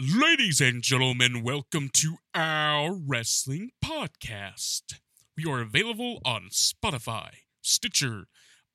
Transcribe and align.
Ladies 0.00 0.60
and 0.60 0.82
gentlemen, 0.82 1.42
welcome 1.42 1.90
to 1.92 2.16
our 2.34 2.94
wrestling 2.94 3.70
podcast. 3.84 4.94
We 5.36 5.44
are 5.50 5.60
available 5.60 6.20
on 6.24 6.48
Spotify, 6.50 7.28
Stitcher, 7.60 8.24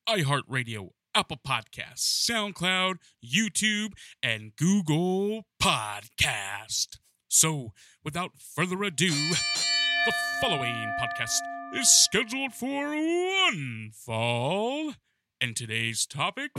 iHeartRadio, 0.07 0.89
Apple 1.15 1.39
Podcasts, 1.45 2.29
SoundCloud, 2.29 2.97
YouTube, 3.25 3.93
and 4.21 4.55
Google 4.55 5.47
Podcast. 5.61 6.99
So, 7.27 7.73
without 8.03 8.31
further 8.37 8.83
ado, 8.83 9.09
the 9.09 10.13
following 10.39 10.93
podcast 11.01 11.39
is 11.73 11.89
scheduled 11.89 12.53
for 12.53 12.95
one 12.95 13.89
fall. 13.91 14.93
And 15.41 15.55
today's 15.55 16.05
topic 16.05 16.51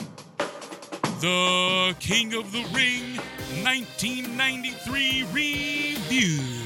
the 1.20 1.96
King 1.98 2.34
of 2.34 2.52
the 2.52 2.62
Ring 2.72 3.16
1993 3.64 5.24
review. 5.32 6.57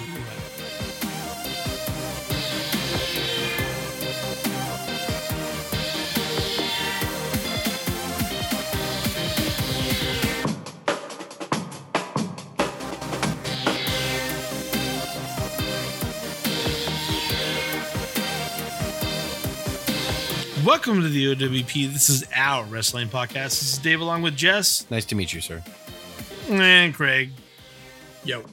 Welcome 20.65 21.03
to 21.03 21.09
the 21.09 21.35
OWP. 21.35 21.93
This 21.93 22.09
is 22.09 22.25
our 22.35 22.65
wrestling 22.65 23.09
podcast. 23.09 23.59
This 23.59 23.73
is 23.73 23.79
Dave 23.79 24.01
along 24.01 24.23
with 24.23 24.37
Jess 24.37 24.89
Nice 24.91 25.05
to 25.07 25.15
meet 25.17 25.33
you, 25.33 25.41
sir. 25.41 25.63
and 26.49 26.95
Craig. 26.95 27.31
Yo. 28.25 28.45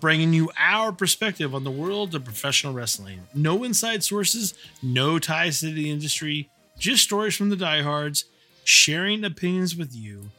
Bringing 0.00 0.32
you 0.32 0.50
our 0.58 0.90
perspective 0.90 1.54
on 1.54 1.62
the 1.62 1.70
world 1.70 2.14
of 2.16 2.24
professional 2.24 2.72
wrestling. 2.72 3.20
No 3.32 3.62
inside 3.62 4.02
sources, 4.02 4.54
no 4.82 5.20
ties 5.20 5.60
to 5.60 5.72
the 5.72 5.88
industry, 5.88 6.50
just 6.78 7.04
stories 7.04 7.36
from 7.36 7.50
the 7.50 7.56
diehards, 7.56 8.24
sharing 8.64 9.22
opinions 9.24 9.76
with 9.76 9.94
you. 9.94 10.30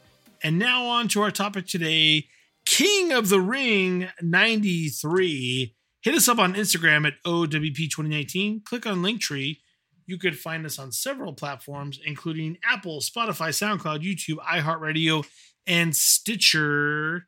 And 0.42 0.58
now 0.58 0.84
on 0.84 1.08
to 1.08 1.22
our 1.22 1.30
topic 1.30 1.66
today 1.66 2.26
King 2.66 3.12
of 3.12 3.30
the 3.30 3.40
Ring 3.40 4.08
93. 4.20 5.74
Hit 6.02 6.14
us 6.14 6.28
up 6.28 6.38
on 6.38 6.54
Instagram 6.54 7.06
at 7.06 7.14
OWP2019. 7.24 8.64
Click 8.64 8.86
on 8.86 8.98
Linktree. 8.98 9.58
You 10.06 10.18
could 10.18 10.38
find 10.38 10.66
us 10.66 10.78
on 10.78 10.92
several 10.92 11.32
platforms, 11.32 11.98
including 12.04 12.58
Apple, 12.64 13.00
Spotify, 13.00 13.48
SoundCloud, 13.50 14.02
YouTube, 14.02 14.36
iHeartRadio, 14.44 15.26
and 15.66 15.94
Stitcher. 15.96 17.26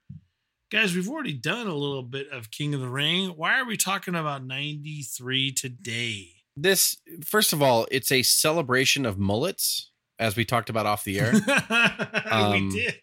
Guys, 0.71 0.95
we've 0.95 1.09
already 1.09 1.33
done 1.33 1.67
a 1.69 1.75
little 1.75 2.03
bit 2.03 2.29
of 2.31 2.51
King 2.51 2.75
of 2.75 2.81
the 2.81 2.89
Ring. 2.89 3.31
Why 3.31 3.59
are 3.61 3.65
we 3.65 3.77
talking 3.77 4.15
about 4.15 4.45
93 4.45 5.53
today? 5.53 6.29
This, 6.57 6.97
first 7.25 7.53
of 7.53 7.63
all, 7.63 7.87
it's 7.91 8.11
a 8.11 8.23
celebration 8.23 9.07
of 9.07 9.19
mullets, 9.19 9.91
as 10.19 10.37
we 10.37 10.45
talked 10.45 10.69
about 10.71 10.87
off 10.87 11.05
the 11.05 11.21
air, 11.21 11.33
Um, 12.31 12.53
we 12.69 12.71
did. 12.81 12.95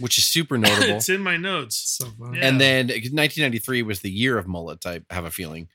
which 0.00 0.18
is 0.18 0.24
super 0.26 0.58
notable. 0.58 0.96
it's 0.96 1.08
in 1.08 1.20
my 1.20 1.36
notes. 1.36 1.76
So 1.76 2.06
funny. 2.18 2.38
Yeah. 2.38 2.48
And 2.48 2.60
then 2.60 2.86
1993 2.88 3.82
was 3.82 4.00
the 4.00 4.10
year 4.10 4.36
of 4.38 4.46
mullets, 4.48 4.84
I 4.86 5.00
have 5.10 5.24
a 5.24 5.30
feeling. 5.30 5.68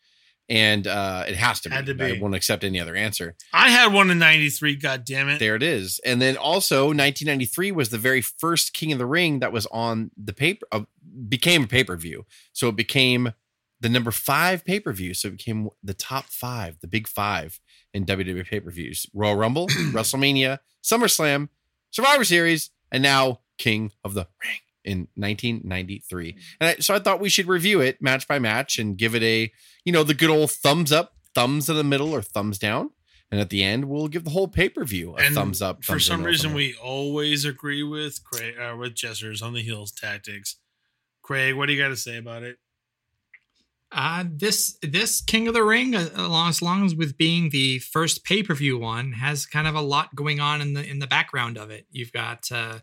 And 0.49 0.87
uh, 0.87 1.25
it 1.27 1.35
has 1.35 1.59
to 1.61 1.69
be. 1.69 1.93
To 1.93 2.03
I 2.03 2.19
won't 2.19 2.33
accept 2.33 2.63
any 2.63 2.79
other 2.79 2.95
answer. 2.95 3.35
I 3.53 3.69
had 3.69 3.93
one 3.93 4.09
in 4.09 4.17
93, 4.17 4.75
God 4.77 5.05
damn 5.05 5.29
it. 5.29 5.39
There 5.39 5.55
it 5.55 5.61
is. 5.61 5.99
And 6.03 6.21
then 6.21 6.37
also 6.37 6.85
1993 6.85 7.71
was 7.71 7.89
the 7.89 7.99
very 7.99 8.21
first 8.21 8.73
King 8.73 8.91
of 8.91 8.97
the 8.97 9.05
Ring 9.05 9.39
that 9.39 9.51
was 9.51 9.67
on 9.67 10.11
the 10.17 10.33
paper, 10.33 10.65
uh, 10.71 10.81
became 11.27 11.65
a 11.65 11.67
pay 11.67 11.83
per 11.83 11.95
view. 11.95 12.25
So 12.51 12.67
it 12.69 12.75
became 12.75 13.33
the 13.79 13.89
number 13.89 14.11
five 14.11 14.65
pay 14.65 14.79
per 14.79 14.91
view. 14.91 15.13
So 15.13 15.27
it 15.27 15.37
became 15.37 15.69
the 15.83 15.93
top 15.93 16.25
five, 16.25 16.79
the 16.81 16.87
big 16.87 17.07
five 17.07 17.59
in 17.93 18.05
WWE 18.05 18.45
pay 18.45 18.59
per 18.59 18.71
views 18.71 19.05
Royal 19.13 19.35
Rumble, 19.35 19.67
WrestleMania, 19.91 20.59
SummerSlam, 20.83 21.49
Survivor 21.91 22.23
Series, 22.23 22.71
and 22.91 23.03
now 23.03 23.41
King 23.57 23.91
of 24.03 24.13
the 24.15 24.27
Ring 24.43 24.59
in 24.83 25.07
1993. 25.15 26.37
And 26.59 26.69
I, 26.69 26.75
so 26.79 26.95
I 26.95 26.99
thought 26.99 27.19
we 27.19 27.29
should 27.29 27.47
review 27.47 27.81
it 27.81 28.01
match 28.01 28.27
by 28.27 28.39
match 28.39 28.79
and 28.79 28.97
give 28.97 29.15
it 29.15 29.23
a, 29.23 29.51
you 29.85 29.91
know, 29.91 30.03
the 30.03 30.13
good 30.13 30.29
old 30.29 30.51
thumbs 30.51 30.91
up, 30.91 31.13
thumbs 31.35 31.69
in 31.69 31.75
the 31.75 31.83
middle, 31.83 32.13
or 32.13 32.21
thumbs 32.21 32.57
down. 32.57 32.91
And 33.31 33.39
at 33.39 33.49
the 33.49 33.63
end, 33.63 33.85
we'll 33.85 34.07
give 34.07 34.23
the 34.23 34.31
whole 34.31 34.47
pay 34.47 34.69
per 34.69 34.83
view 34.83 35.15
a 35.15 35.21
And 35.21 35.35
thumbs 35.35 35.61
up. 35.61 35.83
For 35.83 35.99
some 35.99 36.23
reason, 36.23 36.53
we 36.53 36.75
always 36.81 37.45
agree 37.45 37.83
with 37.83 38.23
Craig, 38.23 38.55
uh, 38.57 38.75
with 38.75 38.95
Jessers 38.95 39.43
on 39.43 39.53
the 39.53 39.61
heels 39.61 39.91
tactics. 39.91 40.55
Craig, 41.21 41.55
what 41.55 41.67
do 41.67 41.73
you 41.73 41.81
got 41.81 41.89
to 41.89 41.95
say 41.95 42.17
about 42.17 42.41
it? 42.41 42.57
Uh, 43.91 44.23
this 44.27 44.77
this 44.83 45.21
King 45.21 45.47
of 45.47 45.53
the 45.53 45.63
Ring, 45.63 45.95
uh, 45.95 46.09
along 46.15 46.49
as 46.49 46.61
long 46.61 46.85
as 46.85 46.95
with 46.95 47.17
being 47.17 47.49
the 47.49 47.79
first 47.79 48.23
pay 48.23 48.43
per 48.43 48.53
view 48.53 48.77
one, 48.77 49.13
has 49.13 49.45
kind 49.45 49.67
of 49.67 49.75
a 49.75 49.81
lot 49.81 50.13
going 50.15 50.39
on 50.39 50.61
in 50.61 50.73
the 50.73 50.87
in 50.87 50.99
the 50.99 51.07
background 51.07 51.57
of 51.57 51.71
it. 51.71 51.85
You've 51.91 52.11
got 52.11 52.51
uh, 52.51 52.79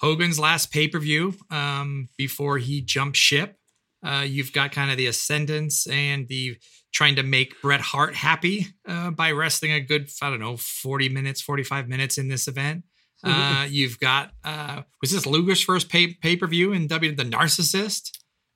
Hogan's 0.00 0.38
last 0.38 0.70
pay 0.70 0.88
per 0.88 0.98
view 0.98 1.34
um, 1.50 2.08
before 2.18 2.58
he 2.58 2.80
jumped 2.80 3.16
ship. 3.16 3.56
Uh, 4.04 4.24
you've 4.26 4.52
got 4.52 4.72
kind 4.72 4.90
of 4.90 4.96
the 4.96 5.06
ascendance 5.06 5.86
and 5.88 6.28
the 6.28 6.56
trying 6.92 7.16
to 7.16 7.22
make 7.22 7.60
Bret 7.62 7.80
Hart 7.80 8.14
happy 8.14 8.66
uh, 8.86 9.10
by 9.10 9.32
wrestling 9.32 9.72
a 9.72 9.80
good 9.80 10.08
I 10.22 10.30
don't 10.30 10.40
know 10.40 10.56
forty 10.56 11.08
minutes, 11.08 11.40
forty 11.40 11.62
five 11.62 11.88
minutes 11.88 12.18
in 12.18 12.28
this 12.28 12.46
event. 12.48 12.84
Uh, 13.24 13.66
you've 13.68 13.98
got 13.98 14.30
uh, 14.44 14.82
was 15.00 15.10
this 15.10 15.26
Luger's 15.26 15.60
first 15.62 15.88
pay 15.88 16.14
pay 16.14 16.36
per 16.36 16.46
view 16.46 16.72
in 16.72 16.86
W 16.86 17.14
the 17.14 17.24
Narcissist? 17.24 18.10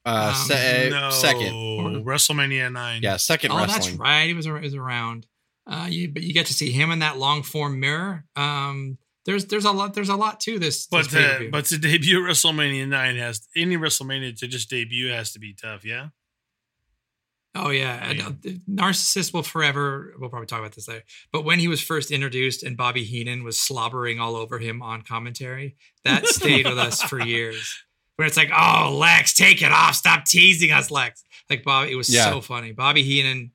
uh, 0.07 0.33
um, 0.37 0.47
se- 0.47 0.89
no, 0.91 1.11
second. 1.11 1.53
WrestleMania 2.05 2.73
9. 2.73 3.03
Yeah, 3.03 3.17
second 3.17 3.53
Oh, 3.53 3.59
wrestling. 3.59 3.97
that's 3.97 3.99
right. 3.99 4.27
He 4.27 4.35
was, 4.35 4.47
ar- 4.47 4.61
was 4.61 4.75
around. 4.75 5.27
Uh, 5.67 5.87
you, 5.91 6.09
but 6.13 6.23
you 6.23 6.33
get 6.33 6.47
to 6.47 6.55
see 6.55 6.71
him 6.71 6.91
in 6.91 7.01
that 7.01 7.19
long 7.19 7.43
form 7.43 7.81
mirror. 7.81 8.25
Um, 8.37 8.99
there's 9.27 9.47
there's 9.47 9.65
a 9.65 9.73
lot 9.73 9.95
there's 9.95 10.09
a 10.09 10.17
lot 10.17 10.41
to 10.41 10.59
this. 10.59 10.87
But 10.87 11.05
this 11.05 11.13
to, 11.13 11.17
pay-per-view. 11.19 11.51
but 11.51 11.65
to 11.67 11.79
debut 11.79 12.21
WrestleMania 12.21 12.89
9 12.89 13.17
has 13.17 13.47
any 13.57 13.77
WrestleMania 13.77 14.37
to 14.39 14.47
just 14.49 14.71
debut 14.71 15.09
has 15.09 15.33
to 15.33 15.39
be 15.39 15.55
tough, 15.55 15.85
yeah? 15.85 16.09
oh 17.57 17.71
yeah, 17.71 17.99
I 18.01 18.11
and, 18.13 18.21
uh, 18.23 18.31
narcissist 18.71 19.35
will 19.35 19.43
forever. 19.43 20.15
We'll 20.19 20.31
probably 20.31 20.47
talk 20.47 20.61
about 20.61 20.73
this 20.73 20.87
later. 20.87 21.03
But 21.33 21.45
when 21.45 21.59
he 21.59 21.67
was 21.67 21.81
first 21.81 22.13
introduced 22.13 22.63
and 22.63 22.77
Bobby 22.77 23.03
Heenan 23.03 23.43
was 23.43 23.59
slobbering 23.59 24.21
all 24.21 24.37
over 24.37 24.59
him 24.61 24.83
on 24.83 25.03
commentary, 25.03 25.77
that 26.05 26.27
stayed 26.29 26.67
with 26.67 26.79
us 26.79 27.03
for 27.03 27.21
years. 27.21 27.77
Where 28.17 28.27
it's 28.29 28.37
like, 28.37 28.51
oh 28.57 28.97
Lex, 28.97 29.35
take 29.35 29.63
it 29.63 29.73
off, 29.73 29.97
stop 29.97 30.27
teasing 30.27 30.71
us, 30.71 30.91
Lex. 30.93 31.25
Like 31.49 31.65
Bobby, 31.65 31.91
it 31.91 31.97
was 31.97 32.09
Yeah. 32.13 32.31
so 32.31 32.41
funny. 32.41 32.71
Bobby 32.73 33.03
Heenan 33.03 33.51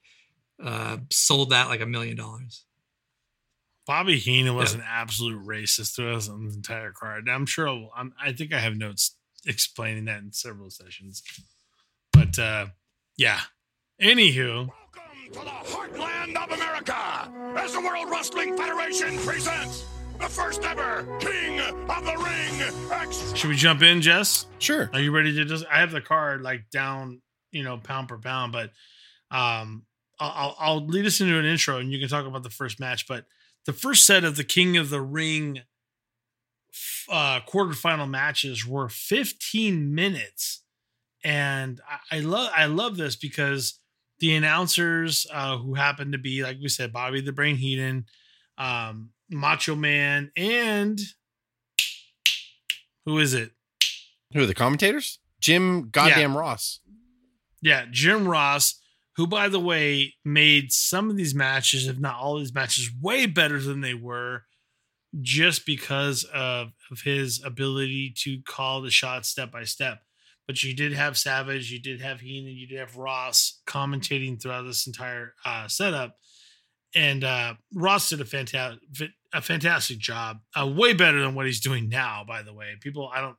uh, 0.61 0.97
sold 1.11 1.51
that 1.51 1.69
like 1.69 1.81
a 1.81 1.85
million 1.85 2.17
dollars. 2.17 2.64
Bobby 3.87 4.17
Heenan 4.17 4.55
was 4.55 4.73
Yeah. 4.73 4.79
an 4.81 4.85
absolute 4.87 5.45
racist 5.45 5.95
to 5.95 6.11
us 6.11 6.27
on 6.29 6.47
the 6.47 6.53
entire 6.53 6.91
card. 6.91 7.29
I'm 7.29 7.45
sure 7.45 7.67
I'll- 7.67 7.91
I'm, 7.95 8.13
I 8.19 8.33
think 8.33 8.53
I 8.53 8.59
have 8.59 8.75
notes 8.75 9.15
explaining 9.45 10.05
that 10.05 10.19
in 10.23 10.31
several 10.33 10.69
sessions. 10.69 11.21
But 12.11 12.39
uh, 12.39 12.67
yeah. 13.17 13.41
Anywho, 14.01 14.67
Welcome 14.67 15.01
to 15.27 15.39
the 15.39 15.45
heartland 15.45 16.35
of 16.35 16.51
America 16.51 17.31
as 17.57 17.73
the 17.73 17.79
World 17.81 18.09
Wrestling 18.09 18.57
Federation 18.57 19.17
presents 19.19 19.85
the 20.19 20.27
first 20.27 20.63
ever 20.63 21.03
King 21.19 21.59
of 21.59 22.05
the 22.05 22.15
Ring 22.17 22.91
Extra. 22.91 23.37
should 23.37 23.49
we 23.49 23.55
jump 23.55 23.81
in, 23.81 24.01
Jess? 24.01 24.47
Sure. 24.59 24.89
Are 24.93 24.99
you 24.99 25.11
ready 25.11 25.33
to 25.35 25.45
just? 25.45 25.65
I 25.71 25.79
have 25.79 25.91
the 25.91 26.01
card 26.01 26.41
like 26.41 26.69
down, 26.71 27.21
you 27.51 27.63
know, 27.63 27.77
pound 27.77 28.07
per 28.09 28.17
pound, 28.17 28.51
but 28.51 28.71
um, 29.31 29.85
I'll, 30.19 30.31
I'll 30.35 30.55
I'll 30.59 30.85
lead 30.85 31.05
us 31.05 31.21
into 31.21 31.37
an 31.37 31.45
intro, 31.45 31.77
and 31.77 31.91
you 31.91 31.99
can 31.99 32.07
talk 32.09 32.25
about 32.25 32.43
the 32.43 32.49
first 32.49 32.79
match. 32.79 33.07
But 33.07 33.25
the 33.65 33.73
first 33.73 34.05
set 34.05 34.23
of 34.23 34.35
the 34.35 34.43
King 34.43 34.77
of 34.77 34.89
the 34.89 35.01
Ring 35.01 35.61
uh, 37.09 37.39
quarterfinal 37.41 38.09
matches 38.09 38.65
were 38.65 38.89
15 38.89 39.93
minutes, 39.93 40.63
and 41.23 41.79
I, 41.89 42.17
I 42.17 42.19
love 42.19 42.51
I 42.55 42.65
love 42.65 42.97
this 42.97 43.15
because 43.15 43.79
the 44.19 44.35
announcers 44.35 45.27
uh, 45.31 45.57
who 45.57 45.73
happen 45.75 46.11
to 46.11 46.17
be 46.17 46.43
like 46.43 46.57
we 46.61 46.69
said, 46.69 46.93
Bobby 46.93 47.21
the 47.21 47.31
Brain 47.31 47.55
Heenan, 47.55 48.05
um, 48.57 49.11
Macho 49.29 49.75
Man, 49.75 50.31
and 50.35 50.99
who 53.05 53.19
is 53.19 53.33
it? 53.33 53.51
Who 54.33 54.41
are 54.41 54.45
the 54.45 54.53
commentators? 54.53 55.19
Jim 55.39 55.89
Goddamn 55.89 56.35
Ross. 56.35 56.79
Yeah, 57.61 57.85
Jim 57.89 58.27
Ross, 58.27 58.81
who 59.15 59.27
by 59.27 59.47
the 59.49 59.59
way 59.59 60.13
made 60.23 60.71
some 60.71 61.09
of 61.09 61.15
these 61.15 61.33
matches, 61.33 61.87
if 61.87 61.99
not 61.99 62.15
all 62.15 62.37
these 62.37 62.53
matches, 62.53 62.91
way 63.01 63.25
better 63.25 63.59
than 63.59 63.81
they 63.81 63.93
were, 63.93 64.43
just 65.21 65.65
because 65.65 66.25
of 66.33 66.73
of 66.91 67.01
his 67.01 67.41
ability 67.43 68.13
to 68.17 68.41
call 68.47 68.81
the 68.81 68.91
shots 68.91 69.29
step 69.29 69.51
by 69.51 69.63
step. 69.63 69.99
But 70.47 70.61
you 70.63 70.75
did 70.75 70.93
have 70.93 71.17
Savage, 71.17 71.71
you 71.71 71.81
did 71.81 72.01
have 72.01 72.19
Heenan, 72.19 72.55
you 72.55 72.67
did 72.67 72.79
have 72.79 72.97
Ross 72.97 73.61
commentating 73.65 74.39
throughout 74.39 74.63
this 74.63 74.85
entire 74.85 75.33
uh, 75.43 75.67
setup, 75.67 76.17
and 76.93 77.23
uh, 77.23 77.55
Ross 77.73 78.09
did 78.09 78.21
a 78.21 78.25
fantastic 78.25 78.79
a 79.33 79.41
fantastic 79.41 79.97
job, 79.97 80.39
uh, 80.59 80.65
way 80.65 80.93
better 80.93 81.19
than 81.19 81.35
what 81.35 81.45
he's 81.45 81.59
doing 81.59 81.89
now. 81.89 82.23
By 82.25 82.41
the 82.41 82.53
way, 82.53 82.75
people, 82.79 83.11
I 83.13 83.21
don't 83.21 83.35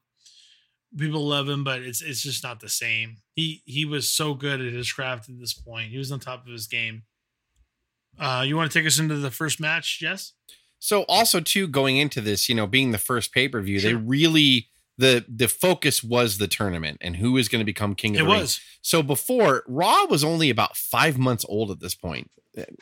people 0.96 1.26
love 1.26 1.48
him, 1.48 1.64
but 1.64 1.82
it's 1.82 2.02
it's 2.02 2.22
just 2.22 2.42
not 2.42 2.60
the 2.60 2.68
same. 2.68 3.16
He 3.34 3.62
he 3.64 3.84
was 3.84 4.10
so 4.10 4.34
good 4.34 4.60
at 4.60 4.72
his 4.72 4.92
craft 4.92 5.28
at 5.28 5.38
this 5.38 5.54
point. 5.54 5.90
He 5.90 5.98
was 5.98 6.12
on 6.12 6.20
top 6.20 6.46
of 6.46 6.52
his 6.52 6.66
game. 6.66 7.02
Uh, 8.18 8.44
you 8.46 8.56
want 8.56 8.70
to 8.70 8.78
take 8.78 8.86
us 8.86 8.98
into 8.98 9.16
the 9.16 9.30
first 9.30 9.60
match, 9.60 9.98
Jess? 9.98 10.32
So 10.78 11.02
also 11.02 11.40
too 11.40 11.66
going 11.68 11.96
into 11.96 12.20
this, 12.20 12.48
you 12.48 12.54
know, 12.54 12.66
being 12.66 12.92
the 12.92 12.98
first 12.98 13.32
pay 13.32 13.48
per 13.48 13.60
view, 13.60 13.80
they 13.80 13.94
really 13.94 14.68
the 14.98 15.24
the 15.28 15.48
focus 15.48 16.02
was 16.02 16.38
the 16.38 16.48
tournament 16.48 16.98
and 17.00 17.16
who 17.16 17.36
is 17.36 17.48
going 17.48 17.60
to 17.60 17.64
become 17.66 17.94
king 17.94 18.14
of 18.14 18.20
It 18.20 18.24
the 18.24 18.30
ring. 18.30 18.40
was. 18.40 18.60
So 18.82 19.02
before 19.02 19.64
Raw 19.66 20.04
was 20.06 20.24
only 20.24 20.48
about 20.50 20.76
five 20.76 21.18
months 21.18 21.44
old 21.48 21.70
at 21.70 21.80
this 21.80 21.94
point. 21.94 22.30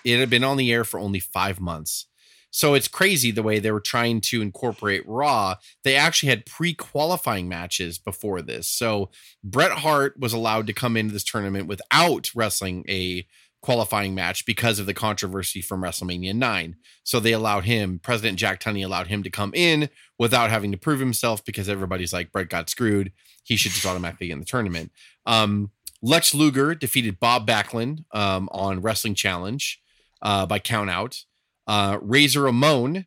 It 0.04 0.20
had 0.20 0.30
been 0.30 0.44
on 0.44 0.56
the 0.56 0.72
air 0.72 0.84
for 0.84 1.00
only 1.00 1.18
five 1.18 1.58
months. 1.60 2.06
So 2.54 2.74
it's 2.74 2.86
crazy 2.86 3.32
the 3.32 3.42
way 3.42 3.58
they 3.58 3.72
were 3.72 3.80
trying 3.80 4.20
to 4.20 4.40
incorporate 4.40 5.02
Raw. 5.08 5.56
They 5.82 5.96
actually 5.96 6.28
had 6.28 6.46
pre-qualifying 6.46 7.48
matches 7.48 7.98
before 7.98 8.42
this. 8.42 8.68
So 8.68 9.10
Bret 9.42 9.72
Hart 9.72 10.20
was 10.20 10.32
allowed 10.32 10.68
to 10.68 10.72
come 10.72 10.96
into 10.96 11.12
this 11.12 11.24
tournament 11.24 11.66
without 11.66 12.30
wrestling 12.32 12.84
a 12.88 13.26
qualifying 13.60 14.14
match 14.14 14.46
because 14.46 14.78
of 14.78 14.86
the 14.86 14.94
controversy 14.94 15.60
from 15.60 15.82
WrestleMania 15.82 16.32
9. 16.32 16.76
So 17.02 17.18
they 17.18 17.32
allowed 17.32 17.64
him, 17.64 17.98
President 17.98 18.38
Jack 18.38 18.60
Tunney 18.60 18.84
allowed 18.84 19.08
him 19.08 19.24
to 19.24 19.30
come 19.30 19.50
in 19.52 19.88
without 20.16 20.50
having 20.50 20.70
to 20.70 20.78
prove 20.78 21.00
himself 21.00 21.44
because 21.44 21.68
everybody's 21.68 22.12
like, 22.12 22.30
Bret 22.30 22.48
got 22.48 22.70
screwed. 22.70 23.10
He 23.42 23.56
should 23.56 23.72
just 23.72 23.84
automatically 23.84 24.28
get 24.28 24.34
in 24.34 24.38
the 24.38 24.44
tournament. 24.44 24.92
Um, 25.26 25.72
Lex 26.02 26.32
Luger 26.32 26.76
defeated 26.76 27.18
Bob 27.18 27.48
Backlund 27.48 28.04
um, 28.12 28.48
on 28.52 28.80
Wrestling 28.80 29.16
Challenge 29.16 29.82
uh, 30.22 30.46
by 30.46 30.60
count 30.60 30.88
out. 30.88 31.24
Uh, 31.66 31.99
Razor 32.02 32.43
Ramon 32.43 33.06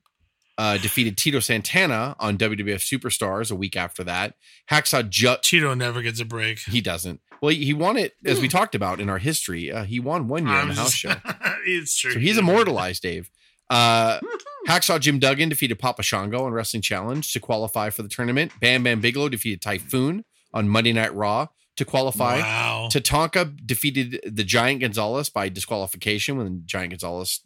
uh, 0.58 0.78
defeated 0.78 1.18
Tito 1.18 1.40
Santana 1.40 2.16
on 2.20 2.38
WWF 2.38 2.82
Superstars 2.82 3.52
a 3.52 3.56
week 3.56 3.76
after 3.76 4.04
that. 4.04 4.36
Hacksaw 4.72 5.08
Jut 5.10 5.44
Cheeto 5.44 5.78
never 5.78 6.02
gets 6.02 6.20
a 6.20 6.26
break. 6.26 6.60
he 6.60 6.82
doesn't. 6.82 7.22
Well, 7.42 7.54
he 7.54 7.74
won 7.74 7.98
it 7.98 8.16
as 8.26 8.42
we 8.42 8.48
talked 8.48 8.74
about 8.74 9.00
in 9.00 9.10
our 9.10 9.20
history. 9.20 9.72
Uh, 9.72 9.84
he 9.84 10.00
won 10.00 10.28
one 10.28 10.48
year 10.48 10.56
on 10.56 10.62
I'm 10.62 10.68
the 10.70 10.74
house 10.74 10.94
show. 10.94 11.14
it's 11.68 11.96
true. 11.96 12.14
So 12.14 12.20
he's 12.20 12.38
immortalized, 12.38 13.04
Dave. 13.04 13.30
Uh, 13.70 14.20
Hacksaw 14.68 15.00
Jim 15.00 15.20
Duggan 15.20 15.50
defeated 15.50 15.78
Papa 15.78 16.02
Shango 16.02 16.46
on 16.46 16.54
Wrestling 16.54 16.82
Challenge 16.82 17.32
to 17.34 17.40
qualify 17.40 17.92
for 17.92 18.02
the 18.02 18.10
tournament. 18.10 18.54
Bam 18.60 18.82
Bam 18.82 19.02
Bigelow 19.02 19.30
defeated 19.30 19.62
Typhoon 19.62 20.26
on 20.52 20.68
Monday 20.68 20.94
Night 20.94 21.14
Raw 21.14 21.48
to 21.76 21.86
qualify. 21.86 22.40
Wow. 22.40 22.90
Tatanka 22.92 23.56
defeated 23.66 24.20
the 24.26 24.44
Giant 24.44 24.82
Gonzalez 24.82 25.30
by 25.30 25.50
disqualification 25.50 26.38
when 26.38 26.64
Giant 26.66 26.92
Gonzalez 26.92 27.42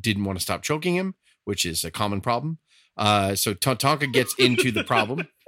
didn't 0.00 0.24
want 0.24 0.38
to 0.38 0.42
stop 0.42 0.62
choking 0.62 0.94
him, 0.94 1.14
which 1.44 1.64
is 1.66 1.84
a 1.84 1.90
common 1.90 2.20
problem. 2.20 2.58
Uh, 2.96 3.34
so 3.34 3.54
Tatanka 3.54 4.12
gets 4.12 4.34
into 4.34 4.70
the 4.70 4.84
problem. 4.84 5.28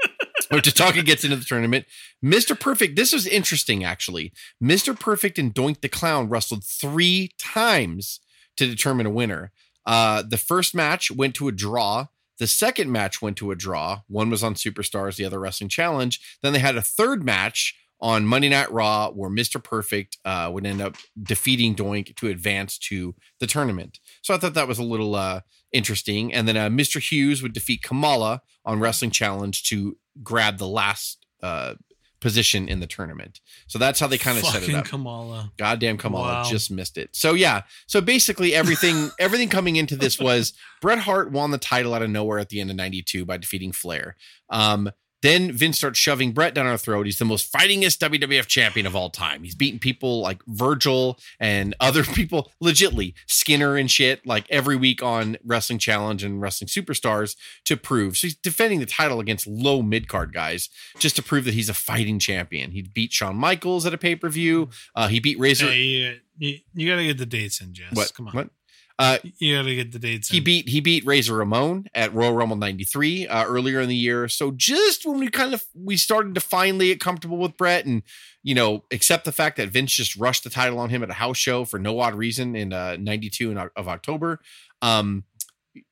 Or 0.51 0.59
Tatanka 0.59 1.05
gets 1.05 1.25
into 1.25 1.37
the 1.37 1.45
tournament. 1.45 1.87
Mr. 2.23 2.59
Perfect, 2.59 2.97
this 2.97 3.13
was 3.13 3.27
interesting 3.27 3.83
actually. 3.83 4.33
Mr. 4.63 4.99
Perfect 4.99 5.39
and 5.39 5.55
Doink 5.55 5.81
the 5.81 5.89
Clown 5.89 6.29
wrestled 6.29 6.65
three 6.65 7.31
times 7.39 8.21
to 8.57 8.67
determine 8.67 9.07
a 9.07 9.11
winner. 9.11 9.53
Uh, 9.87 10.23
the 10.23 10.37
first 10.37 10.75
match 10.75 11.11
went 11.11 11.35
to 11.37 11.49
a 11.49 11.53
draw. 11.53 12.07
The 12.39 12.47
second 12.47 12.91
match 12.91 13.23
went 13.23 13.37
to 13.39 13.51
a 13.51 13.57
draw. 13.57 14.01
One 14.07 14.31
was 14.31 14.43
on 14.43 14.55
Superstars, 14.55 15.17
the 15.17 15.25
other 15.25 15.41
Wrestling 15.41 15.71
Challenge. 15.71 16.21
Then 16.43 16.53
they 16.53 16.59
had 16.59 16.77
a 16.77 16.83
third 16.83 17.25
match 17.25 17.75
on 18.01 18.27
Monday 18.27 18.49
Night 18.49 18.71
Raw 18.71 19.11
where 19.11 19.31
Mr. 19.31 19.63
Perfect 19.63 20.19
uh, 20.25 20.51
would 20.53 20.67
end 20.67 20.83
up 20.83 20.97
defeating 21.23 21.75
Doink 21.75 22.17
to 22.17 22.29
advance 22.29 22.77
to 22.79 23.15
the 23.41 23.47
tournament. 23.47 23.99
So 24.23 24.35
I 24.35 24.39
thought 24.39 24.55
that 24.55 24.69
was 24.69 24.79
a 24.79 24.83
little 24.85 25.15
uh, 25.15 25.41
interesting. 25.73 26.33
And 26.35 26.47
then 26.47 26.57
uh, 26.57 26.69
Mr. 26.69 27.01
Hughes 27.01 27.43
would 27.43 27.53
defeat 27.53 27.83
Kamala 27.83 28.43
on 28.65 28.81
Wrestling 28.81 29.11
Challenge 29.11 29.63
to 29.65 29.97
grab 30.23 30.59
the 30.59 30.69
last 30.69 31.25
uh, 31.43 31.75
position 32.21 32.69
in 32.69 32.81
the 32.81 32.87
tournament. 32.87 33.41
So 33.67 33.79
that's 33.79 34.01
how 34.01 34.07
they 34.07 34.17
kind 34.17 34.39
of 34.39 34.45
set 34.45 34.67
it 34.67 34.75
up. 34.75 34.87
Kamala. 34.87 35.53
Goddamn 35.59 35.99
Kamala 35.99 36.33
Wow. 36.33 36.45
just 36.45 36.71
missed 36.71 36.97
it. 36.97 37.11
So 37.13 37.35
yeah. 37.35 37.63
So 37.87 38.01
basically 38.01 38.55
everything 38.55 39.11
everything 39.19 39.51
coming 39.51 39.77
into 39.77 39.95
this 39.95 40.19
was 40.19 40.55
Bret 40.81 41.01
Hart 41.01 41.31
won 41.33 41.51
the 41.51 41.59
title 41.59 41.93
out 41.93 42.01
of 42.03 42.09
nowhere 42.09 42.39
at 42.39 42.49
the 42.49 42.61
end 42.61 42.71
of 42.71 42.77
92 42.77 43.27
by 43.27 43.37
defeating 43.37 43.73
Flair. 43.73 44.17
Um 44.49 44.91
then 45.25 45.51
Vince 45.53 45.79
starts 45.79 45.99
shoving 45.99 46.33
Bret 46.33 46.53
down 46.53 46.67
our 46.67 46.77
throat. 46.77 47.07
He's 47.07 47.19
the 47.19 47.25
most 47.25 47.51
fightingest 47.51 47.99
WWF 47.99 48.47
champion 48.47 48.85
of 48.85 48.95
all 48.95 49.09
time. 49.09 49.43
He's 49.43 49.55
beaten 49.55 49.79
people 49.79 50.21
like 50.21 50.43
Virgil 50.47 51.19
and 51.41 51.75
other 51.81 52.05
people, 52.05 52.53
legitly 52.63 53.15
Skinner 53.27 53.75
and 53.75 53.91
shit, 53.91 54.27
like 54.27 54.45
every 54.51 54.77
week 54.77 55.03
on 55.03 55.39
Wrestling 55.43 55.79
Challenge 55.79 56.23
and 56.23 56.43
Wrestling 56.43 56.69
Superstars 56.69 57.37
to 57.65 57.75
prove. 57.75 58.19
So 58.19 58.27
he's 58.27 58.37
defending 58.37 58.81
the 58.81 58.87
title 58.87 59.19
against 59.19 59.47
low 59.47 59.81
mid 59.81 60.09
card 60.09 60.35
guys 60.35 60.69
just 60.99 61.17
to 61.17 61.23
prove 61.23 61.47
that 61.47 61.55
he's 61.55 61.71
a 61.71 61.75
fighting 61.75 62.19
champion. 62.19 62.73
He 62.73 62.83
beat 62.83 63.15
Shawn 63.15 63.37
Michaels 63.37 63.87
at 63.87 63.95
a 63.95 63.99
pay 63.99 64.17
per 64.17 64.29
view. 64.29 64.69
Uh, 64.95 65.09
he 65.09 65.21
beat 65.21 65.39
Razor. 65.39 65.69
Hey, 65.69 65.81
you, 65.81 66.19
you, 66.37 66.59
you 66.75 66.91
got 66.91 66.97
to 66.97 67.05
get 67.05 67.17
the 67.17 67.25
dates 67.25 67.63
in, 67.63 67.73
Jess. 67.73 67.95
what? 67.95 68.13
Come 68.15 68.29
on. 68.29 68.35
What? 68.35 68.51
Uh, 68.97 69.19
You 69.39 69.57
got 69.57 69.63
to 69.65 69.75
get 69.75 69.91
the 69.93 69.99
dates 69.99 70.29
he 70.29 70.39
in. 70.39 70.45
beat 70.45 70.69
he 70.69 70.81
beat 70.81 71.05
Razor 71.05 71.35
Ramon 71.35 71.87
at 71.95 72.15
Royal 72.15 72.33
Rumble 72.33 72.57
'93 72.57 73.27
uh, 73.27 73.45
earlier 73.45 73.81
in 73.81 73.89
the 73.89 73.97
year. 73.97 74.29
So 74.29 74.53
just 74.53 75.05
when 75.05 75.19
we 75.19 75.29
kind 75.29 75.53
of 75.53 75.65
we 75.75 75.97
started 75.97 76.35
to 76.37 76.41
finally 76.41 76.89
get 76.89 77.01
comfortable 77.01 77.39
with 77.39 77.57
Bret 77.57 77.87
and 77.87 78.05
you 78.45 78.55
know 78.55 78.85
accept 78.93 79.25
the 79.25 79.33
fact 79.33 79.57
that 79.57 79.69
Vince 79.71 79.93
just 79.93 80.15
rushed 80.15 80.45
the 80.45 80.51
title 80.51 80.79
on 80.79 80.91
him 80.91 81.03
at 81.03 81.11
a 81.11 81.15
house 81.15 81.39
show 81.39 81.65
for 81.65 81.79
no 81.81 81.99
odd 81.99 82.15
reason 82.15 82.55
in 82.55 82.73
uh, 82.73 82.97
'92 83.01 83.51
in, 83.51 83.59
of 83.59 83.89
October. 83.89 84.39
Um, 84.81 85.25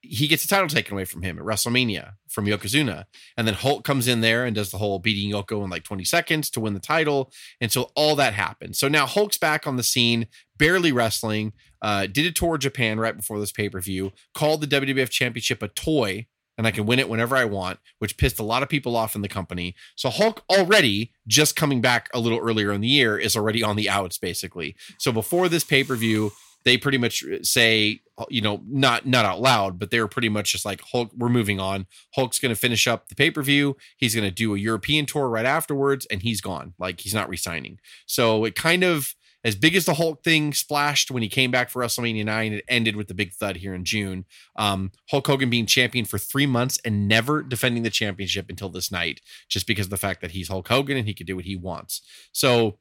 he 0.00 0.28
gets 0.28 0.42
the 0.42 0.48
title 0.48 0.68
taken 0.68 0.94
away 0.94 1.04
from 1.04 1.22
him 1.22 1.38
at 1.38 1.44
WrestleMania 1.44 2.12
from 2.28 2.46
Yokozuna. 2.46 3.04
And 3.36 3.46
then 3.46 3.54
Hulk 3.54 3.84
comes 3.84 4.06
in 4.06 4.20
there 4.20 4.44
and 4.44 4.54
does 4.54 4.70
the 4.70 4.78
whole 4.78 4.98
beating 4.98 5.32
Yoko 5.32 5.64
in 5.64 5.70
like 5.70 5.84
20 5.84 6.04
seconds 6.04 6.50
to 6.50 6.60
win 6.60 6.74
the 6.74 6.80
title. 6.80 7.32
And 7.60 7.72
so 7.72 7.90
all 7.96 8.14
that 8.16 8.34
happened. 8.34 8.76
So 8.76 8.88
now 8.88 9.06
Hulk's 9.06 9.38
back 9.38 9.66
on 9.66 9.76
the 9.76 9.82
scene, 9.82 10.28
barely 10.56 10.92
wrestling, 10.92 11.52
uh, 11.80 12.06
did 12.06 12.26
a 12.26 12.32
tour 12.32 12.54
of 12.54 12.60
Japan 12.60 13.00
right 13.00 13.16
before 13.16 13.40
this 13.40 13.52
pay 13.52 13.68
per 13.68 13.80
view, 13.80 14.12
called 14.34 14.60
the 14.60 14.66
WWF 14.66 15.10
Championship 15.10 15.62
a 15.62 15.68
toy. 15.68 16.26
And 16.58 16.66
I 16.66 16.70
can 16.70 16.84
win 16.84 16.98
it 16.98 17.08
whenever 17.08 17.34
I 17.34 17.46
want, 17.46 17.78
which 17.98 18.18
pissed 18.18 18.38
a 18.38 18.44
lot 18.44 18.62
of 18.62 18.68
people 18.68 18.94
off 18.94 19.16
in 19.16 19.22
the 19.22 19.28
company. 19.28 19.74
So 19.96 20.10
Hulk 20.10 20.44
already 20.50 21.12
just 21.26 21.56
coming 21.56 21.80
back 21.80 22.10
a 22.12 22.20
little 22.20 22.38
earlier 22.38 22.72
in 22.72 22.82
the 22.82 22.88
year 22.88 23.16
is 23.16 23.34
already 23.34 23.62
on 23.62 23.74
the 23.74 23.88
outs, 23.88 24.18
basically. 24.18 24.76
So 24.98 25.12
before 25.12 25.48
this 25.48 25.64
pay 25.64 25.82
per 25.82 25.96
view, 25.96 26.30
they 26.64 26.76
pretty 26.76 26.98
much 26.98 27.24
say, 27.42 28.00
you 28.28 28.40
know, 28.40 28.62
not 28.66 29.06
not 29.06 29.24
out 29.24 29.40
loud, 29.40 29.78
but 29.78 29.90
they 29.90 30.00
were 30.00 30.08
pretty 30.08 30.28
much 30.28 30.52
just 30.52 30.64
like 30.64 30.80
Hulk. 30.92 31.10
We're 31.16 31.28
moving 31.28 31.60
on. 31.60 31.86
Hulk's 32.14 32.38
going 32.38 32.54
to 32.54 32.60
finish 32.60 32.86
up 32.86 33.08
the 33.08 33.14
pay 33.14 33.30
per 33.30 33.42
view. 33.42 33.76
He's 33.96 34.14
going 34.14 34.28
to 34.28 34.34
do 34.34 34.54
a 34.54 34.58
European 34.58 35.06
tour 35.06 35.28
right 35.28 35.46
afterwards, 35.46 36.06
and 36.10 36.22
he's 36.22 36.40
gone. 36.40 36.74
Like 36.78 37.00
he's 37.00 37.14
not 37.14 37.28
resigning. 37.28 37.78
So 38.06 38.44
it 38.44 38.54
kind 38.54 38.84
of 38.84 39.14
as 39.44 39.56
big 39.56 39.74
as 39.74 39.86
the 39.86 39.94
Hulk 39.94 40.22
thing 40.22 40.52
splashed 40.52 41.10
when 41.10 41.22
he 41.22 41.28
came 41.28 41.50
back 41.50 41.68
for 41.68 41.82
WrestleMania 41.82 42.24
nine. 42.24 42.52
It 42.52 42.64
ended 42.68 42.96
with 42.96 43.08
the 43.08 43.14
big 43.14 43.32
thud 43.32 43.56
here 43.56 43.74
in 43.74 43.84
June. 43.84 44.24
Um, 44.56 44.92
Hulk 45.10 45.26
Hogan 45.26 45.50
being 45.50 45.66
champion 45.66 46.04
for 46.04 46.18
three 46.18 46.46
months 46.46 46.78
and 46.84 47.08
never 47.08 47.42
defending 47.42 47.82
the 47.82 47.90
championship 47.90 48.46
until 48.48 48.68
this 48.68 48.92
night, 48.92 49.20
just 49.48 49.66
because 49.66 49.86
of 49.86 49.90
the 49.90 49.96
fact 49.96 50.20
that 50.20 50.30
he's 50.30 50.48
Hulk 50.48 50.68
Hogan 50.68 50.96
and 50.96 51.08
he 51.08 51.14
can 51.14 51.26
do 51.26 51.36
what 51.36 51.44
he 51.44 51.56
wants. 51.56 52.02
So. 52.32 52.78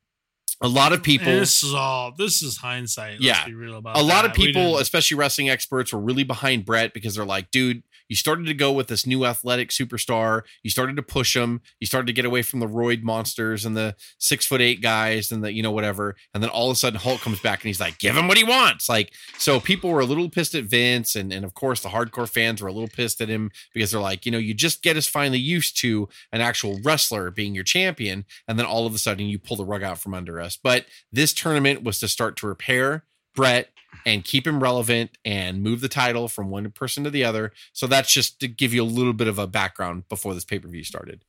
A 0.64 0.68
lot 0.68 0.94
of 0.94 1.02
people, 1.02 1.26
This 1.32 1.64
is 1.64 1.74
all. 1.74 2.12
This 2.16 2.44
is 2.44 2.58
hindsight. 2.58 3.14
Let's 3.14 3.24
Yeah. 3.24 3.46
be 3.46 3.54
real 3.54 3.78
about 3.78 3.98
a 3.98 4.02
lot 4.02 4.26
of 4.26 4.32
that. 4.32 4.38
People, 4.38 4.78
especially 4.78 5.18
wrestling 5.18 5.50
experts, 5.50 5.92
were 5.92 6.00
really 6.00 6.24
behind 6.24 6.66
Bret 6.66 6.94
because 6.94 7.16
they're 7.16 7.26
like, 7.26 7.50
dude, 7.52 7.82
you 8.12 8.18
started 8.18 8.46
to 8.48 8.54
go 8.54 8.74
with 8.74 8.88
this 8.88 9.08
new 9.08 9.26
athletic 9.26 9.70
superstar. 9.70 10.42
You 10.64 10.70
started 10.70 10.98
to 10.98 11.02
push 11.02 11.34
him. 11.34 11.62
You 11.80 11.88
started 11.88 12.08
to 12.08 12.14
get 12.14 12.26
away 12.26 12.42
from 12.42 12.60
the 12.60 12.68
roid 12.68 13.04
monsters 13.04 13.64
and 13.64 13.78
the 13.78 13.96
six 14.18 14.46
foot 14.46 14.60
eight 14.60 14.82
guys 14.82 15.32
and 15.32 15.42
the, 15.42 15.54
you 15.54 15.64
know, 15.64 15.72
whatever. 15.72 16.18
And 16.34 16.44
then 16.44 16.50
all 16.50 16.70
of 16.70 16.76
a 16.76 16.78
sudden 16.78 17.00
Hulk 17.00 17.22
comes 17.22 17.40
back 17.40 17.62
and 17.62 17.68
he's 17.68 17.80
like, 17.80 18.00
give 18.00 18.18
him 18.18 18.28
what 18.28 18.36
he 18.36 18.44
wants. 18.44 18.90
Like, 18.90 19.14
so 19.38 19.62
people 19.62 19.92
were 19.92 20.02
a 20.02 20.06
little 20.06 20.30
pissed 20.30 20.56
at 20.56 20.66
Vince. 20.66 21.16
And, 21.16 21.32
and 21.32 21.46
of 21.46 21.54
course, 21.54 21.80
the 21.80 21.88
hardcore 21.88 22.28
fans 22.28 22.62
were 22.62 22.68
a 22.68 22.74
little 22.74 22.90
pissed 22.90 23.22
at 23.22 23.30
him 23.30 23.50
because 23.74 23.92
they're 23.92 24.02
like, 24.02 24.26
you 24.26 24.32
know, 24.34 24.38
you 24.38 24.54
just 24.54 24.84
get 24.84 24.98
us 24.98 25.08
finally 25.08 25.40
used 25.40 25.80
to 25.80 26.10
an 26.34 26.42
actual 26.42 26.82
wrestler 26.84 27.32
being 27.32 27.56
your 27.56 27.64
champion. 27.64 28.26
And 28.46 28.60
then 28.60 28.66
all 28.66 28.86
of 28.86 28.94
a 28.94 28.98
sudden 28.98 29.28
you 29.28 29.40
pull 29.40 29.56
the 29.56 29.64
rug 29.64 29.84
out 29.84 30.00
from 30.00 30.14
under 30.14 30.42
us. 30.42 30.60
But 30.62 30.86
this 31.14 31.32
tournament 31.32 31.84
was 31.84 31.98
to 32.00 32.10
start 32.10 32.36
to 32.38 32.48
repair 32.48 33.06
Bret 33.36 33.70
and 34.06 34.24
keep 34.24 34.48
him 34.48 34.62
relevant 34.62 35.12
and 35.24 35.62
move 35.62 35.82
the 35.82 35.90
title 35.90 36.28
from 36.28 36.50
one 36.50 36.70
person 36.72 37.04
to 37.04 37.10
the 37.10 37.24
other. 37.24 37.52
So 37.74 37.88
that's 37.88 38.12
just 38.12 38.40
to 38.40 38.48
give 38.48 38.74
you 38.74 38.84
a 38.84 38.86
little 38.86 39.14
bit 39.14 39.28
of 39.28 39.38
a 39.38 39.48
background 39.48 40.08
before 40.10 40.34
this 40.34 40.46
pay 40.46 40.60
per 40.60 40.68
view 40.68 40.84
started. 40.84 41.24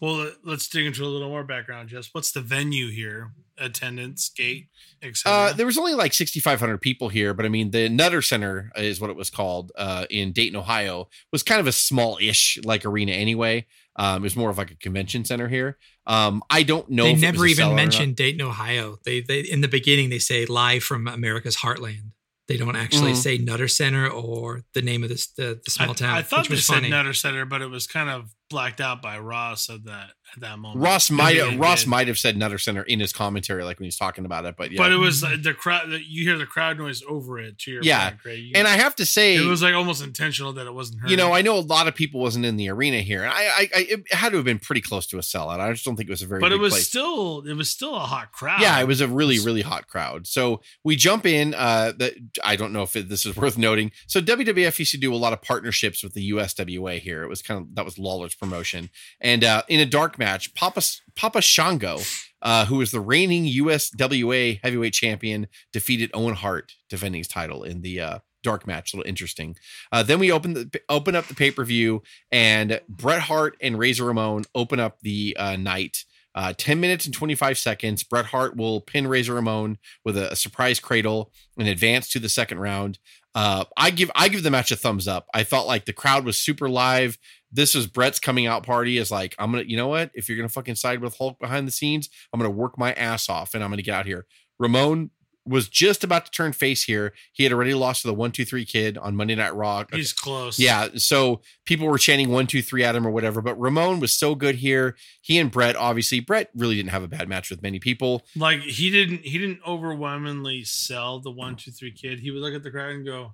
well, 0.00 0.30
let's 0.44 0.68
dig 0.68 0.86
into 0.86 1.04
a 1.04 1.06
little 1.06 1.28
more 1.28 1.44
background. 1.44 1.88
Jess, 1.88 2.10
what's 2.12 2.32
the 2.32 2.40
venue 2.40 2.90
here? 2.90 3.32
Attendance, 3.58 4.28
gate, 4.28 4.68
etc. 5.02 5.32
Uh, 5.32 5.52
there 5.52 5.66
was 5.66 5.78
only 5.78 5.94
like 5.94 6.12
6,500 6.14 6.78
people 6.78 7.08
here, 7.08 7.34
but 7.34 7.46
I 7.46 7.48
mean, 7.48 7.70
the 7.70 7.88
Nutter 7.88 8.22
Center 8.22 8.72
is 8.76 9.00
what 9.00 9.10
it 9.10 9.16
was 9.16 9.30
called 9.30 9.70
uh, 9.76 10.06
in 10.10 10.32
Dayton, 10.32 10.56
Ohio, 10.56 11.08
was 11.30 11.42
kind 11.42 11.60
of 11.60 11.66
a 11.66 11.72
small 11.72 12.18
ish 12.20 12.58
like 12.64 12.84
arena 12.84 13.12
anyway. 13.12 13.66
Um, 13.96 14.16
it 14.16 14.22
was 14.22 14.36
more 14.36 14.48
of 14.50 14.56
like 14.58 14.70
a 14.70 14.76
convention 14.76 15.24
center 15.24 15.48
here. 15.48 15.76
Um, 16.06 16.42
I 16.48 16.62
don't 16.62 16.88
know. 16.88 17.04
they 17.04 17.12
if 17.12 17.18
it 17.18 17.22
never 17.22 17.40
was 17.40 17.42
a 17.42 17.46
even 17.52 17.64
sellout 17.64 17.66
or 17.66 17.70
not. 17.70 17.76
mentioned 17.76 18.16
Dayton, 18.16 18.40
Ohio. 18.42 18.96
They 19.04 19.20
they 19.20 19.40
in 19.40 19.60
the 19.60 19.68
beginning 19.68 20.08
they 20.10 20.18
say 20.18 20.46
live 20.46 20.82
from 20.82 21.06
America's 21.06 21.56
heartland. 21.58 22.12
They 22.48 22.56
don't 22.56 22.74
actually 22.76 23.12
Mhm. 23.12 23.16
say 23.16 23.38
Nutter 23.38 23.68
Center 23.68 24.08
or 24.08 24.62
the 24.74 24.82
name 24.82 25.02
of 25.04 25.08
this 25.10 25.28
the, 25.28 25.60
the 25.64 25.70
small 25.70 25.90
I, 25.90 25.94
town. 25.94 26.14
I 26.16 26.22
thought 26.22 26.40
which 26.40 26.48
they 26.48 26.54
was 26.54 26.66
said 26.66 26.74
funny. 26.74 26.88
Nutter 26.90 27.12
Center, 27.12 27.44
but 27.44 27.62
it 27.62 27.68
was 27.68 27.86
kind 27.86 28.10
of 28.10 28.34
blacked 28.50 28.80
out 28.80 29.00
by 29.00 29.18
Raw. 29.18 29.54
Said 29.54 29.84
that 29.84 30.10
at 30.36 30.40
that 30.40 30.58
moment. 30.58 30.82
Ross 30.84 31.10
might 31.10 31.36
Really 31.36 31.56
Ross 31.56 31.82
did. 31.82 31.88
might 31.90 32.08
have 32.08 32.18
said 32.18 32.36
Nutter 32.36 32.58
Center 32.58 32.82
in 32.82 33.00
his 33.00 33.12
commentary, 33.12 33.64
like 33.64 33.78
when 33.78 33.84
he's 33.84 33.96
talking 33.96 34.24
about 34.24 34.44
it. 34.44 34.56
But 34.56 34.72
yeah, 34.72 34.78
But 34.78 34.92
it 34.92 34.96
was 34.96 35.22
uh, 35.24 35.36
the 35.40 35.54
crowd. 35.54 35.90
You 36.06 36.24
hear 36.24 36.38
the 36.38 36.46
crowd 36.46 36.78
noise 36.78 37.02
over 37.08 37.38
it. 37.38 37.58
To 37.60 37.70
your 37.70 37.82
Yeah. 37.82 38.10
point. 38.10 38.38
You- 38.38 38.52
and 38.54 38.66
I 38.68 38.76
have 38.76 38.94
to 38.96 39.06
say, 39.06 39.36
it 39.36 39.46
was 39.46 39.62
like 39.62 39.74
almost 39.74 40.02
intentional 40.02 40.52
that 40.54 40.66
it 40.66 40.74
wasn't 40.74 41.00
heard. 41.00 41.10
you 41.10 41.16
know, 41.16 41.32
I 41.32 41.42
know 41.42 41.56
a 41.56 41.60
lot 41.60 41.88
of 41.88 41.94
people 41.94 42.20
wasn't 42.20 42.44
in 42.44 42.56
the 42.56 42.68
arena 42.70 43.00
here, 43.00 43.22
and 43.22 43.32
I, 43.32 43.42
I, 43.44 43.68
I 43.74 43.80
it 43.90 44.12
had 44.14 44.30
to 44.30 44.36
have 44.36 44.44
been 44.44 44.58
pretty 44.58 44.80
close 44.80 45.06
to 45.08 45.18
a 45.18 45.22
sellout. 45.22 45.60
I 45.60 45.70
just 45.72 45.84
don't 45.84 45.96
think 45.96 46.08
it 46.08 46.12
was 46.12 46.22
a 46.22 46.26
very, 46.26 46.40
but 46.40 46.52
it 46.52 46.58
was 46.58 46.72
place. 46.74 46.88
still 46.88 47.40
it 47.46 47.54
was 47.54 47.70
still 47.70 47.94
a 47.94 48.00
hot 48.00 48.32
crowd. 48.32 48.60
Yeah, 48.60 48.78
it 48.80 48.86
was 48.86 49.00
a 49.00 49.08
really, 49.08 49.38
really 49.38 49.62
hot 49.62 49.88
crowd. 49.88 50.26
So 50.26 50.60
we 50.84 50.96
jump 50.96 51.26
in. 51.26 51.54
Uh, 51.54 51.92
that 51.98 52.14
I 52.42 52.56
don't 52.56 52.72
know 52.72 52.82
if 52.82 52.96
it, 52.96 53.08
this 53.08 53.26
is 53.26 53.36
worth 53.36 53.58
noting. 53.58 53.92
So 54.06 54.20
WWF 54.20 54.78
used 54.78 54.92
to 54.92 54.98
do 54.98 55.14
a 55.14 55.16
lot 55.16 55.32
of 55.32 55.42
partnerships 55.42 56.02
with 56.02 56.14
the 56.14 56.30
USWA 56.30 56.98
here. 56.98 57.22
It 57.22 57.28
was 57.28 57.42
kind 57.42 57.60
of 57.60 57.74
that 57.74 57.84
was 57.84 57.98
Lawler's 57.98 58.34
promotion, 58.34 58.90
and 59.20 59.44
uh, 59.44 59.62
in 59.68 59.80
a 59.80 59.86
dark 59.86 60.18
match, 60.22 60.54
Papa 60.54 60.82
Papa 61.16 61.42
Shango, 61.42 61.98
uh, 62.42 62.66
who 62.66 62.76
was 62.76 62.90
the 62.90 63.00
reigning 63.00 63.44
USWA 63.44 64.60
heavyweight 64.62 64.92
champion, 64.92 65.48
defeated 65.72 66.10
Owen 66.14 66.34
Hart, 66.34 66.72
defending 66.88 67.20
his 67.20 67.28
title 67.28 67.62
in 67.64 67.82
the 67.82 68.00
uh, 68.00 68.18
dark 68.42 68.66
match. 68.66 68.92
A 68.92 68.96
little 68.96 69.08
interesting. 69.08 69.56
Uh, 69.90 70.02
then 70.02 70.18
we 70.18 70.30
open 70.30 70.54
the 70.54 70.80
open 70.88 71.16
up 71.16 71.26
the 71.26 71.34
pay 71.34 71.50
per 71.50 71.64
view, 71.64 72.02
and 72.30 72.80
Bret 72.88 73.22
Hart 73.22 73.56
and 73.60 73.78
Razor 73.78 74.04
Ramon 74.04 74.44
open 74.54 74.80
up 74.80 75.00
the 75.00 75.36
uh, 75.38 75.56
night. 75.56 76.04
Uh, 76.34 76.54
10 76.56 76.80
minutes 76.80 77.04
and 77.04 77.14
25 77.14 77.58
seconds. 77.58 78.04
Bret 78.04 78.24
Hart 78.24 78.56
will 78.56 78.80
pin 78.80 79.06
Razor 79.06 79.34
Ramon 79.34 79.76
with 80.02 80.16
a, 80.16 80.32
a 80.32 80.36
surprise 80.36 80.80
cradle 80.80 81.30
and 81.58 81.68
advance 81.68 82.08
to 82.08 82.18
the 82.18 82.30
second 82.30 82.58
round. 82.58 82.98
Uh, 83.34 83.64
I 83.76 83.90
give 83.90 84.10
I 84.14 84.28
give 84.28 84.42
the 84.42 84.50
match 84.50 84.70
a 84.72 84.76
thumbs 84.76 85.08
up. 85.08 85.26
I 85.32 85.44
felt 85.44 85.66
like 85.66 85.86
the 85.86 85.92
crowd 85.92 86.24
was 86.24 86.36
super 86.36 86.68
live. 86.68 87.16
This 87.50 87.74
was 87.74 87.86
Bret's 87.86 88.20
coming 88.20 88.46
out 88.46 88.64
party. 88.64 88.98
Is 88.98 89.10
like 89.10 89.34
I'm 89.38 89.52
gonna, 89.52 89.64
you 89.64 89.76
know 89.76 89.88
what? 89.88 90.10
If 90.14 90.28
you're 90.28 90.36
gonna 90.36 90.48
fucking 90.48 90.74
side 90.74 91.00
with 91.00 91.16
Hulk 91.16 91.38
behind 91.38 91.66
the 91.66 91.72
scenes, 91.72 92.08
I'm 92.32 92.40
gonna 92.40 92.50
work 92.50 92.76
my 92.78 92.92
ass 92.92 93.28
off 93.28 93.54
and 93.54 93.64
I'm 93.64 93.70
gonna 93.70 93.82
get 93.82 93.94
out 93.94 94.06
here. 94.06 94.26
Ramon 94.58 95.10
was 95.44 95.68
just 95.68 96.04
about 96.04 96.24
to 96.26 96.30
turn 96.30 96.52
face 96.52 96.84
here. 96.84 97.12
He 97.32 97.42
had 97.42 97.52
already 97.52 97.74
lost 97.74 98.02
to 98.02 98.08
the 98.08 98.14
one 98.14 98.30
two 98.32 98.44
three 98.44 98.64
kid 98.64 98.96
on 98.96 99.16
Monday 99.16 99.34
Night 99.34 99.54
Raw. 99.54 99.84
he's 99.92 100.12
close. 100.12 100.58
Yeah, 100.58 100.88
so 100.96 101.40
people 101.64 101.88
were 101.88 101.98
chanting 101.98 102.28
one, 102.30 102.46
two, 102.46 102.62
three 102.62 102.84
at 102.84 102.94
him 102.94 103.06
or 103.06 103.10
whatever. 103.10 103.40
But 103.42 103.58
Ramon 103.60 103.98
was 104.00 104.12
so 104.14 104.34
good 104.34 104.54
here. 104.56 104.96
He 105.20 105.38
and 105.38 105.50
Bret, 105.50 105.74
obviously, 105.74 106.20
Bret 106.20 106.50
really 106.54 106.76
didn't 106.76 106.90
have 106.90 107.02
a 107.02 107.08
bad 107.08 107.28
match 107.28 107.50
with 107.50 107.60
many 107.62 107.78
people. 107.80 108.22
like 108.36 108.60
he 108.60 108.90
didn't 108.90 109.22
he 109.24 109.38
didn't 109.38 109.60
overwhelmingly 109.66 110.64
sell 110.64 111.20
the 111.20 111.30
one 111.30 111.56
two 111.56 111.70
three 111.70 111.92
kid. 111.92 112.20
He 112.20 112.30
would 112.30 112.40
look 112.40 112.54
at 112.54 112.62
the 112.62 112.70
crowd 112.70 112.90
and 112.90 113.04
go, 113.06 113.32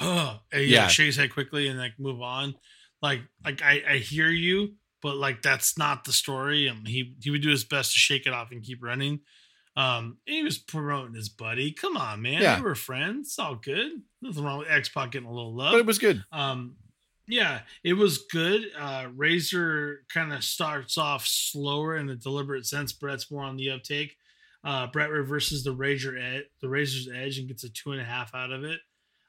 "Oh," 0.00 0.40
and 0.52 0.64
Yeah. 0.64 0.82
like, 0.82 0.90
shake 0.90 1.06
his 1.06 1.16
head 1.16 1.32
quickly 1.32 1.68
and 1.68 1.78
like 1.78 1.92
move 1.98 2.20
on. 2.20 2.54
Like 3.02 3.20
like 3.44 3.62
I 3.62 3.82
I 3.88 3.96
hear 3.98 4.28
you, 4.28 4.74
but 5.02 5.16
like 5.16 5.42
that's 5.42 5.76
not 5.78 6.04
the 6.04 6.12
story. 6.12 6.66
And 6.66 6.88
he 6.88 7.14
he 7.22 7.30
would 7.30 7.42
do 7.42 7.50
his 7.50 7.64
best 7.64 7.92
to 7.92 7.98
shake 7.98 8.26
it 8.26 8.32
off 8.32 8.50
and 8.50 8.62
keep 8.62 8.82
running. 8.82 9.20
Um, 9.76 10.18
he 10.24 10.42
was 10.42 10.58
promoting 10.58 11.14
his 11.14 11.28
buddy. 11.28 11.72
Come 11.72 11.96
on, 11.96 12.22
man. 12.22 12.40
Yeah. 12.40 12.56
They 12.56 12.62
were 12.62 12.74
friends. 12.74 13.28
It's 13.28 13.38
all 13.38 13.56
good. 13.56 14.02
Nothing 14.22 14.44
wrong 14.44 14.58
with 14.60 14.70
X 14.70 14.88
Pac 14.88 15.12
getting 15.12 15.28
a 15.28 15.32
little 15.32 15.54
love. 15.54 15.72
But 15.72 15.80
it 15.80 15.86
was 15.86 15.98
good. 15.98 16.22
Um, 16.30 16.76
yeah, 17.26 17.60
it 17.82 17.94
was 17.94 18.24
good. 18.30 18.66
Uh, 18.78 19.06
Razor 19.14 20.04
kind 20.12 20.32
of 20.32 20.44
starts 20.44 20.98
off 20.98 21.26
slower 21.26 21.96
in 21.96 22.08
a 22.08 22.14
deliberate 22.14 22.66
sense. 22.66 22.92
Bret's 22.92 23.30
more 23.30 23.44
on 23.44 23.56
the 23.56 23.70
uptake. 23.70 24.16
Uh, 24.62 24.86
Bret 24.86 25.10
reverses 25.10 25.64
the 25.64 25.72
Razor 25.72 26.16
ed- 26.16 26.46
the 26.60 26.68
Razor's 26.68 27.08
edge 27.14 27.38
and 27.38 27.48
gets 27.48 27.64
a 27.64 27.68
two 27.68 27.92
and 27.92 28.00
a 28.00 28.04
half 28.04 28.34
out 28.34 28.52
of 28.52 28.64
it. 28.64 28.80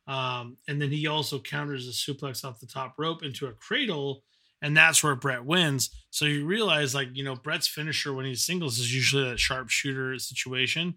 Um, 0.08 0.58
and 0.68 0.82
then 0.82 0.92
he 0.92 1.08
also 1.08 1.40
counters 1.40 1.88
a 1.88 1.92
suplex 1.92 2.46
off 2.46 2.60
the 2.60 2.68
top 2.68 2.96
rope 2.98 3.24
into 3.24 3.48
a 3.48 3.54
cradle, 3.54 4.24
and 4.66 4.76
that's 4.76 5.04
where 5.04 5.16
Bret 5.16 5.46
wins. 5.46 5.92
So 6.10 6.26
you 6.26 6.44
realize, 6.44 6.96
like 6.96 7.10
you 7.14 7.24
know, 7.24 7.36
Bret's 7.36 7.68
finisher 7.68 8.12
when 8.12 8.26
he 8.26 8.34
singles 8.34 8.80
is 8.80 8.94
usually 8.94 9.30
that 9.30 9.40
sharpshooter 9.40 10.18
situation. 10.18 10.96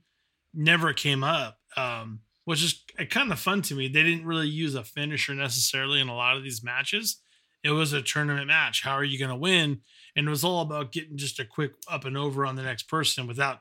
Never 0.55 0.95
came 0.95 1.23
up. 1.23 1.59
Um, 1.77 2.21
which 2.47 2.65
is 2.65 2.83
kind 3.11 3.31
of 3.31 3.39
fun 3.39 3.61
to 3.61 3.75
me. 3.75 3.89
They 3.89 4.03
didn't 4.03 4.25
really 4.25 4.49
use 4.49 4.75
a 4.75 4.83
finisher 4.83 5.35
necessarily 5.35 6.01
in 6.01 6.09
a 6.09 6.17
lot 6.17 6.39
of 6.39 6.43
these 6.43 6.65
matches. 6.65 7.21
It 7.63 7.73
was 7.73 7.93
a 7.93 8.01
tournament 8.01 8.47
match. 8.47 8.83
How 8.83 8.95
are 8.95 9.05
you 9.05 9.19
going 9.19 9.29
to 9.29 9.37
win? 9.37 9.83
And 10.17 10.27
it 10.27 10.31
was 10.31 10.45
all 10.45 10.63
about 10.63 10.91
getting 10.91 11.19
just 11.19 11.39
a 11.39 11.45
quick 11.45 11.73
up 11.91 12.07
and 12.07 12.17
over 12.17 12.47
on 12.47 12.57
the 12.57 12.63
next 12.63 12.85
person 12.85 13.27
without 13.27 13.59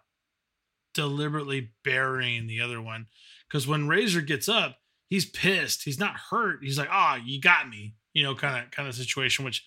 deliberately 0.93 1.71
burying 1.83 2.47
the 2.47 2.61
other 2.61 2.81
one. 2.81 3.07
Because 3.49 3.67
when 3.67 3.89
Razor 3.89 4.21
gets 4.21 4.47
up, 4.47 4.77
he's 5.09 5.25
pissed. 5.25 5.83
He's 5.83 5.99
not 5.99 6.15
hurt. 6.31 6.59
He's 6.63 6.77
like, 6.77 6.89
"Ah, 6.89 7.17
you 7.17 7.41
got 7.41 7.67
me," 7.67 7.95
you 8.13 8.23
know, 8.23 8.35
kind 8.35 8.63
of 8.63 8.71
kind 8.71 8.87
of 8.87 8.95
situation, 8.95 9.43
which 9.43 9.65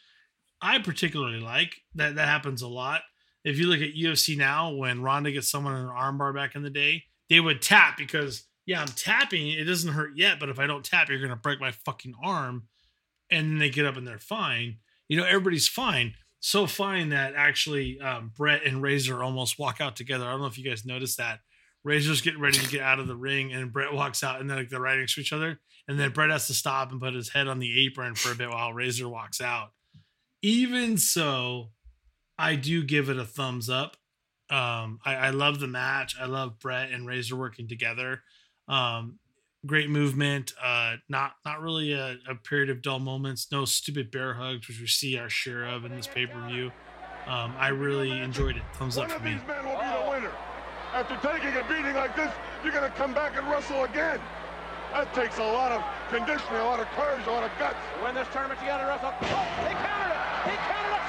I 0.62 0.78
particularly 0.78 1.40
like. 1.40 1.76
That 1.94 2.16
that 2.16 2.28
happens 2.28 2.62
a 2.62 2.68
lot. 2.68 3.02
If 3.44 3.58
you 3.58 3.66
look 3.66 3.80
at 3.80 3.94
UFC 3.94 4.36
now, 4.36 4.72
when 4.72 5.02
Ronda 5.02 5.32
gets 5.32 5.50
someone 5.50 5.76
in 5.76 5.84
an 5.84 5.88
armbar 5.88 6.34
back 6.34 6.54
in 6.54 6.62
the 6.62 6.70
day, 6.70 7.04
they 7.28 7.40
would 7.40 7.62
tap 7.62 7.96
because 7.96 8.44
yeah, 8.66 8.80
I'm 8.80 8.88
tapping. 8.88 9.48
It 9.48 9.64
doesn't 9.64 9.92
hurt 9.92 10.12
yet, 10.16 10.38
but 10.38 10.48
if 10.48 10.58
I 10.58 10.66
don't 10.66 10.84
tap, 10.84 11.08
you're 11.08 11.20
gonna 11.20 11.36
break 11.36 11.60
my 11.60 11.72
fucking 11.72 12.14
arm. 12.22 12.68
And 13.30 13.52
then 13.52 13.58
they 13.58 13.70
get 13.70 13.86
up 13.86 13.96
and 13.96 14.06
they're 14.06 14.18
fine. 14.18 14.78
You 15.08 15.16
know, 15.16 15.24
everybody's 15.24 15.68
fine. 15.68 16.14
So 16.40 16.66
fine 16.66 17.10
that 17.10 17.34
actually 17.36 18.00
um, 18.00 18.32
Bret 18.36 18.64
and 18.64 18.82
Razor 18.82 19.22
almost 19.22 19.58
walk 19.58 19.80
out 19.80 19.94
together. 19.94 20.26
I 20.26 20.30
don't 20.30 20.40
know 20.40 20.46
if 20.46 20.58
you 20.58 20.68
guys 20.68 20.84
noticed 20.84 21.18
that. 21.18 21.40
Razor's 21.84 22.20
getting 22.20 22.40
ready 22.40 22.58
to 22.58 22.68
get 22.68 22.82
out 22.82 22.98
of 22.98 23.06
the 23.06 23.16
ring, 23.16 23.52
and 23.52 23.72
Bret 23.72 23.92
walks 23.92 24.22
out, 24.22 24.40
and 24.40 24.50
then 24.50 24.58
like 24.58 24.68
they're 24.68 24.80
right 24.80 24.98
next 24.98 25.14
to 25.14 25.20
each 25.20 25.32
other. 25.32 25.60
And 25.88 25.98
then 25.98 26.12
Bret 26.12 26.30
has 26.30 26.46
to 26.48 26.54
stop 26.54 26.92
and 26.92 27.00
put 27.00 27.14
his 27.14 27.30
head 27.30 27.48
on 27.48 27.58
the 27.58 27.86
apron 27.86 28.14
for 28.14 28.32
a 28.32 28.34
bit 28.34 28.50
while 28.50 28.72
Razor 28.72 29.08
walks 29.08 29.40
out. 29.40 29.72
Even 30.42 30.96
so, 30.96 31.70
I 32.38 32.56
do 32.56 32.82
give 32.82 33.08
it 33.10 33.18
a 33.18 33.24
thumbs 33.24 33.68
up. 33.68 33.96
Um, 34.48 34.98
I, 35.04 35.14
I 35.14 35.30
love 35.30 35.60
the 35.60 35.66
match. 35.68 36.16
I 36.20 36.24
love 36.26 36.58
Bret 36.58 36.90
and 36.90 37.06
Razor 37.06 37.36
working 37.36 37.68
together. 37.68 38.22
Um, 38.68 39.18
great 39.66 39.90
movement. 39.90 40.52
Uh, 40.62 40.96
not 41.08 41.32
not 41.44 41.60
really 41.60 41.92
a, 41.92 42.16
a 42.28 42.34
period 42.34 42.70
of 42.70 42.82
dull 42.82 42.98
moments. 42.98 43.48
No 43.52 43.64
stupid 43.64 44.10
bear 44.10 44.34
hugs, 44.34 44.66
which 44.66 44.80
we 44.80 44.86
see 44.86 45.18
our 45.18 45.28
share 45.28 45.66
of 45.66 45.84
in 45.84 45.94
this 45.94 46.06
pay 46.06 46.26
per 46.26 46.48
view. 46.48 46.72
Um, 47.26 47.54
I 47.58 47.68
really 47.68 48.18
enjoyed 48.18 48.56
it. 48.56 48.62
Thumbs 48.74 48.96
up 48.96 49.02
One 49.02 49.10
for 49.10 49.16
of 49.16 49.22
me. 49.24 49.34
these 49.34 49.46
men 49.46 49.64
will 49.66 49.78
be 49.78 49.86
the 49.86 50.10
winner. 50.10 50.32
After 50.94 51.14
taking 51.22 51.54
a 51.54 51.62
beating 51.68 51.94
like 51.94 52.16
this, 52.16 52.32
you're 52.64 52.72
going 52.72 52.90
to 52.90 52.96
come 52.96 53.14
back 53.14 53.36
and 53.36 53.46
wrestle 53.48 53.84
again. 53.84 54.18
That 54.92 55.14
takes 55.14 55.38
a 55.38 55.44
lot 55.44 55.70
of 55.70 55.84
conditioning, 56.10 56.58
a 56.58 56.64
lot 56.64 56.80
of 56.80 56.88
courage, 56.98 57.24
a 57.26 57.30
lot 57.30 57.44
of 57.44 57.52
guts. 57.60 57.78
Win 58.02 58.16
this 58.16 58.26
tournament, 58.32 58.58
you 58.60 58.66
gotta 58.66 58.86
wrestle. 58.90 59.14
Oh, 59.14 59.46
he 59.68 59.74
countered 59.78 60.10
it. 60.10 60.19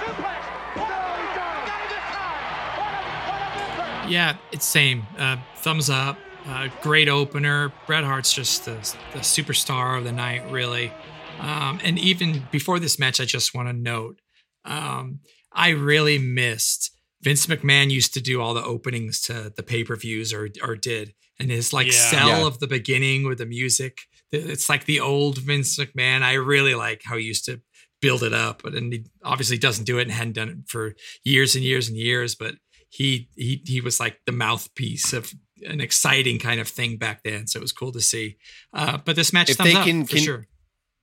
He 0.02 0.06
countered 0.06 0.26
a 0.26 0.76
suplex. 0.76 0.76
He 0.76 1.36
got 1.36 1.58
it. 1.58 1.66
Got 1.66 1.84
it 1.84 1.90
this 1.90 2.02
time. 2.16 2.78
What 2.78 2.90
a, 2.90 3.02
what 3.22 3.80
a 3.80 4.00
victory. 4.00 4.14
Yeah, 4.14 4.38
it's 4.52 4.66
same. 4.66 5.06
Uh, 5.18 5.38
thumbs 5.58 5.90
up. 5.90 6.18
Uh, 6.48 6.70
great 6.82 7.08
opener. 7.08 7.72
Bret 7.86 8.04
Hart's 8.04 8.34
just 8.34 8.66
the, 8.66 8.74
the 9.14 9.20
superstar 9.20 9.98
of 9.98 10.04
the 10.04 10.12
night, 10.12 10.50
really. 10.52 10.92
Um, 11.40 11.80
and 11.84 11.98
even 12.00 12.44
before 12.52 12.80
this 12.80 12.98
match, 13.00 13.20
I 13.22 13.26
just 13.26 13.54
want 13.54 13.68
to 13.70 13.74
note 13.74 14.20
um, 14.66 15.20
I 15.52 15.70
really 15.70 16.18
missed 16.18 16.92
Vince 17.22 17.46
McMahon 17.48 17.92
used 17.92 18.14
to 18.16 18.22
do 18.22 18.42
all 18.42 18.54
the 18.54 18.64
openings 18.64 19.22
to 19.24 19.52
the 19.56 19.64
pay 19.64 19.84
per 19.84 19.96
views 19.96 20.34
or 20.34 20.50
or 20.64 20.76
did, 20.76 21.14
and 21.40 21.50
his 21.52 21.74
like 21.74 21.88
Yeah. 21.88 21.94
sell 21.94 22.28
Yeah. 22.42 22.46
of 22.48 22.60
the 22.60 22.68
beginning 22.68 23.28
with 23.28 23.38
the 23.40 23.46
music. 23.46 24.00
It's 24.32 24.70
like 24.70 24.86
the 24.86 25.00
old 25.00 25.38
Vince 25.40 25.78
McMahon. 25.78 26.22
I 26.24 26.34
really 26.34 26.74
like 26.76 27.02
how 27.06 27.18
he 27.18 27.26
used 27.26 27.46
to 27.46 27.62
build 28.02 28.24
it 28.24 28.34
up, 28.34 28.62
but 28.64 28.74
and 28.74 28.92
he 28.94 29.06
obviously 29.24 29.58
doesn't 29.58 29.86
do 29.86 30.00
it 30.00 30.04
and 30.04 30.12
hadn't 30.12 30.34
done 30.34 30.50
it 30.50 30.58
for 30.68 30.96
years 31.24 31.56
and 31.56 31.64
years 31.64 31.88
and 31.88 31.98
years. 31.98 32.36
But 32.36 32.56
he 32.90 33.30
he 33.36 33.62
he 33.66 33.82
was 33.82 34.00
like 34.00 34.20
the 34.26 34.32
mouthpiece 34.32 35.14
of 35.14 35.32
an 35.64 35.80
exciting 35.80 36.40
kind 36.40 36.60
of 36.60 36.68
thing 36.68 36.98
back 36.98 37.22
then. 37.24 37.48
So 37.48 37.58
it 37.60 37.62
was 37.62 37.72
cool 37.72 37.92
to 37.92 38.02
see. 38.02 38.38
Uh, 38.74 38.98
but 38.98 39.16
this 39.16 39.32
match 39.32 39.50
If 39.52 39.58
thumbs 39.58 39.72
they 39.74 39.76
up 39.80 39.86
can- 39.86 40.06
for 40.06 40.16
can- 40.16 40.24
sure. 40.24 40.48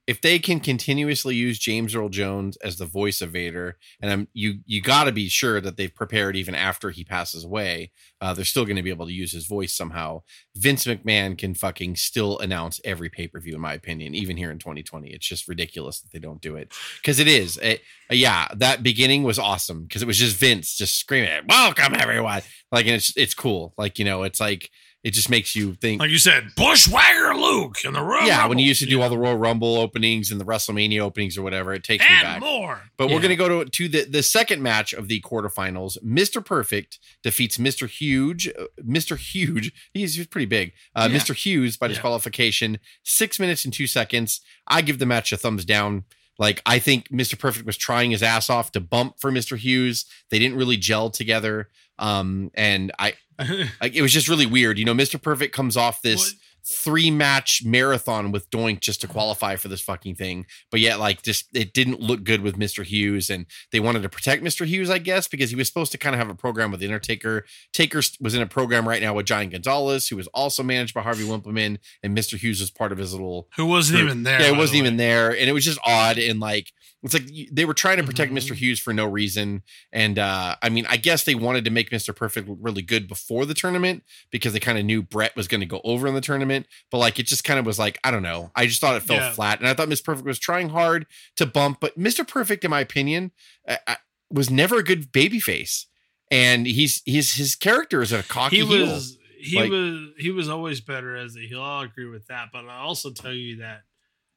If 0.08 0.22
they 0.22 0.38
can 0.38 0.58
continuously 0.58 1.34
use 1.34 1.58
James 1.58 1.94
Earl 1.94 2.08
Jones 2.08 2.56
as 2.64 2.78
the 2.78 2.86
voice 2.86 3.20
of 3.20 3.32
Vader, 3.32 3.76
and 4.00 4.10
I'm 4.10 4.28
you 4.32 4.60
you 4.64 4.80
got 4.80 5.04
to 5.04 5.12
be 5.12 5.28
sure 5.28 5.60
that 5.60 5.76
they've 5.76 5.94
prepared 5.94 6.34
even 6.34 6.54
after 6.54 6.88
he 6.88 7.04
passes 7.04 7.44
away. 7.44 7.92
Uh, 8.18 8.32
they're 8.32 8.46
still 8.46 8.64
going 8.64 8.76
to 8.76 8.82
be 8.82 8.88
able 8.88 9.04
to 9.04 9.12
use 9.12 9.32
his 9.32 9.46
voice 9.46 9.74
somehow. 9.74 10.22
Vince 10.56 10.86
McMahon 10.86 11.36
can 11.36 11.52
fucking 11.52 11.96
still 11.96 12.38
announce 12.38 12.80
every 12.86 13.10
pay 13.10 13.28
per 13.28 13.38
view, 13.38 13.54
in 13.54 13.60
my 13.60 13.74
opinion, 13.74 14.14
even 14.14 14.38
here 14.38 14.50
in 14.50 14.58
2020. 14.58 15.10
It's 15.10 15.28
just 15.28 15.46
ridiculous 15.46 16.00
that 16.00 16.10
they 16.10 16.18
don't 16.18 16.40
do 16.40 16.56
it 16.56 16.72
because 17.02 17.18
it 17.18 17.28
is. 17.28 17.58
It, 17.58 17.82
yeah, 18.10 18.48
that 18.56 18.82
beginning 18.82 19.24
was 19.24 19.38
awesome 19.38 19.82
because 19.82 20.00
it 20.00 20.08
was 20.08 20.16
just 20.16 20.36
Vince 20.36 20.74
just 20.74 20.98
screaming, 20.98 21.42
"Welcome 21.46 21.94
everyone!" 21.94 22.40
Like, 22.72 22.86
and 22.86 22.94
it's 22.94 23.14
it's 23.14 23.34
cool. 23.34 23.74
Like 23.76 23.98
you 23.98 24.06
know, 24.06 24.22
it's 24.22 24.40
like 24.40 24.70
it 25.04 25.12
just 25.12 25.30
makes 25.30 25.54
you 25.54 25.74
think. 25.74 26.00
Like 26.00 26.10
you 26.10 26.18
said, 26.18 26.48
Bushwhacker 26.56 27.34
Luke 27.34 27.76
in 27.84 27.92
the 27.92 28.02
room. 28.02 28.26
yeah, 28.26 28.46
when 28.46 28.58
you 28.58 28.66
used 28.66 28.80
to 28.80 28.86
do 28.86 29.00
all 29.00 29.08
the 29.08 29.16
Royal 29.18 29.36
Rumble 29.36 29.76
openings 29.76 30.30
and 30.30 30.40
the 30.40 30.44
WrestleMania 30.44 31.00
openings 31.00 31.38
or 31.38 31.42
whatever, 31.42 31.72
it 31.72 31.84
takes 31.84 32.04
me 32.04 32.10
and 32.10 32.22
back. 32.24 32.40
more. 32.40 32.80
But 32.96 33.08
we're 33.08 33.18
going 33.20 33.28
to 33.30 33.36
go 33.36 33.64
to, 33.64 33.70
to 33.70 33.88
the, 33.88 34.04
the 34.04 34.22
second 34.22 34.62
match 34.62 34.92
of 34.92 35.06
the 35.08 35.20
quarterfinals. 35.20 35.96
Mr. 36.04 36.44
Perfect 36.44 36.98
defeats 37.22 37.58
Mr. 37.58 37.88
Huge. 37.88 38.48
uh, 38.48 38.64
Mr. 38.84 39.16
Huge, 39.16 39.72
he's, 39.94 40.16
he's 40.16 40.26
pretty 40.26 40.46
big. 40.46 40.72
Uh, 40.94 41.08
Yeah. 41.10 41.16
Mr. 41.18 41.34
Hughes 41.34 41.76
by 41.76 41.86
Yeah. 41.86 41.90
disqualification, 41.94 42.78
six 43.04 43.38
minutes 43.38 43.64
and 43.64 43.72
two 43.72 43.86
seconds. 43.86 44.40
I 44.66 44.82
give 44.82 44.98
the 44.98 45.06
match 45.06 45.32
a 45.32 45.36
thumbs 45.36 45.64
down. 45.64 46.04
Like 46.38 46.62
I 46.64 46.78
think 46.78 47.08
Mr. 47.10 47.38
Perfect 47.38 47.66
was 47.66 47.76
trying 47.76 48.10
his 48.12 48.22
ass 48.22 48.48
off 48.48 48.72
to 48.72 48.80
bump 48.80 49.20
for 49.20 49.30
Mr. 49.32 49.56
Hughes. 49.56 50.04
They 50.30 50.38
didn't 50.38 50.56
really 50.56 50.76
gel 50.76 51.10
together. 51.10 51.68
Um, 51.98 52.50
and 52.54 52.92
I 52.98 53.14
like 53.80 53.94
it 53.94 54.02
was 54.02 54.12
just 54.12 54.28
really 54.28 54.46
weird. 54.46 54.78
You 54.78 54.84
know, 54.84 54.94
Mr. 54.94 55.20
Perfect 55.20 55.54
comes 55.54 55.76
off 55.76 56.02
this 56.02 56.20
What- 56.20 56.34
three 56.66 57.10
match 57.10 57.62
marathon 57.64 58.32
with 58.32 58.50
Doink 58.50 58.80
just 58.80 59.00
to 59.00 59.06
qualify 59.08 59.56
for 59.56 59.68
this 59.68 59.80
fucking 59.80 60.14
thing. 60.16 60.46
But 60.70 60.80
yet, 60.80 60.98
like, 60.98 61.22
just 61.22 61.46
it 61.54 61.72
didn't 61.72 62.00
look 62.00 62.24
good 62.24 62.40
with 62.42 62.58
Mr. 62.58 62.84
Hughes, 62.84 63.30
and 63.30 63.46
they 63.72 63.80
wanted 63.80 64.02
to 64.02 64.08
protect 64.08 64.42
Mr. 64.42 64.66
Hughes, 64.66 64.90
I 64.90 64.98
guess, 64.98 65.28
because 65.28 65.50
he 65.50 65.56
was 65.56 65.68
supposed 65.68 65.92
to 65.92 65.98
kind 65.98 66.14
of 66.14 66.18
have 66.18 66.30
a 66.30 66.34
program 66.34 66.70
with 66.70 66.80
the 66.80 66.86
Undertaker. 66.86 67.44
Taker 67.72 68.02
was 68.20 68.34
in 68.34 68.42
a 68.42 68.46
program 68.46 68.88
right 68.88 69.02
now 69.02 69.14
with 69.14 69.26
Giant 69.26 69.52
Gonzalez, 69.52 70.08
who 70.08 70.16
was 70.16 70.26
also 70.28 70.62
managed 70.62 70.94
by 70.94 71.02
Harvey 71.02 71.24
Wippleman, 71.24 71.78
and 72.02 72.16
Mr. 72.16 72.38
Hughes 72.38 72.60
was 72.60 72.70
part 72.70 72.92
of 72.92 72.98
his 72.98 73.12
little 73.12 73.48
Who 73.56 73.66
wasn't 73.66 73.98
group. 73.98 74.10
even 74.10 74.22
there. 74.24 74.40
Yeah, 74.40 74.48
it 74.48 74.56
wasn't 74.56 74.74
the 74.74 74.78
even 74.78 74.96
there, 74.96 75.30
and 75.30 75.48
it 75.48 75.52
was 75.52 75.64
just 75.64 75.78
odd 75.84 76.18
and 76.18 76.40
like 76.40 76.72
it's 77.04 77.14
like 77.14 77.28
they 77.52 77.64
were 77.64 77.74
trying 77.74 77.98
to 77.98 78.02
protect 78.02 78.32
Mhm. 78.32 78.38
Mr. 78.38 78.54
Hughes 78.56 78.80
for 78.80 78.92
no 78.92 79.06
reason. 79.06 79.62
And 79.92 80.18
uh 80.18 80.56
I 80.60 80.68
mean, 80.68 80.84
I 80.88 80.96
guess 80.96 81.22
they 81.22 81.36
wanted 81.36 81.64
to 81.66 81.70
make 81.70 81.90
Mr. 81.90 82.14
Perfect 82.14 82.48
really 82.60 82.82
good 82.82 83.06
before 83.06 83.46
the 83.46 83.54
tournament 83.54 84.02
because 84.32 84.52
they 84.52 84.58
kind 84.58 84.78
of 84.78 84.84
knew 84.84 85.00
Bret 85.02 85.36
was 85.36 85.46
going 85.46 85.60
to 85.60 85.66
go 85.66 85.80
over 85.84 86.08
in 86.08 86.14
the 86.14 86.20
tournament. 86.20 86.47
But 86.90 86.98
like, 86.98 87.18
it 87.18 87.26
just 87.26 87.44
kind 87.44 87.58
of 87.60 87.66
was 87.66 87.78
like 87.78 87.98
I 88.04 88.10
don't 88.10 88.22
know. 88.22 88.50
I 88.56 88.66
just 88.66 88.80
thought 88.80 88.96
it 88.96 89.02
fell 89.02 89.16
Yeah. 89.16 89.32
flat, 89.32 89.58
and 89.60 89.68
I 89.68 89.74
thought 89.74 89.88
Mr. 89.88 90.04
Perfect 90.04 90.26
was 90.26 90.38
trying 90.38 90.70
hard 90.70 91.06
to 91.36 91.46
bump, 91.46 91.78
but 91.80 91.98
Mr. 91.98 92.26
Perfect, 92.26 92.64
in 92.64 92.70
my 92.70 92.80
opinion, 92.80 93.32
I, 93.68 93.78
I, 93.86 93.96
was 94.30 94.50
never 94.50 94.76
a 94.78 94.82
good 94.84 95.10
baby 95.12 95.40
face. 95.40 95.86
And 96.30 96.66
he's 96.66 97.00
he's 97.06 97.34
his 97.34 97.56
character 97.56 98.02
is 98.02 98.12
a 98.12 98.22
cocky 98.22 98.56
He 98.60 98.66
heel. 98.66 98.86
was 98.86 99.16
he 99.40 99.58
Like- 99.60 99.70
was 99.70 100.08
he 100.18 100.30
was 100.30 100.48
always 100.48 100.80
better 100.80 101.16
as 101.16 101.36
a 101.36 101.40
heel. 101.40 101.62
I'll 101.62 101.82
agree 101.82 102.04
with 102.08 102.26
that. 102.26 102.48
But 102.52 102.66
I'll 102.68 102.88
also 102.88 103.10
tell 103.10 103.32
you 103.32 103.56
that 103.58 103.82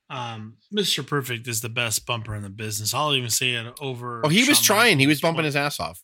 um, 0.10 0.58
Mr. 0.74 1.06
Perfect 1.06 1.48
is 1.48 1.62
the 1.62 1.70
best 1.70 2.06
bumper 2.06 2.36
in 2.36 2.44
the 2.44 2.50
business. 2.50 2.94
I'll 2.94 3.14
even 3.16 3.30
say 3.30 3.54
it 3.54 3.74
over. 3.82 4.22
Oh, 4.26 4.30
he 4.30 4.44
was 4.48 4.62
trying. 4.62 5.00
He 5.00 5.08
was 5.08 5.20
bumping 5.22 5.46
his 5.46 5.56
ass 5.56 5.80
off. 5.80 6.02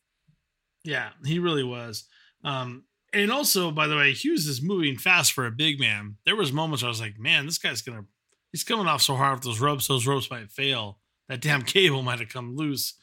Yeah, 0.83 1.09
he 1.25 1.39
really 1.39 1.63
was. 1.63 2.05
Um, 2.43 2.83
and 3.13 3.31
also, 3.31 3.71
by 3.71 3.87
the 3.87 3.95
way, 3.95 4.13
Hughes 4.13 4.47
is 4.47 4.61
moving 4.61 4.97
fast 4.97 5.33
for 5.33 5.45
a 5.45 5.51
big 5.51 5.79
man. 5.79 6.17
There 6.25 6.35
was 6.35 6.51
moments 6.51 6.83
I 6.83 6.87
was 6.87 7.01
like, 7.01 7.17
man, 7.17 7.45
this 7.45 7.57
guy's 7.57 7.81
gonna 7.81 8.05
he's 8.51 8.63
coming 8.63 8.87
off 8.87 9.01
so 9.01 9.15
hard 9.15 9.35
with 9.35 9.43
those 9.43 9.59
ropes, 9.59 9.87
those 9.87 10.07
ropes 10.07 10.29
might 10.29 10.51
fail. 10.51 10.99
That 11.29 11.41
damn 11.41 11.61
cable 11.63 12.01
might 12.01 12.19
have 12.19 12.29
come 12.29 12.55
loose. 12.55 12.93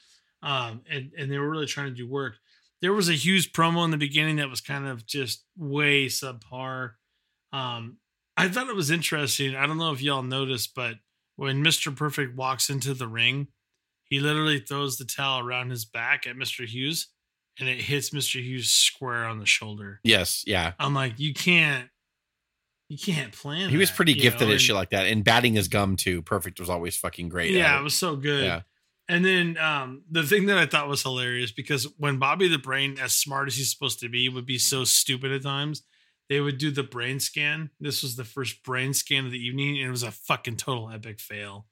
Um, 0.43 0.83
and, 0.91 1.11
and 1.17 1.31
they 1.31 1.39
were 1.39 1.49
really 1.49 1.67
trying 1.67 1.89
to 1.89 1.95
do 1.95 2.09
work. 2.09 2.35
There 2.83 2.93
was 2.93 3.09
a 3.09 3.15
Hughes 3.15 3.47
promo 3.47 3.85
in 3.85 3.91
the 3.91 3.97
beginning 3.97 4.37
that 4.37 4.51
was 4.51 4.61
kind 4.61 4.87
of 4.87 5.07
just 5.07 5.45
way 5.57 6.07
subpar. 6.07 6.93
Um, 7.53 7.97
I 8.37 8.49
thought 8.49 8.69
it 8.69 8.77
was 8.77 8.91
interesting. 8.91 9.57
I 9.57 9.67
don't 9.67 9.79
know 9.79 9.93
if 9.93 10.03
y'all 10.03 10.23
noticed, 10.23 10.75
but 10.75 10.97
when 11.37 11.65
Mr. 11.65 11.97
Perfect 11.97 12.37
walks 12.37 12.69
into 12.69 12.93
the 12.93 13.09
ring, 13.09 13.49
he 14.05 14.21
literally 14.21 14.59
throws 14.59 14.99
the 14.99 15.07
towel 15.07 15.41
around 15.41 15.71
his 15.71 15.87
back 15.87 16.27
at 16.27 16.37
Mr. 16.37 16.67
Hughes 16.67 17.09
and 17.61 17.69
it 17.69 17.81
hits 17.81 18.11
Mr. 18.11 18.43
Hughes 18.43 18.71
square 18.71 19.25
on 19.25 19.39
the 19.39 19.47
shoulder. 19.47 20.01
Yes, 20.05 20.45
yeah. 20.47 20.73
I'm 20.79 20.95
like, 20.95 21.19
you 21.19 21.33
can't, 21.35 21.89
you 22.89 22.99
can't 22.99 23.33
plan. 23.33 23.71
He 23.71 23.77
was 23.77 23.89
that, 23.91 23.97
pretty 23.97 24.15
gifted 24.15 24.43
know? 24.43 24.47
at 24.49 24.53
And- 24.53 24.61
shit 24.61 24.75
like 24.75 24.91
that, 24.91 25.07
and 25.07 25.25
batting 25.25 25.55
his 25.55 25.69
gum 25.69 25.97
too. 25.97 26.23
Perfect 26.23 26.61
was 26.61 26.69
always 26.71 26.97
fucking 26.97 27.29
great. 27.29 27.53
Yeah, 27.53 27.77
it. 27.77 27.81
it 27.81 27.85
was 27.85 27.95
so 27.95 28.17
good. 28.17 28.45
Yeah. 28.45 28.61
And 29.07 29.23
then 29.25 29.59
um, 29.59 30.03
the 30.11 30.23
thing 30.23 30.47
that 30.47 30.57
I 30.57 30.65
thought 30.65 30.89
was 30.89 31.03
hilarious 31.03 31.53
because 31.53 31.87
when 31.99 32.19
Bobby 32.19 32.49
the 32.49 32.57
Brain, 32.59 32.97
as 32.99 33.13
smart 33.13 33.49
as 33.49 33.57
he's 33.57 33.71
supposed 33.71 34.01
to 34.01 34.09
be, 34.09 34.29
would 34.31 34.47
be 34.47 34.57
so 34.59 34.85
stupid 34.85 35.31
at 35.31 35.43
times, 35.43 35.83
they 36.31 36.41
would 36.41 36.57
do 36.57 36.71
the 36.71 36.83
brain 36.83 37.21
scan. 37.21 37.69
This 37.79 38.03
was 38.03 38.17
the 38.17 38.25
first 38.25 38.63
brain 38.63 38.95
scan 38.95 39.27
of 39.27 39.31
the 39.31 39.39
evening, 39.39 39.77
and 39.79 39.89
it 39.89 39.91
was 39.91 40.03
a 40.05 40.11
fucking 40.11 40.57
total 40.57 40.89
epic 40.89 41.21
fail. 41.21 41.67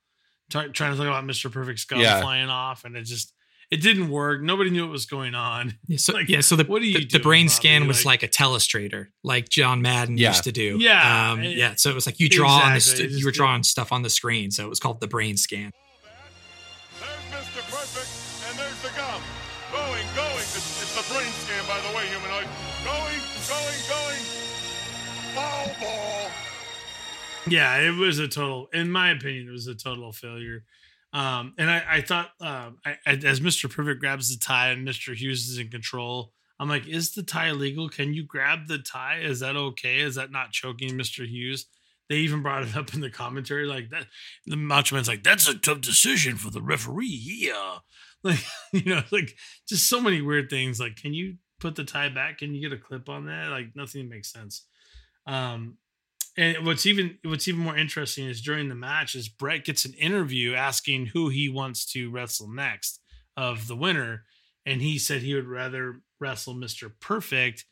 Try, 0.51 0.69
trying 0.69 0.93
to 0.93 0.99
talk 0.99 1.07
about 1.07 1.25
Mr. 1.25 1.51
Perfect's 1.51 1.87
gum 1.87 2.01
Yeah. 2.01 2.21
flying 2.21 2.51
off, 2.51 2.85
and 2.85 2.95
it 2.97 3.05
just 3.05 3.33
it 3.73 3.81
didn't 3.83 4.11
work. 4.11 4.43
Nobody 4.43 4.71
knew 4.71 4.83
what 4.83 4.93
was 4.93 5.07
going 5.07 5.35
on. 5.35 5.75
Yeah, 5.89 5.97
so, 5.97 6.13
Like, 6.13 6.29
yeah, 6.29 6.41
so 6.43 6.55
the, 6.57 6.65
what 6.65 6.83
are 6.83 6.85
you 6.85 6.99
the, 6.99 7.01
the 7.01 7.07
doing, 7.19 7.23
brain 7.23 7.47
Bobby? 7.47 7.55
scan 7.55 7.87
was 7.89 8.05
Like- 8.05 8.23
like, 8.23 8.31
a 8.31 8.33
telestrator, 8.33 9.07
like 9.25 9.49
John 9.49 9.81
Madden 9.83 10.17
Yeah. 10.19 10.29
used 10.29 10.45
to 10.45 10.53
do. 10.53 10.77
Yeah, 10.81 11.33
um, 11.33 11.43
it- 11.43 11.57
yeah. 11.57 11.75
So 11.77 11.91
it 11.91 11.95
was 11.95 12.07
like 12.07 12.21
you 12.21 12.29
draw 12.29 12.59
on 12.61 12.75
this, 12.75 12.91
Exactly, 12.93 13.15
it 13.17 13.19
you 13.19 13.25
were 13.25 13.31
just- 13.33 13.39
drawing 13.39 13.63
stuff 13.65 13.91
on 13.93 14.03
the 14.03 14.11
screen, 14.11 14.51
so 14.51 14.65
it 14.65 14.69
was 14.69 14.79
called 14.79 15.01
the 15.01 15.09
brain 15.09 15.37
scan. 15.37 15.71
There's 17.01 17.47
Mr. 17.47 17.63
Perfect, 17.71 18.11
and 18.51 18.59
there's 18.59 18.81
the 18.83 18.93
gum. 18.97 19.21
Going, 19.73 20.07
going. 20.15 20.37
It's, 20.37 20.83
it's 20.83 20.95
the 20.95 21.15
brain 21.15 21.33
scan, 21.33 21.65
by 21.67 21.81
the 21.81 21.97
way, 21.97 22.07
humanoid. 22.09 22.47
Going, 22.85 23.21
going, 23.49 23.81
going. 23.89 24.23
Foul 25.35 25.75
ball. 25.81 26.31
Yeah, 27.49 27.79
it 27.81 27.95
was 27.97 28.19
a 28.19 28.29
total. 28.29 28.69
In 28.73 28.91
my 28.91 29.11
opinion, 29.11 29.49
it 29.49 29.51
was 29.51 29.67
a 29.67 29.75
total 29.75 30.13
failure. 30.13 30.65
Um, 31.13 31.55
and 31.59 31.71
I, 31.71 31.85
I 31.89 32.01
thought, 32.01 32.31
um, 32.41 32.79
I, 32.85 32.97
as 33.07 33.41
Mr. 33.41 33.71
Perfect 33.71 34.01
grabs 34.01 34.31
the 34.31 34.43
tie 34.43 34.71
and 34.71 34.87
Mr. 34.87 35.15
Hughes 35.15 35.49
is 35.49 35.59
in 35.59 35.69
control, 35.69 36.33
I'm 36.59 36.69
like, 36.69 36.87
is 36.87 37.13
the 37.13 37.23
tie 37.23 37.51
legal? 37.53 37.89
Can 37.89 38.15
you 38.15 38.25
grab 38.25 38.69
the 38.69 38.79
tie? 38.79 39.19
Is 39.21 39.41
that 39.41 39.57
okay? 39.57 39.99
Is 40.01 40.15
that 40.15 40.31
not 40.31 40.53
choking 40.53 40.91
Mr. 40.91 41.27
Hughes? 41.27 41.67
They 42.09 42.17
even 42.19 42.43
brought 42.43 42.63
it 42.63 42.77
up 42.77 42.95
in 42.95 43.01
the 43.01 43.11
commentary, 43.11 43.67
like 43.67 43.91
that. 43.91 44.07
The 44.47 44.57
Macho 44.57 44.95
Man's 44.95 45.09
like, 45.09 45.23
that's 45.23 45.49
a 45.49 45.59
tough 45.59 45.81
decision 45.81 46.37
for 46.37 46.51
the 46.51 46.63
referee. 46.63 47.21
Yeah, 47.23 47.79
like 48.23 48.45
you 48.73 48.85
know, 48.85 49.03
like 49.11 49.35
just 49.69 49.89
so 49.89 50.01
many 50.01 50.21
weird 50.21 50.51
things. 50.51 50.79
Like, 50.79 50.97
can 50.97 51.15
you 51.15 51.37
put 51.59 51.75
the 51.75 51.85
tie 51.85 52.09
back? 52.09 52.39
Can 52.39 52.55
you 52.55 52.61
get 52.61 52.77
a 52.77 52.81
clip 52.81 53.09
on 53.09 53.27
that? 53.27 53.51
Like, 53.51 53.75
nothing 53.75 54.09
makes 54.09 54.33
sense. 54.33 54.67
Um, 55.27 55.79
and 56.37 56.67
what's 56.67 56.87
even 56.87 57.19
what's 57.25 57.49
even 57.49 57.61
more 57.61 57.77
interesting 57.77 58.27
is 58.27 58.41
during 58.41 58.69
the 58.69 58.75
match 58.75 59.15
is 59.15 59.29
Bret 59.29 59.65
gets 59.65 59.85
an 59.85 59.95
interview 59.95 60.55
asking 60.55 61.07
who 61.07 61.29
he 61.29 61.49
wants 61.49 61.85
to 61.93 62.11
wrestle 62.11 62.49
next 62.49 63.01
of 63.37 63.67
the 63.67 63.77
winner, 63.77 64.25
and 64.65 64.81
he 64.81 64.99
said 64.99 65.23
he 65.23 65.35
would 65.35 65.47
rather 65.47 66.01
wrestle 66.21 66.55
Mister 66.55 66.89
Perfect 66.89 67.65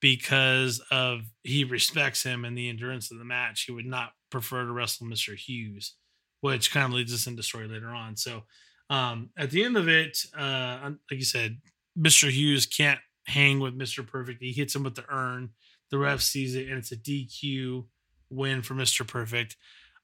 because 0.00 0.82
of 0.90 1.20
he 1.42 1.64
respects 1.64 2.22
him 2.22 2.44
and 2.44 2.56
the 2.56 2.68
endurance 2.68 3.10
of 3.10 3.18
the 3.18 3.24
match. 3.24 3.64
He 3.64 3.72
would 3.72 3.86
not 3.86 4.12
prefer 4.30 4.64
to 4.64 4.72
wrestle 4.72 5.06
Mister 5.06 5.34
Hughes, 5.34 5.96
which 6.40 6.72
kind 6.72 6.86
of 6.86 6.92
leads 6.92 7.12
us 7.12 7.26
into 7.26 7.42
story 7.42 7.68
later 7.68 7.88
on. 7.88 8.16
So 8.16 8.44
um, 8.88 9.30
at 9.36 9.50
the 9.50 9.62
end 9.62 9.76
of 9.76 9.88
it, 9.88 10.18
uh, 10.36 10.78
like 10.82 11.18
you 11.18 11.24
said, 11.24 11.58
Mister 11.94 12.28
Hughes 12.28 12.64
can't 12.66 13.00
hang 13.26 13.60
with 13.60 13.74
Mister 13.74 14.02
Perfect. 14.02 14.42
He 14.42 14.52
hits 14.52 14.74
him 14.74 14.84
with 14.84 14.94
the 14.94 15.04
urn. 15.10 15.50
The 15.90 15.98
ref 15.98 16.20
sees 16.20 16.54
it 16.54 16.68
and 16.68 16.78
it's 16.78 16.92
a 16.92 16.96
DQ 16.96 17.84
win 18.30 18.62
for 18.62 18.74
Mr. 18.74 19.06
Perfect. 19.06 19.56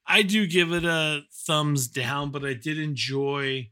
I 0.07 0.23
do 0.23 0.47
give 0.47 0.73
it 0.73 0.85
a 0.85 1.23
thumbs 1.33 1.89
down, 1.89 2.31
but 2.31 2.45
I 2.45 2.55
did 2.55 2.79
enjoy 2.79 3.71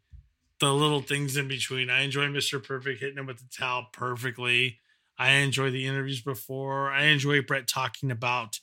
the 0.61 0.73
little 0.73 1.03
things 1.03 1.37
in 1.37 1.49
between. 1.49 1.91
I 1.91 2.03
enjoy 2.03 2.27
Mr. 2.27 2.63
Perfect 2.63 3.01
hitting 3.01 3.19
him 3.19 3.27
with 3.27 3.39
the 3.39 3.49
towel 3.57 3.87
perfectly. 3.93 4.79
I 5.19 5.31
enjoy 5.33 5.71
the 5.71 5.87
interviews 5.87 6.23
before. 6.23 6.91
I 6.91 7.05
enjoy 7.05 7.43
Bret 7.43 7.69
talking 7.69 8.11
about 8.11 8.59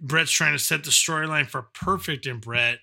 Bret's 0.00 0.30
trying 0.30 0.52
to 0.52 0.58
set 0.58 0.84
the 0.84 0.90
storyline 0.90 1.48
for 1.48 1.68
Perfect 1.74 2.26
and 2.26 2.40
Bret, 2.40 2.78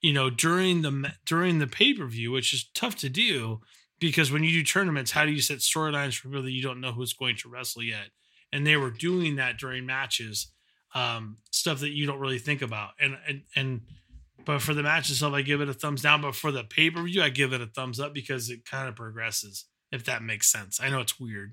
you 0.00 0.12
know, 0.12 0.30
during 0.30 0.82
the 0.82 1.12
during 1.26 1.58
the 1.58 1.66
pay 1.66 1.94
per 1.94 2.06
view, 2.06 2.30
which 2.30 2.52
is 2.52 2.70
tough 2.74 2.96
to 2.96 3.08
do 3.08 3.60
because 3.98 4.32
when 4.32 4.42
you 4.44 4.50
do 4.50 4.64
tournaments, 4.64 5.12
how 5.12 5.24
do 5.24 5.32
you 5.32 5.40
set 5.40 5.58
storylines 5.58 6.16
for 6.16 6.28
people 6.28 6.42
that 6.42 6.50
you 6.50 6.62
don't 6.62 6.80
know 6.80 6.92
who's 6.92 7.12
going 7.12 7.36
to 7.36 7.48
wrestle 7.48 7.82
yet? 7.82 8.08
And 8.52 8.66
they 8.66 8.76
were 8.76 8.90
doing 8.90 9.36
that 9.36 9.58
during 9.58 9.86
matches, 9.86 10.48
um, 10.94 11.38
stuff 11.50 11.80
that 11.80 11.90
you 11.90 12.06
don't 12.06 12.18
really 12.18 12.38
think 12.38 12.62
about. 12.62 12.90
And 13.00 13.16
and 13.26 13.42
and 13.56 13.80
but 14.44 14.60
for 14.60 14.74
the 14.74 14.82
match 14.82 15.10
itself, 15.10 15.34
I 15.34 15.42
give 15.42 15.60
it 15.60 15.68
a 15.68 15.74
thumbs 15.74 16.02
down. 16.02 16.20
But 16.22 16.34
for 16.34 16.52
the 16.52 16.64
pay 16.64 16.90
per 16.90 17.02
view, 17.02 17.22
I 17.22 17.28
give 17.28 17.52
it 17.52 17.60
a 17.60 17.66
thumbs 17.66 18.00
up 18.00 18.12
because 18.12 18.50
it 18.50 18.64
kind 18.64 18.88
of 18.88 18.96
progresses. 18.96 19.66
If 19.90 20.04
that 20.06 20.22
makes 20.22 20.50
sense, 20.50 20.80
I 20.80 20.88
know 20.88 21.00
it's 21.00 21.20
weird. 21.20 21.52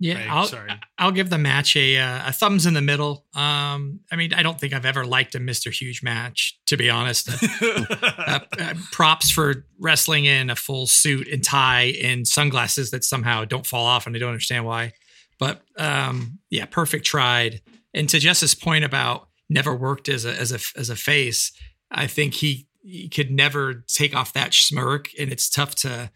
Yeah, 0.00 0.14
Craig, 0.14 0.28
I'll, 0.28 0.46
sorry. 0.46 0.70
I'll 0.98 1.12
give 1.12 1.30
the 1.30 1.38
match 1.38 1.76
a 1.76 1.98
uh, 1.98 2.28
a 2.28 2.32
thumbs 2.32 2.66
in 2.66 2.74
the 2.74 2.82
middle. 2.82 3.26
Um, 3.34 4.00
I 4.10 4.16
mean, 4.16 4.34
I 4.34 4.42
don't 4.42 4.58
think 4.58 4.72
I've 4.72 4.86
ever 4.86 5.06
liked 5.06 5.34
a 5.34 5.40
Mister 5.40 5.70
Huge 5.70 6.02
match, 6.02 6.58
to 6.66 6.76
be 6.76 6.90
honest. 6.90 7.30
uh, 7.62 8.40
uh, 8.58 8.74
props 8.90 9.30
for 9.30 9.66
wrestling 9.78 10.24
in 10.24 10.50
a 10.50 10.56
full 10.56 10.86
suit 10.86 11.28
and 11.28 11.44
tie 11.44 11.94
and 12.02 12.26
sunglasses 12.26 12.90
that 12.90 13.04
somehow 13.04 13.44
don't 13.44 13.66
fall 13.66 13.86
off, 13.86 14.06
and 14.06 14.16
I 14.16 14.18
don't 14.18 14.30
understand 14.30 14.64
why. 14.64 14.92
But 15.38 15.62
um, 15.76 16.38
yeah, 16.50 16.66
perfect 16.66 17.04
tried. 17.04 17.60
And 17.92 18.08
to 18.08 18.18
Jess's 18.18 18.54
point 18.54 18.84
about 18.84 19.28
never 19.48 19.74
worked 19.74 20.08
as 20.08 20.24
a 20.24 20.32
as 20.32 20.52
a 20.52 20.58
as 20.78 20.90
a 20.90 20.96
face, 20.96 21.52
I 21.90 22.06
think 22.06 22.34
he 22.34 22.66
he 22.82 23.08
could 23.08 23.30
never 23.30 23.84
take 23.88 24.14
off 24.14 24.32
that 24.32 24.52
smirk, 24.54 25.08
and 25.18 25.32
it's 25.32 25.48
tough 25.48 25.74
to 25.76 26.10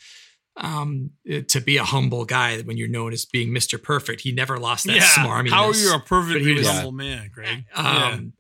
um 0.57 1.11
to 1.49 1.61
be 1.61 1.77
a 1.77 1.85
humble 1.85 2.25
guy 2.25 2.61
when 2.63 2.77
you're 2.77 2.89
known 2.89 3.13
as 3.13 3.25
being 3.25 3.51
Mr. 3.51 3.81
Perfect. 3.81 4.23
He 4.23 4.33
never 4.33 4.59
lost 4.59 4.87
that 4.87 4.97
yeah. 4.97 5.03
smarminess. 5.03 5.51
How 5.51 5.69
are 5.69 5.75
you 5.75 5.95
a 5.95 5.99
but 5.99 6.07
perfectly 6.07 6.45
he 6.45 6.55
was- 6.55 6.69
humble 6.69 6.93
man, 6.93 7.31
Greg? 7.33 7.65
Yeah. 7.77 8.11
Um, 8.15 8.33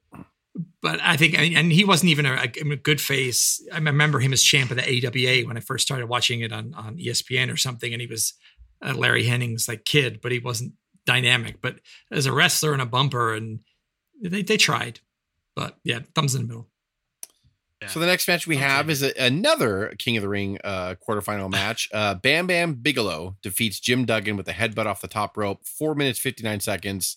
But 0.81 1.01
I 1.03 1.17
think, 1.17 1.37
and 1.37 1.73
he 1.73 1.85
wasn't 1.85 2.11
even 2.11 2.25
a, 2.25 2.35
a 2.43 2.77
good 2.77 3.01
face. 3.01 3.61
I 3.73 3.79
remember 3.79 4.21
him 4.21 4.33
as 4.33 4.43
champ 4.43 4.71
of 4.71 4.77
the 4.77 4.85
AWA 4.85 5.47
when 5.47 5.57
I 5.57 5.61
first 5.61 5.85
started 5.85 6.07
watching 6.07 6.41
it 6.41 6.53
on, 6.53 6.73
on 6.75 6.97
ESPN 6.99 7.53
or 7.53 7.57
something, 7.57 7.93
and 7.93 8.01
he 8.01 8.07
was 8.07 8.35
a 8.83 8.95
Larry 8.95 9.25
Hennig's 9.25 9.69
like 9.69 9.85
kid, 9.85 10.21
but 10.23 10.33
he 10.33 10.39
wasn't 10.39 10.75
dynamic. 11.07 11.61
But 11.61 11.81
as 12.11 12.27
a 12.27 12.33
wrestler 12.33 12.73
and 12.73 12.83
a 12.83 12.87
bumper, 12.87 13.35
and 13.35 13.61
they 14.23 14.43
they 14.43 14.57
tried, 14.57 15.01
but 15.55 15.77
yeah, 15.85 16.01
thumbs 16.15 16.35
in 16.35 16.43
the 16.43 16.49
middle. 16.49 16.69
So 17.87 18.01
the 18.01 18.07
next 18.07 18.27
match 18.27 18.47
we 18.47 18.57
I'll 18.57 18.69
have 18.69 18.91
is 18.91 19.05
a, 19.05 19.13
another 19.23 19.95
King 19.99 20.17
of 20.17 20.23
the 20.23 20.29
Ring 20.29 20.59
uh, 20.65 20.97
quarterfinal 20.97 21.49
match. 21.53 21.89
Uh, 21.93 22.15
Bam 22.15 22.47
Bam 22.49 22.75
Bigelow 22.75 23.37
defeats 23.41 23.79
Jim 23.79 24.05
Duggan 24.05 24.37
with 24.37 24.49
a 24.49 24.53
headbutt 24.53 24.87
off 24.87 25.01
the 25.01 25.09
top 25.09 25.37
rope. 25.37 25.65
Four 25.65 25.95
minutes 25.95 26.19
fifty 26.19 26.43
nine 26.43 26.61
seconds. 26.61 27.17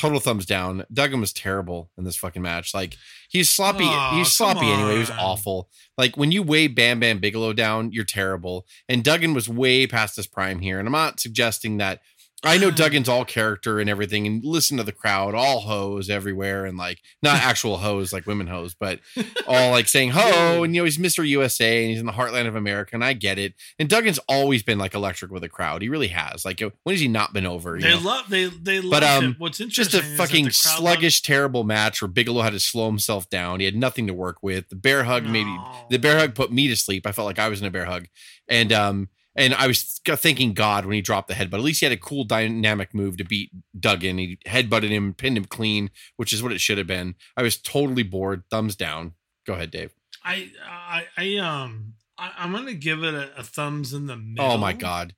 Total 0.00 0.18
thumbs 0.18 0.46
down. 0.46 0.86
Duggan 0.90 1.20
was 1.20 1.30
terrible 1.30 1.90
in 1.98 2.04
this 2.04 2.16
fucking 2.16 2.40
match. 2.40 2.72
Like 2.72 2.96
he's 3.28 3.50
sloppy. 3.50 3.84
Aw, 3.84 4.16
he's 4.16 4.32
sloppy 4.32 4.66
anyway. 4.66 4.94
He 4.94 4.98
was 4.98 5.10
awful. 5.10 5.68
Like 5.98 6.16
when 6.16 6.32
you 6.32 6.42
weigh 6.42 6.68
Bam 6.68 7.00
Bam 7.00 7.18
Bigelow 7.18 7.52
down, 7.52 7.92
you're 7.92 8.06
terrible. 8.06 8.66
And 8.88 9.04
Duggan 9.04 9.34
was 9.34 9.46
way 9.46 9.86
past 9.86 10.16
his 10.16 10.26
prime 10.26 10.60
here. 10.60 10.78
And 10.78 10.88
I'm 10.88 10.92
not 10.92 11.20
suggesting 11.20 11.76
that. 11.76 12.00
I 12.42 12.56
know 12.58 12.70
Duggan's 12.70 13.08
all 13.08 13.24
character 13.24 13.80
and 13.80 13.90
everything, 13.90 14.26
and 14.26 14.44
listen 14.44 14.76
to 14.78 14.82
the 14.82 14.92
crowd, 14.92 15.34
all 15.34 15.60
hoes 15.60 16.08
everywhere, 16.08 16.64
and 16.64 16.78
like 16.78 16.98
not 17.22 17.36
actual 17.36 17.76
hoes 17.78 18.12
like 18.12 18.26
women 18.26 18.46
hoes, 18.46 18.74
but 18.74 19.00
all 19.46 19.70
like 19.70 19.88
saying 19.88 20.10
ho, 20.10 20.62
and 20.62 20.74
you 20.74 20.80
know 20.80 20.84
he's 20.84 20.98
Mr. 20.98 21.26
USA 21.26 21.82
and 21.82 21.90
he's 21.90 22.00
in 22.00 22.06
the 22.06 22.12
heartland 22.12 22.46
of 22.46 22.56
America, 22.56 22.92
and 22.94 23.04
I 23.04 23.12
get 23.12 23.38
it. 23.38 23.54
And 23.78 23.88
Duggan's 23.88 24.18
always 24.28 24.62
been 24.62 24.78
like 24.78 24.94
electric 24.94 25.30
with 25.30 25.44
a 25.44 25.48
crowd. 25.48 25.82
He 25.82 25.88
really 25.88 26.08
has. 26.08 26.44
Like 26.44 26.60
when 26.60 26.94
has 26.94 27.00
he 27.00 27.08
not 27.08 27.32
been 27.32 27.46
over? 27.46 27.78
They 27.78 27.90
know? 27.90 28.00
love 28.00 28.28
they 28.30 28.46
they 28.46 28.80
love 28.80 28.90
But, 28.90 29.02
um, 29.04 29.24
him. 29.24 29.34
What's 29.38 29.60
interesting? 29.60 30.00
just 30.00 30.12
a 30.12 30.16
fucking 30.16 30.50
sluggish, 30.50 31.22
terrible 31.22 31.64
match 31.64 32.00
where 32.00 32.08
Bigelow 32.08 32.42
had 32.42 32.52
to 32.54 32.60
slow 32.60 32.86
himself 32.86 33.28
down. 33.28 33.60
He 33.60 33.66
had 33.66 33.76
nothing 33.76 34.06
to 34.06 34.14
work 34.14 34.38
with. 34.42 34.68
The 34.70 34.76
bear 34.76 35.04
hug 35.04 35.24
loves- 35.24 35.32
maybe 35.32 35.54
the 35.90 35.98
bear 35.98 36.18
hug 36.18 36.34
put 36.34 36.50
me 36.52 36.68
to 36.68 36.76
sleep. 36.76 37.06
I 37.06 37.12
felt 37.12 37.26
like 37.26 37.38
I 37.38 37.48
was 37.48 37.60
in 37.60 37.66
a 37.66 37.70
bear 37.70 37.84
hug, 37.84 38.06
and 38.48 38.72
um, 38.72 39.08
and 39.36 39.54
I 39.54 39.66
was 39.66 40.00
thanking 40.04 40.52
God 40.54 40.84
when 40.84 40.94
he 40.94 41.00
dropped 41.00 41.28
the 41.28 41.34
head, 41.34 41.50
but 41.50 41.58
at 41.58 41.62
least 41.62 41.80
he 41.80 41.86
had 41.86 41.92
a 41.92 41.96
cool 41.96 42.24
dynamic 42.24 42.92
move 42.94 43.16
to 43.18 43.24
beat 43.24 43.50
Duggan. 43.78 44.18
He 44.18 44.38
headbutted 44.46 44.88
him, 44.90 45.14
pinned 45.14 45.36
him 45.36 45.44
clean, 45.44 45.90
which 46.16 46.32
is 46.32 46.42
what 46.42 46.52
it 46.52 46.60
should 46.60 46.78
have 46.78 46.86
been. 46.86 47.14
I 47.36 47.42
was 47.42 47.56
totally 47.56 48.02
bored. 48.02 48.42
Thumbs 48.50 48.76
down. 48.76 49.12
Go 49.46 49.54
ahead, 49.54 49.70
Dave. 49.70 49.92
I 50.24 50.50
I 50.68 51.04
I 51.16 51.36
um 51.36 51.94
I, 52.18 52.32
I'm 52.38 52.52
gonna 52.52 52.74
give 52.74 53.02
it 53.04 53.14
a, 53.14 53.30
a 53.38 53.42
thumbs 53.42 53.92
in 53.94 54.06
the 54.06 54.16
middle. 54.16 54.50
Oh 54.50 54.58
my 54.58 54.72
God, 54.72 55.14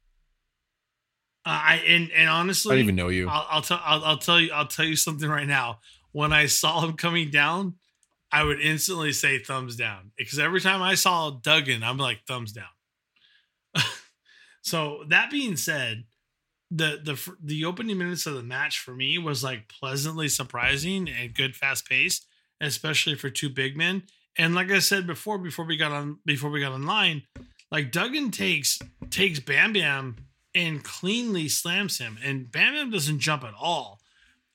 Uh, 1.44 1.50
I 1.50 1.74
and 1.88 2.10
and 2.12 2.28
honestly, 2.28 2.72
I 2.72 2.76
don't 2.76 2.84
even 2.84 2.96
know 2.96 3.08
you. 3.08 3.28
I'll, 3.28 3.46
I'll 3.50 3.62
tell 3.62 3.80
I'll, 3.82 4.04
I'll 4.04 4.18
tell 4.18 4.40
you 4.40 4.52
I'll 4.52 4.68
tell 4.68 4.84
you 4.84 4.96
something 4.96 5.28
right 5.28 5.48
now. 5.48 5.80
When 6.12 6.32
I 6.32 6.46
saw 6.46 6.84
him 6.84 6.92
coming 6.92 7.30
down, 7.30 7.76
I 8.30 8.44
would 8.44 8.60
instantly 8.60 9.12
say 9.12 9.38
thumbs 9.38 9.74
down 9.76 10.12
because 10.16 10.38
every 10.38 10.60
time 10.60 10.82
I 10.82 10.94
saw 10.94 11.30
Duggan, 11.30 11.82
I'm 11.82 11.98
like 11.98 12.20
thumbs 12.26 12.52
down. 12.52 12.66
So 14.62 15.04
that 15.08 15.30
being 15.30 15.56
said, 15.56 16.04
the 16.70 17.00
the 17.04 17.34
the 17.42 17.64
opening 17.64 17.98
minutes 17.98 18.26
of 18.26 18.34
the 18.34 18.42
match 18.42 18.78
for 18.78 18.94
me 18.94 19.18
was 19.18 19.44
like 19.44 19.68
pleasantly 19.68 20.28
surprising 20.28 21.08
and 21.08 21.34
good 21.34 21.54
fast 21.54 21.86
pace, 21.86 22.24
especially 22.60 23.14
for 23.14 23.28
two 23.28 23.50
big 23.50 23.76
men. 23.76 24.04
And 24.38 24.54
like 24.54 24.70
I 24.70 24.78
said 24.78 25.06
before, 25.06 25.36
before 25.36 25.66
we 25.66 25.76
got 25.76 25.92
on 25.92 26.18
before 26.24 26.50
we 26.50 26.60
got 26.60 26.72
online, 26.72 27.22
like 27.70 27.92
Duggan 27.92 28.30
takes 28.30 28.78
takes 29.10 29.40
Bam 29.40 29.74
Bam 29.74 30.16
and 30.54 30.82
cleanly 30.82 31.48
slams 31.48 31.98
him, 31.98 32.18
and 32.24 32.50
Bam 32.50 32.74
Bam 32.74 32.90
doesn't 32.90 33.18
jump 33.18 33.44
at 33.44 33.54
all. 33.60 34.00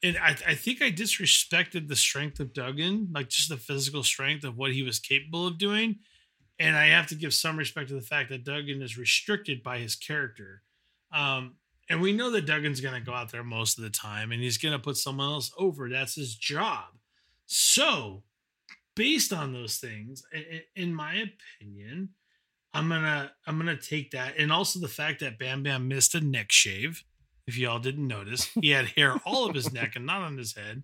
And 0.04 0.17
I, 0.17 0.36
I 0.48 0.56
think 0.56 0.82
I 0.82 0.91
disrespected 0.91 1.88
the 1.88 1.96
strength 1.96 2.39
of 2.39 2.54
Duggan, 2.54 3.10
like 3.13 3.30
just 3.30 3.50
the 3.50 3.58
physical 3.58 4.04
strength 4.04 4.43
of 4.43 4.56
what 4.56 4.72
he 4.72 4.84
was 4.84 5.00
capable 5.00 5.48
of 5.48 5.58
doing. 5.58 5.98
And 6.60 6.76
I 6.76 6.88
have 6.88 7.08
to 7.08 7.15
give 7.15 7.34
some 7.34 7.58
respect 7.58 7.89
to 7.89 7.96
the 7.96 8.02
fact 8.02 8.30
that 8.30 8.43
Duggan 8.43 8.82
is 8.82 8.98
restricted 8.98 9.62
by 9.62 9.80
his 9.80 9.96
character. 9.96 10.63
Um, 11.12 11.56
and 11.89 12.02
we 12.02 12.13
know 12.13 12.32
that 12.32 12.46
Duggan's 12.46 12.82
going 12.82 12.96
to 12.96 13.06
go 13.06 13.13
out 13.13 13.32
there 13.32 13.43
most 13.43 13.78
of 13.78 13.84
the 13.84 13.89
time 13.89 14.32
and 14.32 14.41
he's 14.41 14.58
going 14.58 14.74
to 14.74 14.80
put 14.80 14.98
someone 14.98 15.32
else 15.32 15.52
over. 15.58 15.88
That's 15.88 16.15
his 16.15 16.36
job. 16.36 16.86
So, 17.46 18.24
based 18.96 19.32
on 19.32 19.54
those 19.54 19.78
things, 19.78 20.24
in 20.76 20.93
my 20.93 21.13
opinion, 21.62 22.10
I'm 22.74 22.89
gonna 22.89 23.32
I'm 23.46 23.58
gonna 23.58 23.76
take 23.76 24.12
that, 24.12 24.36
and 24.38 24.52
also 24.52 24.80
the 24.80 24.88
fact 24.88 25.22
that 25.22 25.39
Bam 25.39 25.63
Bam 25.63 25.88
missed 25.88 26.13
a 26.13 26.22
neck 26.22 26.52
shave. 26.52 27.04
If 27.48 27.58
y'all 27.58 27.80
didn't 27.80 28.08
notice, 28.08 28.46
he 28.62 28.72
had 28.72 28.88
hair 28.89 29.20
all 29.26 29.48
of 29.48 29.56
his 29.56 29.72
neck 29.72 29.96
and 29.96 30.06
not 30.06 30.22
on 30.22 30.38
his 30.38 30.56
head. 30.56 30.84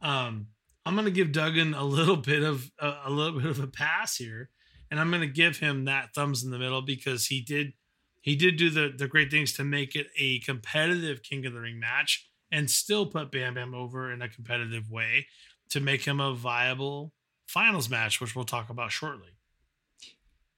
Um, 0.00 0.48
I'm 0.84 0.96
gonna 0.96 1.10
give 1.10 1.30
Duggan 1.30 1.74
a 1.74 1.84
little 1.84 2.16
bit 2.16 2.42
of 2.42 2.70
a, 2.80 2.94
a 3.04 3.10
little 3.10 3.38
bit 3.38 3.50
of 3.50 3.60
a 3.60 3.66
pass 3.66 4.16
here, 4.16 4.50
and 4.90 4.98
I'm 5.00 5.10
gonna 5.10 5.26
give 5.26 5.58
him 5.58 5.84
that 5.84 6.14
thumbs 6.14 6.42
in 6.44 6.50
the 6.50 6.58
middle 6.58 6.82
because 6.82 7.26
he 7.26 7.40
did 7.40 7.72
he 8.20 8.36
did 8.36 8.56
do 8.56 8.70
the 8.70 8.92
the 8.96 9.08
great 9.08 9.30
things 9.30 9.52
to 9.54 9.64
make 9.64 9.94
it 9.96 10.08
a 10.18 10.40
competitive 10.40 11.22
King 11.22 11.46
of 11.46 11.52
the 11.52 11.60
Ring 11.60 11.78
match 11.80 12.28
and 12.50 12.70
still 12.70 13.06
put 13.06 13.30
Bam 13.30 13.54
Bam 13.54 13.74
over 13.74 14.12
in 14.12 14.20
a 14.22 14.28
competitive 14.28 14.90
way 14.90 15.26
to 15.70 15.80
make 15.80 16.02
him 16.04 16.18
a 16.20 16.34
viable 16.34 17.12
finals 17.46 17.88
match, 17.88 18.20
which 18.20 18.34
we'll 18.34 18.44
talk 18.44 18.68
about 18.70 18.90
shortly. 18.92 19.30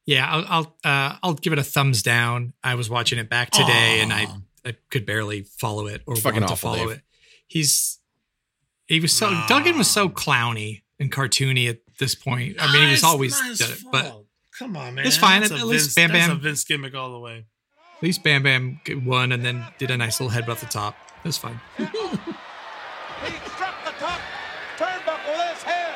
Yeah, 0.06 0.26
I'll 0.28 0.44
I'll, 0.48 0.76
uh, 1.12 1.16
I'll 1.22 1.34
give 1.34 1.52
it 1.52 1.58
a 1.58 1.62
thumbs 1.64 2.02
down. 2.02 2.54
I 2.64 2.74
was 2.74 2.90
watching 2.90 3.18
it 3.18 3.28
back 3.28 3.50
today, 3.50 4.00
and 4.00 4.12
I 4.12 4.26
I 4.64 4.74
could 4.90 5.06
barely 5.06 5.42
follow 5.42 5.86
it 5.86 6.02
or 6.06 6.14
It's 6.14 6.22
fucking 6.22 6.40
want 6.40 6.50
to 6.50 6.56
follow 6.56 6.88
Dave. 6.88 6.96
it. 6.98 7.02
He's 7.46 7.98
he 8.88 8.98
was 8.98 9.14
so 9.14 9.30
Nah. 9.30 9.46
Duggan 9.46 9.78
was 9.78 9.88
so 9.88 10.08
clowny 10.08 10.82
and 10.98 11.12
cartoony 11.12 11.68
at 11.68 11.78
this 11.98 12.14
point. 12.16 12.56
I 12.58 12.72
mean, 12.72 12.86
he 12.86 12.90
was 12.90 13.04
always 13.04 13.38
not 13.38 13.48
his 13.50 13.58
did 13.58 13.70
it, 13.70 13.78
but 13.92 14.06
fault. 14.08 14.21
Come 14.62 14.76
on, 14.76 14.94
man, 14.94 15.06
It's 15.06 15.16
fine. 15.16 15.40
That's 15.40 15.52
At- 15.52 15.60
at 15.60 15.66
least 15.66 15.84
Vince- 15.86 15.94
Bam 15.94 16.08
that's 16.12 16.28
Bam- 16.28 16.36
a 16.36 16.40
Vince 16.40 16.64
gimmick 16.64 16.94
all 16.94 17.12
the 17.12 17.18
way. 17.18 17.44
at 17.96 18.02
least 18.02 18.22
Bam 18.22 18.42
Bam 18.42 18.80
won 19.04 19.32
and 19.32 19.44
then 19.44 19.64
did 19.78 19.90
a 19.90 19.96
nice 19.96 20.20
little 20.20 20.34
headbutt 20.36 20.56
at 20.56 20.60
the 20.60 20.66
top. 20.66 20.96
It 21.24 21.28
was 21.28 21.38
fine. 21.38 21.60
He 23.22 23.30
struck 23.54 23.78
the 23.86 23.94
top 24.02 24.18
turnbuckle 24.76 25.30
with 25.38 25.54
his 25.54 25.62
head. 25.62 25.94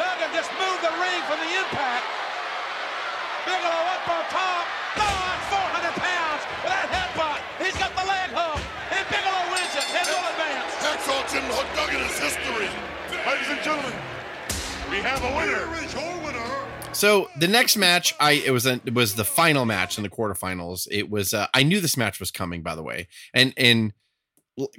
Duggan 0.00 0.32
just 0.32 0.48
moved 0.56 0.80
the 0.80 0.88
ring 0.96 1.20
from 1.28 1.36
the 1.36 1.52
impact. 1.52 2.06
Bigelow 3.44 3.82
up 3.92 4.08
on 4.08 4.24
top. 4.32 4.64
That's 4.96 5.44
400 5.52 6.00
pounds 6.00 6.42
with 6.64 6.72
that 6.72 6.88
headbutt. 6.88 7.40
He's 7.60 7.76
got 7.76 7.92
the 7.92 8.06
leg 8.08 8.32
hook. 8.32 8.56
And 8.88 9.04
Bigelow 9.12 9.44
wins 9.52 9.74
it 9.76 9.84
and 9.84 10.06
will 10.08 10.26
advance. 10.32 10.72
Hacksaw 10.80 11.20
Jim 11.28 11.44
Hook 11.52 11.68
Duggan 11.76 12.00
is 12.08 12.16
history. 12.16 12.72
Ladies 13.28 13.48
and 13.52 13.60
gentlemen, 13.60 13.92
we 14.88 14.96
have 15.04 15.20
a 15.20 15.30
winner. 15.36 15.60
Here 15.76 15.84
is 15.84 15.92
your 15.92 16.16
winner. 16.24 16.50
So 16.92 17.30
the 17.38 17.48
next 17.48 17.76
match, 17.76 18.14
I 18.20 18.32
it 18.32 18.50
was 18.50 18.66
a, 18.66 18.80
it 18.84 18.94
was 18.94 19.14
the 19.14 19.24
final 19.24 19.64
match 19.64 19.96
in 19.96 20.02
the 20.02 20.10
quarterfinals. 20.10 20.88
It 20.90 21.08
was 21.08 21.32
uh, 21.32 21.46
I 21.54 21.62
knew 21.62 21.80
this 21.80 21.96
match 21.96 22.20
was 22.20 22.30
coming, 22.30 22.62
by 22.62 22.74
the 22.74 22.82
way, 22.82 23.08
and 23.32 23.54
and 23.56 23.92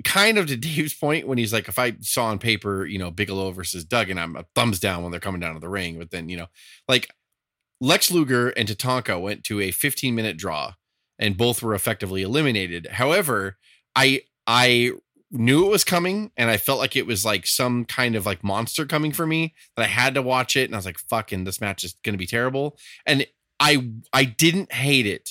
kind 0.04 0.38
of 0.38 0.48
to 0.48 0.58
Dave's 0.58 0.94
point 0.94 1.28
when 1.28 1.38
he's 1.38 1.54
like, 1.54 1.68
if 1.68 1.80
I 1.80 1.94
saw 2.02 2.26
on 2.26 2.40
paper, 2.40 2.86
you 2.86 3.00
know, 3.00 3.12
Bigelow 3.12 3.52
versus 3.52 3.86
Duggan, 3.86 4.20
I'm 4.20 4.36
a 4.36 4.46
thumbs 4.56 4.80
down 4.80 5.04
when 5.04 5.12
they're 5.12 5.20
coming 5.22 5.42
down 5.42 5.54
to 5.54 5.60
the 5.60 5.70
ring. 5.70 5.98
But 5.98 6.12
then 6.12 6.30
you 6.30 6.38
know, 6.38 6.48
like 6.88 7.10
Lex 7.80 8.12
Luger 8.12 8.50
and 8.50 8.68
Tatanka 8.68 9.20
went 9.20 9.44
to 9.46 9.62
a 9.62 9.72
15 9.72 10.14
minute 10.14 10.38
draw, 10.38 10.74
and 11.18 11.38
both 11.38 11.64
were 11.64 11.74
effectively 11.74 12.22
eliminated. 12.22 12.88
However, 12.88 13.58
I 13.96 14.22
I 14.46 14.92
knew 15.32 15.66
it 15.66 15.70
was 15.70 15.84
coming 15.84 16.32
and 16.36 16.50
I 16.50 16.58
felt 16.58 16.80
like 16.80 16.96
it 16.96 17.08
was 17.08 17.24
like 17.24 17.48
some 17.48 17.86
kind 17.86 18.16
of 18.16 18.26
like 18.26 18.44
monster 18.44 18.86
coming 18.86 19.12
for 19.14 19.26
me 19.26 19.54
that 19.76 19.84
I 19.84 19.88
had 19.88 20.14
to 20.16 20.22
watch 20.22 20.56
it 20.56 20.66
and 20.66 20.76
I 20.76 20.78
was 20.78 20.86
like 20.86 21.00
fucking 21.00 21.46
this 21.46 21.62
match 21.62 21.84
is 21.84 21.96
going 22.04 22.14
to 22.14 22.18
be 22.18 22.28
terrible. 22.28 22.78
And 23.06 23.26
I 23.60 23.90
I 24.12 24.26
didn't 24.26 24.72
hate 24.74 25.06
it. 25.06 25.30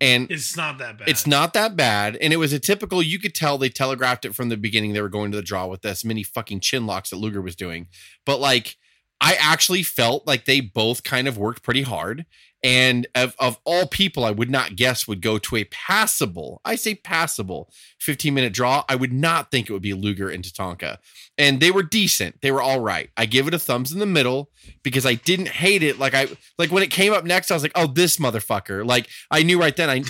And 0.00 0.30
It's 0.30 0.56
not 0.56 0.78
that 0.78 0.98
bad. 0.98 1.08
it's 1.08 1.26
not 1.26 1.52
that 1.54 1.74
bad 1.76 2.16
and 2.20 2.32
it 2.32 2.36
was 2.36 2.52
a 2.52 2.60
typical 2.60 3.02
you 3.02 3.18
could 3.18 3.34
tell 3.34 3.58
they 3.58 3.68
telegraphed 3.68 4.24
it 4.24 4.34
from 4.34 4.48
the 4.48 4.56
beginning 4.56 4.92
they 4.92 5.00
were 5.00 5.08
going 5.08 5.32
to 5.32 5.36
the 5.36 5.42
draw 5.42 5.66
with 5.66 5.82
this 5.82 6.04
many 6.04 6.22
fucking 6.22 6.60
chin 6.60 6.86
locks 6.86 7.10
that 7.10 7.16
Luger 7.16 7.42
was 7.42 7.56
doing. 7.56 7.88
But 8.24 8.38
like 8.40 8.76
I 9.20 9.34
actually 9.40 9.82
felt 9.82 10.26
like 10.26 10.44
they 10.44 10.60
both 10.60 11.02
kind 11.02 11.26
of 11.26 11.36
worked 11.36 11.64
pretty 11.64 11.82
hard 11.82 12.24
and 12.62 13.06
of, 13.14 13.34
of 13.38 13.58
all 13.64 13.86
people 13.86 14.24
I 14.24 14.30
would 14.30 14.50
not 14.50 14.76
guess 14.76 15.06
would 15.06 15.22
go 15.22 15.38
to 15.38 15.56
a 15.56 15.64
passable 15.64 16.60
I 16.64 16.76
say 16.76 16.94
passable 16.94 17.70
15 18.00 18.34
minute 18.34 18.52
draw 18.52 18.84
I 18.88 18.96
would 18.96 19.12
not 19.12 19.50
think 19.50 19.68
it 19.68 19.72
would 19.72 19.82
be 19.82 19.94
Luger 19.94 20.28
and 20.28 20.44
Tatanka 20.44 20.98
and 21.36 21.60
they 21.60 21.70
were 21.70 21.82
decent 21.82 22.40
they 22.40 22.50
were 22.50 22.62
all 22.62 22.80
right 22.80 23.10
I 23.16 23.26
give 23.26 23.46
it 23.46 23.54
a 23.54 23.58
thumbs 23.58 23.92
in 23.92 23.98
the 23.98 24.06
middle 24.06 24.50
because 24.82 25.06
I 25.06 25.14
didn't 25.14 25.48
hate 25.48 25.82
it 25.82 25.98
like 25.98 26.14
I 26.14 26.28
like 26.58 26.72
when 26.72 26.82
it 26.82 26.90
came 26.90 27.12
up 27.12 27.24
next 27.24 27.50
I 27.50 27.54
was 27.54 27.62
like 27.62 27.72
oh 27.74 27.86
this 27.86 28.16
motherfucker 28.16 28.86
like 28.86 29.08
I 29.30 29.42
knew 29.42 29.60
right 29.60 29.76
then 29.76 29.90
I 29.90 30.02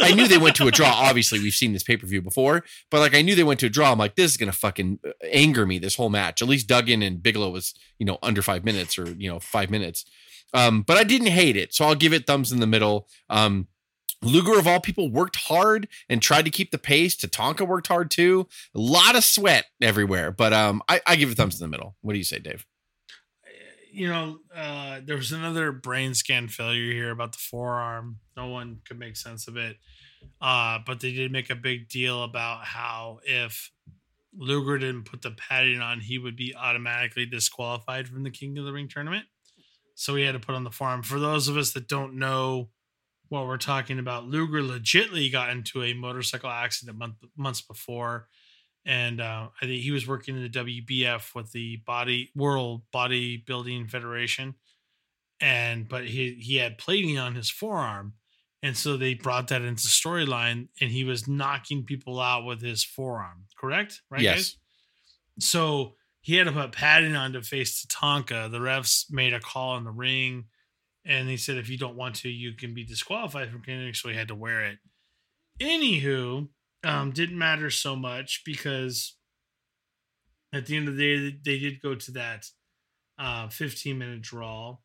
I 0.00 0.12
knew 0.12 0.28
they 0.28 0.38
went 0.38 0.56
to 0.56 0.66
a 0.66 0.70
draw. 0.70 0.88
Obviously, 0.88 1.40
we've 1.40 1.54
seen 1.54 1.72
this 1.72 1.82
pay 1.82 1.96
per 1.96 2.06
view 2.06 2.22
before, 2.22 2.64
but 2.90 3.00
like 3.00 3.14
I 3.14 3.22
knew 3.22 3.34
they 3.34 3.44
went 3.44 3.60
to 3.60 3.66
a 3.66 3.70
draw. 3.70 3.92
I'm 3.92 3.98
like, 3.98 4.16
this 4.16 4.30
is 4.30 4.36
gonna 4.36 4.52
fucking 4.52 5.00
uh, 5.06 5.10
anger 5.30 5.66
me 5.66 5.78
this 5.78 5.96
whole 5.96 6.10
match. 6.10 6.42
At 6.42 6.48
least 6.48 6.68
Duggan 6.68 7.02
and 7.02 7.22
Bigelow 7.22 7.50
was 7.50 7.74
you 7.98 8.06
know 8.06 8.18
under 8.22 8.42
five 8.42 8.64
minutes 8.64 8.98
or 8.98 9.10
you 9.12 9.30
know 9.30 9.38
five 9.38 9.70
minutes. 9.70 10.04
Um, 10.52 10.82
but 10.82 10.96
I 10.96 11.04
didn't 11.04 11.28
hate 11.28 11.56
it, 11.56 11.74
so 11.74 11.84
I'll 11.84 11.94
give 11.94 12.12
it 12.12 12.26
thumbs 12.26 12.52
in 12.52 12.60
the 12.60 12.66
middle. 12.66 13.08
Um, 13.28 13.68
Luger 14.22 14.58
of 14.58 14.66
all 14.66 14.80
people 14.80 15.10
worked 15.10 15.36
hard 15.36 15.88
and 16.08 16.20
tried 16.20 16.44
to 16.44 16.50
keep 16.50 16.70
the 16.70 16.78
pace. 16.78 17.16
Tatanka 17.16 17.66
worked 17.66 17.86
hard 17.86 18.10
too. 18.10 18.48
A 18.74 18.78
lot 18.78 19.16
of 19.16 19.24
sweat 19.24 19.64
everywhere, 19.80 20.30
but 20.30 20.52
um, 20.52 20.82
I, 20.88 21.00
I 21.06 21.16
give 21.16 21.30
it 21.30 21.36
thumbs 21.36 21.58
in 21.58 21.64
the 21.64 21.70
middle. 21.70 21.96
What 22.02 22.12
do 22.12 22.18
you 22.18 22.24
say, 22.24 22.38
Dave? 22.38 22.66
you 23.92 24.08
know, 24.08 24.38
uh, 24.54 25.00
there 25.04 25.16
was 25.16 25.32
another 25.32 25.72
brain 25.72 26.14
scan 26.14 26.48
failure 26.48 26.92
here 26.92 27.10
about 27.10 27.32
the 27.32 27.38
forearm. 27.38 28.18
No 28.36 28.48
one 28.48 28.80
could 28.86 28.98
make 28.98 29.16
sense 29.16 29.48
of 29.48 29.56
it. 29.56 29.76
Uh, 30.40 30.78
but 30.86 31.00
they 31.00 31.12
did 31.12 31.32
make 31.32 31.50
a 31.50 31.54
big 31.54 31.88
deal 31.88 32.22
about 32.24 32.64
how 32.64 33.20
if 33.24 33.70
Luger 34.36 34.78
didn't 34.78 35.04
put 35.04 35.22
the 35.22 35.32
padding 35.32 35.80
on, 35.80 36.00
he 36.00 36.18
would 36.18 36.36
be 36.36 36.54
automatically 36.54 37.26
disqualified 37.26 38.06
from 38.08 38.22
the 38.22 38.30
King 38.30 38.58
of 38.58 38.64
the 38.64 38.72
Ring 38.72 38.88
tournament. 38.88 39.26
So 40.00 40.14
he 40.14 40.24
had 40.24 40.32
to 40.32 40.38
put 40.40 40.54
on 40.54 40.64
the 40.64 40.70
forearm. 40.70 41.02
For 41.02 41.20
those 41.20 41.46
of 41.46 41.58
us 41.58 41.72
that 41.72 41.86
don't 41.86 42.14
know 42.14 42.70
what 43.28 43.46
we're 43.46 43.58
talking 43.58 43.98
about, 43.98 44.24
Luger 44.24 44.62
legitly 44.62 45.30
got 45.30 45.50
into 45.50 45.82
a 45.82 45.92
motorcycle 45.92 46.48
accident 46.48 46.96
month, 46.96 47.16
months 47.36 47.60
before, 47.60 48.26
and 48.86 49.20
uh, 49.20 49.48
I 49.60 49.66
think 49.66 49.82
he 49.82 49.90
was 49.90 50.08
working 50.08 50.36
in 50.36 50.42
the 50.42 50.48
WBF 50.48 51.34
with 51.34 51.52
the 51.52 51.82
Body 51.86 52.30
World 52.34 52.80
Bodybuilding 52.94 53.90
Federation, 53.90 54.54
and 55.38 55.86
but 55.86 56.06
he 56.06 56.38
he 56.40 56.56
had 56.56 56.78
plating 56.78 57.18
on 57.18 57.34
his 57.34 57.50
forearm, 57.50 58.14
and 58.62 58.74
so 58.74 58.96
they 58.96 59.12
brought 59.12 59.48
that 59.48 59.60
into 59.60 59.86
storyline, 59.86 60.68
and 60.80 60.90
he 60.90 61.04
was 61.04 61.28
knocking 61.28 61.84
people 61.84 62.18
out 62.20 62.46
with 62.46 62.62
his 62.62 62.82
forearm. 62.82 63.44
Correct? 63.58 64.00
Right? 64.10 64.22
Yes. 64.22 64.34
guys? 64.34 64.56
So 65.40 65.96
he 66.20 66.36
had 66.36 66.46
to 66.46 66.52
put 66.52 66.72
padding 66.72 67.16
on 67.16 67.32
to 67.32 67.42
face 67.42 67.84
Tatanka. 67.84 68.50
The 68.50 68.58
refs 68.58 69.06
made 69.10 69.32
a 69.32 69.40
call 69.40 69.76
in 69.76 69.84
the 69.84 69.90
ring, 69.90 70.44
and 71.04 71.28
they 71.28 71.36
said 71.36 71.56
if 71.56 71.68
you 71.68 71.78
don't 71.78 71.96
want 71.96 72.16
to, 72.16 72.28
you 72.28 72.54
can 72.54 72.74
be 72.74 72.84
disqualified 72.84 73.50
from 73.50 73.62
continuing. 73.62 73.94
So 73.94 74.08
he 74.08 74.16
had 74.16 74.28
to 74.28 74.34
wear 74.34 74.64
it. 74.64 74.78
Anywho, 75.60 76.48
um, 76.84 77.10
didn't 77.12 77.38
matter 77.38 77.70
so 77.70 77.96
much 77.96 78.42
because 78.44 79.16
at 80.52 80.66
the 80.66 80.76
end 80.76 80.88
of 80.88 80.96
the 80.96 81.16
day, 81.16 81.38
they 81.44 81.58
did 81.58 81.82
go 81.82 81.94
to 81.94 82.12
that 82.12 82.46
uh, 83.18 83.48
15 83.48 83.98
minute 83.98 84.22
draw, 84.22 84.78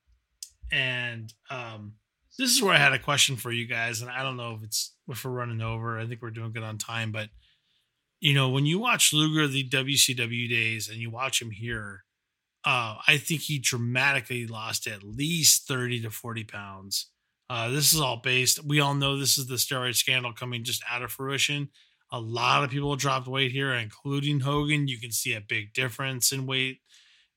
and 0.71 1.33
um, 1.49 1.93
this 2.37 2.51
is 2.51 2.61
where 2.61 2.73
I 2.73 2.77
had 2.77 2.93
a 2.93 2.99
question 2.99 3.35
for 3.35 3.51
you 3.51 3.65
guys, 3.65 4.01
and 4.01 4.11
I 4.11 4.23
don't 4.23 4.37
know 4.37 4.55
if 4.55 4.63
it's 4.63 4.95
if 5.07 5.23
we're 5.23 5.31
running 5.31 5.61
over. 5.61 5.99
I 5.99 6.05
think 6.05 6.21
we're 6.21 6.31
doing 6.31 6.51
good 6.51 6.63
on 6.63 6.77
time, 6.77 7.11
but 7.11 7.29
you 8.19 8.33
know, 8.33 8.49
when 8.49 8.65
you 8.65 8.79
watch 8.79 9.13
Luger 9.13 9.47
the 9.47 9.67
WCW 9.67 10.49
days 10.49 10.89
and 10.89 10.99
you 10.99 11.09
watch 11.09 11.41
him 11.41 11.51
here, 11.51 12.03
uh, 12.65 12.97
I 13.07 13.17
think 13.17 13.41
he 13.41 13.59
dramatically 13.59 14.47
lost 14.47 14.87
at 14.87 15.03
least 15.03 15.67
30 15.67 16.01
to 16.01 16.09
40 16.09 16.43
pounds. 16.45 17.11
Uh, 17.49 17.69
this 17.69 17.93
is 17.93 17.99
all 17.99 18.17
based, 18.23 18.63
we 18.65 18.79
all 18.79 18.95
know 18.95 19.17
this 19.17 19.37
is 19.37 19.47
the 19.47 19.55
steroid 19.55 19.95
scandal 19.95 20.33
coming 20.33 20.63
just 20.63 20.83
out 20.89 21.03
of 21.03 21.11
fruition. 21.11 21.69
A 22.11 22.19
lot 22.19 22.63
of 22.63 22.71
people 22.71 22.95
dropped 22.95 23.27
weight 23.27 23.51
here, 23.51 23.73
including 23.73 24.39
Hogan. 24.39 24.87
You 24.87 24.99
can 24.99 25.11
see 25.11 25.33
a 25.33 25.41
big 25.41 25.73
difference 25.73 26.31
in 26.31 26.47
weight 26.47 26.79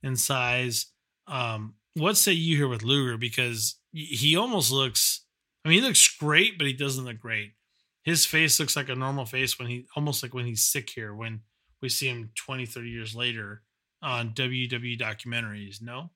and 0.03 0.19
size. 0.19 0.87
Um, 1.27 1.75
what 1.95 2.17
say 2.17 2.33
you 2.33 2.57
here 2.57 2.69
with 2.69 2.83
Luger? 2.83 3.19
Because 3.19 3.79
he 3.93 4.37
almost 4.37 4.71
looks, 4.71 5.25
I 5.65 5.69
mean, 5.69 5.81
he 5.81 5.87
looks 5.87 6.17
great, 6.17 6.57
but 6.57 6.67
he 6.67 6.73
doesn't 6.73 7.05
look 7.05 7.19
great 7.19 7.53
his 8.03 8.25
face 8.27 8.59
looks 8.59 8.77
like 8.77 8.89
a 8.89 8.95
normal 8.95 9.25
face 9.25 9.59
when 9.59 9.69
he 9.69 9.87
almost 9.97 10.23
like 10.23 10.35
when 10.35 10.47
he's 10.47 10.65
sick 10.65 10.91
here 10.91 11.15
when 11.15 11.41
we 11.81 11.89
see 11.89 12.09
him 12.09 12.31
20 12.35 12.67
30 12.67 12.89
years 12.89 13.15
later 13.15 13.63
on 14.03 14.31
wwe 14.31 14.99
documentaries 14.99 15.83
no 15.83 16.11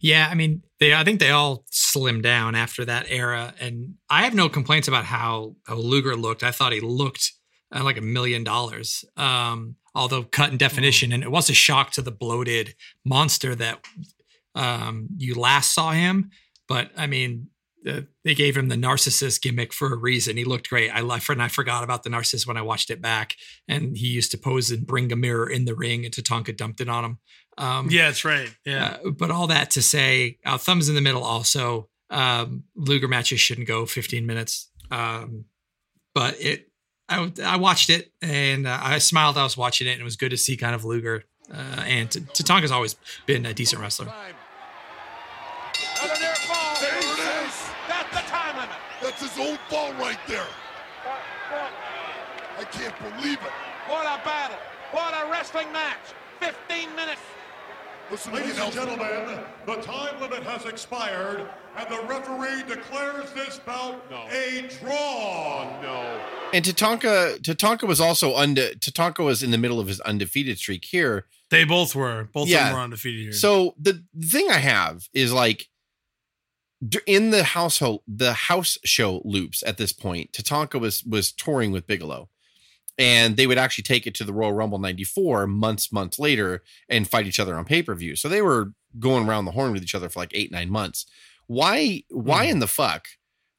Yeah, 0.00 0.28
I 0.30 0.34
mean, 0.34 0.62
they 0.80 0.94
I 0.94 1.04
think 1.04 1.20
they 1.20 1.30
all 1.30 1.64
slimmed 1.70 2.22
down 2.22 2.54
after 2.54 2.84
that 2.86 3.06
era, 3.08 3.54
and 3.60 3.94
I 4.08 4.24
have 4.24 4.34
no 4.34 4.48
complaints 4.48 4.88
about 4.88 5.04
how, 5.04 5.56
how 5.66 5.76
Luger 5.76 6.16
looked. 6.16 6.42
I 6.42 6.52
thought 6.52 6.72
he 6.72 6.80
looked 6.80 7.32
uh, 7.74 7.84
like 7.84 7.98
a 7.98 8.02
million 8.02 8.44
dollars, 8.44 9.04
um, 9.16 9.76
although 9.94 10.22
cut 10.22 10.50
in 10.50 10.56
definition, 10.56 11.12
and 11.12 11.22
it 11.22 11.30
was 11.30 11.50
a 11.50 11.54
shock 11.54 11.90
to 11.92 12.02
the 12.02 12.10
bloated 12.10 12.74
monster 13.04 13.54
that 13.54 13.84
um, 14.54 15.08
you 15.18 15.34
last 15.34 15.74
saw 15.74 15.90
him. 15.92 16.30
But 16.66 16.90
I 16.96 17.06
mean, 17.06 17.48
the, 17.82 18.06
they 18.24 18.34
gave 18.34 18.56
him 18.56 18.68
the 18.68 18.76
narcissist 18.76 19.40
gimmick 19.40 19.72
for 19.72 19.92
a 19.92 19.96
reason. 19.96 20.36
He 20.36 20.44
looked 20.44 20.68
great. 20.68 20.90
I 20.90 21.00
left 21.00 21.28
and 21.28 21.42
I 21.42 21.48
forgot 21.48 21.84
about 21.84 22.02
the 22.02 22.10
narcissist 22.10 22.46
when 22.46 22.56
I 22.56 22.62
watched 22.62 22.90
it 22.90 23.00
back, 23.00 23.34
and 23.66 23.96
he 23.96 24.08
used 24.08 24.30
to 24.32 24.38
pose 24.38 24.70
and 24.70 24.86
bring 24.86 25.12
a 25.12 25.16
mirror 25.16 25.48
in 25.48 25.64
the 25.64 25.74
ring, 25.74 26.04
and 26.04 26.14
Tatanka 26.14 26.56
dumped 26.56 26.80
it 26.80 26.88
on 26.88 27.04
him. 27.04 27.18
Um, 27.56 27.88
yeah 27.90 28.06
that's 28.06 28.24
right 28.24 28.54
yeah 28.64 28.98
uh, 29.04 29.10
but 29.10 29.32
all 29.32 29.48
that 29.48 29.72
to 29.72 29.82
say, 29.82 30.38
uh, 30.44 30.58
thumbs 30.58 30.88
in 30.88 30.94
the 30.94 31.00
middle. 31.00 31.24
Also, 31.24 31.88
um, 32.10 32.64
Luger 32.76 33.08
matches 33.08 33.40
shouldn't 33.40 33.66
go 33.66 33.84
15 33.84 34.24
minutes. 34.26 34.70
Um, 34.90 35.44
but 36.14 36.40
it, 36.40 36.70
I, 37.08 37.32
I 37.44 37.56
watched 37.56 37.90
it 37.90 38.12
and 38.22 38.66
uh, 38.66 38.78
I 38.80 38.98
smiled. 38.98 39.36
I 39.36 39.44
was 39.44 39.56
watching 39.56 39.86
it, 39.86 39.92
and 39.92 40.00
it 40.00 40.04
was 40.04 40.16
good 40.16 40.30
to 40.30 40.36
see 40.36 40.56
kind 40.56 40.74
of 40.74 40.84
Luger. 40.84 41.24
Uh, 41.52 41.82
and 41.86 42.10
Tatanka's 42.10 42.70
always 42.70 42.96
been 43.26 43.46
a 43.46 43.54
decent 43.54 43.80
wrestler. 43.80 44.12
That's 49.20 49.34
his 49.36 49.46
own 49.48 49.58
ball 49.70 49.92
right 49.94 50.18
there. 50.28 50.46
I 52.58 52.64
can't 52.64 52.94
believe 52.98 53.38
it. 53.38 53.52
What 53.88 54.04
a 54.06 54.24
battle. 54.24 54.56
What 54.92 55.14
a 55.14 55.30
wrestling 55.30 55.72
match. 55.72 55.98
15 56.40 56.94
minutes. 56.94 57.20
Listen, 58.10 58.32
Ladies 58.32 58.58
and 58.58 58.72
gentlemen, 58.72 59.40
the 59.66 59.76
time 59.76 60.18
limit 60.20 60.42
has 60.44 60.64
expired, 60.64 61.46
and 61.76 61.88
the 61.90 62.00
referee 62.06 62.62
declares 62.66 63.30
this 63.32 63.58
bout 63.58 64.02
a 64.32 64.66
draw. 64.80 64.92
Oh, 64.94 65.78
no. 65.82 66.20
And 66.54 66.64
Tatanka, 66.64 67.38
Tatanka 67.40 67.86
was 67.86 68.00
also 68.00 68.34
under. 68.34 68.68
Tatanka 68.70 69.22
was 69.24 69.42
in 69.42 69.50
the 69.50 69.58
middle 69.58 69.78
of 69.78 69.88
his 69.88 70.00
undefeated 70.00 70.56
streak 70.58 70.86
here. 70.86 71.26
they 71.50 71.64
both 71.64 71.94
were 71.94 72.28
both 72.32 72.44
of 72.44 72.50
them 72.50 72.72
were 72.72 72.80
undefeated 72.80 73.20
here 73.22 73.32
So 73.32 73.74
the 73.78 74.02
thing 74.18 74.48
I 74.50 74.56
have 74.58 75.06
is 75.12 75.30
like 75.32 75.58
d- 75.58 75.66
in 77.06 77.30
the 77.30 77.44
household, 77.44 78.02
the 78.06 78.32
house 78.32 78.78
show 78.84 79.22
loops 79.24 79.62
at 79.66 79.78
this 79.78 79.92
point. 79.92 80.32
Tatanka 80.32 80.80
was 80.80 81.02
was 81.04 81.32
touring 81.32 81.72
with 81.72 81.86
Bigelow, 81.86 82.28
and 82.98 83.36
they 83.36 83.46
would 83.46 83.58
actually 83.58 83.84
take 83.84 84.06
it 84.06 84.14
to 84.16 84.24
the 84.24 84.32
Royal 84.32 84.52
Rumble 84.52 84.78
'94 84.78 85.46
months 85.46 85.92
months 85.92 86.18
later 86.18 86.62
and 86.88 87.08
fight 87.08 87.26
each 87.26 87.40
other 87.40 87.56
on 87.56 87.64
pay 87.64 87.82
per 87.82 87.94
view. 87.94 88.16
So 88.16 88.28
they 88.28 88.42
were 88.42 88.72
going 88.98 89.28
around 89.28 89.44
the 89.44 89.52
horn 89.52 89.72
with 89.72 89.82
each 89.82 89.94
other 89.94 90.08
for 90.08 90.20
like 90.20 90.32
eight 90.34 90.52
nine 90.52 90.70
months. 90.70 91.06
Why 91.46 92.02
why 92.10 92.46
Hmm. 92.46 92.52
in 92.52 92.58
the 92.60 92.68
fuck? 92.68 93.08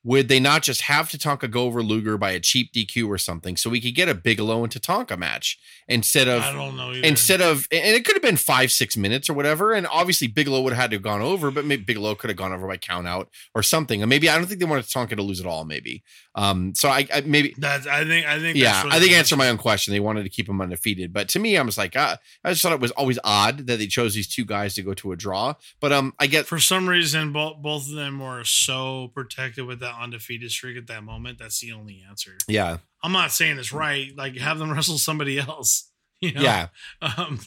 Would 0.10 0.28
they 0.28 0.40
not 0.40 0.64
just 0.64 0.82
have 0.82 1.08
Tatanka 1.08 1.52
go 1.52 1.66
over 1.66 1.84
Luger 1.84 2.18
by 2.18 2.32
a 2.32 2.40
cheap 2.40 2.74
DQ 2.74 3.08
or 3.08 3.20
something 3.20 3.56
so 3.56 3.70
we 3.70 3.80
could 3.80 3.94
get 3.94 4.10
a 4.10 4.16
Bigelow 4.16 4.64
and 4.64 4.74
Tatanka 4.74 5.16
match 5.20 5.60
instead 5.90 6.28
of 6.28 6.44
i 6.44 6.54
don't 6.54 6.78
know 6.78 6.92
either. 6.92 7.06
instead 7.06 7.42
of 7.42 7.68
and 7.72 7.96
it 7.96 8.06
could 8.06 8.16
have 8.16 8.22
been 8.22 8.38
five 8.38 8.72
six 8.72 8.96
minutes 8.96 9.28
or 9.28 9.34
whatever 9.34 9.74
and 9.74 9.88
obviously 9.88 10.28
bigelow 10.28 10.62
would 10.62 10.72
have 10.72 10.82
had 10.84 10.92
to 10.92 10.96
have 10.96 11.02
gone 11.04 11.22
over 11.22 11.50
but 11.50 11.66
maybe 11.66 11.82
bigelow 11.84 12.14
could 12.14 12.30
have 12.30 12.38
gone 12.38 12.54
over 12.54 12.68
by 12.68 12.78
count 12.78 13.08
out 13.08 13.28
or 13.56 13.64
something 13.64 14.02
and 14.02 14.10
maybe 14.10 14.30
i 14.30 14.38
don't 14.38 14.46
think 14.46 14.60
they 14.60 14.68
wanted 14.68 14.86
tonka 14.86 15.16
to 15.16 15.24
lose 15.24 15.40
it 15.40 15.46
all 15.46 15.66
maybe. 15.66 16.04
Um 16.36 16.74
so 16.76 16.90
i, 16.90 17.08
I 17.12 17.22
maybe 17.22 17.56
that's 17.58 17.88
i 17.88 18.06
think 18.06 18.28
i 18.28 18.40
think 18.40 18.56
yeah 18.56 18.84
that's 18.84 18.96
i 18.96 19.00
think 19.00 19.14
answer 19.14 19.36
my 19.36 19.50
own 19.50 19.58
question. 19.58 19.92
They 19.92 20.00
wanted 20.00 20.24
to 20.24 20.30
keep 20.30 20.48
him 20.48 20.62
undefeated 20.62 21.12
but 21.12 21.28
to 21.30 21.40
me 21.40 21.58
i 21.58 21.62
was 21.64 21.78
like 21.78 21.96
uh, 21.96 22.18
i 22.44 22.52
just 22.52 22.62
thought 22.62 22.72
it 22.72 22.80
was 22.80 22.92
always 22.92 23.18
odd 23.24 23.66
that 23.66 23.80
they 23.80 23.88
chose 23.88 24.14
these 24.14 24.28
two 24.28 24.46
guys 24.46 24.76
to 24.76 24.84
go 24.84 24.94
to 24.94 25.12
a 25.12 25.16
draw 25.16 25.56
but 25.80 25.92
um 25.92 26.14
i 26.20 26.28
get 26.28 26.46
for 26.46 26.60
some 26.60 26.88
reason 26.88 27.34
both 27.34 27.58
both 27.58 27.90
of 27.90 27.96
them 27.96 28.20
were 28.20 28.44
so 28.44 29.10
protected 29.16 29.66
with 29.66 29.80
that 29.80 29.96
undefeated 30.00 30.52
streak 30.52 30.78
at 30.78 30.88
that 30.88 31.04
moment 31.04 31.40
that's 31.40 31.60
the 31.60 31.72
only 31.72 32.04
answer. 32.08 32.32
Yeah. 32.48 32.78
I'm 33.04 33.12
not 33.12 33.32
saying 33.32 33.58
it's 33.58 33.74
right 33.74 34.12
like 34.16 34.38
have 34.38 34.60
them 34.60 34.72
wrestle 34.74 34.98
somebody 34.98 35.40
else 35.40 35.92
you 36.22 36.34
know? 36.34 36.42
Yeah. 36.42 36.68
Um 37.02 37.40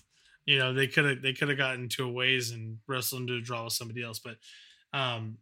you 0.46 0.58
know 0.58 0.72
they 0.72 0.86
could 0.86 1.04
have 1.04 1.22
they 1.22 1.32
could 1.32 1.48
have 1.48 1.58
gotten 1.58 1.88
to 1.90 2.04
a 2.04 2.10
ways 2.10 2.50
and 2.50 2.78
wrestled 2.86 3.22
into 3.22 3.36
a 3.36 3.40
draw 3.40 3.64
with 3.64 3.72
somebody 3.72 4.02
else 4.02 4.18
but 4.18 4.36
um 4.92 5.38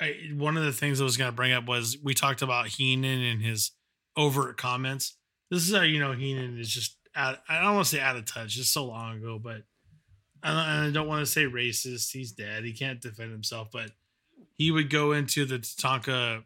I, 0.00 0.16
one 0.34 0.56
of 0.56 0.64
the 0.64 0.72
things 0.72 1.00
i 1.00 1.04
was 1.04 1.16
going 1.16 1.30
to 1.30 1.36
bring 1.36 1.52
up 1.52 1.66
was 1.66 1.96
we 2.02 2.12
talked 2.14 2.42
about 2.42 2.66
heenan 2.66 3.22
and 3.22 3.42
his 3.42 3.72
overt 4.16 4.58
comments. 4.58 5.16
This 5.50 5.68
is 5.68 5.74
how 5.74 5.82
you 5.82 6.00
know 6.00 6.12
heenan 6.12 6.58
is 6.58 6.68
just 6.68 6.96
out, 7.14 7.38
i 7.48 7.62
don't 7.62 7.74
want 7.74 7.86
to 7.86 7.96
say 7.96 8.00
out 8.00 8.16
of 8.16 8.24
touch 8.24 8.58
it's 8.58 8.68
so 8.68 8.84
long 8.84 9.18
ago 9.18 9.38
but 9.42 9.62
I 10.42 10.48
don't, 10.48 10.88
I 10.88 10.90
don't 10.90 11.08
want 11.08 11.24
to 11.24 11.30
say 11.30 11.44
racist 11.44 12.10
he's 12.10 12.32
dead 12.32 12.64
he 12.64 12.72
can't 12.72 13.00
defend 13.00 13.30
himself 13.30 13.68
but 13.72 13.90
he 14.54 14.70
would 14.70 14.90
go 14.90 15.12
into 15.12 15.44
the 15.44 15.58
Tatanka 15.58 16.44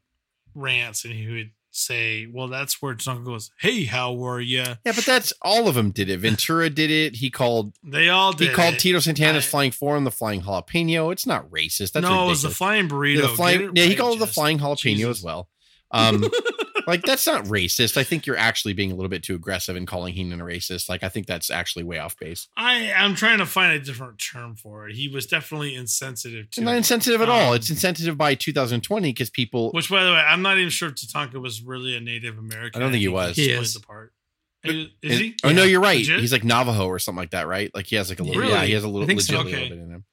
rants 0.56 1.04
and 1.04 1.14
he 1.14 1.28
would 1.28 1.50
say 1.70 2.26
well 2.32 2.48
that's 2.48 2.80
where 2.80 2.94
Tatanka 2.94 3.22
goes 3.24 3.50
hey 3.60 3.84
how 3.84 4.24
are 4.26 4.40
you 4.40 4.60
yeah 4.60 4.76
but 4.86 5.04
that's 5.04 5.30
all 5.42 5.68
of 5.68 5.74
them 5.74 5.90
did 5.90 6.08
it 6.08 6.16
ventura 6.20 6.70
did 6.70 6.90
it 6.90 7.16
he 7.16 7.28
called 7.28 7.74
they 7.84 8.08
all 8.08 8.32
did 8.32 8.48
he 8.48 8.54
called 8.54 8.74
it. 8.74 8.80
tito 8.80 8.98
santana's 8.98 9.44
I- 9.44 9.48
flying 9.48 9.70
forearm 9.72 10.04
the 10.04 10.10
flying 10.10 10.40
jalapeno 10.40 11.12
it's 11.12 11.26
not 11.26 11.50
racist 11.50 11.92
that's 11.92 12.02
no, 12.06 12.24
it 12.24 12.28
was 12.28 12.40
the 12.40 12.48
flying 12.50 12.88
burrito. 12.88 13.16
Yeah, 13.16 13.22
the 13.22 13.28
flying, 13.28 13.70
yeah, 13.74 13.84
he 13.84 13.94
called 13.94 14.16
it 14.16 14.20
the 14.20 14.26
flying 14.26 14.58
jalapeno 14.58 14.96
Jesus. 14.96 15.18
as 15.18 15.22
well. 15.22 15.50
Um, 15.90 16.24
like 16.86 17.02
that's 17.02 17.26
not 17.26 17.44
racist. 17.44 17.96
I 17.96 18.04
think 18.04 18.26
you're 18.26 18.36
actually 18.36 18.72
being 18.72 18.92
a 18.92 18.94
little 18.94 19.08
bit 19.08 19.22
too 19.22 19.34
aggressive 19.34 19.76
in 19.76 19.86
calling 19.86 20.14
Heenan 20.14 20.40
a 20.40 20.44
racist. 20.44 20.88
Like 20.88 21.02
I 21.02 21.08
think 21.08 21.26
that's 21.26 21.50
actually 21.50 21.84
way 21.84 21.98
off 21.98 22.16
base. 22.18 22.48
I 22.56 22.92
I'm 22.96 23.14
trying 23.14 23.38
to 23.38 23.46
find 23.46 23.72
a 23.72 23.80
different 23.80 24.18
term 24.18 24.54
for 24.56 24.88
it. 24.88 24.94
He 24.96 25.08
was 25.08 25.26
definitely 25.26 25.74
insensitive 25.74 26.46
It's 26.46 26.56
to 26.56 26.62
not 26.62 26.74
it. 26.74 26.78
insensitive 26.78 27.20
at 27.20 27.28
all. 27.28 27.50
Um, 27.50 27.56
It's 27.56 27.70
insensitive 27.70 28.16
by 28.16 28.34
2020 28.34 29.10
because 29.12 29.30
people. 29.30 29.70
Which, 29.72 29.90
by 29.90 30.04
the 30.04 30.10
way, 30.10 30.18
I'm 30.18 30.42
not 30.42 30.58
even 30.58 30.70
sure 30.70 30.88
if 30.88 30.94
Tatanka 30.96 31.40
was 31.40 31.62
really 31.62 31.96
a 31.96 32.00
Native 32.00 32.38
American. 32.38 32.80
I 32.80 32.84
don't 32.84 32.92
think 32.92 33.00
he 33.02 33.08
was. 33.08 33.36
He 33.36 33.48
played 33.48 33.60
is. 33.60 33.74
the 33.74 33.80
part. 33.80 34.12
Is, 34.64 34.86
is 35.02 35.18
he? 35.20 35.36
Oh 35.44 35.52
no, 35.52 35.62
you're 35.62 35.80
right. 35.80 35.98
Legit? 35.98 36.20
He's 36.20 36.32
like 36.32 36.42
Navajo 36.44 36.86
or 36.86 36.98
something 36.98 37.20
like 37.20 37.30
that, 37.30 37.46
right? 37.46 37.70
Like 37.74 37.86
he 37.86 37.96
has 37.96 38.08
like 38.08 38.18
a 38.20 38.24
little. 38.24 38.40
Really? 38.42 38.52
Yeah, 38.52 38.64
he 38.64 38.72
has 38.72 38.82
a 38.84 38.88
little. 38.88 39.04
I 39.04 39.06
think 39.06 39.20
so. 39.20 39.36
legit 39.38 39.52
little 39.52 39.68
bit 39.68 39.78
in 39.84 39.90
him. 39.90 40.04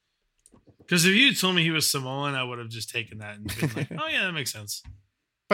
Because 0.78 1.06
if 1.06 1.14
you 1.14 1.34
told 1.34 1.56
me 1.56 1.62
he 1.62 1.70
was 1.70 1.90
Samoan, 1.90 2.34
I 2.34 2.44
would 2.44 2.58
have 2.58 2.68
just 2.68 2.90
taken 2.90 3.18
that 3.18 3.36
and 3.36 3.46
been 3.58 3.70
like, 3.74 3.88
"Oh 3.98 4.06
yeah, 4.06 4.24
that 4.26 4.32
makes 4.32 4.52
sense." 4.52 4.82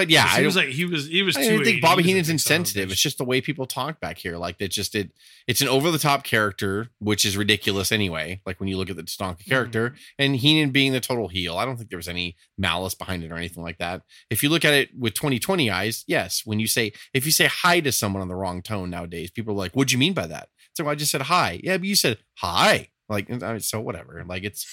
But 0.00 0.08
yeah, 0.08 0.26
I 0.26 0.40
he 0.40 0.46
was 0.46 0.56
like 0.56 0.68
he 0.68 0.86
was 0.86 1.08
he 1.08 1.22
was. 1.22 1.36
I 1.36 1.46
don't 1.46 1.62
think 1.62 1.82
Bobby 1.82 2.02
Heenan's 2.02 2.28
big 2.28 2.40
son 2.40 2.54
of 2.54 2.58
a 2.58 2.60
insensitive. 2.62 2.90
It's 2.90 3.02
just 3.02 3.18
the 3.18 3.24
way 3.24 3.42
people 3.42 3.66
talk 3.66 4.00
back 4.00 4.16
here. 4.16 4.38
Like 4.38 4.56
that, 4.56 4.70
just 4.70 4.94
it. 4.94 5.10
It's 5.46 5.60
an 5.60 5.68
over 5.68 5.90
the 5.90 5.98
top 5.98 6.24
character, 6.24 6.88
which 7.00 7.26
is 7.26 7.36
ridiculous 7.36 7.92
anyway. 7.92 8.40
Like 8.46 8.60
when 8.60 8.70
you 8.70 8.78
look 8.78 8.88
at 8.88 8.96
the 8.96 9.02
Stonka 9.02 9.40
Mm-hmm. 9.40 9.50
character 9.50 9.94
and 10.18 10.36
Heenan 10.36 10.70
being 10.70 10.92
the 10.92 11.00
total 11.00 11.28
heel, 11.28 11.58
I 11.58 11.66
don't 11.66 11.76
think 11.76 11.90
there 11.90 11.98
was 11.98 12.08
any 12.08 12.34
malice 12.56 12.94
behind 12.94 13.22
it 13.24 13.30
or 13.30 13.36
anything 13.36 13.62
like 13.62 13.76
that. 13.76 14.00
If 14.30 14.42
you 14.42 14.48
look 14.48 14.64
at 14.64 14.72
it 14.72 14.88
with 14.98 15.12
2020 15.12 15.70
eyes, 15.70 16.02
yes. 16.06 16.42
When 16.46 16.60
you 16.60 16.66
say 16.66 16.92
if 17.12 17.26
you 17.26 17.32
say 17.32 17.44
hi 17.44 17.80
to 17.80 17.92
someone 17.92 18.22
on 18.22 18.28
the 18.28 18.36
wrong 18.36 18.62
tone 18.62 18.88
nowadays, 18.88 19.30
people 19.30 19.52
are 19.52 19.58
like, 19.58 19.72
"What'd 19.74 19.92
you 19.92 19.98
mean 19.98 20.14
by 20.14 20.26
that?" 20.28 20.48
So 20.72 20.88
I 20.88 20.94
just 20.94 21.10
said 21.12 21.22
hi. 21.22 21.60
Yeah, 21.62 21.76
but 21.76 21.86
you 21.86 21.94
said 21.94 22.20
hi. 22.38 22.88
Like 23.10 23.28
so, 23.58 23.80
whatever. 23.82 24.24
Like 24.26 24.44
it's 24.44 24.64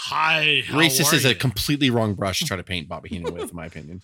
Hi, 0.00 0.62
how 0.64 0.78
racist 0.78 1.12
is 1.12 1.24
a 1.24 1.34
completely 1.34 1.90
wrong 1.90 2.14
brush 2.14 2.38
to 2.38 2.44
try 2.44 2.56
to 2.56 2.62
paint 2.62 2.86
Bobby 2.86 3.08
Heenan 3.12 3.34
with, 3.34 3.50
in 3.50 3.56
my 3.56 3.66
opinion. 3.66 4.02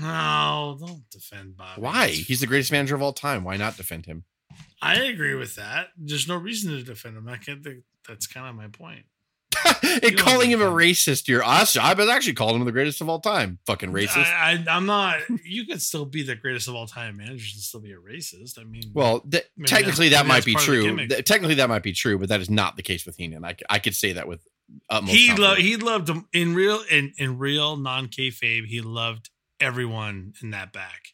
No, 0.00 0.76
don't 0.80 1.08
defend 1.10 1.56
Bobby. 1.56 1.80
Why? 1.82 2.08
He's 2.08 2.40
the 2.40 2.46
greatest 2.46 2.72
manager 2.72 2.94
of 2.94 3.02
all 3.02 3.12
time. 3.12 3.44
Why 3.44 3.56
not 3.56 3.76
defend 3.76 4.06
him? 4.06 4.24
I 4.80 4.96
agree 4.96 5.34
with 5.34 5.56
that. 5.56 5.88
There's 5.96 6.28
no 6.28 6.36
reason 6.36 6.72
to 6.72 6.82
defend 6.82 7.16
him. 7.16 7.28
I 7.28 7.36
can't 7.36 7.62
think 7.62 7.84
that's 8.06 8.26
kind 8.26 8.48
of 8.48 8.54
my 8.54 8.68
point. 8.68 9.04
and 10.02 10.16
calling 10.16 10.50
him 10.50 10.62
a 10.62 10.66
racist, 10.66 11.28
you're 11.28 11.44
us. 11.44 11.76
I 11.76 11.92
was 11.94 12.08
actually 12.08 12.32
called 12.34 12.56
him 12.56 12.64
the 12.64 12.72
greatest 12.72 13.00
of 13.00 13.08
all 13.08 13.20
time. 13.20 13.58
Fucking 13.66 13.92
racist. 13.92 14.24
I, 14.24 14.64
I'm 14.68 14.86
not. 14.86 15.20
You 15.44 15.66
could 15.66 15.82
still 15.82 16.04
be 16.04 16.22
the 16.22 16.34
greatest 16.34 16.68
of 16.68 16.74
all 16.74 16.86
time 16.86 17.18
managers 17.18 17.52
and 17.54 17.62
still 17.62 17.80
be 17.80 17.92
a 17.92 17.96
racist. 17.96 18.58
I 18.58 18.64
mean, 18.64 18.84
well, 18.94 19.20
th- 19.20 19.44
technically 19.66 20.10
that 20.10 20.26
might 20.26 20.44
be 20.44 20.54
true. 20.54 20.96
Th- 21.06 21.24
technically 21.24 21.56
that 21.56 21.68
might 21.68 21.82
be 21.82 21.92
true, 21.92 22.18
but 22.18 22.28
that 22.30 22.40
is 22.40 22.50
not 22.50 22.76
the 22.76 22.82
case 22.82 23.04
with 23.04 23.16
Heenan. 23.16 23.44
I, 23.44 23.56
I 23.68 23.78
could 23.78 23.94
say 23.94 24.14
that 24.14 24.26
with 24.26 24.40
utmost. 24.88 25.14
he 25.14 25.34
loved. 25.34 25.60
He 25.60 25.76
loved 25.76 26.08
him 26.08 26.26
in 26.32 26.54
real 26.54 26.80
in 26.90 27.12
in 27.18 27.38
real 27.38 27.76
non 27.76 28.08
kayfabe. 28.08 28.66
He 28.66 28.80
loved 28.80 29.30
everyone 29.62 30.34
in 30.42 30.50
that 30.50 30.72
back. 30.72 31.08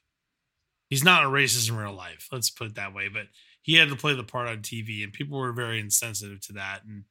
He's 0.88 1.04
not 1.04 1.24
a 1.24 1.28
racist 1.28 1.68
in 1.68 1.76
real 1.76 1.92
life. 1.92 2.28
Let's 2.32 2.50
put 2.50 2.68
it 2.68 2.74
that 2.76 2.94
way. 2.94 3.08
But 3.08 3.26
he 3.61 3.74
had 3.74 3.90
to 3.90 3.96
play 3.96 4.14
the 4.14 4.24
part 4.24 4.48
on 4.48 4.58
TV, 4.58 5.04
and 5.04 5.12
people 5.12 5.38
were 5.38 5.52
very 5.52 5.78
insensitive 5.78 6.40
to 6.46 6.54
that. 6.54 6.84
And 6.84 7.04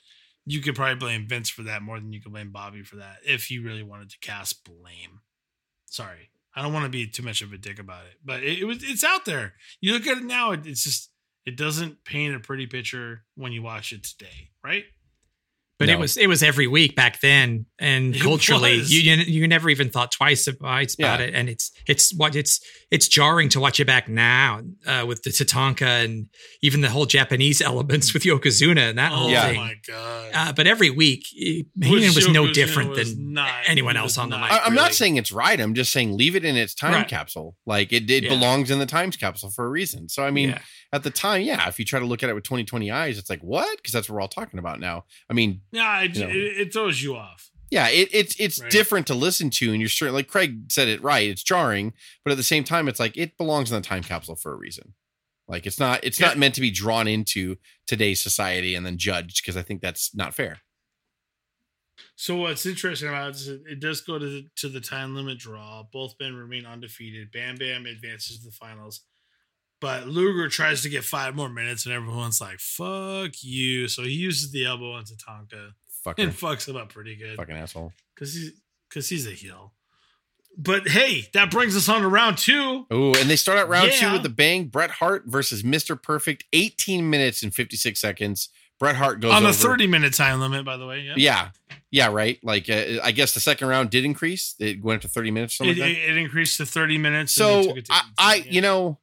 you 0.46 0.62
could 0.62 0.76
probably 0.76 0.96
blame 0.96 1.28
Vince 1.28 1.50
for 1.50 1.64
that 1.64 1.84
more 1.84 2.00
than 2.00 2.14
you 2.14 2.22
could 2.22 2.32
blame 2.32 2.52
Bobby 2.52 2.82
for 2.82 2.96
that, 2.96 3.18
if 3.24 3.52
you 3.52 3.64
really 3.64 3.84
wanted 3.84 4.10
to 4.10 4.20
cast 4.20 4.64
blame. 4.64 5.22
Sorry, 5.86 6.30
I 6.56 6.62
don't 6.62 6.74
want 6.74 6.86
to 6.86 6.90
be 6.90 7.08
too 7.08 7.24
much 7.24 7.42
of 7.42 7.54
a 7.54 7.58
dick 7.58 7.80
about 7.80 8.06
it, 8.06 8.16
but 8.26 8.42
it, 8.42 8.60
it 8.60 8.66
was 8.66 8.80
it's 8.82 9.04
out 9.04 9.26
there. 9.26 9.54
You 9.80 9.94
look 9.94 10.08
at 10.08 10.18
it 10.18 10.24
now, 10.24 10.52
it, 10.52 10.66
it's 10.66 10.84
just 10.84 11.12
it 11.46 11.56
doesn't 11.56 12.04
paint 12.04 12.36
a 12.36 12.40
pretty 12.40 12.66
picture 12.66 13.24
when 13.36 13.52
you 13.52 13.62
watch 13.62 13.94
it 13.94 14.04
today, 14.04 14.50
right? 14.64 14.86
But 15.80 15.90
it 15.90 16.00
was 16.00 16.18
it 16.18 16.26
was 16.28 16.42
every 16.42 16.66
week 16.66 16.96
back 16.96 17.20
then, 17.22 17.68
and 17.78 18.16
It 18.16 18.22
culturally, 18.22 18.80
was. 18.80 18.92
you, 18.92 19.00
you 19.14 19.16
you 19.42 19.48
never 19.48 19.70
even 19.70 19.90
thought 19.92 20.12
twice 20.12 20.48
about 20.48 20.92
about 20.96 21.20
Yeah. 21.20 21.26
it. 21.28 21.36
And 21.36 21.50
it's 21.50 21.72
it's 21.88 22.12
what 22.16 22.36
it's 22.36 22.60
it's 22.90 23.08
jarring 23.08 23.50
to 23.50 23.60
watch 23.60 23.80
it 23.80 23.86
back 23.86 24.10
now 24.10 24.62
uh, 24.88 25.06
with 25.08 25.22
the 25.22 25.30
Tatanka 25.30 26.04
and 26.04 26.30
even 26.64 26.82
the 26.82 26.90
whole 26.90 27.06
Japanese 27.06 27.62
elements 27.72 28.12
with 28.14 28.24
Yokozuna 28.24 28.90
and 28.90 28.98
that 28.98 29.12
whole 29.12 29.28
Oh 29.28 29.30
Yeah. 29.30 29.48
thing. 29.50 29.58
my 29.58 29.76
god! 29.88 30.32
Uh, 30.34 30.54
but 30.54 30.66
every 30.66 30.90
week, 30.90 31.26
Heenan 31.28 32.16
was 32.16 32.28
no 32.28 32.52
different 32.52 32.92
was 32.92 33.16
than 33.16 33.34
not- 33.34 33.54
anyone 33.68 33.98
else 33.98 34.14
was 34.14 34.18
on 34.18 34.30
the 34.30 34.38
not. 34.38 34.50
mic. 34.50 34.62
I, 34.62 34.66
I'm 34.66 34.74
not 34.74 34.94
saying 34.94 35.18
it's 35.18 35.32
right. 35.32 35.60
I'm 35.60 35.76
just 35.76 35.92
saying 35.92 36.18
leave 36.18 36.36
it 36.36 36.44
in 36.44 36.56
its 36.56 36.74
time 36.74 36.94
Right. 36.94 37.08
capsule. 37.08 37.56
Like 37.68 37.94
it, 37.94 38.10
it 38.10 38.24
Yeah. 38.24 38.30
belongs 38.30 38.72
in 38.72 38.80
the 38.80 38.86
times 38.88 39.16
capsule 39.16 39.52
for 39.52 39.66
a 39.66 39.70
reason. 39.70 40.10
So 40.10 40.24
I 40.24 40.32
mean, 40.32 40.50
Yeah. 40.50 40.60
at 40.92 41.04
the 41.04 41.12
time, 41.12 41.42
yeah. 41.44 41.68
If 41.68 41.78
you 41.78 41.86
try 41.86 42.00
to 42.00 42.06
look 42.06 42.24
at 42.24 42.30
it 42.30 42.34
with 42.34 42.46
2020 42.46 42.90
eyes, 42.90 43.18
it's 43.20 43.30
like 43.30 43.42
what? 43.42 43.78
Because 43.78 43.94
that's 43.94 44.10
what 44.10 44.16
we're 44.16 44.22
all 44.22 44.28
talking 44.28 44.58
about 44.60 44.80
now. 44.80 45.06
I 45.30 45.34
mean, 45.34 45.62
Yeah, 45.72 46.02
it, 46.02 46.16
you 46.16 46.24
know. 46.24 46.30
it, 46.30 46.36
it 46.36 46.74
throws 46.74 47.02
you 47.02 47.16
off. 47.16 47.50
yeah, 47.70 47.88
it, 47.90 48.10
it's 48.14 48.40
it's 48.40 48.62
Right. 48.62 48.72
different 48.72 49.08
to 49.08 49.14
listen 49.14 49.50
to, 49.52 49.72
and 49.72 49.82
you're 49.82 49.90
sure, 49.90 50.12
like 50.12 50.28
Craig 50.28 50.72
said 50.72 50.88
it 50.88 51.02
right. 51.04 51.30
It's 51.30 51.44
jarring, 51.44 51.94
but 52.24 52.32
at 52.32 52.38
the 52.38 52.44
same 52.44 52.64
time, 52.64 52.88
it's 52.88 53.00
like 53.00 53.18
it 53.18 53.38
belongs 53.38 53.72
in 53.72 53.82
the 53.82 53.86
time 53.88 54.04
capsule 54.04 54.36
for 54.36 54.54
a 54.54 54.58
reason. 54.58 54.94
Like 55.48 55.66
it's 55.66 55.80
not 55.80 56.02
it's 56.04 56.20
Yeah. 56.20 56.28
not 56.28 56.38
meant 56.38 56.56
to 56.56 56.62
be 56.62 56.72
drawn 56.72 57.08
into 57.08 57.58
today's 57.86 58.22
society 58.22 58.76
and 58.76 58.86
then 58.86 58.98
judged 58.98 59.42
because 59.42 59.56
I 59.58 59.62
think 59.62 59.82
that's 59.82 60.14
not 60.16 60.34
fair. 60.34 60.60
So 62.16 62.36
what's 62.36 62.66
interesting 62.66 63.10
about 63.10 63.30
it 63.30 63.36
is 63.36 63.48
it, 63.48 63.62
it 63.68 63.80
does 63.80 64.02
go 64.02 64.18
to 64.20 64.26
the, 64.26 64.48
to 64.58 64.70
the 64.70 64.82
time 64.82 65.16
limit 65.16 65.38
draw. 65.40 65.84
Both 65.92 66.16
men 66.20 66.36
remain 66.36 66.66
undefeated. 66.66 67.32
Bam 67.32 67.56
Bam 67.56 67.86
advances 67.86 68.40
to 68.40 68.46
the 68.46 68.52
finals, 68.52 69.02
but 69.80 70.08
Luger 70.08 70.50
tries 70.50 70.82
to 70.84 70.90
get 70.90 71.04
five 71.04 71.36
more 71.36 71.50
minutes, 71.50 71.86
and 71.86 71.94
everyone's 71.94 72.42
like, 72.42 72.60
"Fuck 72.60 73.32
you!" 73.44 73.88
So 73.88 74.04
he 74.04 74.12
uses 74.12 74.52
the 74.52 74.66
elbow 74.66 74.94
on 74.94 75.04
Tatanka 75.06 75.72
Fucker, 76.06 76.16
and 76.24 76.32
fucks 76.32 76.68
him 76.68 76.76
up 76.76 76.90
pretty 76.90 77.16
good 77.16 77.36
fucking 77.38 77.56
asshole. 77.56 77.94
because 78.16 78.34
he's 78.34 78.52
because 78.90 79.10
he's 79.10 79.28
a 79.28 79.32
heel. 79.32 79.74
But 80.60 80.88
hey, 80.88 81.28
that 81.34 81.52
brings 81.52 81.76
us 81.78 81.88
on 81.88 82.02
to 82.02 82.08
round 82.08 82.40
two. 82.40 82.88
Oh, 82.90 83.14
and 83.20 83.30
they 83.30 83.36
start 83.36 83.60
out 83.60 83.70
round 83.70 83.92
two 83.92 84.12
with 84.14 84.24
the 84.24 84.30
bang. 84.30 84.66
Bret 84.66 84.90
Hart 84.90 85.24
versus 85.28 85.62
Mr. 85.62 86.02
Perfect, 86.02 86.46
18 86.52 87.08
minutes 87.08 87.44
and 87.44 87.54
56 87.54 88.00
seconds. 88.00 88.50
Bret 88.80 88.96
Hart 88.96 89.20
goes 89.20 89.34
on 89.34 89.44
the 89.44 89.50
over. 89.50 89.58
30 89.58 89.86
minute 89.88 90.14
time 90.16 90.40
limit, 90.40 90.66
by 90.66 90.78
the 90.78 90.88
way. 90.88 91.02
Yeah. 91.02 91.14
Yeah, 91.16 91.50
yeah, 91.92 92.08
right. 92.12 92.40
Like 92.44 92.70
uh, 92.72 93.02
I 93.04 93.12
guess 93.12 93.34
the 93.36 93.40
second 93.40 93.68
round 93.68 93.92
did 93.92 94.04
increase. 94.04 94.56
It 94.60 94.84
went 94.84 94.98
up 94.98 95.02
to 95.04 95.08
30 95.10 95.30
minutes. 95.32 95.54
or 95.56 95.66
Something 95.66 95.78
It, 95.78 95.80
like 95.82 95.94
that. 95.96 96.10
it, 96.12 96.18
increased 96.18 96.58
to 96.58 96.66
30 96.66 96.98
minutes. 96.98 97.34
So 97.34 97.64
took 97.64 97.78
it 97.78 97.86
to 97.86 97.94
I, 97.94 98.02
I, 98.18 98.36
yeah. 98.38 98.44
you 98.52 98.62
know, 98.62 98.98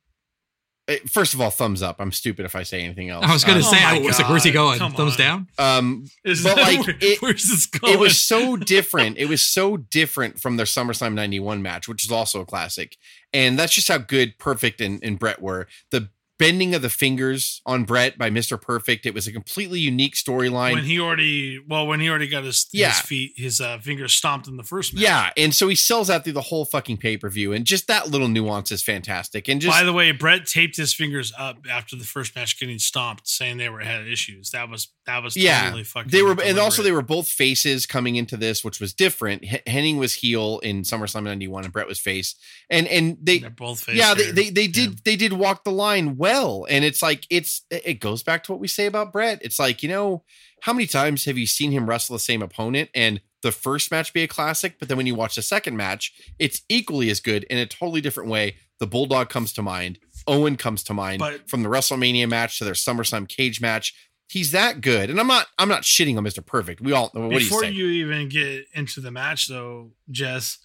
first 1.11 1.35
of 1.35 1.41
all, 1.41 1.51
thumbs 1.51 1.83
up. 1.83 1.97
I'm 1.99 2.13
stupid 2.13 2.45
if 2.45 2.55
I 2.55 2.63
say 2.63 2.83
anything 2.83 3.09
else. 3.11 3.25
I 3.25 3.33
was 3.33 3.45
going 3.45 3.57
Um, 3.57 3.63
to 3.63 3.69
Oh 3.69 3.73
say, 3.73 3.81
my 3.83 3.91
I 3.97 3.99
was 4.01 4.19
like, 4.19 4.29
"Where's 4.29 4.45
he 4.45 4.51
going? 4.51 4.79
come 4.79 4.93
Thumbs 4.93 5.13
on. 5.13 5.19
down." 5.19 5.49
Um, 5.59 6.05
Is 6.25 6.43
but, 6.43 6.57
like, 6.59 6.87
where- 6.87 6.97
it- 7.01 7.23
where's 7.23 7.49
this 7.49 7.67
going? 7.67 7.93
it 7.95 7.99
was 7.99 8.19
so 8.19 8.57
different. 8.75 9.17
It 9.19 9.27
was 9.27 9.43
so 9.43 9.77
different 9.77 10.41
from 10.41 10.57
their 10.57 10.67
SummerSlam 10.67 11.15
91 11.15 11.63
match, 11.63 11.89
which 11.89 12.05
is 12.05 12.11
also 12.11 12.41
a 12.41 12.47
classic. 12.47 12.97
And 13.33 13.59
that's 13.59 13.75
just 13.75 13.89
how 13.89 13.99
good 13.99 14.39
Perfect 14.39 14.81
and, 14.81 15.03
and 15.03 15.19
Bret 15.19 15.41
were. 15.43 15.67
The 15.91 16.09
bending 16.39 16.75
of 16.75 16.83
the 16.83 16.91
fingers 16.91 17.63
on 17.65 17.85
Bret 17.85 18.19
by 18.19 18.29
Mr. 18.31 18.61
Perfect, 18.61 19.07
it 19.07 19.15
was 19.15 19.27
a 19.27 19.33
completely 19.33 19.79
unique 19.81 20.15
storyline. 20.17 20.73
when 20.75 20.85
he 20.85 20.99
already 20.99 21.61
well 21.69 21.87
when 21.87 22.01
he 22.01 22.09
already 22.09 22.27
got 22.29 22.45
his 22.45 22.67
Yeah. 22.73 22.89
his 22.91 23.01
feet 23.01 23.33
his 23.37 23.61
uh, 23.61 23.79
fingers 23.79 24.13
stomped 24.13 24.49
in 24.49 24.57
the 24.57 24.63
first 24.65 24.95
match. 24.95 25.03
yeah. 25.03 25.31
And 25.37 25.55
so 25.55 25.69
he 25.69 25.75
sells 25.77 26.11
out 26.11 26.25
through 26.25 26.33
the 26.35 26.41
whole 26.43 26.65
fucking 26.65 26.97
pay 26.97 27.17
per 27.17 27.29
view. 27.29 27.53
And 27.53 27.65
just 27.65 27.87
that 27.89 28.09
little 28.11 28.29
nuance 28.29 28.73
is 28.73 28.83
fantastic. 28.83 29.49
And 29.49 29.61
just, 29.61 29.73
By 29.77 29.85
the 29.85 29.93
way, 29.93 30.11
Bret 30.13 30.47
taped 30.47 30.77
his 30.77 30.93
fingers 30.93 31.33
up 31.39 31.59
after 31.71 31.95
the 31.97 32.05
first 32.05 32.35
match 32.35 32.59
getting 32.59 32.79
stomped, 32.79 33.29
saying 33.29 33.59
they 33.59 33.69
were 33.69 33.81
had 33.81 34.07
issues. 34.09 34.51
That 34.51 34.69
was 34.69 34.89
that 35.07 35.23
was 35.23 35.37
Yeah, 35.37 35.71
fucking. 35.85 36.11
they 36.11 36.23
were, 36.23 36.37
and 36.43 36.59
also 36.59 36.83
they 36.83 36.91
were 36.93 37.03
both 37.03 37.29
faces 37.29 37.85
coming 37.87 38.17
into 38.17 38.37
this, 38.39 38.65
which 38.65 38.81
was 38.81 38.93
different. 38.95 39.45
H- 39.45 39.63
Hennig 39.67 39.99
was 39.99 40.15
heel 40.15 40.59
in 40.63 40.83
SummerSlam 40.83 41.25
'91, 41.25 41.65
and 41.65 41.73
Bret 41.73 41.87
was 41.87 42.01
face, 42.01 42.35
and 42.71 42.87
and 42.89 43.19
they, 43.21 43.39
They're 43.39 43.51
both 43.51 43.81
face. 43.85 43.97
yeah, 43.97 44.15
they 44.15 44.31
they, 44.31 44.51
they 44.51 44.67
did 44.67 44.91
Yeah. 44.91 44.97
they 45.05 45.17
did 45.17 45.35
walk 45.35 45.65
the 45.65 45.71
line 45.73 46.17
well, 46.25 46.67
and 46.71 46.85
it's 46.85 47.03
like 47.03 47.27
it's 47.29 47.63
it 47.71 48.01
goes 48.01 48.23
back 48.23 48.45
to 48.45 48.53
what 48.53 48.61
we 48.61 48.69
say 48.69 48.87
about 48.87 49.13
Bret. 49.13 49.41
It's 49.43 49.59
like 49.59 49.83
you 49.83 49.89
know 49.91 50.25
how 50.63 50.73
many 50.73 50.87
times 50.87 51.27
have 51.27 51.37
you 51.37 51.47
seen 51.47 51.71
him 51.71 51.87
wrestle 51.87 52.15
the 52.15 52.21
same 52.21 52.41
opponent 52.43 52.89
and 52.95 53.21
the 53.43 53.53
first 53.53 53.91
match 53.91 54.15
be 54.15 54.23
a 54.23 54.29
classic, 54.29 54.79
but 54.79 54.89
then 54.89 54.97
when 54.97 55.07
you 55.07 55.15
watch 55.15 55.35
the 55.37 55.43
second 55.43 55.77
match, 55.77 56.15
it's 56.39 56.63
equally 56.71 57.11
as 57.11 57.21
good 57.21 57.45
in 57.45 57.59
a 57.59 57.67
totally 57.67 58.01
different 58.01 58.31
way. 58.31 58.57
The 58.79 58.87
Bulldog 58.87 59.29
comes 59.29 59.53
to 59.53 59.63
mind. 59.63 59.99
Owen 60.27 60.57
comes 60.57 60.83
to 60.85 60.95
mind 60.95 61.19
But- 61.19 61.49
from 61.51 61.63
the 61.63 61.69
WrestleMania 61.69 62.27
match 62.27 62.59
to 62.59 62.65
their 62.65 62.73
SummerSlam 62.75 63.29
cage 63.29 63.61
match. 63.61 63.95
He's 64.27 64.53
that 64.53 64.81
good, 64.81 65.11
and 65.11 65.21
I'm 65.21 65.27
not. 65.27 65.49
I'm 65.59 65.69
not 65.69 65.83
shitting 65.83 66.17
on 66.17 66.25
Mr. 66.25 66.45
Perfect. 66.45 66.81
We 66.81 66.93
all. 66.93 67.11
What 67.13 67.31
you 67.33 67.39
Before 67.41 67.61
say? 67.65 67.71
you 67.73 67.89
even 67.89 68.31
get 68.31 68.65
into 68.73 69.03
the 69.03 69.11
match, 69.11 69.49
though, 69.49 69.91
Jess, 70.11 70.57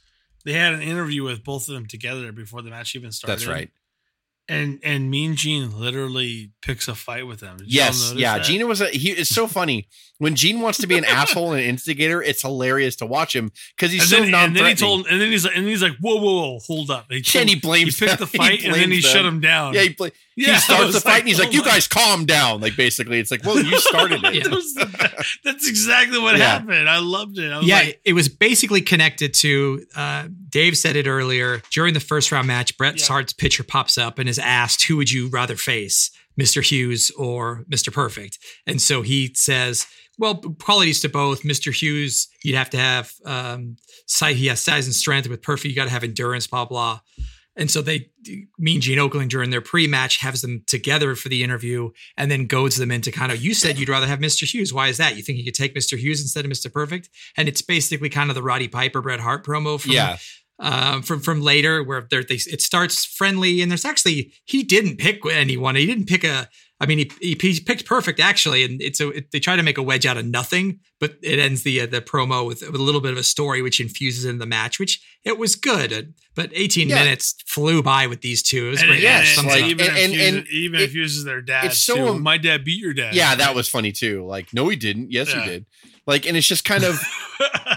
they 0.45 0.53
had 0.53 0.73
an 0.73 0.81
interview 0.81 1.23
with 1.23 1.43
both 1.43 1.67
of 1.67 1.73
them 1.73 1.85
together 1.85 2.31
before 2.31 2.61
the 2.61 2.69
match 2.69 2.95
even 2.95 3.11
started. 3.11 3.39
That's 3.39 3.47
right. 3.47 3.69
And 4.49 4.79
and 4.83 5.11
Mean 5.11 5.35
Gene 5.35 5.79
literally 5.79 6.51
picks 6.63 6.87
a 6.87 6.95
fight 6.95 7.27
with 7.27 7.39
them. 7.39 7.57
Did 7.57 7.71
Yes, 7.71 8.13
yeah. 8.15 8.39
that? 8.39 8.45
Gina 8.45 8.65
was 8.65 8.81
a. 8.81 8.87
He, 8.87 9.11
it's 9.11 9.29
so 9.29 9.45
funny 9.45 9.87
when 10.17 10.33
Gene 10.35 10.59
wants 10.59 10.79
to 10.79 10.87
be 10.87 10.97
an 10.97 11.05
asshole 11.07 11.51
and 11.53 11.61
an 11.61 11.69
instigator. 11.69 12.19
It's 12.23 12.41
hilarious 12.41 12.95
to 12.97 13.05
watch 13.05 13.35
him 13.35 13.51
because 13.77 13.91
he's 13.91 14.01
and 14.01 14.09
so 14.09 14.19
then, 14.21 14.31
non 14.31 14.43
and 14.45 14.55
then 14.55 14.65
he 14.65 14.73
told, 14.73 15.05
and 15.05 15.21
then 15.21 15.29
he's 15.29 15.45
like, 15.45 15.55
and 15.55 15.67
he's 15.67 15.83
like, 15.83 15.97
whoa, 16.01 16.15
whoa, 16.15 16.33
whoa, 16.53 16.59
hold 16.65 16.89
up. 16.89 17.05
He, 17.11 17.17
And 17.17 17.25
told- 17.25 17.47
he 17.49 17.55
blames 17.59 17.99
He 17.99 18.07
picked 18.07 18.17
them. 18.19 18.27
the 18.31 18.37
fight, 18.37 18.63
and 18.63 18.73
then 18.73 18.81
he 18.89 19.01
blames 19.01 19.05
shut 19.05 19.23
him 19.23 19.39
down. 19.39 19.75
Yeah, 19.75 19.81
he, 19.81 19.89
play, 19.93 20.11
Yeah, 20.35 20.53
he 20.53 20.59
starts 20.59 20.93
the 20.93 21.01
fight 21.01 21.11
like, 21.11 21.19
and 21.21 21.27
he's 21.27 21.39
like, 21.39 21.49
oh 21.49 21.51
"You 21.51 21.63
guys 21.63 21.87
calm 21.87 22.25
down." 22.25 22.61
Like 22.61 22.77
basically, 22.77 23.19
it's 23.19 23.29
like, 23.31 23.43
"Well, 23.43 23.61
you 23.61 23.77
started 23.79 24.21
it." 24.23 24.33
Yeah. 24.35 24.43
That 24.43 25.25
that's 25.43 25.67
exactly 25.69 26.17
what 26.19 26.37
Yeah. 26.37 26.45
happened. 26.59 26.89
I 26.89 26.99
loved 26.99 27.37
it. 27.37 27.51
I 27.51 27.57
was 27.57 27.67
yeah, 27.67 27.75
like, 27.79 28.01
it 28.05 28.13
was 28.13 28.29
basically 28.29 28.81
connected 28.81 29.33
to. 29.35 29.85
Uh, 29.95 30.27
Dave 30.49 30.77
said 30.77 30.95
it 30.95 31.07
earlier 31.07 31.61
during 31.71 31.93
the 31.93 31.99
first 31.99 32.31
round 32.31 32.47
match. 32.47 32.77
Bret 32.77 32.99
Yeah. 32.99 33.07
Hart's 33.07 33.33
picture 33.33 33.63
pops 33.63 33.97
up 33.97 34.17
and 34.17 34.29
is 34.29 34.39
asked, 34.39 34.83
"Who 34.85 34.95
would 34.97 35.11
you 35.11 35.27
rather 35.27 35.55
face, 35.57 36.09
Mr. 36.39 36.63
Hughes 36.63 37.11
or 37.17 37.65
Mr. 37.69 37.91
Perfect?" 37.91 38.37
And 38.65 38.81
so 38.81 39.01
he 39.01 39.33
says, 39.35 39.87
"Well, 40.17 40.35
qualities 40.35 41.01
to 41.01 41.09
both. 41.09 41.43
Mr. 41.43 41.73
Hughes, 41.73 42.29
you'd 42.43 42.55
have 42.55 42.69
to 42.69 42.77
have 42.77 43.11
um, 43.25 43.75
size. 44.05 44.37
He 44.37 44.47
has 44.47 44.61
size 44.61 44.85
and 44.85 44.95
strength. 44.95 45.27
With 45.27 45.41
Perfect, 45.41 45.65
you 45.69 45.75
got 45.75 45.85
to 45.85 45.91
have 45.91 46.03
endurance. 46.05 46.47
Blah 46.47 46.65
blah." 46.65 46.99
And 47.55 47.69
so 47.69 47.81
they, 47.81 48.09
Mean 48.57 48.79
Gene 48.79 48.99
Okerlund 48.99 49.29
during 49.29 49.49
their 49.49 49.59
pre-match 49.61 50.17
has 50.17 50.41
them 50.41 50.63
together 50.67 51.15
for 51.15 51.27
the 51.29 51.43
interview, 51.43 51.89
and 52.15 52.31
then 52.31 52.45
goads 52.45 52.77
them 52.77 52.91
into 52.91 53.11
kind 53.11 53.31
of. 53.31 53.41
You 53.41 53.53
said 53.53 53.77
you'd 53.77 53.89
rather 53.89 54.07
have 54.07 54.19
Mr. 54.19 54.49
Hughes. 54.49 54.73
Why 54.73 54.87
is 54.87 54.97
that? 54.97 55.17
You 55.17 55.23
think 55.23 55.37
you 55.39 55.43
could 55.43 55.55
take 55.55 55.75
Mr. 55.75 55.97
Hughes 55.97 56.21
instead 56.21 56.45
of 56.45 56.51
Mr. 56.51 56.71
Perfect? 56.71 57.09
And 57.35 57.49
it's 57.49 57.61
basically 57.61 58.09
kind 58.09 58.29
of 58.29 58.35
the 58.35 58.43
Roddy 58.43 58.67
Piper 58.69 59.01
Bret 59.01 59.19
Hart 59.19 59.45
promo 59.45 59.79
from 59.79 59.91
Yeah. 59.91 60.17
um, 60.59 61.01
from 61.01 61.19
from 61.19 61.41
later 61.41 61.83
where 61.83 62.07
they, 62.09 62.21
it 62.29 62.61
starts 62.61 63.03
friendly 63.05 63.61
and 63.61 63.69
there's 63.71 63.85
actually 63.85 64.31
he 64.45 64.63
didn't 64.63 64.97
pick 64.97 65.19
anyone. 65.29 65.75
He 65.75 65.85
didn't 65.85 66.07
pick 66.07 66.23
a. 66.23 66.47
I 66.81 66.85
mean, 66.85 66.99
he, 66.99 67.11
he, 67.19 67.37
he 67.53 67.59
picked 67.59 67.85
perfect 67.85 68.19
actually, 68.21 68.63
and 68.63 68.81
it's 68.81 69.01
a 69.01 69.09
it, 69.09 69.31
they 69.31 69.39
try 69.39 69.55
to 69.57 69.63
make 69.63 69.77
a 69.77 69.83
wedge 69.83 70.05
out 70.05 70.15
of 70.17 70.25
nothing, 70.25 70.79
but 70.99 71.15
it 71.21 71.37
ends 71.37 71.63
the 71.63 71.81
uh, 71.81 71.85
the 71.87 71.99
promo 72.01 72.47
with, 72.47 72.61
with 72.61 72.75
a 72.79 72.83
little 72.83 73.01
bit 73.01 73.11
of 73.11 73.17
a 73.17 73.23
story 73.23 73.61
which 73.61 73.81
infuses 73.81 74.23
in 74.25 74.37
the 74.37 74.45
match, 74.45 74.79
which 74.79 75.01
it 75.25 75.37
was 75.37 75.55
good. 75.57 75.91
Uh, 75.91 76.01
but 76.35 76.51
18 76.53 76.87
Yeah. 76.87 77.03
minutes 77.03 77.35
flew 77.47 77.83
by 77.83 78.07
with 78.07 78.21
these 78.21 78.41
two. 78.41 78.67
It 78.67 78.69
was 78.69 78.79
And, 78.81 78.89
great. 78.91 79.01
yes, 79.01 79.37
and, 79.37 79.45
like- 79.47 79.63
even 79.65 79.87
and- 79.87 79.97
if 79.97 80.03
and- 80.05 80.37
and 80.37 80.47
even 80.47 80.79
it- 80.79 80.95
if 80.95 81.25
their 81.25 81.41
dad. 81.41 81.65
it's 81.65 81.81
so 81.81 81.95
too. 81.95 82.07
am- 82.07 82.23
my 82.23 82.37
dad 82.37 82.63
beat 82.63 82.79
your 82.81 82.93
dad. 82.93 83.13
Yeah, 83.13 83.35
that 83.35 83.53
was 83.55 83.67
funny 83.67 83.91
too. 83.91 84.25
Like, 84.25 84.53
no, 84.53 84.69
he 84.69 84.77
didn't. 84.77 85.11
Yes, 85.11 85.29
Yeah. 85.29 85.43
he 85.43 85.49
did. 85.49 85.65
Like, 86.07 86.25
and 86.25 86.37
it's 86.37 86.47
just 86.47 86.63
kind 86.63 86.85
of, 86.85 86.97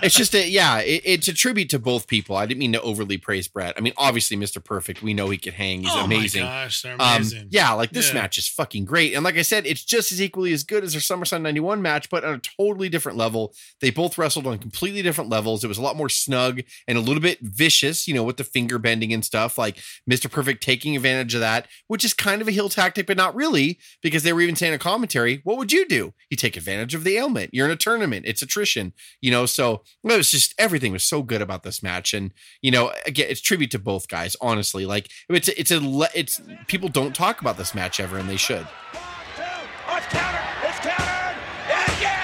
it's 0.03 0.15
just 0.17 0.35
a 0.35 0.49
yeah. 0.49 0.79
It, 0.81 1.03
it's 1.05 1.29
a 1.29 1.33
tribute 1.33 1.69
to 1.71 1.79
both 1.79 2.07
people. 2.07 2.37
I 2.37 2.47
didn't 2.47 2.59
mean 2.61 2.73
to 2.73 2.81
overly 2.83 3.19
praise 3.19 3.49
Bret. 3.49 3.75
I 3.77 3.81
mean, 3.81 3.93
obviously, 3.97 4.37
Mr. 4.37 4.63
Perfect. 4.63 5.03
We 5.03 5.15
know 5.15 5.31
he 5.31 5.39
can 5.39 5.53
hang. 5.53 5.83
He's 5.83 5.91
oh 5.93 6.05
amazing. 6.05 6.43
My 6.43 6.65
gosh, 6.65 6.83
they're 6.83 6.93
Um, 7.01 7.17
amazing. 7.17 7.49
yeah, 7.51 7.73
like 7.73 7.91
this 7.91 8.09
Yeah. 8.09 8.15
match 8.15 8.39
is 8.39 8.49
fucking 8.49 8.85
great. 8.85 9.15
And 9.15 9.25
like 9.25 9.37
I 9.37 9.43
said, 9.43 9.67
it's 9.67 9.85
just 9.85 10.13
as 10.13 10.21
equally 10.21 10.53
as 10.53 10.65
good 10.65 10.85
as 10.85 10.93
their 10.93 11.01
SummerSlam 11.01 11.43
91 11.43 11.81
match, 11.83 12.11
but 12.11 12.25
on 12.25 12.35
a 12.35 12.39
totally 12.39 12.89
different 12.89 13.19
level. 13.19 13.55
They 13.81 13.91
both 13.91 14.19
wrestled 14.19 14.47
on 14.47 14.59
completely 14.59 15.03
different 15.03 15.31
levels. 15.31 15.63
It 15.65 15.69
was 15.69 15.79
a 15.79 15.83
lot 15.83 15.97
more 15.97 16.09
snug 16.09 16.63
and 16.89 16.99
a 16.99 17.01
little 17.01 17.23
bit 17.23 17.39
vicious, 17.41 18.09
you 18.09 18.15
know, 18.15 18.25
with 18.25 18.37
the 18.37 18.45
finger 18.45 18.79
bending 18.79 19.13
and 19.13 19.25
stuff. 19.25 19.59
Like 19.59 19.79
Mr. 20.11 20.31
Perfect 20.31 20.63
taking 20.63 20.97
advantage 20.97 21.35
of 21.35 21.41
that, 21.41 21.69
which 21.87 22.05
is 22.05 22.15
kind 22.15 22.43
of 22.43 22.49
a 22.49 22.53
heel 22.53 22.69
tactic, 22.69 23.07
but 23.07 23.17
not 23.17 23.35
really, 23.35 23.79
because 24.03 24.23
they 24.23 24.33
were 24.33 24.41
even 24.41 24.57
saying 24.57 24.75
a 24.75 24.79
commentary, 24.79 25.41
what 25.45 25.57
would 25.59 25.73
you 25.73 25.87
do? 25.87 26.15
You 26.31 26.37
take 26.37 26.57
advantage 26.57 26.95
of 26.95 27.05
the 27.05 27.17
ailment. 27.17 27.51
You're 27.53 27.67
in 27.67 27.73
a 27.73 27.77
tournament. 27.77 28.27
It's 28.27 28.43
attrition, 28.43 28.93
you 29.21 29.31
know. 29.31 29.47
So 29.53 29.83
it 30.05 30.17
was 30.17 30.31
just 30.31 30.55
everything 30.59 30.93
was 30.93 31.05
so 31.05 31.23
good 31.23 31.43
about 31.43 31.63
this 31.63 31.83
match. 31.83 32.15
And, 32.15 32.33
you 32.61 32.71
know, 32.71 32.93
again, 33.07 33.27
it's 33.31 33.41
tribute 33.41 33.71
to 33.73 33.79
both 33.79 34.09
guys, 34.09 34.35
honestly. 34.41 34.87
Like 34.87 35.11
it's 35.29 35.49
a, 35.49 35.61
it's 35.61 35.71
a 35.71 35.81
le- 35.81 36.09
it's 36.15 36.41
people 36.67 36.89
don't 36.89 37.15
talk 37.15 37.41
about 37.41 37.57
this 37.59 37.75
match 37.75 38.01
ever, 38.01 38.19
and 38.19 38.29
they 38.29 38.37
should. 38.37 38.67
Oh, 38.95 39.97
it's 39.97 40.07
countered. 40.07 40.41
It's 40.69 40.79
countered. 40.79 41.37
And 41.69 41.93
yeah. 42.01 42.19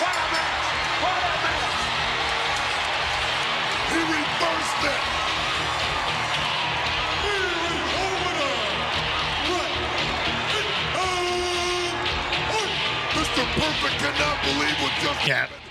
What 0.00 0.16
a 0.16 0.26
match. 0.34 0.66
What 1.04 1.16
a 1.22 1.36
match. 1.44 1.76
He 3.90 3.98
reversed 4.00 4.82
it. 4.84 5.00
Here 7.24 7.48
is 7.70 7.82
your 7.94 8.12
winner, 8.24 8.56
Bret 9.46 9.72
Hart. 10.96 11.98
Mr. 13.14 13.42
Perfect 13.58 13.96
cannot 14.02 14.36
believe 14.44 14.76
what 14.82 14.92
just 15.02 15.26
Yeah. 15.26 15.46
happened. 15.46 15.63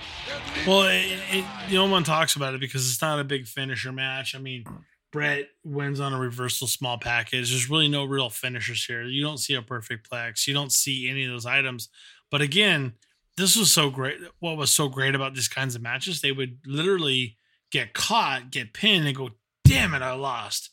Well, 0.66 0.82
it, 0.82 1.18
it, 1.30 1.44
no 1.72 1.86
one 1.86 2.04
talks 2.04 2.36
about 2.36 2.54
it 2.54 2.60
because 2.60 2.90
it's 2.90 3.02
not 3.02 3.20
a 3.20 3.24
big 3.24 3.46
finisher 3.46 3.92
match. 3.92 4.34
I 4.34 4.38
mean, 4.38 4.64
Bret 5.12 5.48
wins 5.62 6.00
on 6.00 6.12
a 6.12 6.18
reversal 6.18 6.66
small 6.66 6.98
package. 6.98 7.50
There's 7.50 7.70
really 7.70 7.88
no 7.88 8.04
real 8.04 8.30
finishers 8.30 8.84
here. 8.84 9.02
You 9.02 9.22
don't 9.22 9.38
see 9.38 9.54
a 9.54 9.62
perfect 9.62 10.10
plex. 10.10 10.46
You 10.46 10.54
don't 10.54 10.72
see 10.72 11.08
any 11.08 11.24
of 11.24 11.30
those 11.30 11.46
items. 11.46 11.88
But 12.30 12.40
again, 12.40 12.94
this 13.36 13.56
was 13.56 13.70
so 13.70 13.90
great. 13.90 14.18
What 14.40 14.56
was 14.56 14.72
so 14.72 14.88
great 14.88 15.14
about 15.14 15.34
these 15.34 15.48
kinds 15.48 15.74
of 15.74 15.82
matches? 15.82 16.20
They 16.20 16.32
would 16.32 16.58
literally 16.66 17.36
get 17.70 17.92
caught, 17.92 18.50
get 18.50 18.72
pinned, 18.72 19.06
and 19.06 19.16
go, 19.16 19.30
"Damn 19.64 19.94
it, 19.94 20.02
I 20.02 20.14
lost." 20.14 20.70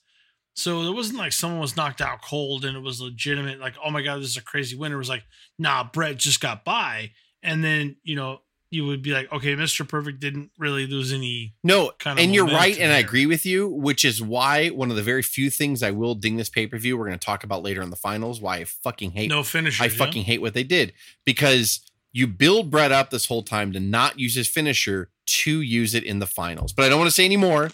So 0.56 0.82
it 0.82 0.94
wasn't 0.94 1.20
like 1.20 1.34
someone 1.34 1.62
was 1.62 1.78
knocked 1.78 2.02
out 2.02 2.22
cold 2.22 2.66
and 2.66 2.76
it 2.76 2.82
was 2.82 3.02
legitimate. 3.02 3.60
Like, 3.60 3.76
oh 3.84 3.90
my 3.90 4.02
god, 4.02 4.20
this 4.20 4.30
is 4.30 4.38
a 4.38 4.44
crazy 4.44 4.76
winner. 4.76 4.96
It 4.96 5.00
was 5.00 5.10
like, 5.10 5.24
nah, 5.58 5.84
Bret 5.84 6.18
just 6.18 6.42
got 6.42 6.66
by, 6.66 7.12
and 7.42 7.64
then 7.64 7.96
you 8.04 8.16
know 8.16 8.42
you 8.72 8.86
would 8.86 9.02
be 9.02 9.12
like, 9.12 9.32
okay, 9.32 9.54
Mr. 9.56 9.88
Perfect 9.88 10.22
didn't 10.22 10.50
really 10.58 10.88
lose 10.88 11.12
any. 11.12 11.54
No, 11.64 11.92
Kind 12.00 12.18
of 12.18 12.24
and 12.24 12.34
you're 12.34 12.48
right, 12.48 12.80
and 12.80 12.92
I 12.92 12.98
agree 12.98 13.26
with 13.26 13.46
you, 13.46 13.68
which 13.68 14.06
is 14.06 14.22
why 14.22 14.70
one 14.70 14.90
of 14.90 14.96
the 14.96 15.04
very 15.04 15.22
few 15.22 15.50
things 15.50 15.84
I 15.84 15.92
will 15.92 16.16
ding 16.16 16.38
this 16.38 16.50
pay 16.50 16.66
per 16.66 16.78
view. 16.78 16.98
We're 16.98 17.08
going 17.08 17.20
to 17.20 17.26
talk 17.26 17.44
about 17.44 17.64
later 17.64 17.82
in 17.82 17.90
the 17.90 17.98
finals. 17.98 18.40
Why 18.42 18.58
I 18.58 18.64
fucking 18.64 19.12
hate 19.12 19.30
No 19.30 19.44
finisher. 19.44 19.84
I 19.84 19.90
fucking 19.90 20.24
hate 20.24 20.42
what 20.42 20.54
they 20.54 20.64
did 20.64 20.94
because 21.26 21.82
you 22.14 22.28
build 22.28 22.72
Bret 22.72 22.92
up 22.92 23.10
this 23.10 23.28
whole 23.28 23.44
time 23.44 23.74
to 23.74 23.80
not 23.80 24.20
use 24.20 24.36
his 24.36 24.48
finisher 24.48 25.10
to 25.26 25.62
use 25.62 25.94
it 25.94 26.04
in 26.04 26.20
the 26.20 26.28
finals. 26.28 26.74
But 26.74 26.86
I 26.86 26.90
don't 26.90 27.00
want 27.00 27.10
to 27.10 27.16
say 27.16 27.26
any 27.26 27.38
more 27.38 27.72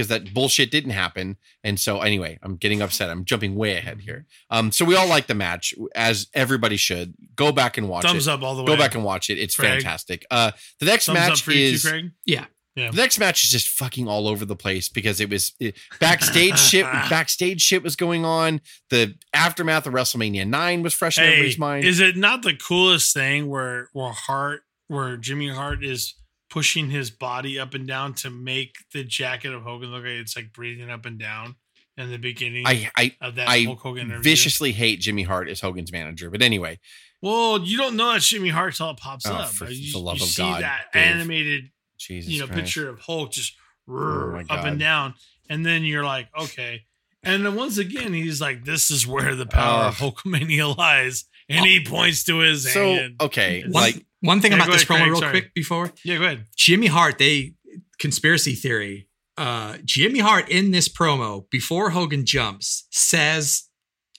because 0.00 0.08
that 0.08 0.32
bullshit 0.32 0.70
didn't 0.70 0.92
happen. 0.92 1.36
And 1.62 1.78
so 1.78 2.00
anyway, 2.00 2.38
I'm 2.42 2.56
getting 2.56 2.80
upset. 2.80 3.10
I'm 3.10 3.26
jumping 3.26 3.54
way 3.54 3.76
ahead 3.76 4.00
here. 4.00 4.24
Um, 4.48 4.72
so 4.72 4.86
we 4.86 4.96
all 4.96 5.06
like 5.06 5.26
the 5.26 5.34
match 5.34 5.74
as 5.94 6.26
everybody 6.32 6.78
should. 6.78 7.12
Go 7.36 7.52
back 7.52 7.76
and 7.76 7.86
watch 7.86 8.04
thumbs 8.06 8.26
it. 8.26 8.30
up 8.30 8.42
all 8.42 8.56
the 8.56 8.62
way. 8.62 8.68
Go 8.68 8.76
back 8.78 8.94
and 8.94 9.04
watch 9.04 9.28
it. 9.28 9.38
It's 9.38 9.54
Craig. 9.54 9.82
fantastic. 9.82 10.24
Uh, 10.30 10.52
the 10.78 10.86
next 10.86 11.04
thumbs 11.04 11.18
up 11.18 11.28
match 11.28 11.42
for 11.42 11.52
you 11.52 11.66
is 11.66 11.82
too, 11.82 11.90
Craig. 11.90 12.10
Yeah. 12.24 12.46
Yeah. 12.76 12.92
the 12.92 12.96
next 12.96 13.18
match 13.18 13.44
is 13.44 13.50
just 13.50 13.68
fucking 13.68 14.08
all 14.08 14.26
over 14.28 14.46
the 14.46 14.56
place 14.56 14.88
because 14.88 15.20
it 15.20 15.28
was 15.28 15.52
it, 15.60 15.76
backstage 15.98 16.58
shit. 16.70 16.84
Backstage 16.84 17.60
shit 17.60 17.82
was 17.82 17.94
going 17.94 18.24
on. 18.24 18.62
The 18.88 19.16
aftermath 19.34 19.86
of 19.86 19.92
WrestleMania 19.92 20.46
nine 20.48 20.82
was 20.82 20.94
fresh 20.94 21.18
in 21.18 21.24
Hey, 21.24 21.30
everybody's 21.30 21.58
mind. 21.58 21.84
is 21.84 22.00
it 22.00 22.16
not 22.16 22.42
the 22.42 22.54
coolest 22.56 23.12
thing 23.12 23.48
where 23.50 23.88
where 23.92 24.12
Hart, 24.12 24.62
where 24.86 25.16
Jimmy 25.18 25.48
Hart 25.50 25.84
is 25.84 26.14
pushing 26.50 26.90
his 26.90 27.10
body 27.10 27.58
up 27.58 27.72
and 27.74 27.86
down 27.86 28.12
to 28.12 28.28
make 28.28 28.74
the 28.92 29.04
jacket 29.04 29.52
of 29.52 29.62
Hogan 29.62 29.90
look 29.90 30.02
like 30.02 30.12
it's 30.12 30.36
like 30.36 30.52
breathing 30.52 30.90
up 30.90 31.06
and 31.06 31.18
down 31.18 31.54
in 31.96 32.10
the 32.10 32.18
beginning 32.18 32.66
I 32.66 32.90
I 32.96 33.16
of 33.20 33.36
that 33.36 33.48
I 33.48 33.62
Hulk 33.62 33.78
Hogan 33.80 34.06
interview? 34.06 34.22
viciously 34.22 34.72
hate 34.72 35.00
Jimmy 35.00 35.22
Hart 35.22 35.48
as 35.48 35.60
Hogan's 35.60 35.92
manager. 35.92 36.30
But 36.30 36.42
anyway, 36.42 36.78
Well, 37.22 37.60
you 37.60 37.76
don't 37.78 37.96
know 37.96 38.12
that 38.12 38.22
Jimmy 38.22 38.48
Hart 38.48 38.74
till 38.74 38.90
it 38.90 38.96
pops 38.96 39.26
Oh, 39.26 39.32
up. 39.34 39.50
for 39.50 39.70
you, 39.70 39.92
the 39.92 39.98
love 39.98 40.18
you 40.18 40.24
of 40.24 40.28
see 40.30 40.42
God, 40.42 40.62
that 40.62 40.86
Dave. 40.92 41.02
animated, 41.02 41.70
Jesus, 41.98 42.30
you 42.32 42.40
know, 42.40 42.46
Christ. 42.46 42.60
picture 42.60 42.88
of 42.88 42.98
Hulk 43.00 43.30
just 43.32 43.54
Oh 43.88 44.36
up 44.38 44.46
God. 44.48 44.66
and 44.66 44.78
down, 44.80 45.14
and 45.48 45.64
then 45.66 45.82
you're 45.84 46.04
like, 46.04 46.28
okay. 46.38 46.82
And 47.22 47.44
then 47.44 47.54
once 47.54 47.76
again, 47.76 48.12
he's 48.14 48.40
like, 48.40 48.64
"This 48.64 48.90
is 48.90 49.06
where 49.06 49.34
the 49.34 49.44
power 49.46 49.84
of 49.86 50.00
Oh. 50.00 50.12
Hulkamania 50.12 50.74
lies," 50.78 51.24
and 51.50 51.66
he 51.66 51.84
points 51.84 52.24
to 52.24 52.38
his 52.38 52.72
So 52.72 52.94
hand. 52.94 53.16
okay, 53.20 53.62
One, 53.62 53.72
like 53.72 54.06
one 54.20 54.40
thing 54.40 54.52
Yeah, 54.52 54.58
about 54.58 54.72
this 54.72 54.88
ahead, 54.88 54.88
promo, 54.88 54.98
Craig, 55.00 55.10
real 55.10 55.20
sorry. 55.20 55.30
quick, 55.40 55.54
before 55.54 55.92
Yeah, 56.04 56.16
go 56.18 56.24
ahead. 56.24 56.46
Jimmy 56.56 56.86
Hart, 56.86 57.18
they 57.18 57.54
conspiracy 57.98 58.54
theory. 58.54 59.08
Uh, 59.36 59.78
Jimmy 59.84 60.18
Hart 60.18 60.48
in 60.50 60.70
this 60.70 60.88
promo 60.88 61.48
before 61.50 61.90
Hogan 61.90 62.26
jumps 62.26 62.86
says 62.90 63.64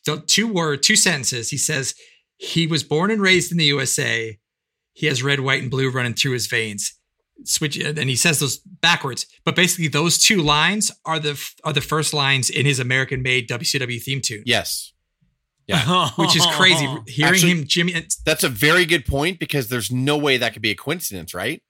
the 0.05 0.17
two 0.17 0.47
word, 0.51 0.81
two 0.83 0.95
sentences. 0.95 1.49
He 1.49 1.57
says 1.57 1.93
he 2.37 2.65
was 2.67 2.83
born 2.83 3.11
and 3.11 3.21
raised 3.21 3.51
in 3.51 3.57
the 3.57 3.65
USA. 3.65 4.37
He 4.93 5.05
has 5.07 5.21
red, 5.23 5.39
white, 5.41 5.61
and 5.61 5.69
blue 5.71 5.89
running 5.91 6.15
through 6.15 6.31
his 6.31 6.47
veins. 6.47 6.93
Switch, 7.43 7.77
and 7.77 7.97
he 8.09 8.15
says 8.15 8.39
those 8.39 8.57
backwards. 8.57 9.25
But 9.45 9.55
basically, 9.55 9.87
those 9.87 10.17
two 10.19 10.41
lines 10.41 10.91
are 11.05 11.17
the 11.19 11.39
are 11.63 11.73
the 11.73 11.81
first 11.81 12.13
lines 12.13 12.49
in 12.51 12.65
his 12.67 12.79
American-made 12.79 13.47
WCW 13.49 14.01
theme 14.01 14.21
tune, 14.21 14.43
yes, 14.45 14.90
Yeah. 15.71 16.09
which 16.17 16.35
is 16.35 16.45
crazy. 16.47 16.85
Hearing 17.07 17.33
Actually- 17.33 17.51
him, 17.51 17.63
Jimmy, 17.67 18.05
that's 18.25 18.43
a 18.43 18.49
very 18.49 18.85
good 18.85 19.05
point 19.05 19.39
because 19.39 19.67
there's 19.69 19.91
no 19.91 20.17
way 20.17 20.37
that 20.37 20.53
could 20.53 20.61
be 20.61 20.71
a 20.71 20.75
coincidence, 20.75 21.33
right? 21.33 21.61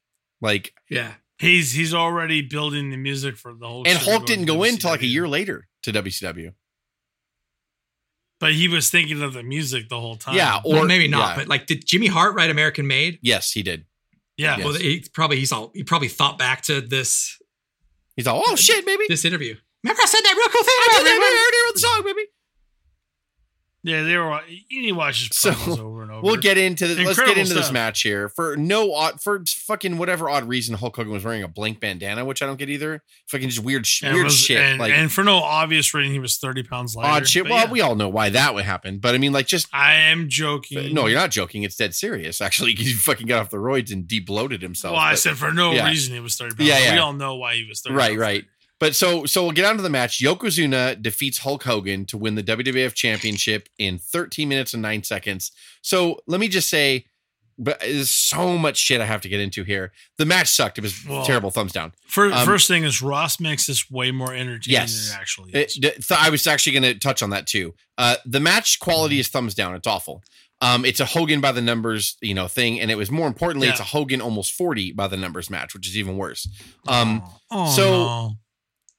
Like, 0.41 0.73
yeah, 0.89 1.13
He's 1.39 1.71
he's 1.71 1.93
already 1.93 2.41
building 2.43 2.91
the 2.91 2.97
music 2.97 3.35
for 3.35 3.53
the 3.53 3.67
whole. 3.67 3.83
and 3.87 3.97
shit 3.99 4.07
Hulk 4.07 4.25
didn't 4.27 4.45
to 4.45 4.53
go 4.53 4.63
in 4.63 4.73
until 4.75 4.91
like 4.91 5.01
a 5.01 5.07
year 5.07 5.27
later 5.27 5.67
to 5.83 5.91
WCW. 5.91 6.53
But 8.39 8.53
he 8.53 8.67
was 8.67 8.89
thinking 8.89 9.21
of 9.21 9.33
the 9.33 9.43
music 9.43 9.89
the 9.89 9.99
whole 9.99 10.15
time. 10.15 10.35
Yeah, 10.35 10.61
or 10.65 10.73
well, 10.73 10.85
maybe 10.85 11.07
not. 11.07 11.29
yeah. 11.29 11.35
But 11.37 11.47
like, 11.47 11.67
did 11.67 11.85
Jimmy 11.85 12.07
Hart 12.07 12.35
write 12.35 12.49
American-made? 12.49 13.19
yes, 13.21 13.51
he 13.51 13.61
did. 13.63 13.85
yeah. 14.37 14.57
Yes. 14.57 14.65
Well, 14.65 14.73
he 14.75 15.05
probably 15.13 15.37
he's 15.37 15.51
all 15.51 15.71
he 15.73 15.83
probably 15.83 16.07
thought 16.07 16.37
back 16.37 16.61
to 16.63 16.81
this 16.81 17.37
He's 18.15 18.27
all, 18.27 18.43
oh 18.45 18.55
shit, 18.55 18.85
baby. 18.85 19.05
this 19.07 19.25
interview. 19.25 19.55
Remember 19.83 20.01
I 20.03 20.05
said 20.05 20.21
that 20.23 20.35
real 20.35 20.49
cool 20.49 20.63
thing 20.63 20.73
I 20.77 20.87
about 20.91 20.97
did 20.99 21.05
that, 21.05 21.11
everybody? 21.11 21.35
I 21.35 21.41
already 21.41 21.57
wrote 21.65 21.73
the 21.73 21.79
song, 21.79 22.03
baby. 22.03 22.27
Yeah, 23.83 24.03
they 24.03 24.15
were. 24.15 24.39
You 24.69 24.81
need 24.83 24.89
to 24.89 24.95
watch 24.95 25.27
his 25.27 25.35
So, 25.39 25.49
over 25.71 26.03
and 26.03 26.11
over. 26.11 26.21
We'll 26.21 26.35
get 26.35 26.55
into 26.59 26.85
this. 26.87 26.99
Let's 26.99 27.17
get 27.19 27.35
into 27.37 27.55
this 27.55 27.71
match 27.71 28.03
here. 28.03 28.29
For 28.29 28.55
no 28.55 28.93
odd, 28.93 29.19
for 29.21 29.43
fucking 29.47 29.97
whatever 29.97 30.29
odd 30.29 30.47
reason, 30.47 30.75
Hulk 30.75 30.95
Hogan 30.95 31.11
was 31.11 31.23
wearing 31.25 31.41
a 31.41 31.47
blank 31.47 31.79
bandana, 31.79 32.23
which 32.23 32.43
I 32.43 32.45
don't 32.45 32.57
get 32.59 32.69
either. 32.69 33.01
Fucking 33.29 33.49
just 33.49 33.63
weird, 33.63 33.87
And 34.03 34.13
weird 34.13 34.25
was- 34.25 34.37
shit. 34.37 34.59
and, 34.61 34.79
like 34.79 34.91
and 34.93 35.11
for 35.11 35.23
no 35.23 35.37
obvious 35.37 35.95
reason, 35.95 36.13
he 36.13 36.19
was 36.19 36.37
thirty 36.37 36.61
pounds 36.61 36.95
lighter. 36.95 37.09
odd 37.09 37.27
shit. 37.27 37.45
Well, 37.49 37.65
yeah. 37.65 37.71
we 37.71 37.81
all 37.81 37.95
know 37.95 38.07
why 38.09 38.29
that 38.29 38.53
would 38.53 38.65
happen. 38.65 38.99
But 38.99 39.15
I 39.15 39.17
mean, 39.17 39.31
like, 39.33 39.47
just 39.47 39.67
I 39.73 39.93
am 39.95 40.29
joking. 40.29 40.93
no, 40.93 41.07
you're 41.07 41.17
not 41.19 41.31
joking. 41.31 41.63
It's 41.63 41.75
dead 41.75 41.95
serious. 41.95 42.39
Actually, 42.39 42.73
he 42.75 42.93
fucking 42.93 43.25
got 43.25 43.39
off 43.41 43.49
the 43.49 43.57
roids 43.57 43.91
and 43.91 44.07
de-bloated 44.07 44.61
himself. 44.61 44.91
Well, 44.93 45.01
I 45.01 45.15
said 45.15 45.37
for 45.37 45.51
no 45.51 45.71
yeah. 45.71 45.87
reason 45.89 46.13
he 46.13 46.19
was 46.19 46.35
thirty 46.35 46.55
pounds. 46.55 46.69
Yeah, 46.69 46.77
Yeah. 46.79 46.93
We 46.93 46.99
all 46.99 47.13
know 47.13 47.35
why 47.35 47.55
he 47.55 47.65
was 47.67 47.81
thirty. 47.81 47.95
right, 47.95 48.09
pounds 48.09 48.19
right. 48.19 48.45
But 48.81 48.95
so 48.95 49.25
so 49.25 49.43
we'll 49.43 49.51
get 49.53 49.63
on 49.65 49.77
to 49.77 49.83
the 49.83 49.89
match. 49.89 50.19
Yokozuna 50.19 51.01
defeats 51.01 51.37
Hulk 51.37 51.63
Hogan 51.63 52.03
to 52.07 52.17
win 52.17 52.35
the 52.35 52.43
WWF 52.43 52.93
Championship 52.95 53.69
in 53.77 53.97
13 53.99 54.49
minutes 54.49 54.73
and 54.73 54.81
nine 54.81 55.03
seconds. 55.03 55.51
So 55.83 56.19
let 56.27 56.39
me 56.41 56.47
just 56.49 56.67
say, 56.69 57.05
but 57.59 57.79
there's 57.79 58.09
so 58.09 58.57
much 58.57 58.77
shit 58.77 58.99
I 58.99 59.05
have 59.05 59.21
to 59.21 59.29
get 59.29 59.39
into 59.39 59.63
here. 59.63 59.91
The 60.17 60.25
match 60.25 60.47
sucked. 60.49 60.79
It 60.79 60.81
was 60.81 61.05
Well, 61.05 61.23
terrible. 61.23 61.51
Thumbs 61.51 61.71
down. 61.73 61.93
First, 62.07 62.35
Um, 62.35 62.43
first 62.45 62.67
thing 62.67 62.83
is 62.83 63.03
Ross 63.03 63.39
makes 63.39 63.67
this 63.67 63.89
way 63.91 64.09
more 64.09 64.33
entertaining 64.33 64.73
Yes. 64.81 65.09
than 65.09 65.15
it 65.15 65.21
actually 65.21 65.51
It- 65.53 65.67
is. 65.67 65.73
th- 65.75 66.07
th- 66.07 66.19
I 66.19 66.29
was 66.31 66.47
actually 66.47 66.71
going 66.71 66.83
to 66.83 66.95
touch 66.95 67.21
on 67.21 67.29
that 67.29 67.45
too. 67.45 67.75
Uh, 67.99 68.15
the 68.25 68.39
match 68.39 68.79
quality 68.79 69.19
is 69.19 69.27
thumbs 69.27 69.53
down. 69.53 69.75
It's 69.75 69.85
awful. 69.85 70.23
Um, 70.59 70.85
it's 70.85 70.99
a 70.99 71.05
Hogan 71.05 71.39
by 71.41 71.51
the 71.51 71.61
numbers, 71.61 72.17
you 72.21 72.33
know, 72.35 72.47
thing, 72.47 72.79
and 72.79 72.89
it 72.91 72.95
was 72.95 73.09
more 73.11 73.27
importantly, 73.27 73.67
it's 73.67 73.79
a 73.79 73.83
Hogan 73.83 74.21
almost 74.21 74.53
forty 74.53 74.91
by 74.91 75.07
the 75.07 75.17
numbers 75.17 75.49
match, 75.51 75.73
which 75.75 75.87
is 75.87 75.97
even 75.97 76.17
worse. 76.17 76.47
Um, 76.87 77.23
oh, 77.51 77.75
so- 77.75 77.91
no. 77.91 78.37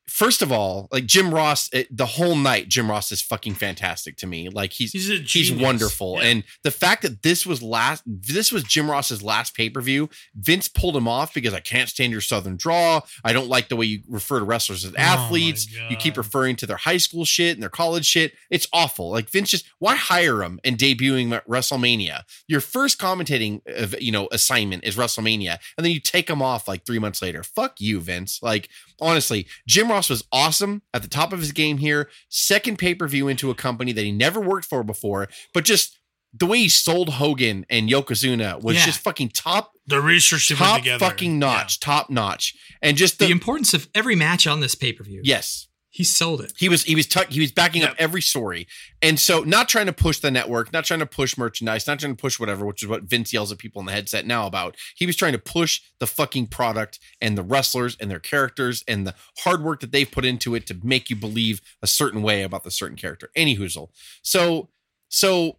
First 0.08 0.42
of 0.42 0.50
all, 0.50 0.88
like 0.90 1.06
Jim 1.06 1.32
Ross, 1.32 1.68
it, 1.72 1.94
the 1.96 2.06
whole 2.06 2.34
night, 2.36 2.68
Jim 2.68 2.90
Ross 2.90 3.12
is 3.12 3.22
fucking 3.22 3.54
fantastic 3.54 4.16
to 4.18 4.26
me. 4.26 4.48
Like 4.48 4.72
he's 4.72 4.92
he's 4.92 5.10
a 5.10 5.16
he's 5.16 5.52
wonderful, 5.52 6.18
Yeah. 6.20 6.28
and 6.28 6.44
the 6.64 6.70
fact 6.70 7.02
that 7.02 7.22
this 7.22 7.46
was 7.46 7.62
last, 7.62 8.02
this 8.06 8.50
was 8.52 8.64
Jim 8.64 8.90
Ross's 8.90 9.22
last 9.22 9.54
pay 9.54 9.70
per 9.70 9.80
view. 9.80 10.08
Vince 10.34 10.68
pulled 10.68 10.96
him 10.96 11.06
off 11.06 11.32
because 11.34 11.54
I 11.54 11.60
can't 11.60 11.88
stand 11.88 12.12
your 12.12 12.20
Southern 12.20 12.56
draw. 12.56 13.00
I 13.24 13.32
don't 13.32 13.48
like 13.48 13.68
the 13.68 13.76
way 13.76 13.86
you 13.86 14.00
refer 14.08 14.38
to 14.38 14.44
wrestlers 14.44 14.84
as 14.84 14.92
Oh 14.92 14.98
athletes. 14.98 15.68
You 15.90 15.96
keep 15.96 16.16
referring 16.16 16.56
to 16.56 16.66
their 16.66 16.76
high 16.78 16.96
school 16.96 17.24
shit 17.24 17.54
and 17.54 17.62
their 17.62 17.70
college 17.70 18.06
shit. 18.06 18.32
It's 18.50 18.66
awful. 18.72 19.10
Like 19.10 19.28
Vince 19.30 19.50
just 19.50 19.66
why 19.78 19.94
hire 19.94 20.42
him 20.42 20.58
and 20.64 20.76
debuting 20.76 21.32
at 21.32 21.46
WrestleMania? 21.46 22.22
Your 22.48 22.60
first 22.60 22.98
commentating, 22.98 23.60
uh, 23.68 23.82
of, 23.82 24.00
you 24.00 24.12
know, 24.12 24.28
assignment 24.32 24.84
is 24.84 24.96
WrestleMania, 24.96 25.58
and 25.76 25.84
then 25.84 25.92
you 25.92 26.00
take 26.00 26.28
him 26.28 26.40
off 26.42 26.68
like 26.68 26.84
three 26.86 26.98
months 26.98 27.20
later. 27.22 27.42
Fuck 27.42 27.80
you, 27.80 28.00
Vince. 28.00 28.40
Like 28.42 28.68
honestly, 29.00 29.46
Jim 29.66 29.90
Ross 29.92 30.10
was 30.10 30.24
awesome 30.32 30.82
at 30.92 31.02
the 31.02 31.08
top 31.08 31.32
of 31.32 31.38
his 31.38 31.52
game 31.52 31.78
here. 31.78 32.08
Second 32.28 32.78
pay 32.78 32.94
per 32.94 33.06
view 33.06 33.28
into 33.28 33.50
a 33.50 33.54
company 33.54 33.92
that 33.92 34.02
he 34.04 34.10
never 34.12 34.40
worked 34.40 34.64
for 34.66 34.82
before, 34.82 35.28
but 35.54 35.64
just 35.64 35.98
the 36.34 36.46
way 36.46 36.58
he 36.58 36.68
sold 36.68 37.10
Hogan 37.10 37.66
and 37.68 37.88
Yokozuna 37.90 38.60
was 38.62 38.76
Yeah. 38.76 38.86
just 38.86 39.00
fucking 39.00 39.28
top, 39.30 39.72
the 39.86 40.00
research 40.00 40.48
top 40.48 40.78
together. 40.78 41.04
fucking 41.04 41.38
notch, 41.38 41.78
top 41.78 42.08
notch, 42.08 42.54
and 42.80 42.96
just 42.96 43.18
The 43.18 43.26
the, 43.26 43.32
importance 43.32 43.74
of 43.74 43.88
every 43.94 44.16
match 44.16 44.46
on 44.46 44.60
this 44.60 44.74
pay 44.74 44.92
per 44.94 45.04
view. 45.04 45.20
yes, 45.22 45.68
he 45.92 46.04
sold 46.04 46.40
it. 46.40 46.54
he 46.56 46.70
was 46.70 46.84
he 46.84 46.94
was 46.94 47.06
tuck 47.06 47.28
he 47.28 47.40
was 47.40 47.52
backing 47.52 47.84
up 47.84 47.94
every 47.98 48.22
story, 48.22 48.66
and 49.02 49.20
so 49.20 49.42
not 49.42 49.68
trying 49.68 49.84
to 49.86 49.92
push 49.92 50.18
the 50.18 50.30
network, 50.30 50.72
not 50.72 50.86
trying 50.86 51.00
to 51.00 51.06
push 51.06 51.36
merchandise, 51.36 51.86
not 51.86 52.00
trying 52.00 52.16
to 52.16 52.20
push 52.20 52.40
whatever, 52.40 52.64
which 52.64 52.82
is 52.82 52.88
what 52.88 53.02
Vince 53.02 53.30
yells 53.30 53.52
at 53.52 53.58
people 53.58 53.78
in 53.80 53.86
the 53.86 53.92
headset 53.92 54.26
now 54.26 54.46
about. 54.46 54.74
He 54.96 55.04
was 55.04 55.16
trying 55.16 55.32
to 55.32 55.38
push 55.38 55.82
the 55.98 56.06
fucking 56.06 56.46
product 56.46 56.98
and 57.20 57.36
the 57.36 57.42
wrestlers 57.42 57.94
and 58.00 58.10
their 58.10 58.18
characters 58.18 58.82
and 58.88 59.06
the 59.06 59.14
hard 59.40 59.62
work 59.62 59.80
that 59.80 59.92
they've 59.92 60.10
put 60.10 60.24
into 60.24 60.54
it 60.54 60.66
to 60.68 60.78
make 60.82 61.10
you 61.10 61.16
believe 61.16 61.60
a 61.82 61.86
certain 61.86 62.22
way 62.22 62.42
about 62.42 62.64
the 62.64 62.70
certain 62.70 62.96
character. 62.96 63.30
Any 63.36 63.58
hoozle. 63.58 63.90
So 64.22 64.70
so 65.10 65.58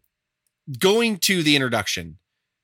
going 0.80 1.18
to 1.20 1.44
the 1.44 1.56
introduction, 1.56 2.18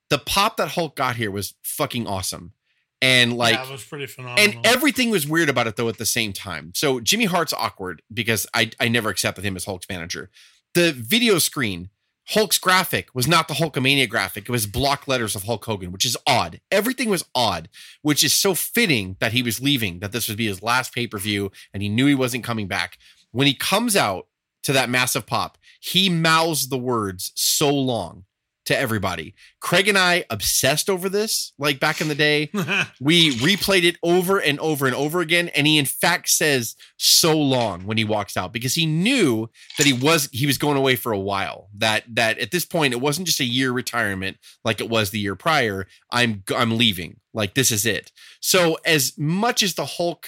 the 0.10 0.18
pop 0.18 0.58
that 0.58 0.70
Hulk 0.70 0.96
got 0.96 1.18
here 1.18 1.30
was 1.30 1.54
fucking 1.62 2.08
awesome, 2.08 2.54
and 3.02 3.38
like 3.38 3.56
yeah, 3.56 3.72
was 3.72 3.84
pretty 3.84 4.08
phenomenal. 4.08 4.44
and 4.44 4.66
everything 4.66 5.10
was 5.10 5.28
weird 5.28 5.50
about 5.50 5.68
it 5.68 5.76
though 5.76 5.90
at 5.90 5.98
the 5.98 6.06
same 6.06 6.34
time. 6.34 6.72
So 6.76 7.00
Jimmy 7.00 7.26
Hart's 7.26 7.54
awkward 7.54 8.02
because 8.14 8.48
I 8.54 8.72
I 8.80 8.88
never 8.88 9.10
accepted 9.10 9.44
him 9.44 9.56
as 9.56 9.66
Hulk's 9.66 9.88
manager. 9.90 10.30
The 10.74 10.92
video 10.92 11.40
screen, 11.40 11.90
Hulk's 12.30 12.60
graphic 12.60 13.10
was 13.16 13.28
not 13.28 13.48
the 13.48 13.56
Hulkamania 13.56 14.08
graphic. 14.08 14.44
It 14.44 14.52
was 14.52 14.68
block 14.68 15.08
letters 15.08 15.36
of 15.36 15.44
Hulk 15.44 15.66
Hogan, 15.66 15.92
which 15.92 16.06
is 16.06 16.16
odd. 16.28 16.62
Everything 16.72 17.10
was 17.10 17.26
odd, 17.34 17.70
which 18.04 18.24
is 18.24 18.34
so 18.34 18.54
fitting 18.54 19.16
that 19.20 19.32
he 19.34 19.42
was 19.42 19.60
leaving, 19.60 20.00
that 20.00 20.12
this 20.12 20.28
would 20.28 20.38
be 20.38 20.46
his 20.46 20.62
last 20.62 20.94
pay-per-view, 20.94 21.52
and 21.74 21.82
he 21.82 21.90
knew 21.90 22.06
he 22.06 22.14
wasn't 22.14 22.44
coming 22.44 22.68
back. 22.68 23.00
When 23.32 23.48
he 23.48 23.56
comes 23.56 23.96
out 23.96 24.28
to 24.62 24.74
that 24.74 24.92
massive 24.92 25.26
pop, 25.26 25.58
he 25.80 26.08
mouths 26.08 26.70
the 26.70 26.78
words 26.78 27.32
so 27.34 27.74
long 27.74 28.26
to 28.70 28.78
everybody. 28.78 29.34
Craig 29.60 29.88
and 29.88 29.98
I 29.98 30.26
obsessed 30.30 30.92
over 30.92 31.10
this, 31.10 31.54
like 31.58 31.80
back 31.80 32.02
in 32.02 32.08
the 32.08 32.16
day. 32.16 32.52
We 33.02 33.32
replayed 33.38 33.84
it 33.84 33.98
over 34.04 34.40
and 34.40 34.60
over 34.60 34.86
and 34.86 34.96
over 34.96 35.22
again, 35.22 35.50
and 35.50 35.66
he 35.66 35.78
in 35.78 35.86
fact 35.86 36.30
says 36.30 36.76
so 36.98 37.38
long 37.38 37.86
when 37.86 37.98
he 37.98 38.04
walks 38.04 38.38
out 38.38 38.54
because 38.54 38.76
he 38.76 38.86
knew 38.86 39.50
that 39.78 39.88
he 39.88 39.94
was 39.94 40.30
he 40.32 40.46
was 40.46 40.58
going 40.58 40.78
away 40.78 40.96
for 40.96 41.12
a 41.12 41.20
while. 41.20 41.70
That 41.76 42.04
that 42.16 42.38
at 42.40 42.52
this 42.52 42.66
point 42.66 42.94
it 42.94 43.02
wasn't 43.02 43.28
just 43.28 43.40
a 43.40 43.46
year 43.46 43.72
retirement 43.72 44.38
like 44.64 44.82
it 44.82 44.90
was 44.90 45.10
the 45.10 45.20
year 45.20 45.36
prior. 45.36 45.88
I'm 46.12 46.44
I'm 46.56 46.78
leaving. 46.78 47.20
Like 47.34 47.56
this 47.56 47.72
is 47.72 47.86
it. 47.86 48.12
So 48.40 48.78
as 48.86 49.18
much 49.18 49.64
as 49.64 49.74
the 49.74 49.86
Hulk 49.86 50.28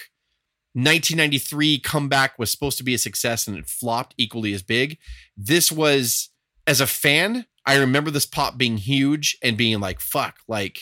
1993 0.73 1.79
comeback 1.79 2.39
was 2.39 2.49
supposed 2.49 2.77
to 2.77 2.83
be 2.83 2.93
a 2.93 2.99
success 2.99 3.47
and 3.47 3.57
it 3.57 3.67
flopped 3.67 4.15
equally 4.17 4.53
as 4.53 4.63
big, 4.63 4.97
this 5.37 5.71
was 5.71 6.29
as 6.67 6.81
a 6.81 6.87
fan, 6.87 7.45
I 7.65 7.77
remember 7.77 8.11
this 8.11 8.25
pop 8.25 8.57
being 8.57 8.77
huge 8.77 9.37
and 9.43 9.57
being 9.57 9.79
like, 9.79 9.99
fuck, 9.99 10.37
like 10.47 10.79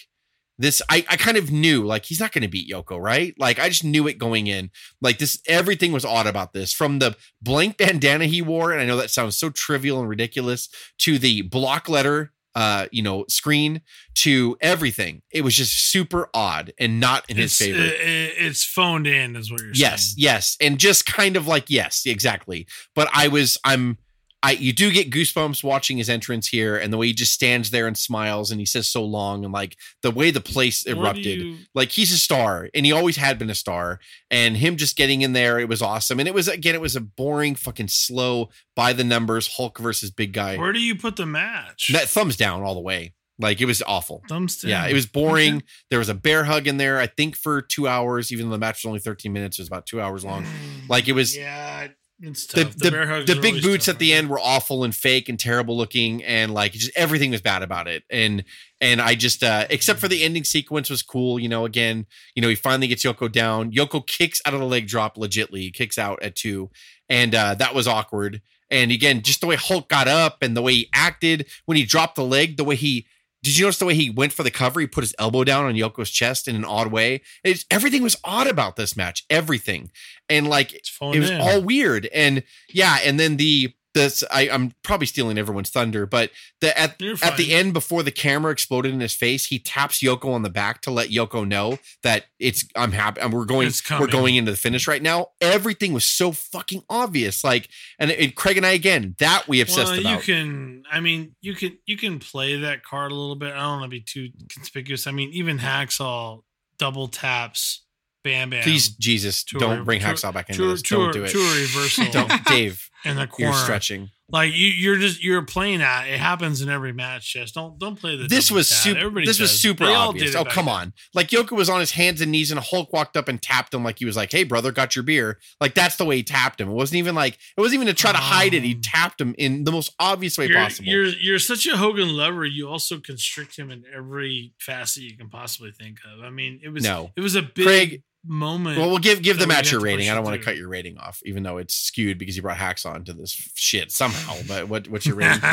this 0.57 0.82
I, 0.89 1.05
I 1.09 1.15
kind 1.15 1.38
of 1.38 1.51
knew 1.51 1.86
like 1.86 2.05
he's 2.05 2.19
not 2.19 2.32
going 2.34 2.41
to 2.41 2.47
beat 2.49 2.69
Yoko, 2.69 2.99
right? 2.99 3.34
Like 3.39 3.59
I 3.59 3.69
just 3.69 3.84
knew 3.86 4.07
it 4.07 4.17
going 4.17 4.47
in. 4.47 4.71
Like 5.01 5.17
this 5.17 5.41
everything 5.47 5.91
was 5.93 6.03
odd 6.03 6.27
about 6.27 6.51
this 6.53 6.73
from 6.73 6.99
the 6.99 7.15
blank 7.41 7.77
bandana 7.77 8.25
he 8.25 8.41
wore 8.41 8.71
and 8.73 8.82
I 8.82 8.86
know 8.86 8.97
that 8.97 9.09
sounds 9.09 9.38
so 9.38 9.49
trivial 9.49 9.99
and 9.99 10.09
ridiculous 10.09 10.67
to 10.99 11.17
the 11.17 11.43
block 11.43 11.88
letter 11.88 12.32
uh 12.55 12.88
you 12.91 13.01
know 13.03 13.23
screen 13.30 13.80
to 14.15 14.57
everything. 14.59 15.21
It 15.32 15.43
was 15.43 15.55
just 15.55 15.91
super 15.91 16.30
odd 16.34 16.73
and 16.80 16.99
not 16.99 17.30
in 17.30 17.38
his 17.38 17.51
it's, 17.51 17.57
favor. 17.59 17.80
it- 17.80 17.93
it- 18.01 18.34
it's 18.39 18.63
phoned 18.65 19.07
in, 19.07 19.36
is 19.38 19.51
what 19.51 19.61
you're 19.61 19.69
Yes, 19.73 20.07
saying. 20.07 20.15
Yes. 20.17 20.17
Yes, 20.17 20.57
and 20.59 20.77
just 20.80 21.05
kind 21.05 21.38
of 21.38 21.47
like 21.47 21.69
yes, 21.69 22.03
exactly. 22.05 22.67
But 22.95 23.07
I 23.13 23.27
was, 23.30 23.57
I'm, 23.63 23.97
I 24.42 24.52
you 24.52 24.72
do 24.72 24.90
get 24.92 25.10
goosebumps 25.12 25.64
watching 25.66 25.98
his 25.98 26.10
entrance 26.10 26.48
here, 26.48 26.78
and 26.78 26.94
the 26.94 26.98
way 26.98 27.08
he 27.08 27.14
just 27.14 27.34
stands 27.34 27.72
there 27.72 27.88
and 27.88 27.98
smiles, 27.98 28.52
and 28.52 28.60
he 28.62 28.66
says 28.66 28.88
so 28.88 29.04
long, 29.04 29.44
and 29.44 29.54
like 29.54 29.76
the 30.02 30.12
way 30.12 30.32
the 30.32 30.40
place 30.40 30.86
erupted. 30.86 31.26
you- 31.40 31.58
Like 31.76 31.92
he's 31.92 32.12
a 32.14 32.18
star, 32.18 32.70
and 32.74 32.86
he 32.86 32.92
always 32.94 33.18
had 33.18 33.38
been 33.38 33.50
a 33.50 33.56
star, 33.56 34.00
and 34.32 34.56
him 34.56 34.78
just 34.78 34.96
getting 34.96 35.22
in 35.24 35.34
there, 35.34 35.60
it 35.60 35.68
was 35.68 35.82
awesome. 35.82 36.20
And 36.20 36.28
it 36.28 36.34
was 36.34 36.48
again, 36.48 36.74
it 36.74 36.80
was 36.82 36.96
a 36.96 37.02
boring, 37.02 37.56
fucking 37.56 37.90
slow 37.90 38.50
by 38.78 38.94
the 38.94 39.04
numbers 39.04 39.56
Hulk 39.58 39.78
versus 39.80 40.10
big 40.10 40.32
guy. 40.32 40.56
where 40.58 40.72
do 40.72 40.80
you 40.80 40.96
put 40.96 41.18
the 41.18 41.26
match? 41.26 41.90
That 41.92 42.08
thumbs 42.08 42.38
down 42.38 42.64
all 42.64 42.76
the 42.76 42.80
way. 42.80 43.14
Like 43.42 43.62
it 43.62 43.66
was 43.66 43.82
awful. 43.88 44.22
Thumbs 44.28 44.58
down. 44.62 44.70
Yeah, 44.70 44.88
it 44.88 44.94
was 44.94 45.06
boring. 45.06 45.64
There 45.90 46.00
was 46.00 46.10
a 46.10 46.14
bear 46.14 46.44
hug 46.44 46.68
in 46.68 46.76
there, 46.78 47.00
I 47.00 47.08
think, 47.08 47.38
for 47.38 47.62
two 47.62 47.88
hours, 47.88 48.34
even 48.34 48.48
though 48.48 48.52
the 48.56 48.58
match 48.60 48.84
was 48.84 48.90
only 48.90 49.00
13 49.00 49.32
minutes, 49.32 49.58
it 49.58 49.62
was 49.62 49.70
about 49.70 49.86
two 49.86 50.02
hours 50.02 50.26
long. 50.26 50.44
Mm, 50.44 50.90
like 50.90 51.08
it 51.08 51.14
was 51.14 51.38
Yeah, 51.38 51.88
it's 52.22 52.45
the 52.47 52.65
tough. 52.65 52.76
the, 52.76 52.91
bear 52.91 53.07
hugs 53.07 53.34
the 53.34 53.39
big 53.39 53.61
boots 53.61 53.86
tough, 53.86 53.95
at 53.95 53.99
the 53.99 54.13
aren't 54.13 54.24
end 54.24 54.30
were 54.30 54.39
awful 54.39 54.84
and 54.84 54.93
fake 54.93 55.30
and 55.30 55.39
terrible 55.39 55.78
looking 55.78 56.24
and 56.24 56.53
like 56.53 56.74
just 56.74 56.91
everything 56.95 57.32
was 57.32 57.41
bad 57.41 57.63
about 57.63 57.88
it. 57.88 58.03
And 58.09 58.43
and 58.82 59.01
I 59.01 59.15
just 59.15 59.43
uh 59.43 59.67
except 59.70 59.99
for 59.99 60.07
the 60.07 60.24
ending 60.24 60.43
sequence 60.43 60.89
was 60.89 61.01
cool 61.01 61.39
you 61.39 61.47
know 61.49 61.65
again 61.65 62.05
you 62.36 62.41
know 62.41 62.49
he 62.49 62.55
finally 62.55 62.88
gets 62.88 63.03
Yoko 63.03 63.32
down. 63.32 63.72
Yoko 63.72 64.05
kicks 64.05 64.41
out 64.45 64.53
of 64.53 64.59
the 64.59 64.65
leg 64.65 64.88
drop 64.88 65.15
legitly 65.15 65.74
kicks 65.74 65.97
out 65.97 66.22
at 66.22 66.36
two 66.36 66.70
and 67.07 67.34
uh 67.34 67.55
that 67.55 67.74
was 67.74 67.88
awkward. 67.88 68.41
And 68.70 68.91
again 68.91 69.22
just 69.22 69.41
the 69.41 69.47
way 69.47 69.55
Hulk 69.55 69.88
got 69.89 70.07
up 70.07 70.41
and 70.41 70.57
the 70.57 70.61
way 70.61 70.74
he 70.74 70.89
acted 70.93 71.47
when 71.65 71.78
he 71.78 71.86
dropped 71.86 72.15
the 72.15 72.26
leg 72.26 72.57
the 72.57 72.63
way 72.63 72.76
he 72.76 73.07
did 73.42 73.58
you 73.58 73.66
notice 73.66 73.80
the 73.80 73.86
way 73.86 73.96
he 73.96 74.10
went 74.10 74.34
for 74.34 74.44
the 74.44 74.52
cover? 74.52 74.80
He 74.80 74.88
put 74.88 75.04
his 75.04 75.16
elbow 75.18 75.44
down 75.44 75.66
on 75.66 75.76
Yoko's 75.76 76.12
chest 76.12 76.48
in 76.48 76.56
an 76.56 76.66
odd 76.66 76.92
way. 76.92 77.22
It's, 77.44 77.66
everything 77.72 78.04
was 78.04 78.18
odd 78.24 78.48
about 78.48 78.76
this 78.76 78.98
match. 78.98 79.26
Everything, 79.30 79.92
and 80.30 80.48
like 80.48 80.74
it 80.74 80.90
was 81.02 81.30
in. 81.30 81.42
all 81.42 81.62
weird 81.62 82.08
and 82.14 82.44
yeah 82.70 83.00
and 83.04 83.20
then 83.20 83.38
the 83.38 83.74
this 83.94 84.24
I, 84.32 84.50
i'm 84.50 84.74
probably 84.84 85.08
stealing 85.08 85.38
everyone's 85.38 85.70
thunder 85.70 86.06
but 86.06 86.32
the 86.62 86.78
at, 86.78 87.02
at 87.24 87.38
the 87.38 87.54
end 87.54 87.74
before 87.74 88.04
the 88.04 88.12
camera 88.12 88.52
exploded 88.52 88.94
in 88.94 89.00
his 89.00 89.16
face 89.16 89.48
he 89.48 89.60
taps 89.60 90.02
yoko 90.02 90.34
on 90.34 90.44
the 90.44 90.50
back 90.50 90.82
to 90.82 90.92
let 90.92 91.10
yoko 91.10 91.48
know 91.48 91.80
that 92.04 92.26
it's 92.40 92.66
i'm 92.76 92.92
happy 92.92 93.22
and 93.22 93.34
we're 93.34 93.46
going 93.46 93.72
we're 94.00 94.08
going 94.08 94.36
into 94.36 94.52
the 94.52 94.58
finish 94.58 94.88
right 94.88 95.02
now 95.02 95.28
everything 95.42 95.94
was 95.94 96.06
so 96.06 96.32
fucking 96.32 96.84
obvious 96.90 97.44
like 97.44 97.70
and, 98.00 98.12
it, 98.12 98.36
craig 98.36 98.58
and 98.58 98.66
i 98.66 98.72
again 98.72 99.16
that 99.20 99.48
we 99.48 99.62
obsessed 99.62 99.92
well, 99.92 100.00
about 100.00 100.28
you 100.28 100.34
can. 100.34 100.84
I 100.92 101.00
mean, 101.00 101.36
you 101.42 101.54
can 101.54 101.78
you 101.86 101.98
can 101.98 102.20
play 102.20 102.58
that 102.62 102.84
card 102.84 103.12
a 103.12 103.16
little 103.16 103.36
bit. 103.36 103.54
I 103.54 103.60
don't 103.60 103.80
want 103.80 103.84
to 103.84 103.90
be 103.90 104.02
too 104.02 104.30
conspicuous. 104.50 105.08
I 105.08 105.12
mean, 105.12 105.30
even 105.34 105.60
Hacksaw 105.60 106.42
double 106.78 107.08
taps 107.08 107.86
Bam 108.32 108.49
Bam. 108.51 108.63
please 108.63 108.89
jesus 108.89 109.43
to 109.45 109.57
don't 109.59 109.84
bring 109.86 109.99
to 110.01 110.05
hacksaw 110.07 110.34
back 110.34 110.49
into 110.49 110.61
to 110.63 110.67
this 110.69 110.82
to 110.84 110.95
don't 110.95 111.13
do 111.13 111.23
it 111.23 111.30
To 111.32 111.39
a 111.39 111.61
reversal 111.61 112.05
don't 112.11 112.45
dave 112.45 112.89
in 113.05 113.15
the 113.15 113.27
corner. 113.27 113.51
you're 113.51 113.63
stretching 113.63 114.09
Like 114.32 114.51
you, 114.53 114.67
you're 114.67 114.97
just 114.97 115.23
you're 115.23 115.41
playing 115.41 115.80
that. 115.80 116.07
It 116.07 116.19
happens 116.19 116.61
in 116.61 116.69
every 116.69 116.93
match. 116.93 117.34
Just 117.34 117.55
don't 117.55 117.80
don't 117.80 117.95
play 117.95 118.15
the. 118.15 118.27
this 118.27 118.51
was 118.51 118.67
super. 118.67 118.99
Everybody 118.99 119.25
This 119.25 119.39
was 119.39 119.49
super 119.59 119.86
They 119.88 119.95
obvious. 119.95 120.36
Oh 120.36 120.45
come 120.45 120.67
on! 120.69 120.93
Like 121.15 121.30
Yoko 121.30 121.53
was 121.57 121.67
on 121.69 121.80
his 121.80 121.91
hands 121.93 122.21
and 122.21 122.30
knees, 122.32 122.51
and 122.51 122.59
Hulk 122.59 122.93
walked 122.93 123.17
up 123.17 123.27
and 123.27 123.41
tapped 123.41 123.73
him 123.73 123.84
like 123.84 123.97
he 123.97 124.05
was 124.05 124.15
like, 124.15 124.32
"Hey 124.32 124.43
brother, 124.43 124.71
got 124.71 124.95
your 124.95 125.01
beer." 125.01 125.39
Like 125.59 125.73
that's 125.73 125.95
the 125.95 126.05
way 126.05 126.17
he 126.17 126.23
tapped 126.23 126.61
him. 126.61 126.69
It 126.69 126.73
wasn't 126.73 126.97
even 126.99 127.15
like 127.15 127.39
it 127.57 127.59
wasn't 127.61 127.82
even 127.82 127.88
to 127.88 127.93
try 127.95 128.11
to 128.11 128.19
hide 128.19 128.53
it. 128.53 128.61
He 128.63 128.75
Um, 128.75 128.82
tapped 128.84 129.19
him 129.19 129.34
in 129.39 129.63
the 129.63 129.71
most 129.71 129.95
obvious 129.97 130.38
way 130.38 130.45
You're, 130.47 130.59
possible. 130.61 130.89
you're 130.89 131.05
you're 131.07 131.39
such 131.39 131.65
a 131.65 131.75
Hogan 131.77 132.09
lover. 132.15 132.45
You 132.45 132.69
also 132.69 132.99
constrict 132.99 133.57
him 133.57 133.71
in 133.71 133.84
every 133.97 134.53
facet 134.59 135.01
you 135.03 135.17
can 135.17 135.30
possibly 135.30 135.71
think 135.71 135.97
of. 136.05 136.23
I 136.23 136.30
mean, 136.30 136.59
it 136.63 136.69
was 136.69 136.84
No. 136.84 137.09
it 137.15 137.21
was 137.21 137.34
a 137.36 137.41
big 137.41 137.65
Craig, 137.65 138.03
moment. 138.26 138.78
well, 138.78 138.89
we'll 138.89 138.99
give 138.99 139.22
give 139.22 139.38
that 139.38 139.43
the 139.43 139.47
match 139.47 139.72
your 139.72 139.82
rating. 139.82 140.09
I 140.09 140.15
don't 140.15 140.24
want 140.24 140.39
to 140.39 140.43
cut 140.43 140.57
your 140.57 140.67
rating 140.67 140.97
off, 140.97 141.20
even 141.26 141.43
though 141.43 141.57
it's 141.57 141.76
skewed 141.76 142.17
because 142.17 142.36
you 142.36 142.41
brought 142.41 142.57
hacks 142.57 142.86
on 142.86 143.03
to 143.05 143.13
this 143.13 143.32
shit 143.55 143.91
somehow. 143.91 144.36
But 144.47 144.67
what 144.67 144.88
what's 144.88 145.05
your 145.05 145.15
rating? 145.15 145.41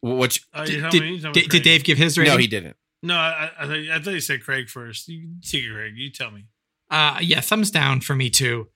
What's 0.00 0.38
Oh, 0.52 0.64
you 0.64 0.82
Did, 0.82 0.90
did, 0.90 1.02
me, 1.02 1.08
you 1.14 1.20
tell 1.20 1.30
me, 1.30 1.40
did, 1.40 1.50
did 1.50 1.62
Dave 1.62 1.82
give 1.82 1.96
his 1.96 2.18
rating? 2.18 2.34
no, 2.34 2.38
he 2.38 2.46
didn't. 2.46 2.76
No, 3.02 3.16
I, 3.16 3.50
I, 3.58 3.66
thought, 3.66 3.76
I 3.76 3.98
thought 4.00 4.10
you 4.10 4.20
said 4.20 4.42
Craig 4.42 4.68
first. 4.68 5.08
You 5.08 5.36
take 5.40 5.64
it, 5.64 5.72
Craig. 5.72 5.94
You 5.96 6.10
tell 6.10 6.30
me. 6.30 6.44
Uh, 6.90 7.18
yeah, 7.22 7.40
thumbs 7.40 7.70
down 7.70 8.02
for 8.02 8.14
me 8.14 8.28
too. 8.28 8.68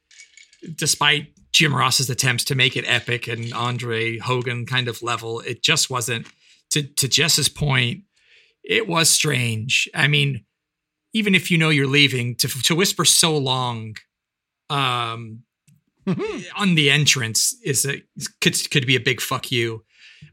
Despite 0.75 1.35
Jim 1.53 1.75
Ross's 1.75 2.09
attempts 2.09 2.45
to 2.45 2.55
make 2.55 2.77
it 2.77 2.85
epic 2.87 3.27
and 3.29 3.53
Andre 3.53 4.19
Hogan 4.19 4.65
kind 4.65 4.89
of 4.89 5.03
level. 5.03 5.41
It 5.41 5.63
just 5.63 5.91
wasn't. 5.91 6.27
To 6.71 6.83
to 6.83 7.09
Jess's 7.09 7.49
point, 7.49 8.05
it 8.63 8.87
was 8.87 9.09
strange. 9.09 9.89
I 9.95 10.09
mean, 10.09 10.45
even 11.13 11.35
if 11.35 11.51
you 11.51 11.59
know 11.59 11.69
you're 11.71 11.87
leaving, 11.87 12.35
to 12.37 12.49
to 12.49 12.75
whisper 12.75 13.05
so 13.05 13.37
long, 13.37 13.97
um, 14.71 15.43
on 16.57 16.75
the 16.75 16.91
entrance 16.91 17.55
is 17.65 17.85
a 17.85 18.03
could 18.41 18.71
could 18.71 18.87
be 18.87 18.97
a 18.97 19.01
big 19.01 19.21
fuck 19.21 19.51
you. 19.53 19.85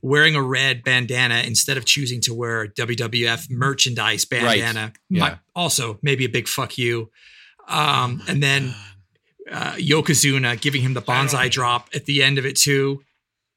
Wearing 0.02 0.36
a 0.36 0.42
red 0.42 0.84
bandana 0.84 1.44
instead 1.46 1.78
of 1.78 1.86
choosing 1.86 2.20
to 2.22 2.34
wear 2.34 2.68
WWF 2.68 3.50
merchandise 3.52 4.26
bandana, 4.26 4.94
Yeah. 5.10 5.20
might 5.20 5.38
also 5.56 6.00
maybe 6.02 6.26
a 6.26 6.30
big 6.30 6.48
fuck 6.48 6.78
you. 6.78 7.12
Um, 7.68 8.22
and 8.28 8.42
then 8.42 8.74
uh, 9.52 9.74
Yokozuna 9.74 10.60
giving 10.60 10.82
him 10.82 10.94
the 10.96 11.02
Banzai 11.02 11.50
drop 11.50 11.90
at 11.94 12.06
the 12.06 12.24
end 12.24 12.38
of 12.40 12.46
it 12.48 12.56
too. 12.56 13.04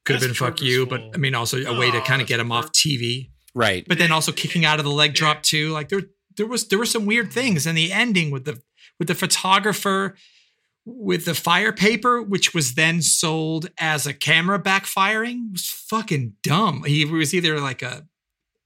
Could 0.05 0.15
have 0.15 0.21
been 0.21 0.31
That's 0.31 0.39
fuck 0.39 0.61
you, 0.63 0.87
but. 0.87 1.01
I 1.15 1.19
mean, 1.19 1.35
also 1.35 1.59
a 1.65 1.79
way 1.79 1.91
to 1.91 1.99
Oh, 1.99 2.05
kind 2.05 2.21
of 2.23 2.29
get 2.29 2.37
that's 2.39 2.47
him 2.47 2.53
off 2.53 2.73
TV. 2.73 3.31
Right. 3.55 3.87
But 3.89 3.99
then 3.99 4.13
also 4.13 4.33
kicking 4.33 4.65
out 4.67 4.79
of 4.79 4.85
the 4.85 4.91
leg 4.91 5.15
drop 5.15 5.43
too. 5.43 5.71
Like 5.71 5.89
there, 5.89 6.03
there 6.39 6.47
was 6.47 6.67
there 6.69 6.79
were 6.79 6.87
some 6.87 7.05
weird 7.05 7.31
things, 7.33 7.67
and 7.67 7.77
the 7.77 7.93
ending 7.93 8.31
with 8.31 8.47
the 8.47 8.63
with 8.99 9.09
the 9.09 9.15
photographer 9.15 10.17
with 10.87 11.27
the 11.27 11.35
fire 11.35 11.71
paper, 11.73 12.23
which 12.23 12.55
was 12.55 12.73
then 12.75 13.03
sold 13.03 13.69
as 13.79 14.07
a 14.07 14.15
camera 14.15 14.59
backfiring, 14.59 15.53
was 15.53 15.67
fucking 15.69 16.33
dumb. 16.43 16.83
He 16.87 17.05
was 17.05 17.35
either 17.35 17.61
like 17.61 17.83
a, 17.83 18.07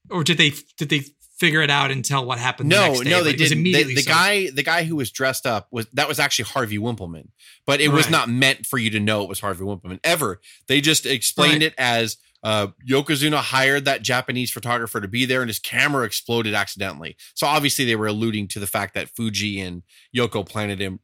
or 0.09 0.23
did 0.23 0.37
they 0.37 0.53
did 0.77 0.87
they 0.87 1.01
figure 1.37 1.61
it 1.61 1.69
out 1.69 1.91
and 1.91 2.05
tell 2.05 2.23
what 2.25 2.37
happened? 2.39 2.71
the 2.71 2.75
No, 2.75 2.87
next 2.87 3.01
day? 3.01 3.09
no, 3.09 3.23
they 3.23 3.31
was 3.33 3.41
didn't. 3.41 3.63
The, 3.63 3.69
immediately 3.71 3.95
the 3.95 4.03
guy, 4.03 4.49
the 4.51 4.63
guy 4.63 4.83
who 4.85 4.95
was 4.95 5.11
dressed 5.11 5.45
up 5.45 5.67
was 5.71 5.87
that 5.93 6.07
was 6.07 6.17
actually 6.19 6.45
Harvey 6.45 6.77
Wippleman, 6.77 7.27
but 7.65 7.81
it 7.81 7.89
was 7.89 8.09
not 8.09 8.29
meant 8.29 8.65
for 8.65 8.77
you 8.77 8.89
to 8.91 8.99
know 9.01 9.23
it 9.23 9.29
was 9.29 9.41
Harvey 9.41 9.65
Wippleman 9.65 9.99
ever. 10.05 10.39
They 10.67 10.79
just 10.79 11.05
explained 11.05 11.55
Right. 11.55 11.63
it 11.63 11.75
as 11.77 12.15
uh, 12.43 12.67
Yokozuna 12.87 13.37
hired 13.37 13.85
that 13.85 14.01
Japanese 14.01 14.51
photographer 14.51 14.99
to 14.99 15.07
be 15.07 15.25
there, 15.25 15.41
and 15.41 15.49
his 15.49 15.59
camera 15.59 16.05
exploded 16.05 16.53
accidentally. 16.53 17.15
So 17.35 17.47
obviously 17.47 17.85
they 17.85 17.95
were 17.95 18.07
alluding 18.07 18.49
to 18.49 18.59
the 18.59 18.67
fact 18.67 18.93
that 18.95 19.09
Fuji 19.09 19.61
and 19.61 19.83
Yoko 20.15 20.47
planted 20.47 20.79
him. 20.79 20.99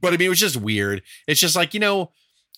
But 0.00 0.12
I 0.12 0.16
mean, 0.16 0.26
it 0.26 0.30
was 0.30 0.40
just 0.40 0.56
weird. 0.56 1.02
It's 1.26 1.40
just 1.40 1.56
like 1.56 1.74
you 1.74 1.80
know, 1.80 2.12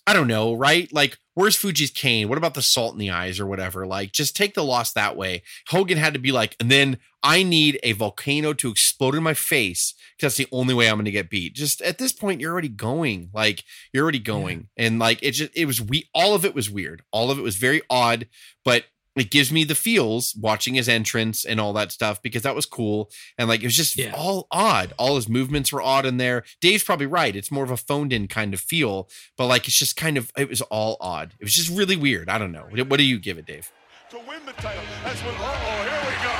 I 0.06 0.12
don't 0.12 0.28
know, 0.28 0.54
right? 0.54 0.92
Like, 0.92 1.18
where's 1.36 1.54
Fuji's 1.54 1.90
cane? 1.90 2.28
What 2.28 2.38
about 2.38 2.54
the 2.54 2.62
salt 2.62 2.94
in 2.94 2.98
the 2.98 3.10
eyes 3.10 3.38
or 3.38 3.46
whatever? 3.46 3.86
Like, 3.86 4.10
just 4.10 4.34
take 4.34 4.54
the 4.54 4.64
loss 4.64 4.94
that 4.94 5.16
way. 5.16 5.42
Hogan 5.68 5.98
had 5.98 6.14
to 6.14 6.18
be 6.18 6.32
like, 6.32 6.56
and 6.58 6.70
then 6.70 6.96
I 7.22 7.42
need 7.42 7.78
a 7.82 7.92
volcano 7.92 8.54
to 8.54 8.70
explode 8.70 9.14
in 9.14 9.22
my 9.22 9.34
face 9.34 9.92
because 10.16 10.34
that's 10.34 10.48
the 10.48 10.56
only 10.56 10.72
way 10.72 10.88
I'm 10.88 10.96
going 10.96 11.04
to 11.04 11.10
get 11.10 11.28
beat. 11.28 11.54
Just 11.54 11.82
at 11.82 11.98
this 11.98 12.12
point, 12.12 12.40
you're 12.40 12.52
already 12.52 12.70
going. 12.70 13.28
Like, 13.34 13.64
you're 13.92 14.02
already 14.02 14.18
going. 14.18 14.68
And 14.78 14.98
like, 14.98 15.22
it 15.22 15.32
just, 15.32 15.50
it 15.54 15.66
was, 15.66 15.80
we, 15.80 16.08
all 16.14 16.34
of 16.34 16.46
it 16.46 16.54
was 16.54 16.70
weird. 16.70 17.02
All 17.12 17.30
of 17.30 17.38
it 17.38 17.42
was 17.42 17.56
very 17.56 17.82
odd, 17.90 18.28
but 18.64 18.84
it 19.16 19.30
gives 19.30 19.50
me 19.50 19.64
the 19.64 19.74
feels 19.74 20.34
watching 20.40 20.74
his 20.74 20.88
entrance 20.88 21.44
and 21.44 21.58
all 21.60 21.72
that 21.72 21.90
stuff 21.90 22.20
because 22.22 22.42
that 22.42 22.54
was 22.54 22.66
cool. 22.66 23.10
And 23.38 23.48
like, 23.48 23.62
it 23.62 23.66
was 23.66 23.76
just 23.76 23.96
Yeah. 23.96 24.12
all 24.16 24.46
odd. 24.50 24.92
All 24.98 25.16
his 25.16 25.28
movements 25.28 25.72
were 25.72 25.82
odd 25.82 26.04
in 26.06 26.18
there. 26.18 26.44
Dave's 26.60 26.84
probably 26.84 27.06
right. 27.06 27.34
It's 27.34 27.50
more 27.50 27.64
of 27.64 27.70
a 27.70 27.76
phoned 27.76 28.12
in 28.12 28.28
kind 28.28 28.52
of 28.54 28.60
feel, 28.60 29.08
but 29.36 29.46
like, 29.46 29.66
it's 29.66 29.78
just 29.78 29.96
kind 29.96 30.16
of, 30.16 30.30
it 30.36 30.48
was 30.48 30.60
all 30.62 30.96
odd. 31.00 31.32
It 31.40 31.44
was 31.44 31.54
just 31.54 31.70
really 31.70 31.96
weird. 31.96 32.28
I 32.28 32.38
don't 32.38 32.52
know. 32.52 32.66
What 32.70 32.88
what 32.88 32.98
do 32.98 33.04
you 33.04 33.18
give 33.18 33.38
it, 33.38 33.46
Dave? 33.46 33.72
to 34.10 34.18
win 34.18 34.38
the 34.46 34.52
title. 34.52 34.82
That's 35.02 35.20
when, 35.22 35.34
uh-oh, 35.34 35.82
here 35.82 36.02
we 36.06 36.14
go. 36.22 36.32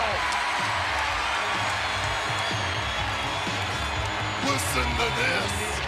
Listen 4.53 4.89
to 5.01 5.09
this. 5.19 5.86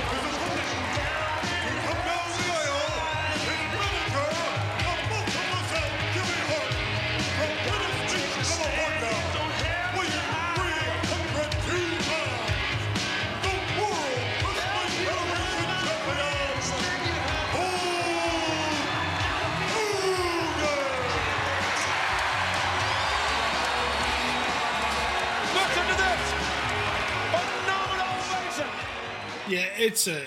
Yeah, 29.48 29.66
it's 29.78 30.06
a 30.06 30.26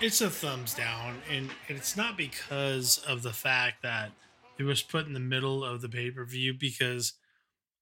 it's 0.00 0.20
a 0.20 0.30
thumbs 0.30 0.74
down, 0.74 1.18
and 1.30 1.50
it's 1.68 1.96
not 1.96 2.16
because 2.16 2.98
of 3.06 3.22
the 3.22 3.32
fact 3.32 3.82
that 3.82 4.10
it 4.58 4.64
was 4.64 4.82
put 4.82 5.06
in 5.06 5.12
the 5.12 5.20
middle 5.20 5.64
of 5.64 5.80
the 5.80 5.88
pay 5.88 6.10
per 6.10 6.24
view. 6.24 6.54
Because 6.54 7.14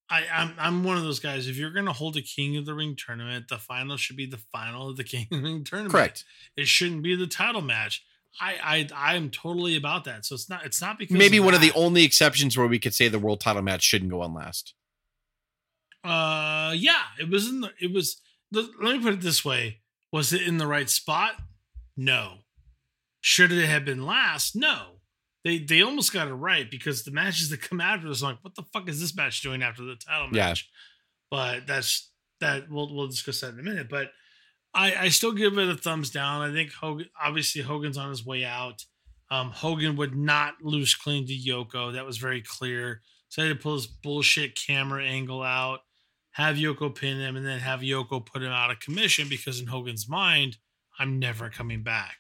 I, 0.09 0.25
I'm 0.33 0.55
I'm 0.59 0.85
one 0.85 0.97
of 0.97 1.03
those 1.03 1.21
guys. 1.21 1.49
If 1.49 1.57
you're 1.57 1.73
going 1.73 1.87
to 1.87 1.93
hold 1.93 2.17
a 2.17 2.23
King 2.23 2.57
of 2.57 2.67
the 2.67 2.75
Ring 2.75 2.97
tournament, 2.97 3.49
the 3.49 3.59
final 3.59 3.97
should 3.97 4.17
be 4.17 4.27
the 4.27 4.39
final 4.39 4.89
of 4.91 4.97
the 4.97 5.05
King 5.13 5.27
of 5.31 5.39
the 5.39 5.45
Ring 5.45 5.65
tournament. 5.65 5.93
Correct. 5.93 6.25
It 6.57 6.69
shouldn't 6.69 7.03
be 7.03 7.17
the 7.17 7.27
title 7.27 7.63
match. 7.63 8.05
I 8.41 8.89
I 8.95 9.15
I'm 9.15 9.31
totally 9.31 9.77
about 9.77 10.05
that. 10.05 10.25
So 10.25 10.35
it's 10.35 10.49
not 10.49 10.65
it's 10.65 10.81
not 10.81 10.99
because 10.99 11.17
Maybe 11.17 11.41
one 11.41 11.55
of 11.55 11.61
the 11.61 11.73
only 11.75 12.05
exceptions 12.05 12.57
where 12.57 12.67
we 12.67 12.79
could 12.79 12.95
say 12.95 13.09
the 13.09 13.19
world 13.19 13.41
title 13.41 13.63
match 13.63 13.83
shouldn't 13.83 14.11
go 14.11 14.23
on 14.23 14.35
last. 14.35 14.75
Uh, 16.03 16.73
yeah, 16.77 17.03
it 17.19 17.29
was 17.29 17.49
in 17.49 17.61
the. 17.61 17.73
It 17.81 17.93
was. 17.93 18.21
Let 18.53 18.67
let 18.83 18.97
me 18.97 19.03
put 19.03 19.15
it 19.15 19.21
this 19.21 19.45
way: 19.45 19.80
Was 20.13 20.33
it 20.33 20.43
in 20.43 20.59
the 20.59 20.67
right 20.67 20.89
spot? 20.91 21.35
No. 21.97 22.39
Should 23.21 23.53
it 23.53 23.67
have 23.67 23.85
been 23.85 24.05
last? 24.07 24.57
No. 24.57 24.97
They 25.45 25.59
they 25.59 25.83
almost 25.83 26.13
got 26.13 26.29
it 26.29 26.35
right 26.35 26.71
because 26.71 27.03
the 27.05 27.11
matches 27.11 27.49
that 27.51 27.63
come 27.63 27.81
after 27.81 28.09
this, 28.09 28.23
I'm 28.23 28.31
like, 28.31 28.45
what 28.45 28.55
the 28.55 28.65
fuck 28.73 28.89
is 28.89 29.01
this 29.01 29.15
match 29.17 29.41
doing 29.43 29.63
after 29.63 29.83
the 29.85 29.97
title 29.97 30.29
Yeah. 30.33 30.49
match? 30.49 30.69
But 31.31 31.67
that's 31.67 32.11
that. 32.41 32.71
We'll 32.71 32.95
we'll 32.95 33.07
discuss 33.09 33.41
that 33.41 33.55
in 33.55 33.61
a 33.61 33.63
minute. 33.63 33.89
But 33.89 34.11
I 34.75 34.95
I 34.95 35.09
still 35.09 35.33
give 35.33 35.57
it 35.57 35.69
a 35.69 35.77
thumbs 35.77 36.11
down. 36.11 36.43
I 36.43 36.53
think 36.53 36.73
Hogan. 36.73 37.09
Obviously, 37.21 37.63
Hogan's 37.63 37.97
on 37.99 38.11
his 38.11 38.25
way 38.27 38.45
out. 38.45 38.85
Um, 39.31 39.51
Hogan 39.51 39.97
would 39.97 40.17
not 40.17 40.55
lose 40.61 40.95
clean 40.95 41.27
to 41.29 41.33
Yoko. 41.33 41.93
That 41.93 42.05
was 42.05 42.19
very 42.19 42.43
clear. 42.43 43.01
So 43.29 43.43
I 43.43 43.47
had 43.47 43.57
to 43.57 43.63
pull 43.63 43.77
this 43.77 43.87
bullshit 43.87 44.57
camera 44.57 45.05
angle 45.05 45.43
out, 45.43 45.81
have 46.33 46.57
Yoko 46.57 46.95
pin 46.95 47.19
him, 47.19 47.37
and 47.37 47.45
then 47.47 47.59
have 47.61 47.81
Yoko 47.81 48.25
put 48.25 48.43
him 48.43 48.53
out 48.53 48.71
of 48.71 48.81
commission 48.81 49.29
because 49.29 49.61
in 49.61 49.67
Hogan's 49.67 50.09
mind, 50.09 50.59
I'm 50.99 51.19
never 51.19 51.49
coming 51.51 51.83
back. 51.83 52.17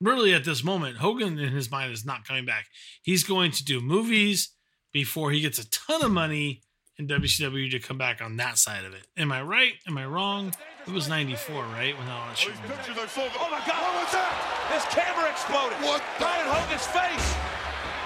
Really, 0.00 0.32
at 0.32 0.44
this 0.44 0.64
moment, 0.64 0.96
Hogan 0.98 1.38
in 1.38 1.52
his 1.52 1.70
mind 1.70 1.92
is 1.92 2.06
not 2.06 2.26
coming 2.26 2.46
back. 2.46 2.66
He's 3.02 3.22
going 3.24 3.50
to 3.52 3.64
do 3.64 3.80
movies 3.80 4.50
before 4.92 5.30
he 5.30 5.40
gets 5.40 5.58
a 5.58 5.68
ton 5.70 6.02
of 6.04 6.10
money 6.10 6.62
in 6.98 7.06
WCW 7.06 7.70
to 7.70 7.78
come 7.78 7.98
back 7.98 8.20
on 8.22 8.36
that 8.36 8.56
side 8.58 8.84
of 8.84 8.94
it. 8.94 9.06
Am 9.16 9.30
I 9.32 9.42
right? 9.42 9.72
Am 9.86 9.96
I 9.98 10.06
wrong? 10.06 10.52
It 10.86 10.92
was 10.92 11.08
94, 11.08 11.64
right? 11.76 11.96
When 11.98 12.08
all 12.08 12.28
that 12.28 12.38
shit 12.38 12.52
These 12.52 12.60
went 12.60 12.68
down. 12.68 12.78
pictures 12.78 12.96
are 13.04 13.08
so 13.08 13.22
Oh 13.40 13.48
my 13.52 13.60
God, 13.68 13.76
what 13.76 13.94
was 14.04 14.12
that? 14.16 14.32
His 14.72 14.84
camera 14.88 15.28
exploded. 15.28 15.76
What 15.84 16.00
the- 16.18 16.24
Right 16.24 16.40
in 16.40 16.48
Hogan's 16.48 16.88
face. 16.88 17.28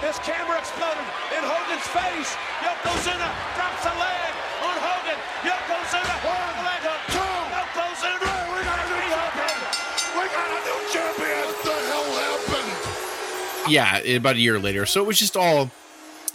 His 0.03 0.19
camera 0.27 0.59
exploded 0.59 1.07
in 1.31 1.41
Hogan's 1.47 1.87
face. 1.95 2.35
Yokozuna 2.59 3.29
drops 3.55 3.83
a 3.87 3.95
leg 3.95 4.19
on 4.19 4.34
Hogan. 4.34 4.34
Yokozuna, 5.85 6.49
the 6.57 6.63
leg 6.65 6.81
hook. 6.81 7.01
Yokozuna. 7.53 8.33
We 8.51 8.59
got 8.65 8.79
a 8.81 8.87
new 8.89 9.01
champion. 9.13 9.57
We 10.17 10.23
got 10.33 10.49
a 10.49 10.59
new 10.65 10.79
champion. 10.91 11.45
What 11.45 11.59
the 11.63 11.75
hell 11.89 12.09
happened? 12.25 13.71
yeah, 13.71 13.97
about 14.17 14.35
a 14.35 14.39
year 14.39 14.59
later. 14.59 14.85
So 14.85 15.01
it 15.01 15.07
was 15.07 15.19
just 15.19 15.35
all, 15.37 15.69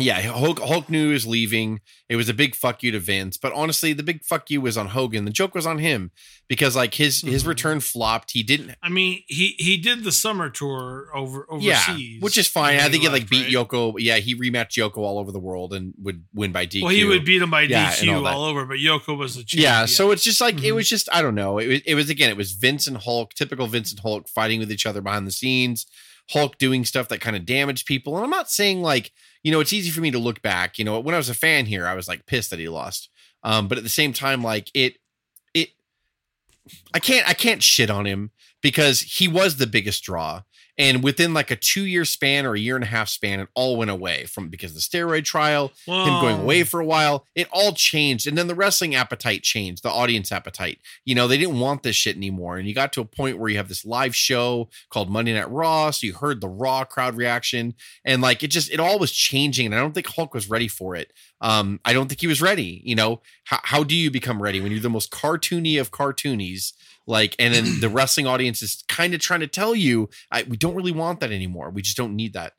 yeah. 0.00 0.20
Hulk, 0.20 0.58
Hulk 0.60 0.88
knew 0.88 1.06
he 1.08 1.12
was 1.12 1.26
leaving. 1.26 1.80
It 2.08 2.16
was 2.16 2.28
a 2.28 2.34
big 2.34 2.54
fuck 2.54 2.82
you 2.82 2.90
to 2.92 2.98
Vince, 2.98 3.36
but 3.36 3.52
honestly, 3.52 3.92
the 3.92 4.02
big 4.02 4.24
fuck 4.24 4.50
you 4.50 4.60
was 4.60 4.76
on 4.76 4.88
Hogan. 4.88 5.24
The 5.24 5.30
joke 5.30 5.54
was 5.54 5.66
on 5.66 5.78
him 5.78 6.10
because 6.48 6.74
like 6.74 6.94
his 6.94 7.20
his 7.20 7.44
Mhm. 7.44 7.46
return 7.46 7.80
flopped. 7.80 8.32
He 8.32 8.42
didn't. 8.42 8.74
I 8.82 8.88
mean, 8.88 9.22
he 9.28 9.54
he 9.58 9.76
did 9.76 10.02
the 10.04 10.10
summer 10.12 10.50
tour 10.50 11.08
over 11.14 11.46
Yeah, 11.60 11.82
overseas, 11.86 12.20
which 12.20 12.36
is 12.38 12.48
fine. 12.48 12.80
I 12.80 12.88
think 12.88 13.02
he 13.04 13.08
like 13.08 13.28
beat 13.30 13.44
right? 13.54 13.68
Yoko. 13.68 13.94
Yeah, 13.98 14.16
he 14.18 14.34
rematched 14.34 14.76
Yoko 14.76 14.98
all 14.98 15.18
over 15.18 15.30
the 15.30 15.38
world 15.38 15.72
and 15.72 15.94
would 16.02 16.24
win 16.34 16.50
by 16.52 16.66
DQ. 16.66 16.82
Well, 16.82 16.94
he 16.94 17.04
would 17.04 17.24
beat 17.24 17.42
him 17.42 17.50
by 17.50 17.62
Yeah, 17.62 17.94
and 18.00 18.10
all 18.10 18.22
DQ 18.22 18.26
all, 18.26 18.44
over, 18.44 18.66
but 18.66 18.78
Yoko 18.78 19.16
was 19.16 19.36
the 19.36 19.44
champion. 19.44 19.62
Yeah, 19.70 19.86
so 19.86 20.10
it's 20.10 20.24
just 20.24 20.40
like 20.40 20.56
it 20.58 20.72
Mhm. 20.72 20.74
was 20.74 20.88
just 20.88 21.08
I 21.12 21.22
don't 21.22 21.34
know. 21.36 21.58
It 21.58 21.66
was, 21.68 21.80
it 21.86 21.94
was 21.94 22.10
again 22.10 22.30
it 22.30 22.36
was 22.36 22.52
Vince 22.52 22.86
and 22.88 22.96
Hulk, 22.96 23.34
typical 23.34 23.66
Vince 23.68 23.92
and 23.92 24.00
Hulk 24.00 24.28
fighting 24.28 24.58
with 24.58 24.72
each 24.72 24.86
other 24.86 25.00
behind 25.00 25.26
the 25.26 25.32
scenes. 25.32 25.86
Hulk 26.30 26.58
doing 26.58 26.84
stuff 26.84 27.08
that 27.08 27.20
kind 27.20 27.36
of 27.36 27.44
damaged 27.46 27.86
people, 27.86 28.16
and 28.16 28.24
I'm 28.24 28.30
not 28.30 28.50
saying 28.50 28.82
like 28.82 29.12
you 29.42 29.50
know 29.52 29.60
it's 29.60 29.72
easy 29.72 29.90
for 29.90 30.00
me 30.00 30.10
to 30.10 30.18
look 30.18 30.42
back. 30.42 30.78
You 30.78 30.84
know 30.84 30.98
when 31.00 31.14
I 31.14 31.18
was 31.18 31.28
a 31.28 31.34
fan 31.34 31.66
here, 31.66 31.86
I 31.86 31.94
was 31.94 32.08
like 32.08 32.26
pissed 32.26 32.50
that 32.50 32.58
he 32.58 32.68
lost. 32.68 33.08
Um, 33.42 33.68
but 33.68 33.78
at 33.78 33.84
the 33.84 33.90
same 33.90 34.12
time, 34.12 34.42
like 34.42 34.70
it, 34.74 34.98
it, 35.54 35.70
I 36.92 36.98
can't 36.98 37.28
I 37.28 37.34
can't 37.34 37.62
shit 37.62 37.90
on 37.90 38.06
him 38.06 38.30
because 38.62 39.00
he 39.00 39.28
was 39.28 39.56
the 39.56 39.66
biggest 39.66 40.02
draw. 40.04 40.42
And 40.80 41.02
within 41.02 41.34
like 41.34 41.50
a 41.50 41.56
two 41.56 41.84
year 41.84 42.06
span 42.06 42.46
or 42.46 42.54
a 42.54 42.58
year 42.58 42.74
and 42.74 42.82
a 42.82 42.88
half 42.88 43.10
span, 43.10 43.38
it 43.38 43.48
all 43.54 43.76
went 43.76 43.90
away 43.90 44.24
from 44.24 44.48
because 44.48 44.70
of 44.70 44.76
the 44.76 44.80
steroid 44.80 45.24
trial, 45.24 45.72
him 45.84 46.20
going 46.22 46.40
away 46.40 46.62
for 46.62 46.80
a 46.80 46.86
while. 46.86 47.26
It 47.34 47.48
all 47.52 47.74
changed. 47.74 48.26
And 48.26 48.38
then 48.38 48.46
the 48.46 48.54
wrestling 48.54 48.94
appetite 48.94 49.42
changed, 49.42 49.82
the 49.82 49.90
audience 49.90 50.32
appetite. 50.32 50.78
You 51.04 51.14
know, 51.14 51.28
they 51.28 51.36
didn't 51.36 51.60
want 51.60 51.82
this 51.82 51.96
shit 51.96 52.16
anymore. 52.16 52.56
And 52.56 52.66
you 52.66 52.74
got 52.74 52.94
to 52.94 53.02
a 53.02 53.04
point 53.04 53.38
where 53.38 53.50
you 53.50 53.58
have 53.58 53.68
this 53.68 53.84
live 53.84 54.16
show 54.16 54.70
called 54.88 55.10
Monday 55.10 55.34
Night 55.34 55.50
Raw. 55.50 55.90
So 55.90 56.06
you 56.06 56.14
heard 56.14 56.40
the 56.40 56.48
Raw 56.48 56.84
crowd 56.84 57.14
reaction. 57.14 57.74
And 58.02 58.22
like 58.22 58.42
it 58.42 58.48
just, 58.48 58.72
it 58.72 58.80
all 58.80 58.98
was 58.98 59.12
changing. 59.12 59.66
And 59.66 59.74
I 59.74 59.80
don't 59.80 59.92
think 59.92 60.06
Hulk 60.06 60.32
was 60.32 60.48
ready 60.48 60.68
for 60.68 60.96
it. 60.96 61.12
Um, 61.42 61.80
I 61.84 61.92
don't 61.92 62.08
think 62.08 62.22
he 62.22 62.26
was 62.26 62.40
ready. 62.40 62.80
You 62.86 62.94
know, 62.94 63.20
how, 63.44 63.60
how 63.64 63.84
do 63.84 63.94
you 63.94 64.10
become 64.10 64.42
ready 64.42 64.62
when 64.62 64.72
you're 64.72 64.80
the 64.80 64.88
most 64.88 65.10
cartoony 65.10 65.78
of 65.78 65.90
cartoonies? 65.90 66.72
Like, 67.10 67.36
and 67.38 67.52
then 67.52 67.80
the 67.80 67.88
wrestling 67.96 68.26
audience 68.26 68.62
is 68.62 68.82
kind 68.88 69.12
of 69.12 69.20
trying 69.20 69.40
to 69.40 69.46
tell 69.46 69.74
you, 69.74 70.08
I, 70.30 70.44
we 70.44 70.56
don't 70.56 70.74
really 70.74 70.92
want 70.92 71.20
that 71.20 71.32
anymore. 71.32 71.68
We 71.70 71.82
just 71.82 71.96
don't 71.96 72.16
need 72.16 72.32
that. 72.32 72.54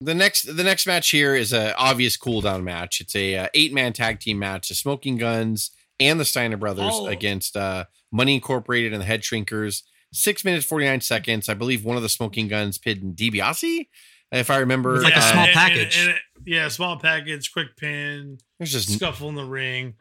The 0.00 0.14
next, 0.14 0.56
the 0.56 0.64
next 0.64 0.86
match 0.86 1.10
here 1.10 1.34
is 1.34 1.52
a 1.52 1.76
obvious 1.76 2.16
cool 2.16 2.40
down 2.40 2.64
match. 2.64 3.00
It's 3.00 3.14
a 3.14 3.36
uh, 3.36 3.48
eight 3.54 3.72
man 3.72 3.92
tag 3.92 4.20
team 4.20 4.38
match. 4.38 4.68
The 4.68 4.74
Smoking 4.74 5.16
Guns 5.18 5.70
and 6.00 6.18
the 6.18 6.24
Steiner 6.24 6.56
Brothers 6.56 6.92
Oh. 6.94 7.06
against 7.08 7.56
uh, 7.56 7.84
Money 8.12 8.34
Incorporated 8.36 8.92
and 8.92 9.02
the 9.02 9.06
Head 9.06 9.22
Shrinkers. 9.22 9.82
Six 10.12 10.44
minutes 10.44 10.64
forty 10.64 10.86
nine 10.86 11.00
seconds. 11.02 11.48
I 11.48 11.54
believe 11.54 11.84
one 11.84 11.96
of 11.96 12.02
the 12.02 12.08
Smoking 12.08 12.48
Guns 12.48 12.78
pinned 12.78 13.16
DiBiase, 13.16 13.88
if 14.32 14.50
I 14.50 14.58
remember. 14.58 14.94
It's 14.96 15.04
like 15.04 15.14
a 15.14 15.18
Uh, 15.18 15.32
small 15.32 15.44
and- 15.44 15.48
and- 15.48 15.54
package. 15.58 15.98
and 15.98 16.14
yeah, 16.46 16.68
small 16.68 16.96
package, 16.98 17.52
quick 17.52 17.76
pin, 17.76 18.38
There's 18.58 18.72
just 18.72 18.90
scuffle 18.94 19.28
in 19.28 19.34
the 19.34 19.44
ring. 19.44 19.94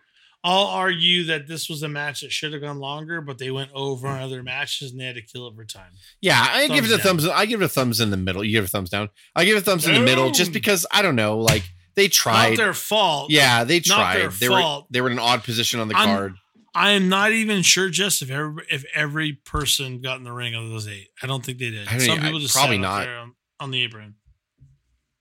I'll 0.47 0.67
argue 0.67 1.25
that 1.25 1.47
this 1.47 1.67
was 1.69 1.83
a 1.83 1.89
match 1.89 2.21
that 2.21 2.31
should 2.31 2.53
have 2.53 2.61
gone 2.61 2.79
longer, 2.79 3.19
but 3.21 3.37
they 3.37 3.51
went 3.51 3.69
over 3.73 4.07
on 4.07 4.21
other 4.21 4.41
matches 4.43 4.91
and 4.91 4.99
they 5.01 5.05
had 5.05 5.15
to 5.15 5.21
kill 5.21 5.47
it 5.47 5.55
for 5.55 5.65
time. 5.65 5.91
Yeah, 6.21 6.39
I 6.41 6.67
give 6.69 6.85
it 6.85 6.87
a 6.87 6.97
down. 6.97 6.99
thumbs. 7.01 7.27
I 7.27 7.45
give 7.45 7.61
it 7.61 7.65
a 7.65 7.69
thumbs 7.69 7.99
in 7.99 8.11
the 8.11 8.17
middle. 8.17 8.43
You 8.43 8.53
give 8.53 8.63
it 8.63 8.67
a 8.67 8.71
thumbs 8.71 8.89
down. 8.89 9.09
I 9.35 9.43
give 9.45 9.57
it 9.57 9.59
a 9.59 9.63
thumbs 9.63 9.85
in 9.87 9.93
the 9.93 9.99
middle 9.99 10.31
just 10.31 10.53
because 10.53 10.85
I 10.89 11.01
don't 11.01 11.15
know. 11.17 11.39
Like 11.39 11.63
they 11.95 12.07
tried. 12.07 12.51
Not 12.51 12.57
their 12.57 12.73
fault. 12.73 13.29
yeah, 13.31 13.63
they 13.65 13.81
not 13.87 14.13
their 14.13 14.29
tried. 14.29 14.39
They 14.39 14.49
were 14.49 14.81
they 14.89 15.01
were 15.01 15.07
in 15.07 15.13
an 15.13 15.19
odd 15.19 15.43
position 15.43 15.79
on 15.81 15.87
the 15.89 15.95
I'm- 15.95 16.07
card. 16.15 16.33
I 16.75 16.91
am 16.91 17.09
not 17.09 17.31
even 17.31 17.63
sure, 17.63 17.89
just 17.89 18.21
if 18.21 18.29
every 18.29 18.63
if 18.69 18.85
every 18.93 19.33
person 19.33 19.99
got 20.01 20.17
in 20.19 20.23
the 20.23 20.31
ring 20.31 20.53
of 20.53 20.69
those 20.69 20.87
eight. 20.87 21.07
I 21.23 21.25
don't 21.27 21.43
think 21.43 21.57
they 21.57 21.71
did. 21.71 21.87
I 21.87 21.91
don't 21.97 22.01
Some 22.01 22.19
e- 22.19 22.21
I- 22.21 22.25
people 22.25 22.39
just 22.39 22.55
probably 22.55 22.77
not. 22.77 23.07
on, 23.07 23.33
on 23.59 23.71
the 23.71 23.81
apron. 23.83 24.13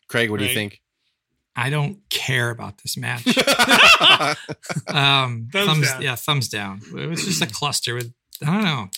Craig, 0.08 0.30
what 0.30 0.38
do 0.38 0.44
you 0.46 0.54
think? 0.54 0.80
I 1.56 1.70
don't 1.70 1.98
care 2.10 2.50
about 2.50 2.78
this 2.82 2.96
match. 2.96 3.24
Um, 4.88 5.48
Thumbs 5.52 5.66
thumbs, 5.66 5.88
down. 5.90 6.02
yeah, 6.02 6.14
thumbs 6.16 6.48
down. 6.48 6.80
It 6.96 7.06
was 7.08 7.24
just 7.24 7.42
a 7.42 7.46
cluster 7.46 7.94
with 7.94 8.12
I 8.42 8.46
don't 8.46 8.64
know. 8.64 8.88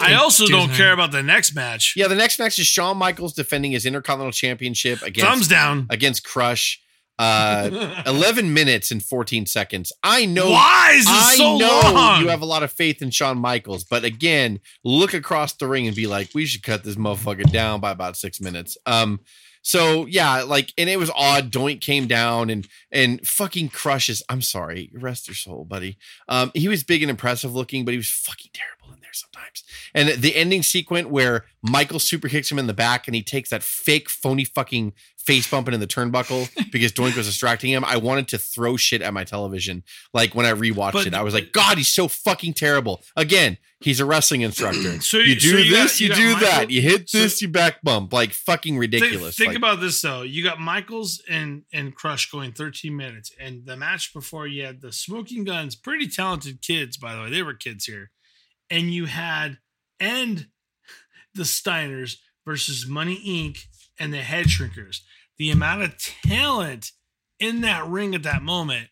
I 0.00 0.14
also 0.14 0.46
don't 0.46 0.70
care 0.72 0.92
about 0.92 1.12
the 1.12 1.22
next 1.22 1.54
match. 1.54 1.94
yeah, 1.96 2.08
the 2.08 2.14
next 2.14 2.38
match 2.38 2.58
is 2.58 2.66
Shawn 2.66 2.96
Michaels 2.98 3.32
defending 3.34 3.72
his 3.72 3.86
Intercontinental 3.86 4.32
Championship 4.32 5.02
against 5.02 5.28
Thumbs 5.30 5.48
down. 5.48 5.86
against 5.90 6.24
Crush. 6.24 6.80
Uh, 7.18 8.02
Eleven 8.06 8.52
minutes 8.54 8.90
and 8.92 9.02
fourteen 9.02 9.44
seconds. 9.46 9.92
I 10.04 10.24
know. 10.26 10.50
Why 10.50 10.92
is 10.96 11.04
this 11.04 11.14
I 11.14 11.34
so 11.36 11.56
know 11.58 11.80
long? 11.92 12.22
you 12.22 12.28
have 12.28 12.42
a 12.42 12.46
lot 12.46 12.62
of 12.62 12.70
faith 12.70 13.02
in 13.02 13.10
Shawn 13.10 13.38
Michaels, 13.38 13.82
but 13.84 14.04
again, 14.04 14.60
look 14.84 15.14
across 15.14 15.54
the 15.54 15.66
ring 15.66 15.86
and 15.88 15.96
be 15.96 16.06
like, 16.06 16.30
we 16.34 16.46
should 16.46 16.62
cut 16.62 16.84
this 16.84 16.94
motherfucker 16.96 17.50
down 17.50 17.80
by 17.80 17.90
about 17.90 18.16
six 18.16 18.40
minutes. 18.40 18.76
Um, 18.86 19.20
so 19.62 20.06
yeah, 20.06 20.42
like, 20.42 20.72
and 20.78 20.88
it 20.88 20.98
was 20.98 21.10
odd. 21.14 21.50
Doink 21.50 21.80
came 21.80 22.06
down 22.06 22.50
and 22.50 22.66
and 22.90 23.26
fucking 23.26 23.70
crushes. 23.70 24.22
I'm 24.28 24.42
sorry, 24.42 24.90
rest 24.94 25.28
your 25.28 25.34
soul, 25.34 25.64
buddy. 25.64 25.98
Um, 26.28 26.50
he 26.54 26.68
was 26.68 26.84
big 26.84 27.02
and 27.02 27.10
impressive 27.10 27.54
looking, 27.54 27.84
but 27.84 27.92
he 27.92 27.98
was 27.98 28.10
fucking 28.10 28.50
terrible 28.54 28.77
there 29.08 29.14
sometimes. 29.14 29.64
And 29.94 30.22
the 30.22 30.36
ending 30.36 30.62
sequence 30.62 31.08
where 31.08 31.44
Michael 31.62 31.98
super 31.98 32.28
kicks 32.28 32.50
him 32.50 32.58
in 32.58 32.66
the 32.66 32.74
back 32.74 33.08
and 33.08 33.14
he 33.14 33.22
takes 33.22 33.50
that 33.50 33.62
fake 33.62 34.08
phony 34.08 34.44
fucking 34.44 34.92
face 35.16 35.50
bumping 35.50 35.74
in 35.74 35.80
the 35.80 35.86
turnbuckle 35.86 36.48
because 36.72 36.92
Doink 36.92 37.16
was 37.16 37.26
distracting 37.26 37.70
him. 37.70 37.84
I 37.84 37.96
wanted 37.98 38.28
to 38.28 38.38
throw 38.38 38.76
shit 38.76 39.02
at 39.02 39.12
my 39.12 39.24
television. 39.24 39.82
Like 40.14 40.34
when 40.34 40.46
I 40.46 40.52
rewatched 40.52 40.92
But- 40.92 41.06
it, 41.06 41.14
I 41.14 41.22
was 41.22 41.34
like, 41.34 41.52
God, 41.52 41.76
he's 41.78 41.92
so 41.92 42.08
fucking 42.08 42.54
terrible. 42.54 43.02
Again, 43.16 43.58
he's 43.80 44.00
a 44.00 44.04
wrestling 44.06 44.40
instructor. 44.42 45.00
So 45.02 45.18
you 45.18 45.34
you- 45.34 45.40
do 45.40 45.50
so 45.50 45.56
you 45.58 45.70
this, 45.70 45.92
got- 45.92 46.00
you, 46.00 46.06
you 46.08 46.14
do 46.14 46.40
that. 46.40 46.70
You 46.70 46.80
hit 46.80 47.10
so- 47.10 47.18
this, 47.18 47.42
you 47.42 47.48
back 47.48 47.82
bump. 47.82 48.12
Like 48.12 48.32
fucking 48.32 48.78
ridiculous. 48.78 49.36
think 49.36 49.48
Like, 49.48 49.56
about 49.58 49.80
this 49.80 50.00
though. 50.00 50.22
You 50.22 50.42
got 50.44 50.60
Michaels 50.60 51.22
and 51.28 51.62
and 51.72 51.94
Crush 51.94 52.30
going 52.30 52.52
13 52.52 52.96
minutes, 52.96 53.30
and 53.38 53.66
the 53.66 53.76
match 53.76 54.14
before 54.14 54.46
you 54.46 54.64
had 54.64 54.80
the 54.80 54.92
Smoking 54.92 55.44
Guns, 55.44 55.74
pretty 55.76 56.06
talented 56.08 56.62
kids, 56.62 56.96
by 56.96 57.14
the 57.14 57.22
way. 57.22 57.30
They 57.30 57.42
were 57.42 57.54
kids 57.54 57.84
here, 57.84 58.10
and 58.70 58.92
you 58.92 59.06
had 59.06 59.58
and 60.00 60.48
the 61.34 61.42
Steiners 61.44 62.16
versus 62.46 62.86
Money 62.86 63.20
Inc. 63.26 63.64
and 63.98 64.12
the 64.12 64.18
Head 64.22 64.46
Shrinkers. 64.46 65.00
The 65.38 65.50
amount 65.50 65.82
of 65.82 65.98
talent 65.98 66.92
in 67.38 67.60
that 67.60 67.86
ring 67.86 68.14
at 68.14 68.22
that 68.24 68.42
moment, 68.42 68.88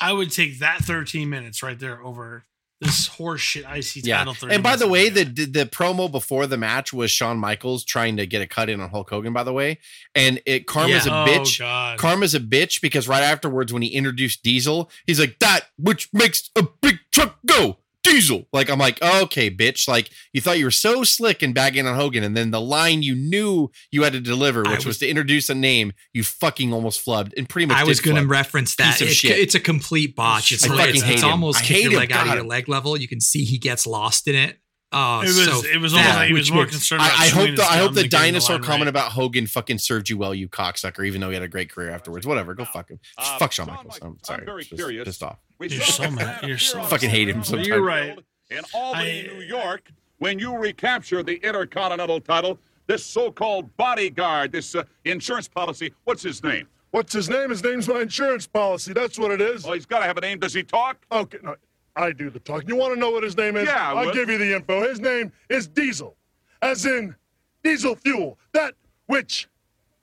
I 0.00 0.12
would 0.12 0.30
take 0.30 0.60
that 0.60 0.78
13 0.80 1.28
minutes 1.28 1.62
right 1.62 1.78
there 1.78 2.00
over 2.02 2.44
this 2.80 3.08
horseshit 3.08 3.64
IC 3.68 4.06
yeah. 4.06 4.18
title. 4.18 4.34
30 4.34 4.54
And 4.54 4.62
by 4.62 4.76
the 4.76 4.86
way, 4.86 5.08
the 5.08 5.24
the, 5.24 5.44
the 5.46 5.66
promo 5.66 6.08
before 6.08 6.46
the 6.46 6.56
match 6.56 6.92
was 6.92 7.10
Shawn 7.10 7.36
Michaels 7.36 7.84
trying 7.84 8.16
to 8.18 8.26
get 8.26 8.40
a 8.40 8.46
cut 8.46 8.68
in 8.70 8.80
on 8.80 8.90
Hulk 8.90 9.10
Hogan. 9.10 9.32
By 9.32 9.42
the 9.42 9.52
way, 9.52 9.78
and 10.14 10.40
it 10.46 10.68
Karma's 10.68 11.04
Yeah. 11.04 11.24
a 11.24 11.24
Oh, 11.24 11.26
bitch. 11.26 11.58
God. 11.58 11.98
Karma's 11.98 12.36
a 12.36 12.40
bitch 12.40 12.80
because 12.80 13.08
right 13.08 13.24
afterwards, 13.24 13.72
when 13.72 13.82
he 13.82 13.88
introduced 13.88 14.44
Diesel, 14.44 14.88
he's 15.06 15.18
like, 15.18 15.40
that 15.40 15.62
which 15.76 16.08
makes 16.12 16.50
a 16.54 16.62
big 16.80 16.98
truck 17.10 17.38
go. 17.46 17.78
Diesel. 18.04 18.46
Like, 18.52 18.70
I'm 18.70 18.78
like, 18.78 19.02
okay, 19.02 19.50
bitch. 19.50 19.88
Like, 19.88 20.10
you 20.32 20.40
thought 20.40 20.58
you 20.58 20.64
were 20.64 20.70
so 20.70 21.04
slick 21.04 21.42
in 21.42 21.52
bagging 21.52 21.86
on 21.86 21.94
Hogan, 21.94 22.22
and 22.24 22.36
then 22.36 22.50
the 22.50 22.60
line 22.60 23.02
you 23.02 23.14
knew 23.14 23.70
you 23.90 24.02
had 24.04 24.12
to 24.14 24.20
deliver, 24.20 24.62
which 24.62 24.76
was, 24.78 24.86
was- 24.86 24.98
to 24.98 25.08
introduce 25.08 25.48
a 25.50 25.54
name, 25.54 25.92
you 26.12 26.22
fucking 26.24 26.72
almost 26.72 27.04
flubbed 27.04 27.32
and 27.36 27.48
pretty 27.48 27.66
much 27.66 27.76
I 27.76 27.84
was 27.84 28.00
going 28.00 28.16
to 28.16 28.26
reference 28.26 28.76
that. 28.76 28.92
Piece 28.92 29.00
of 29.02 29.08
It- 29.08 29.14
shit. 29.14 29.38
it's 29.38 29.54
a 29.54 29.60
complete 29.60 30.14
botch. 30.16 30.52
It's, 30.52 30.68
I 30.68 30.74
like- 30.74 30.90
it's, 30.90 31.02
hate 31.02 31.14
it's 31.14 31.22
almost 31.22 31.62
kick 31.64 31.82
your 31.84 31.92
leg 32.00 32.12
out 32.12 32.26
of 32.28 32.34
your 32.34 32.44
leg 32.44 32.68
level. 32.68 32.96
You 32.96 33.08
can 33.08 33.20
see 33.20 33.44
he 33.44 33.58
gets 33.58 33.86
lost 33.86 34.28
in 34.28 34.34
it. 34.34 34.58
Oh, 34.90 35.20
It 35.20 35.26
was 35.26 35.44
so 35.44 35.68
it 35.68 35.78
was 35.80 35.92
almost 35.92 36.14
like 36.16 36.28
he 36.28 36.32
was 36.34 36.50
more 36.50 36.62
makes- 36.62 36.76
concerned. 36.76 37.02
About 37.02 37.18
I, 37.20 37.24
I 37.24 37.28
hope 37.28 37.56
the 37.56 37.62
I 37.62 37.76
hope 37.76 37.92
the 37.94 38.08
dinosaur 38.08 38.56
line 38.56 38.62
comment 38.64 38.80
right. 38.82 38.88
about 38.88 39.12
Hogan 39.12 39.46
fucking 39.46 39.78
served 39.78 40.08
you 40.08 40.16
well, 40.16 40.34
you 40.34 40.48
cocksucker. 40.48 41.06
Even 41.06 41.20
though 41.20 41.28
he 41.28 41.34
had 41.34 41.42
a 41.42 41.48
great 41.48 41.70
career 41.70 41.90
afterwards, 41.90 42.26
whatever. 42.26 42.54
Go 42.54 42.64
fuck 42.64 42.88
him. 42.90 42.98
Uh, 43.18 43.38
fuck 43.38 43.52
Shawn 43.52 43.66
Shawn 43.66 43.76
Michaels. 43.76 43.94
Michaels, 44.00 44.16
I'm 44.18 44.24
sorry. 44.24 44.40
I'm 44.40 44.46
very 44.46 44.62
Just 44.62 44.74
curious. 44.76 45.04
Pissed 45.04 45.22
off. 45.22 45.38
You're 45.60 45.80
so 45.82 46.10
mad. 46.10 46.42
You're 46.48 46.56
so 46.58 46.82
Fucking 46.84 47.10
hate 47.10 47.28
him 47.28 47.44
sometimes. 47.44 47.68
You're 47.68 47.82
right. 47.82 48.18
In 48.50 48.60
Albany, 48.72 49.28
I- 49.28 49.32
New 49.34 49.40
York, 49.44 49.90
when 50.18 50.38
you 50.38 50.56
recapture 50.56 51.22
the 51.22 51.34
Intercontinental 51.46 52.20
title, 52.20 52.58
this 52.86 53.04
so-called 53.04 53.76
bodyguard, 53.76 54.52
this 54.52 54.74
uh, 54.74 54.84
insurance 55.04 55.48
policy, 55.48 55.92
what's 56.04 56.22
his 56.22 56.42
name? 56.42 56.66
What's 56.92 57.12
his 57.12 57.28
name? 57.28 57.50
His 57.50 57.62
name's 57.62 57.86
my 57.86 58.00
insurance 58.00 58.46
policy. 58.46 58.94
That's 58.94 59.18
what 59.18 59.30
it 59.32 59.42
is. 59.42 59.66
Oh, 59.66 59.72
he's 59.74 59.84
got 59.84 59.98
to 59.98 60.06
have 60.06 60.16
a 60.16 60.22
name. 60.22 60.38
Does 60.38 60.54
he 60.54 60.62
talk? 60.62 61.04
Okay, 61.12 61.36
no, 61.42 61.56
I 61.98 62.12
do 62.12 62.30
the 62.30 62.38
talking. 62.38 62.68
You 62.68 62.76
want 62.76 62.94
to 62.94 63.00
know 63.00 63.10
what 63.10 63.24
his 63.24 63.36
name 63.36 63.56
is? 63.56 63.66
Yeah, 63.66 63.92
I 63.92 63.94
I'll 63.94 64.06
would. 64.06 64.14
give 64.14 64.30
you 64.30 64.38
the 64.38 64.54
info. 64.54 64.88
His 64.88 65.00
name 65.00 65.32
is 65.48 65.66
Diesel, 65.66 66.16
as 66.62 66.86
in 66.86 67.14
diesel 67.62 67.96
fuel, 67.96 68.38
that 68.52 68.74
which 69.06 69.48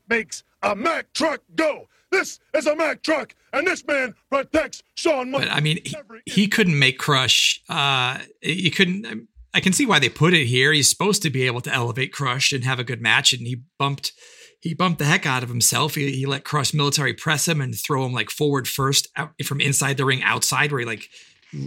makes 0.10 0.44
a 0.62 0.76
Mack 0.76 1.14
truck 1.14 1.42
go. 1.56 1.88
This 2.12 2.40
is 2.54 2.68
a 2.68 2.76
Mack 2.76 3.02
truck, 3.02 3.34
and 3.54 3.66
this 3.66 3.86
man 3.86 4.14
protects 4.30 4.84
Shawn. 4.96 5.32
But 5.32 5.50
I 5.50 5.60
mean, 5.62 5.80
he, 5.84 5.96
he 6.26 6.48
couldn't 6.48 6.78
make 6.78 6.98
Crush. 7.00 7.62
Uh, 7.70 8.20
you 8.42 8.72
couldn't. 8.72 9.28
I 9.54 9.62
can 9.62 9.72
see 9.72 9.86
why 9.86 10.00
they 10.00 10.10
put 10.10 10.34
it 10.34 10.46
here. 10.46 10.74
He's 10.74 10.90
supposed 10.90 11.22
to 11.22 11.30
be 11.30 11.44
able 11.44 11.62
to 11.62 11.74
elevate 11.74 12.12
Crush 12.12 12.52
and 12.52 12.66
have 12.66 12.80
a 12.80 12.84
good 12.84 13.02
match, 13.02 13.32
and 13.32 13.48
he 13.48 13.62
bumped. 13.80 14.12
He 14.62 14.74
bumped 14.74 15.00
the 15.00 15.06
heck 15.06 15.26
out 15.26 15.44
of 15.44 15.50
himself. 15.50 15.96
He, 15.96 16.12
he 16.12 16.26
let 16.26 16.44
Crush 16.44 16.74
military 16.74 17.14
press 17.14 17.48
him 17.48 17.62
and 17.62 17.78
throw 17.78 18.06
him 18.06 18.14
like 18.14 18.30
forward 18.30 18.68
first 18.68 19.08
out, 19.16 19.32
from 19.44 19.62
inside 19.62 19.98
the 19.98 20.06
ring 20.06 20.24
outside, 20.24 20.72
where 20.72 20.80
he 20.80 20.86
like 20.86 21.08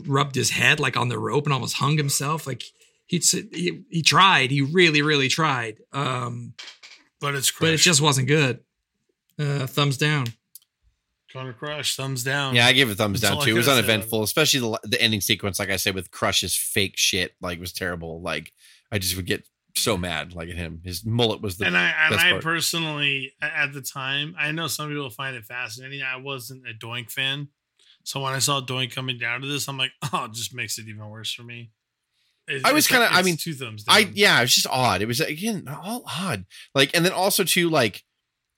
rubbed 0.07 0.35
his 0.35 0.51
head 0.51 0.81
like 0.81 0.97
on 0.97 1.09
the 1.09 1.19
rope 1.19 1.45
and 1.45 1.53
almost 1.53 1.77
hung 1.77 1.97
himself. 1.97 2.47
Like 2.47 2.63
he'd, 3.07 3.25
he 3.25 3.83
he 3.91 4.03
tried. 4.03 4.51
He 4.51 4.63
really 4.63 5.03
really 5.03 5.29
tried. 5.29 5.79
Um, 5.93 6.55
But 7.21 7.35
it's 7.35 7.51
but 7.51 7.71
it 7.71 7.79
just 7.79 8.01
wasn't 8.01 8.29
good. 8.29 8.61
Uh, 9.39 9.67
thumbs 9.67 9.97
down. 9.97 10.27
Connor 11.33 11.53
Crush, 11.53 11.95
thumbs 11.95 12.25
down. 12.25 12.55
Yeah, 12.55 12.67
I 12.67 12.73
give 12.73 12.89
it 12.89 12.93
a 12.93 12.95
thumbs 12.95 13.21
That's 13.21 13.35
down 13.35 13.45
too. 13.45 13.51
It 13.51 13.53
was 13.55 13.67
could've 13.67 13.85
said. 13.85 13.91
uneventful, 13.91 14.23
especially 14.23 14.61
the, 14.61 14.81
the 14.89 15.01
ending 15.03 15.21
sequence. 15.21 15.59
Like 15.59 15.69
I 15.71 15.77
said, 15.77 15.95
with 15.95 16.11
Crush's 16.11 16.57
fake 16.57 16.95
shit, 16.97 17.35
like 17.41 17.61
was 17.61 17.73
terrible. 17.73 18.23
Like 18.23 18.53
I 18.91 18.99
just 18.99 19.15
would 19.17 19.27
get 19.27 19.47
so 19.77 19.97
mad, 19.99 20.35
like 20.35 20.49
at 20.49 20.57
him. 20.57 20.81
His 20.85 21.05
mullet 21.05 21.43
was 21.43 21.59
the 21.59 21.67
and 21.67 21.77
I 21.77 21.93
and 22.07 22.15
best 22.15 22.25
I 22.27 22.31
part. 22.31 22.43
personally 22.43 23.33
at 23.43 23.73
the 23.75 23.83
time, 23.83 24.35
I 24.39 24.53
know 24.53 24.69
some 24.69 24.89
people 24.89 25.11
find 25.11 25.37
it 25.37 25.45
fascinating. 25.45 26.03
I 26.03 26.17
wasn't 26.17 26.67
a 26.67 26.73
Doink 26.73 27.11
fan, 27.11 27.49
so 28.09 28.21
when 28.21 28.33
I 28.33 28.39
saw 28.39 28.63
Doink 28.63 28.95
coming 28.95 29.19
down 29.19 29.43
to 29.43 29.47
this, 29.47 29.69
I'm 29.69 29.77
like, 29.77 29.91
oh, 30.15 30.25
it 30.25 30.33
just 30.33 30.55
makes 30.55 30.79
it 30.79 30.89
even 30.89 31.07
worse 31.11 31.31
for 31.31 31.43
me. 31.43 31.73
It- 32.47 32.65
I 32.65 32.73
was 32.73 32.87
kinda- 32.87 33.07
I 33.13 33.21
mean, 33.21 33.37
two 33.37 33.53
thumbs 33.53 33.85
down. 33.85 33.95
I 33.95 34.11
yeah, 34.15 34.39
it 34.39 34.45
was 34.45 34.55
just 34.55 34.67
odd. 34.67 35.03
It 35.03 35.07
was 35.07 35.21
again 35.21 35.69
all 35.69 36.05
odd. 36.07 36.47
Like, 36.75 36.97
and 36.97 37.05
then 37.05 37.13
also 37.13 37.45
too, 37.45 37.69
like 37.69 38.05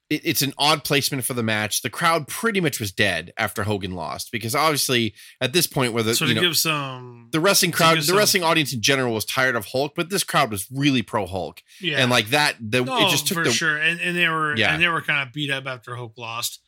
it, 0.09 0.21
it's 0.23 0.41
an 0.41 0.53
odd 0.57 0.85
placement 0.85 1.25
for 1.25 1.33
the 1.33 1.43
match. 1.43 1.81
The 1.81 1.89
crowd 1.89 2.29
pretty 2.29 2.61
much 2.61 2.79
was 2.79 2.93
dead 2.93 3.33
after 3.37 3.63
Hogan 3.63 3.91
lost 3.91 4.31
because 4.31 4.55
obviously 4.55 5.13
at 5.41 5.51
this 5.51 5.67
point 5.67 5.91
where 5.91 6.03
the 6.03 6.15
So 6.15 6.23
you 6.23 6.35
know, 6.35 6.39
give 6.41 6.55
some, 6.55 7.27
the 7.33 7.41
wrestling 7.41 7.73
crowd, 7.73 7.97
the 7.97 8.03
some- 8.03 8.17
wrestling 8.17 8.43
audience 8.43 8.71
in 8.71 8.81
general 8.81 9.13
was 9.13 9.25
tired 9.25 9.57
of 9.57 9.65
Hulk, 9.65 9.91
but 9.97 10.09
this 10.09 10.23
crowd 10.23 10.49
was 10.49 10.65
really 10.71 11.01
pro 11.01 11.25
Hulk, 11.25 11.61
yeah, 11.81 11.97
and 11.97 12.09
like 12.09 12.27
that, 12.29 12.55
the 12.61 12.85
no, 12.85 12.97
it 12.99 13.03
oh, 13.03 13.09
just 13.09 13.27
took 13.27 13.39
for 13.39 13.43
the 13.43 13.51
sure, 13.51 13.75
and, 13.75 13.99
and 13.99 14.15
they 14.15 14.29
were 14.29 14.55
Yeah. 14.55 14.71
and 14.73 14.81
they 14.81 14.87
were 14.87 15.01
kind 15.01 15.27
of 15.27 15.33
beat 15.33 15.51
up 15.51 15.65
after 15.65 15.97
Hulk 15.97 16.17
lost. 16.17 16.61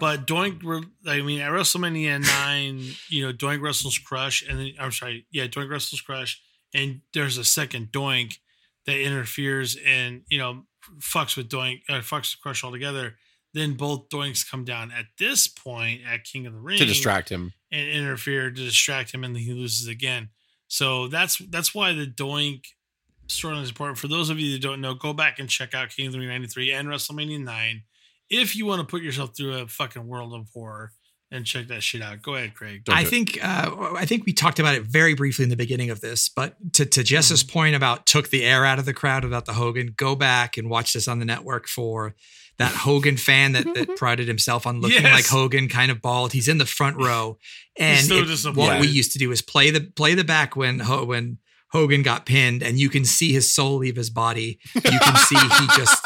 But 0.00 0.26
Doink, 0.26 0.86
I 1.06 1.20
mean, 1.20 1.40
at 1.40 1.50
WrestleMania 1.50 2.20
nine, 2.22 2.82
you 3.10 3.26
know, 3.26 3.32
Doink 3.32 3.62
wrestles 3.62 3.98
Crush, 3.98 4.42
and 4.48 4.58
then 4.58 4.72
I'm 4.80 4.92
sorry, 4.92 5.26
yeah, 5.30 5.46
Doink 5.46 5.70
wrestles 5.70 6.00
Crush, 6.00 6.40
and 6.74 7.02
there's 7.12 7.36
a 7.36 7.44
second 7.44 7.92
Doink 7.92 8.38
that 8.86 8.98
interferes 8.98 9.76
and 9.86 10.22
you 10.28 10.38
know 10.38 10.64
fucks 10.98 11.36
with 11.36 11.48
Doink, 11.50 11.82
uh, 11.88 12.00
fucks 12.00 12.34
with 12.34 12.40
Crush 12.42 12.64
altogether. 12.64 13.16
Then 13.52 13.74
both 13.74 14.08
Doinks 14.08 14.48
come 14.48 14.64
down 14.64 14.90
at 14.90 15.06
this 15.18 15.48
point 15.48 16.00
at 16.10 16.24
King 16.24 16.46
of 16.46 16.54
the 16.54 16.60
Ring 16.60 16.78
to 16.78 16.86
distract 16.86 17.28
him. 17.28 17.52
and 17.70 17.88
interfere 17.88 18.50
to 18.50 18.64
distract 18.64 19.12
him, 19.12 19.22
and 19.22 19.34
then 19.34 19.42
he 19.42 19.52
loses 19.52 19.86
again. 19.86 20.30
So 20.68 21.08
that's 21.08 21.36
that's 21.50 21.74
why 21.74 21.92
the 21.92 22.06
Doink 22.06 22.62
storyline 23.28 23.62
is 23.62 23.68
important. 23.68 23.98
For 23.98 24.08
those 24.08 24.30
of 24.30 24.40
you 24.40 24.52
that 24.52 24.62
don't 24.62 24.80
know, 24.80 24.94
go 24.94 25.12
back 25.12 25.38
and 25.38 25.48
check 25.48 25.74
out 25.74 25.90
King 25.90 26.06
of 26.06 26.12
the 26.12 26.20
Ring 26.20 26.28
'93 26.28 26.72
and 26.72 26.88
WrestleMania 26.88 27.42
Nine 27.42 27.82
if 28.30 28.54
you 28.56 28.66
want 28.66 28.80
to 28.80 28.86
put 28.86 29.02
yourself 29.02 29.36
through 29.36 29.58
a 29.58 29.66
fucking 29.68 30.06
world 30.06 30.32
of 30.34 30.46
horror 30.54 30.92
and 31.32 31.44
check 31.46 31.68
that 31.68 31.82
shit 31.82 32.02
out. 32.02 32.22
Go 32.22 32.34
ahead, 32.34 32.54
Craig. 32.54 32.84
Don't 32.84 32.96
I 32.96 33.04
think 33.04 33.38
uh, 33.42 33.92
I 33.96 34.04
think 34.04 34.26
we 34.26 34.32
talked 34.32 34.58
about 34.58 34.74
it 34.74 34.82
very 34.84 35.14
briefly 35.14 35.44
in 35.44 35.48
the 35.48 35.56
beginning 35.56 35.90
of 35.90 36.00
this, 36.00 36.28
but 36.28 36.54
to, 36.74 36.84
to 36.86 37.02
Jess's 37.04 37.44
Mm-hmm. 37.44 37.52
point 37.52 37.76
about 37.76 38.06
took 38.06 38.30
the 38.30 38.44
air 38.44 38.64
out 38.64 38.78
of 38.78 38.84
the 38.84 38.94
crowd 38.94 39.24
about 39.24 39.46
the 39.46 39.52
Hogan, 39.52 39.94
go 39.96 40.16
back 40.16 40.56
and 40.56 40.68
watch 40.68 40.92
this 40.92 41.06
on 41.06 41.18
the 41.20 41.24
network 41.24 41.68
for 41.68 42.14
that 42.58 42.72
Hogan 42.72 43.16
fan 43.16 43.52
that, 43.52 43.64
that 43.74 43.96
prided 43.96 44.26
himself 44.28 44.66
on 44.66 44.80
looking 44.80 45.02
Yes. 45.02 45.12
like 45.14 45.26
Hogan, 45.26 45.68
kind 45.68 45.90
of 45.90 46.02
bald. 46.02 46.32
He's 46.32 46.48
in 46.48 46.58
the 46.58 46.66
front 46.66 46.96
row, 46.96 47.38
and 47.78 48.04
so 48.04 48.16
it- 48.18 48.56
what 48.56 48.80
we 48.80 48.88
used 48.88 49.12
to 49.12 49.18
do 49.18 49.30
is 49.30 49.40
play 49.40 49.70
the 49.70 49.80
play 49.82 50.14
the 50.14 50.24
back 50.24 50.56
when 50.56 50.80
when 50.80 51.38
Hogan 51.70 52.02
got 52.02 52.26
pinned, 52.26 52.64
and 52.64 52.78
you 52.80 52.90
can 52.90 53.04
see 53.04 53.32
his 53.32 53.54
soul 53.54 53.76
leave 53.76 53.94
his 53.94 54.10
body. 54.10 54.58
You 54.74 54.80
can 54.82 55.16
see 55.16 55.36
he 55.36 55.66
just 55.76 56.04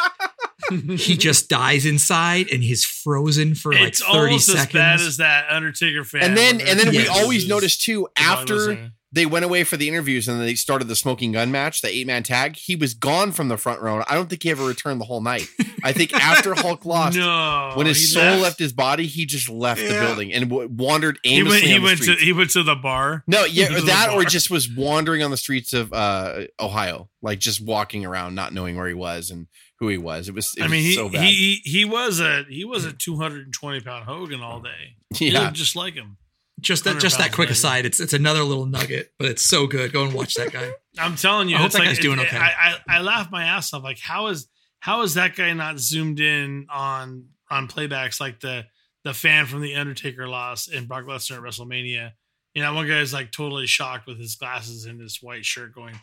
he 0.99 1.16
just 1.16 1.49
dies 1.49 1.87
inside, 1.87 2.49
and 2.53 2.62
he's 2.62 2.85
frozen 2.85 3.55
for 3.55 3.72
like 3.72 3.89
it's 3.89 4.03
thirty 4.03 4.18
almost 4.18 4.47
seconds. 4.47 4.66
as 4.66 4.72
bad 4.72 5.01
as 5.01 5.16
that 5.18 5.47
Undertaker 5.51 6.05
fan. 6.05 6.22
And 6.22 6.37
then 6.37 6.61
and 6.61 6.79
then 6.79 6.91
we 6.91 7.07
always 7.09 7.49
noticed 7.49 7.83
too 7.83 8.09
Is 8.18 8.27
all 8.27 8.37
I 8.39 8.43
was 8.43 8.68
after 8.68 8.91
they 9.14 9.27
went 9.27 9.45
away 9.45 9.62
for 9.62 9.77
the 9.77 9.89
interviews 9.89 10.27
and 10.27 10.39
then 10.39 10.45
they 10.45 10.57
started 10.57 10.89
the 10.89 10.97
smoking 10.97 11.31
gun 11.31 11.53
match, 11.53 11.83
the 11.83 11.89
eight 11.89 12.07
man 12.07 12.25
tag. 12.25 12.57
He 12.57 12.75
was 12.75 12.95
gone 12.95 13.31
from 13.31 13.47
the 13.47 13.57
front 13.57 13.81
row. 13.81 14.03
I 14.09 14.14
don't 14.14 14.29
think 14.29 14.43
he 14.43 14.51
ever 14.51 14.64
returned 14.66 15.01
the 15.01 15.05
whole 15.05 15.20
night. 15.20 15.47
I 15.85 15.93
think 15.93 16.12
after 16.14 16.53
Hulk 16.55 16.85
lost, 16.85 17.16
no, 17.16 17.72
when 17.77 17.87
his 17.87 18.12
soul 18.12 18.39
left. 18.39 18.59
his 18.59 18.72
body, 18.72 19.07
he 19.07 19.25
just 19.25 19.49
left 19.49 19.81
the 19.81 19.93
building 19.93 20.33
and 20.33 20.51
w- 20.51 20.68
wandered 20.68 21.20
He 21.22 21.39
aimlessly 21.39 21.61
went. 21.61 21.64
He 21.68 21.75
on 21.75 21.81
the 21.81 21.87
went 21.87 22.03
to. 22.03 22.25
He 22.25 22.33
went 22.33 22.51
to 22.51 22.62
the 22.64 22.75
bar. 22.75 23.22
no, 23.29 23.45
yeah, 23.51 23.68
that 23.68 24.11
or 24.12 24.25
just 24.25 24.51
was 24.51 24.68
wandering 24.68 25.22
on 25.22 25.31
the 25.31 25.37
streets 25.37 25.72
of 25.72 25.93
uh, 25.93 26.47
Ohio, 26.59 27.09
like 27.22 27.39
just 27.39 27.61
walking 27.61 28.05
around, 28.05 28.35
not 28.35 28.53
knowing 28.53 28.77
where 28.77 28.89
he 28.89 28.95
was 28.95 29.31
and 29.31 29.47
who 29.79 29.89
he 29.89 29.99
was. 29.99 30.29
It 30.29 30.35
was. 30.35 30.55
It 30.57 30.62
I 30.62 30.68
mean, 30.68 30.79
was 30.79 30.87
he, 30.87 30.95
so 30.95 31.09
bad. 31.09 31.25
he 31.25 31.61
he 31.64 31.70
he 31.70 31.85
was 31.85 32.20
a 32.20 32.45
he 32.49 32.64
was 32.64 32.85
a 32.85 32.93
220 32.93 33.81
pound 33.81 34.05
Hogan 34.05 34.41
all 34.41 34.61
day. 34.61 34.97
Yeah, 35.18 35.43
looked 35.43 35.55
just 35.55 35.77
like 35.77 35.95
him. 35.95 36.16
just 36.61 36.85
that 36.85 37.01
just 37.01 37.18
that 37.18 37.33
quick 37.33 37.47
lighter. 37.49 37.53
aside 37.53 37.87
it's 37.87 38.01
it's 38.01 38.12
another 38.12 38.43
little 38.43 38.66
nugget 38.66 39.12
but 39.18 39.29
it's 39.29 39.43
so 39.43 39.66
good 39.66 39.93
go 39.93 40.05
and 40.05 40.14
watch 40.14 40.35
that 40.35 40.53
guy 40.53 40.72
I'm 40.99 41.16
telling 41.16 41.49
you, 41.49 41.57
I 41.57 41.59
hope 41.59 41.66
it's 41.66 41.75
that 41.75 41.81
like, 41.81 41.89
guy's 41.89 41.99
doing 41.99 42.20
okay. 42.20 42.37
I, 42.37 42.77
I 42.89 42.97
I 42.97 43.01
laugh 43.01 43.31
my 43.31 43.45
ass 43.45 43.72
off. 43.72 43.83
Like, 43.83 43.99
how 43.99 44.29
is 44.29 44.49
how 44.81 45.03
is 45.03 45.14
that 45.14 45.35
guy 45.35 45.53
not 45.53 45.79
zoomed 45.79 46.20
in 46.20 46.66
on 46.70 47.29
on 47.51 47.68
playbacks 47.68 48.20
like 48.20 48.41
the 48.41 48.66
the 49.03 49.14
fan 49.14 49.47
from 49.47 49.61
the 49.61 49.75
Undertaker 49.75 50.29
loss 50.29 50.68
and 50.68 50.87
Brock 50.89 51.05
Lesnar 51.05 51.37
at 51.37 51.43
WrestleMania? 51.43 52.12
You 52.55 52.62
know, 52.62 52.72
one 52.75 52.87
guy's 52.87 53.12
like 53.12 53.33
totally 53.33 53.66
shocked 53.66 54.07
with 54.07 54.18
his 54.18 54.37
glasses 54.37 54.85
and 54.85 55.01
his 55.01 55.20
white 55.20 55.45
shirt, 55.45 55.75
going. 55.75 55.99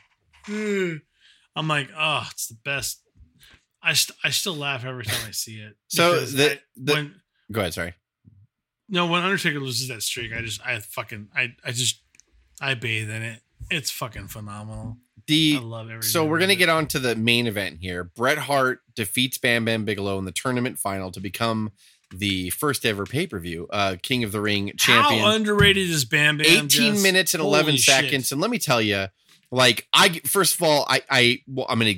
"Ugh." 0.49 0.99
I'm 1.55 1.67
like, 1.67 1.89
oh, 1.97 2.27
it's 2.31 2.47
the 2.47 2.57
best. 2.63 3.00
I 3.83 3.93
st- 3.93 4.17
I 4.23 4.29
still 4.29 4.55
laugh 4.55 4.85
every 4.85 5.05
time 5.05 5.19
I 5.27 5.31
see 5.31 5.55
it. 5.59 5.75
So 5.87 6.19
the- 6.25 6.51
I- 6.53 6.59
the- 6.77 6.93
when 6.93 7.21
go 7.51 7.61
ahead. 7.61 7.73
Sorry. 7.73 7.93
no, 8.89 9.07
when 9.07 9.23
Undertaker 9.23 9.59
loses 9.59 9.87
that 9.89 10.03
streak, 10.03 10.31
I 10.33 10.41
just 10.41 10.61
I 10.65 10.79
fucking 10.79 11.29
I 11.35 11.53
I 11.63 11.71
just 11.71 12.01
I 12.59 12.73
bathe 12.75 13.09
in 13.09 13.21
it. 13.23 13.41
It's 13.69 13.89
fucking 13.91 14.27
phenomenal. 14.27 14.97
I 14.99 15.23
The 15.27 15.59
love 15.59 15.85
everything. 15.89 16.01
So 16.09 16.25
we're 16.25 16.39
gonna 16.39 16.55
get 16.55 16.69
on 16.69 16.87
to 16.87 16.99
the 16.99 17.15
main 17.15 17.47
event 17.47 17.77
here. 17.79 18.03
Bret 18.03 18.37
Hart 18.37 18.81
defeats 18.95 19.37
Bam 19.37 19.65
Bam 19.65 19.85
Bigelow 19.85 20.17
in 20.19 20.25
the 20.25 20.31
tournament 20.31 20.77
final 20.79 21.11
to 21.11 21.19
become 21.19 21.71
the 22.13 22.49
first 22.49 22.85
ever 22.85 23.05
pay 23.05 23.25
per 23.25 23.39
view, 23.39 23.67
uh, 23.71 23.95
King 24.03 24.23
of 24.25 24.31
the 24.33 24.41
Ring 24.41 24.73
champion. 24.77 25.21
How 25.21 25.31
underrated 25.33 25.89
is 25.89 26.03
Bam 26.05 26.37
Bam? 26.37 26.45
18 26.45 26.67
Jess? 26.67 27.03
minutes 27.03 27.33
and 27.33 27.41
Holy 27.41 27.53
11 27.53 27.75
shit. 27.75 27.83
seconds. 27.85 28.31
And 28.33 28.41
let 28.41 28.51
me 28.51 28.57
tell 28.59 28.81
you, 28.81 29.07
like 29.51 29.87
I 29.93 30.19
first 30.25 30.55
of 30.55 30.63
all, 30.63 30.85
I 30.89 31.01
I 31.09 31.39
well, 31.47 31.65
I'm 31.69 31.79
gonna 31.79 31.93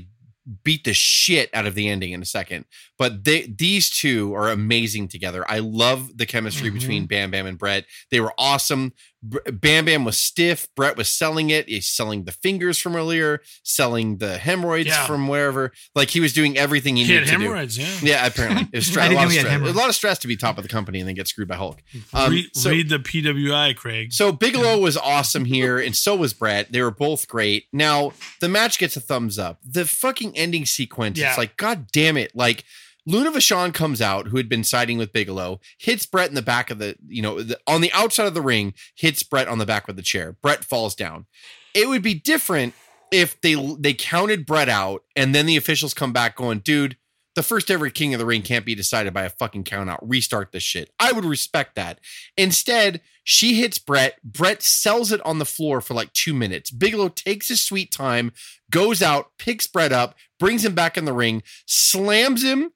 beat 0.63 0.83
the 0.83 0.93
shit 0.93 1.49
out 1.53 1.65
of 1.65 1.75
the 1.75 1.87
ending 1.87 2.11
in 2.11 2.21
a 2.21 2.25
second. 2.25 2.65
But 2.97 3.23
they 3.23 3.43
these 3.43 3.89
two 3.89 4.33
are 4.35 4.49
amazing 4.49 5.07
together. 5.07 5.45
I 5.49 5.59
love 5.59 6.17
the 6.17 6.25
chemistry 6.25 6.69
Mhm. 6.69 6.73
between 6.73 7.05
Bam 7.05 7.31
Bam 7.31 7.45
and 7.45 7.57
Bret. 7.57 7.85
They 8.11 8.19
were 8.19 8.33
awesome. 8.37 8.93
Bam 9.23 9.85
Bam 9.85 10.03
was 10.03 10.17
stiff. 10.17 10.67
Bret 10.75 10.97
was 10.97 11.07
selling 11.09 11.49
it. 11.49 11.69
He's 11.69 11.87
selling 11.87 12.25
the 12.25 12.31
fingers 12.33 12.77
from 12.77 12.95
earlier, 12.95 13.41
selling 13.63 14.17
the 14.17 14.37
hemorrhoids 14.37 14.87
Yeah. 14.89 15.05
from 15.07 15.27
wherever. 15.27 15.71
Like 15.95 16.09
he 16.09 16.19
was 16.19 16.33
doing 16.33 16.57
everything 16.57 16.97
he, 16.97 17.05
He 17.05 17.13
needed 17.13 17.27
to 17.29 17.37
do. 17.37 17.81
Yeah. 17.81 17.97
Yeah, 18.01 18.25
apparently. 18.27 18.67
It 18.73 18.77
was 18.77 18.87
stra- 18.91 19.07
a, 19.09 19.13
lot 19.13 19.25
of 19.27 19.31
stress. 19.31 19.61
a 19.61 19.73
lot 19.73 19.89
of 19.89 19.95
stress 19.95 20.19
to 20.19 20.27
be 20.27 20.35
top 20.35 20.57
of 20.57 20.63
the 20.63 20.69
company 20.69 20.99
and 20.99 21.07
then 21.07 21.15
get 21.15 21.27
screwed 21.27 21.47
by 21.47 21.55
Hulk. 21.55 21.81
Um, 22.13 22.31
read, 22.31 22.45
so- 22.53 22.69
read 22.69 22.89
the 22.89 22.99
PWI, 22.99 23.75
Craig. 23.75 24.11
So 24.11 24.31
Bigelow 24.31 24.79
was 24.79 24.97
awesome 24.97 25.45
here, 25.45 25.79
and 25.79 25.95
so 25.95 26.15
was 26.15 26.33
Bret. 26.33 26.71
They 26.71 26.81
were 26.81 26.91
both 26.91 27.27
great. 27.27 27.65
Now 27.71 28.11
the 28.41 28.49
match 28.49 28.77
gets 28.77 28.97
a 28.97 28.99
thumbs 28.99 29.39
up. 29.39 29.59
The 29.63 29.85
fucking 29.85 30.37
ending 30.37 30.65
sequence, 30.65 31.17
Yeah. 31.17 31.29
it's 31.29 31.37
like, 31.37 31.55
God 31.57 31.87
damn 31.91 32.17
it! 32.17 32.35
Like 32.35 32.65
Luna 33.05 33.31
Vachon 33.31 33.73
comes 33.73 34.01
out, 34.01 34.27
who 34.27 34.37
had 34.37 34.47
been 34.47 34.63
siding 34.63 34.97
with 34.97 35.11
Bigelow, 35.11 35.59
hits 35.77 36.05
Bret 36.05 36.29
in 36.29 36.35
the 36.35 36.41
back 36.41 36.71
of 36.71 36.79
the, 36.79 36.95
you 37.07 37.21
know, 37.21 37.41
the, 37.41 37.59
on 37.67 37.81
the 37.81 37.91
outside 37.91 38.27
of 38.27 38.33
the 38.33 38.41
ring, 38.41 38.73
hits 38.95 39.23
Bret 39.23 39.47
on 39.47 39.57
the 39.57 39.65
back 39.65 39.87
with 39.87 39.95
the 39.95 40.01
chair. 40.01 40.37
Bret 40.41 40.63
falls 40.63 40.95
down. 40.95 41.25
It 41.73 41.89
would 41.89 42.01
be 42.01 42.13
different 42.13 42.73
if 43.11 43.39
they 43.41 43.55
they 43.79 43.93
counted 43.93 44.45
Bret 44.45 44.69
out, 44.69 45.03
and 45.15 45.35
then 45.35 45.45
the 45.45 45.57
officials 45.57 45.93
come 45.93 46.13
back 46.13 46.35
going, 46.35 46.59
dude. 46.59 46.97
The 47.35 47.41
first 47.41 47.71
ever 47.71 47.89
King 47.89 48.13
of 48.13 48.19
the 48.19 48.27
Ring 48.27 48.43
can't 48.43 48.63
be 48.63 48.75
decided 48.75 49.11
by 49.11 49.23
a 49.23 49.29
fucking 49.29 49.63
count 49.63 49.89
out. 49.89 50.07
Restart 50.07 50.51
this 50.51 50.61
shit. 50.61 50.91
I 50.99 51.11
would 51.11 51.25
respect 51.25 51.73
that. 51.75 51.99
Instead, 52.37 53.01
she 53.23 53.55
hits 53.55 53.79
Bret. 53.79 54.19
Bret 54.23 54.61
sells 54.61 55.11
it 55.11 55.19
on 55.25 55.39
the 55.39 55.45
floor 55.45 55.81
for 55.81 55.95
like 55.95 56.13
two 56.13 56.35
minutes. 56.35 56.69
Bigelow 56.69 57.09
takes 57.09 57.47
his 57.47 57.59
sweet 57.59 57.91
time, 57.91 58.33
goes 58.69 59.01
out, 59.01 59.31
picks 59.39 59.65
Bret 59.65 59.91
up, 59.91 60.13
brings 60.39 60.63
him 60.63 60.75
back 60.75 60.95
in 60.95 61.05
the 61.05 61.13
ring, 61.13 61.41
slams 61.65 62.43
him, 62.43 62.71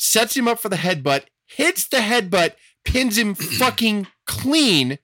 sets 0.00 0.36
him 0.36 0.48
up 0.48 0.58
for 0.58 0.70
the 0.70 0.76
headbutt, 0.76 1.24
hits 1.46 1.86
the 1.86 1.98
headbutt, 1.98 2.54
pins 2.84 3.18
him 3.18 3.34
fucking 3.58 4.06
clean, 4.26 4.98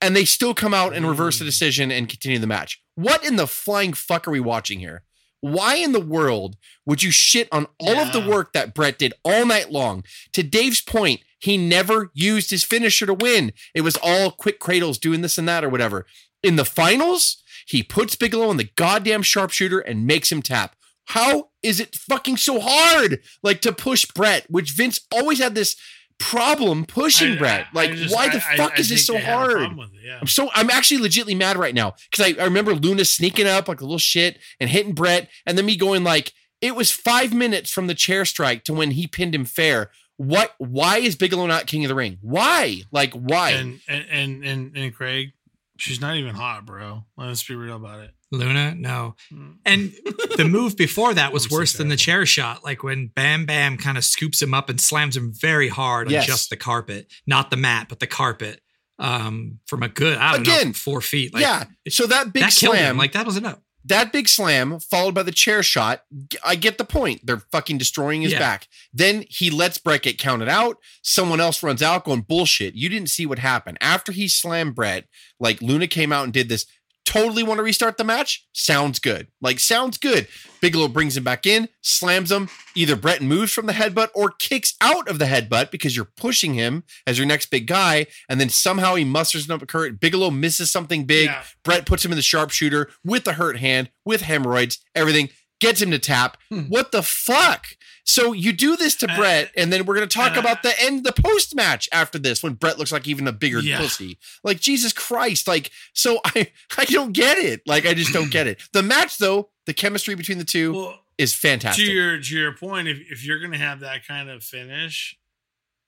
and 0.00 0.14
they 0.14 0.24
still 0.24 0.54
come 0.54 0.74
out 0.74 0.94
and 0.94 1.08
reverse 1.08 1.38
the 1.38 1.44
mm. 1.44 1.48
decision 1.48 1.90
and 1.90 2.08
continue 2.08 2.38
the 2.38 2.46
match. 2.46 2.82
What 2.94 3.24
in 3.24 3.36
the 3.36 3.46
flying 3.46 3.94
fuck 3.94 4.28
are 4.28 4.32
we 4.32 4.40
watching 4.40 4.78
here? 4.78 5.02
Why 5.40 5.76
in 5.76 5.92
the 5.92 6.00
world 6.00 6.56
would 6.86 7.02
you 7.02 7.10
shit 7.10 7.48
on 7.52 7.66
all 7.78 7.96
of 7.98 8.12
the 8.12 8.26
work 8.26 8.52
that 8.52 8.74
Bret 8.74 8.98
did 8.98 9.12
all 9.24 9.44
night 9.44 9.70
long? 9.70 10.04
To 10.32 10.42
Dave's 10.42 10.80
point, 10.80 11.20
he 11.38 11.58
never 11.58 12.10
used 12.14 12.50
his 12.50 12.64
finisher 12.64 13.04
to 13.04 13.12
win. 13.12 13.52
It 13.74 13.82
was 13.82 13.98
all 14.02 14.30
quick 14.30 14.58
cradles 14.58 14.96
doing 14.96 15.20
this 15.20 15.36
and 15.36 15.46
that 15.48 15.62
or 15.62 15.68
whatever. 15.68 16.06
In 16.42 16.56
the 16.56 16.64
finals, 16.64 17.42
he 17.66 17.82
puts 17.82 18.16
Bigelow 18.16 18.48
on 18.48 18.56
the 18.56 18.70
goddamn 18.76 19.22
sharpshooter 19.22 19.80
and 19.80 20.06
makes 20.06 20.32
him 20.32 20.40
tap. 20.40 20.76
How 21.06 21.50
is 21.62 21.80
it 21.80 21.94
fucking 21.94 22.36
so 22.38 22.60
hard? 22.60 23.20
Like 23.42 23.60
to 23.62 23.72
push 23.72 24.04
Bret, 24.14 24.46
which 24.50 24.72
Vince 24.72 25.00
always 25.12 25.38
had 25.38 25.54
this 25.54 25.76
problem 26.18 26.84
pushing 26.86 27.32
I- 27.32 27.36
Bret. 27.38 27.66
Like, 27.74 27.92
just- 27.92 28.14
why 28.14 28.28
the 28.28 28.36
I- 28.38 28.56
fuck 28.56 28.72
I 28.72 28.80
is 28.80 28.88
this 28.88 29.06
so 29.06 29.14
they 29.14 29.20
had 29.20 29.32
a 29.32 29.36
hard? 29.36 29.62
it, 29.62 29.70
yeah. 30.04 30.18
I'm 30.20 30.26
so 30.26 30.48
I'm 30.54 30.70
actually 30.70 31.00
legitimately 31.00 31.34
mad 31.34 31.56
right 31.56 31.74
now 31.74 31.94
because 32.10 32.26
I, 32.36 32.40
I 32.40 32.44
remember 32.44 32.74
Luna 32.74 33.04
sneaking 33.04 33.46
up 33.46 33.68
like 33.68 33.80
a 33.80 33.84
little 33.84 33.98
shit 33.98 34.38
and 34.60 34.70
hitting 34.70 34.94
Bret, 34.94 35.28
and 35.46 35.58
then 35.58 35.66
me 35.66 35.76
going 35.76 36.04
like, 36.04 36.32
it 36.60 36.74
was 36.76 36.90
five 36.90 37.34
minutes 37.34 37.70
from 37.70 37.86
the 37.88 37.94
chair 37.94 38.24
strike 38.24 38.64
to 38.64 38.72
when 38.72 38.92
he 38.92 39.06
pinned 39.06 39.34
him 39.34 39.44
fair. 39.44 39.90
What? 40.16 40.54
Why 40.58 40.98
is 40.98 41.16
Bigelow 41.16 41.46
not 41.46 41.66
King 41.66 41.84
of 41.84 41.88
the 41.88 41.94
Ring? 41.96 42.18
Why? 42.22 42.82
Like 42.92 43.12
why? 43.14 43.50
And, 43.50 43.80
and 43.88 44.06
and 44.08 44.44
and 44.44 44.76
and 44.76 44.94
Craig, 44.94 45.32
she's 45.76 46.00
not 46.00 46.16
even 46.16 46.34
hot, 46.36 46.64
bro. 46.64 47.04
Let's 47.16 47.42
be 47.42 47.56
real 47.56 47.76
about 47.76 48.00
it. 48.00 48.12
Luna, 48.34 48.74
no. 48.74 49.16
Mm. 49.32 49.56
And 49.64 49.92
the 50.36 50.44
move 50.44 50.76
before 50.86 51.14
that 51.14 51.32
was 51.32 51.44
so 51.44 51.56
worse 51.56 51.72
than 51.72 51.88
the 51.88 51.96
chair 51.96 52.26
shot, 52.26 52.64
like 52.64 52.82
when 52.82 53.08
Bam 53.08 53.46
Bam 53.46 53.76
kind 53.76 53.96
of 53.98 54.04
scoops 54.04 54.40
him 54.42 54.52
up 54.54 54.68
and 54.68 54.80
slams 54.80 55.16
him 55.16 55.32
very 55.34 55.68
hard 55.68 56.10
Yes. 56.10 56.24
on 56.24 56.26
just 56.28 56.50
the 56.50 56.56
carpet, 56.56 57.12
not 57.26 57.50
the 57.50 57.56
mat, 57.56 57.86
but 57.88 58.00
the 58.00 58.06
carpet, 58.06 58.60
um, 58.98 59.58
from 59.66 59.82
a 59.82 59.88
good, 59.88 60.18
I 60.18 60.32
don't 60.36 60.46
know, 60.46 60.54
Again, 60.54 60.72
four 60.72 61.00
feet. 61.00 61.34
Like, 61.34 61.42
yeah. 61.42 61.64
So 61.88 62.06
that 62.06 62.32
big 62.32 62.42
that 62.44 62.52
slam. 62.52 62.96
Like 62.96 63.12
that 63.12 63.26
was 63.26 63.36
enough. 63.36 63.58
that 63.86 64.12
big 64.12 64.28
slam 64.28 64.78
followed 64.80 65.14
by 65.14 65.22
the 65.24 65.32
chair 65.32 65.62
shot. 65.62 66.02
I 66.44 66.54
get 66.54 66.78
the 66.78 66.84
point. 66.84 67.20
They're 67.24 67.42
fucking 67.52 67.76
destroying 67.78 68.22
his 68.22 68.32
Yeah. 68.32 68.38
back. 68.38 68.68
Then 68.92 69.24
he 69.28 69.50
lets 69.50 69.78
Bret 69.78 70.02
get 70.02 70.16
counted 70.18 70.48
out. 70.48 70.76
Someone 71.02 71.40
else 71.40 71.62
runs 71.62 71.82
out 71.82 72.04
going 72.04 72.22
bullshit. 72.22 72.74
You 72.74 72.88
didn't 72.88 73.10
see 73.10 73.26
what 73.26 73.40
happened 73.40 73.76
after 73.80 74.10
he 74.12 74.26
slammed 74.28 74.74
Bret. 74.74 75.06
Like 75.40 75.60
Luna 75.60 75.86
came 75.88 76.12
out 76.12 76.24
and 76.24 76.32
did 76.32 76.48
this. 76.48 76.64
Totally 77.04 77.42
want 77.42 77.58
to 77.58 77.62
restart 77.62 77.98
the 77.98 78.04
match? 78.04 78.46
Sounds 78.52 78.98
good. 78.98 79.28
Like 79.40 79.60
sounds 79.60 79.98
good. 79.98 80.26
Bigelow 80.60 80.88
brings 80.88 81.16
him 81.16 81.24
back 81.24 81.46
in, 81.46 81.68
slams 81.82 82.32
him. 82.32 82.48
Either 82.74 82.96
Bret 82.96 83.20
moves 83.20 83.52
from 83.52 83.66
the 83.66 83.74
headbutt 83.74 84.08
or 84.14 84.30
kicks 84.30 84.74
out 84.80 85.08
of 85.08 85.18
the 85.18 85.26
headbutt 85.26 85.70
because 85.70 85.94
you're 85.94 86.10
pushing 86.16 86.54
him 86.54 86.82
as 87.06 87.18
your 87.18 87.26
next 87.26 87.50
big 87.50 87.66
guy, 87.66 88.06
and 88.28 88.40
then 88.40 88.48
somehow 88.48 88.94
he 88.94 89.04
musters 89.04 89.46
enough 89.46 89.66
current. 89.66 90.00
Bigelow 90.00 90.30
misses 90.30 90.70
something 90.70 91.04
big. 91.04 91.26
Yeah. 91.26 91.42
Bret 91.62 91.84
puts 91.84 92.04
him 92.04 92.12
in 92.12 92.16
the 92.16 92.22
sharpshooter 92.22 92.90
with 93.04 93.24
the 93.24 93.34
hurt 93.34 93.58
hand, 93.58 93.90
with 94.04 94.22
hemorrhoids, 94.22 94.78
everything, 94.94 95.28
gets 95.64 95.80
him 95.82 95.90
to 95.90 95.98
tap. 95.98 96.36
Hmm. 96.50 96.62
What 96.68 96.92
the 96.92 97.02
fuck? 97.02 97.66
So 98.06 98.32
you 98.32 98.52
do 98.52 98.76
this 98.76 98.94
to 98.96 99.10
Uh, 99.10 99.16
Bret, 99.16 99.50
and 99.56 99.72
then 99.72 99.86
we're 99.86 99.94
going 99.96 100.06
to 100.08 100.14
talk 100.14 100.36
uh, 100.36 100.40
about 100.40 100.62
the 100.62 100.74
end, 100.80 101.04
the 101.04 101.12
post 101.12 101.54
match 101.54 101.88
after 101.90 102.18
this, 102.18 102.42
when 102.42 102.52
Bret 102.52 102.78
looks 102.78 102.92
like 102.92 103.08
even 103.08 103.26
a 103.26 103.32
bigger 103.32 103.60
Yeah. 103.60 103.78
pussy. 103.78 104.18
Like 104.42 104.60
Jesus 104.60 104.92
Christ! 104.92 105.48
Like 105.48 105.70
so, 105.94 106.20
I 106.24 106.50
I 106.76 106.84
don't 106.84 107.12
get 107.12 107.38
it. 107.38 107.62
Like 107.66 107.86
I 107.86 107.94
just 107.94 108.12
don't 108.12 108.30
get 108.30 108.46
it. 108.46 108.60
The 108.72 108.82
match 108.82 109.16
though, 109.18 109.50
the 109.66 109.72
chemistry 109.74 110.14
between 110.14 110.36
the 110.38 110.44
two 110.44 110.72
Well, 110.74 111.00
is 111.16 111.32
fantastic. 111.34 111.86
to 111.86 111.90
your 111.92 112.20
to 112.20 112.36
your 112.36 112.52
point, 112.54 112.88
if 112.88 112.98
if 113.10 113.24
you're 113.24 113.40
gonna 113.40 113.56
have 113.58 113.80
that 113.80 114.06
kind 114.06 114.28
of 114.28 114.44
finish, 114.44 115.16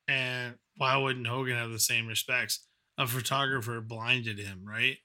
and 0.07 0.55
why 0.77 0.97
wouldn't 0.97 1.27
Hogan 1.27 1.55
have 1.55 1.69
the 1.71 1.79
same 1.79 2.07
respects? 2.07 2.65
A 2.97 3.05
photographer 3.05 3.79
blinded 3.79 4.39
him, 4.39 4.61
right? 4.65 4.97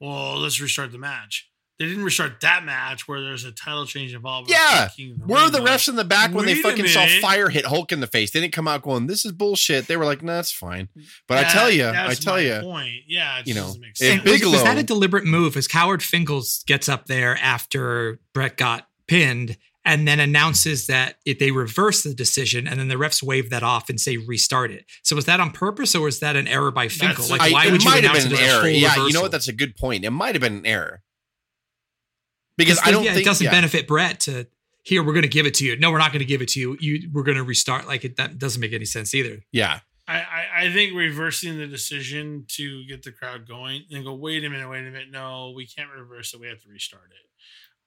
Well, 0.00 0.38
let's 0.38 0.60
restart 0.60 0.92
the 0.92 0.98
match. 0.98 1.48
They 1.78 1.86
didn't 1.86 2.04
restart 2.04 2.40
that 2.42 2.64
match 2.64 3.08
where 3.08 3.20
there's 3.20 3.44
a 3.44 3.50
title 3.50 3.86
change 3.86 4.14
involved. 4.14 4.50
Yeah. 4.50 4.88
King 4.96 5.12
of 5.12 5.18
the 5.18 5.24
Where 5.24 5.40
are 5.42 5.50
the 5.50 5.58
refs 5.58 5.88
in 5.88 5.96
the 5.96 6.04
back 6.04 6.32
when 6.32 6.46
they 6.46 6.54
Wait 6.54 6.64
a 6.64 6.68
fucking 6.68 6.86
saw 6.86 7.06
fire 7.20 7.48
hit 7.48 7.66
Hulk 7.66 7.90
in 7.92 8.00
the 8.00 8.06
face? 8.06 8.30
They 8.30 8.40
didn't 8.40 8.52
come 8.52 8.68
out 8.68 8.82
going, 8.82 9.06
"This 9.06 9.24
is 9.24 9.32
bullshit." 9.32 9.88
They 9.88 9.96
were 9.96 10.04
like, 10.04 10.22
"No, 10.22 10.34
that's 10.34 10.52
fine." 10.52 10.88
But 11.26 11.44
I 11.44 11.48
tell 11.50 11.70
you, 11.70 11.88
I 11.88 12.14
tell 12.14 12.40
you, 12.40 12.60
point. 12.60 12.92
Yeah, 13.08 13.40
it 13.40 13.48
you 13.48 13.54
know, 13.54 13.62
doesn't 13.62 13.80
make 13.80 13.90
if 13.92 13.96
sense. 13.96 14.22
And 14.22 14.30
was, 14.30 14.42
was 14.42 14.62
that 14.62 14.78
a 14.78 14.82
deliberate 14.82 15.24
move? 15.24 15.56
As 15.56 15.70
Howard 15.72 16.02
Finkel's 16.02 16.62
gets 16.66 16.88
up 16.88 17.06
there 17.06 17.36
after 17.42 18.20
Bret 18.32 18.56
got 18.56 18.86
pinned 19.08 19.56
and 19.84 20.06
then 20.06 20.20
announces 20.20 20.86
that 20.86 21.16
it, 21.26 21.40
they 21.40 21.50
reverse 21.50 22.04
the 22.04 22.14
decision, 22.14 22.68
and 22.68 22.78
then 22.78 22.86
the 22.88 22.94
refs 22.94 23.22
wave 23.22 23.50
that 23.50 23.64
off 23.64 23.88
and 23.90 24.00
say 24.00 24.16
restart 24.16 24.70
it. 24.70 24.84
So 25.02 25.16
was 25.16 25.24
that 25.24 25.40
on 25.40 25.50
purpose, 25.50 25.96
or 25.96 26.02
was 26.02 26.20
that 26.20 26.36
an 26.36 26.46
error 26.46 26.70
by 26.70 26.86
Finkel? 26.86 27.24
That's- 27.24 27.30
Like, 27.30 27.52
why 27.52 27.66
it 27.66 27.72
would 27.72 27.82
you 27.82 27.90
might 27.90 28.04
have 28.04 28.12
announce 28.12 28.26
it 28.26 28.32
an 28.32 28.32
as 28.34 28.40
a 28.40 28.44
error. 28.44 28.60
full 28.60 28.70
Yeah, 28.70 29.06
you 29.06 29.12
know 29.12 29.22
what? 29.22 29.32
That's 29.32 29.48
a 29.48 29.52
good 29.52 29.74
point. 29.74 30.04
It 30.04 30.10
might 30.10 30.36
have 30.36 30.42
been 30.42 30.58
an 30.58 30.66
error 30.66 31.02
because 32.56 32.78
I 32.78 32.82
Because, 32.82 32.92
don't 32.92 33.04
yeah, 33.04 33.12
think 33.14 33.22
it 33.22 33.28
doesn't 33.28 33.44
yeah. 33.44 33.50
benefit 33.50 33.86
Bret 33.86 34.20
to 34.20 34.46
here. 34.82 35.02
We're 35.02 35.12
going 35.12 35.22
to 35.22 35.28
give 35.28 35.46
it 35.46 35.54
to 35.54 35.64
you. 35.64 35.76
No, 35.78 35.90
we're 35.90 35.98
not 35.98 36.12
going 36.12 36.20
to 36.20 36.26
give 36.26 36.42
it 36.42 36.48
to 36.48 36.60
you. 36.60 36.76
You 36.80 37.10
we're 37.12 37.22
going 37.22 37.38
to 37.38 37.44
restart. 37.44 37.86
Like 37.86 38.04
it 38.04 38.16
that 38.16 38.38
doesn't 38.38 38.60
make 38.60 38.72
any 38.72 38.84
sense 38.84 39.14
either. 39.14 39.38
Yeah, 39.52 39.80
I, 40.08 40.18
I, 40.18 40.46
I 40.64 40.72
think 40.72 40.94
reversing 40.94 41.58
the 41.58 41.66
decision 41.66 42.44
to 42.56 42.84
get 42.84 43.02
the 43.02 43.12
crowd 43.12 43.46
going 43.46 43.84
and 43.90 44.04
go, 44.04 44.14
wait 44.14 44.44
a 44.44 44.50
minute, 44.50 44.68
wait 44.68 44.80
a 44.80 44.90
minute, 44.90 45.10
no, 45.10 45.52
we 45.54 45.66
can't 45.66 45.90
reverse 45.90 46.34
it. 46.34 46.40
We 46.40 46.48
have 46.48 46.62
to 46.62 46.68
restart 46.68 47.10
it. 47.10 47.28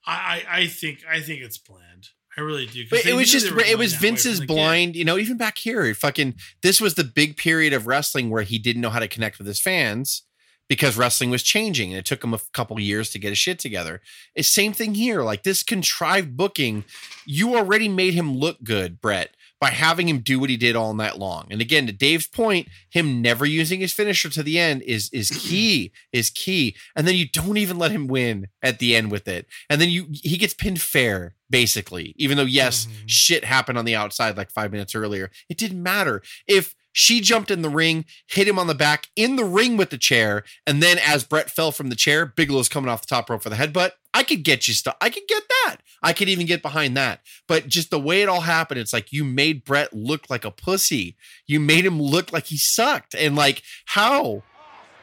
I, 0.06 0.44
I, 0.48 0.58
I 0.60 0.68
think 0.68 1.00
I 1.10 1.20
think 1.20 1.42
it's 1.42 1.58
planned. 1.58 2.10
I 2.38 2.42
really 2.42 2.66
do. 2.66 2.84
but 2.90 3.06
it 3.06 3.14
was 3.14 3.32
just 3.32 3.46
it 3.48 3.78
was 3.78 3.94
Vince's 3.94 4.40
from 4.40 4.48
the 4.48 4.54
get. 4.54 4.56
blind. 4.56 4.96
You 4.96 5.06
know, 5.06 5.18
even 5.18 5.38
back 5.38 5.58
here, 5.58 5.94
fucking 5.94 6.36
this 6.62 6.82
was 6.82 6.96
the 6.96 7.04
big 7.04 7.38
period 7.38 7.74
of 7.74 7.88
wrestling 7.88 8.30
where 8.30 8.44
he 8.44 8.60
didn't 8.60 8.82
know 8.82 8.90
how 8.90 9.00
to 9.00 9.08
connect 9.08 9.38
with 9.38 9.48
his 9.48 9.62
fans 9.62 10.24
because 10.68 10.98
wrestling 10.98 11.30
was 11.30 11.44
changing 11.44 11.92
and 11.92 12.00
it 12.00 12.06
took 12.06 12.24
him 12.24 12.34
a 12.34 12.40
couple 12.54 12.80
years 12.80 13.10
to 13.12 13.20
get 13.20 13.30
his 13.30 13.38
shit 13.38 13.60
together. 13.60 14.02
It's 14.34 14.48
same 14.48 14.74
thing 14.74 14.96
here. 14.96 15.22
Like 15.22 15.44
this 15.44 15.64
contrived 15.64 16.36
booking, 16.36 16.84
you 17.26 17.56
already 17.56 17.88
made 17.88 18.14
him 18.16 18.36
look 18.36 18.64
good, 18.64 19.00
Bret, 19.00 19.36
by 19.62 19.70
having 19.70 20.10
him 20.10 20.20
do 20.20 20.40
what 20.40 20.50
he 20.50 20.58
did 20.58 20.76
all 20.76 20.94
night 20.94 21.18
long. 21.18 21.48
And 21.52 21.62
again, 21.62 21.86
to 21.88 21.94
Dave's 21.94 22.28
point, 22.28 22.68
him 22.90 23.22
never 23.22 23.46
using 23.46 23.80
his 23.80 23.94
finisher 23.94 24.30
to 24.30 24.44
the 24.44 24.60
end 24.60 24.82
is 24.82 25.10
is 25.14 25.30
key, 25.48 25.92
is 26.12 26.30
key. 26.30 26.76
And 26.96 27.08
then 27.08 27.16
you 27.16 27.28
don't 27.30 27.58
even 27.58 27.78
let 27.78 27.92
him 27.92 28.08
win 28.08 28.48
at 28.64 28.80
the 28.80 28.96
end 28.96 29.12
with 29.12 29.28
it. 29.28 29.48
And 29.70 29.80
then 29.80 29.90
you 29.90 30.08
he 30.12 30.38
gets 30.38 30.54
pinned 30.54 30.82
fair, 30.82 31.36
basically. 31.50 32.14
Even 32.18 32.38
though 32.38 32.44
yes, 32.44 32.86
Mhm. 32.88 33.04
shit 33.06 33.46
happened 33.46 33.78
on 33.78 33.86
the 33.86 33.96
outside 33.96 34.36
like 34.36 34.52
5 34.52 34.72
minutes 34.72 34.96
earlier. 34.96 35.30
It 35.48 35.58
didn't 35.58 35.82
matter. 35.84 36.22
If 36.48 36.76
she 36.96 37.20
jumped 37.20 37.52
in 37.52 37.62
the 37.62 37.70
ring, 37.70 38.06
hit 38.26 38.48
him 38.48 38.58
on 38.58 38.68
the 38.68 38.74
back 38.74 39.08
in 39.18 39.36
the 39.36 39.44
ring 39.44 39.76
with 39.76 39.90
the 39.90 39.98
chair, 39.98 40.46
and 40.66 40.82
then 40.82 40.98
as 40.98 41.26
Bret 41.26 41.52
fell 41.52 41.74
from 41.74 41.90
the 41.90 41.96
chair, 41.96 42.26
Bigelow's 42.26 42.70
coming 42.70 42.90
off 42.90 43.02
the 43.02 43.08
top 43.08 43.30
rope 43.30 43.44
for 43.44 43.50
the 43.50 43.58
headbutt. 43.58 43.92
I 44.14 44.24
could 44.24 44.44
get 44.44 44.70
you 44.70 44.74
stuff. 44.74 44.96
I 45.02 45.10
could 45.10 45.28
get 45.28 45.44
that. 45.50 45.84
I 46.02 46.14
could 46.14 46.30
even 46.30 46.48
get 46.48 46.62
behind 46.62 46.96
that. 46.96 47.20
But 47.50 47.68
just 47.68 47.92
the 47.92 48.00
way 48.00 48.22
it 48.22 48.30
all 48.30 48.48
happened, 48.48 48.80
it's 48.80 48.94
like 48.94 49.12
you 49.12 49.26
made 49.26 49.66
Bret 49.66 49.92
look 49.92 50.30
like 50.30 50.46
a 50.46 50.52
pussy. 50.52 51.18
You 51.48 51.60
made 51.60 51.86
him 51.86 52.02
look 52.02 52.32
like 52.32 52.46
he 52.46 52.56
sucked. 52.56 53.14
And 53.14 53.36
like, 53.36 53.62
how? 53.84 54.44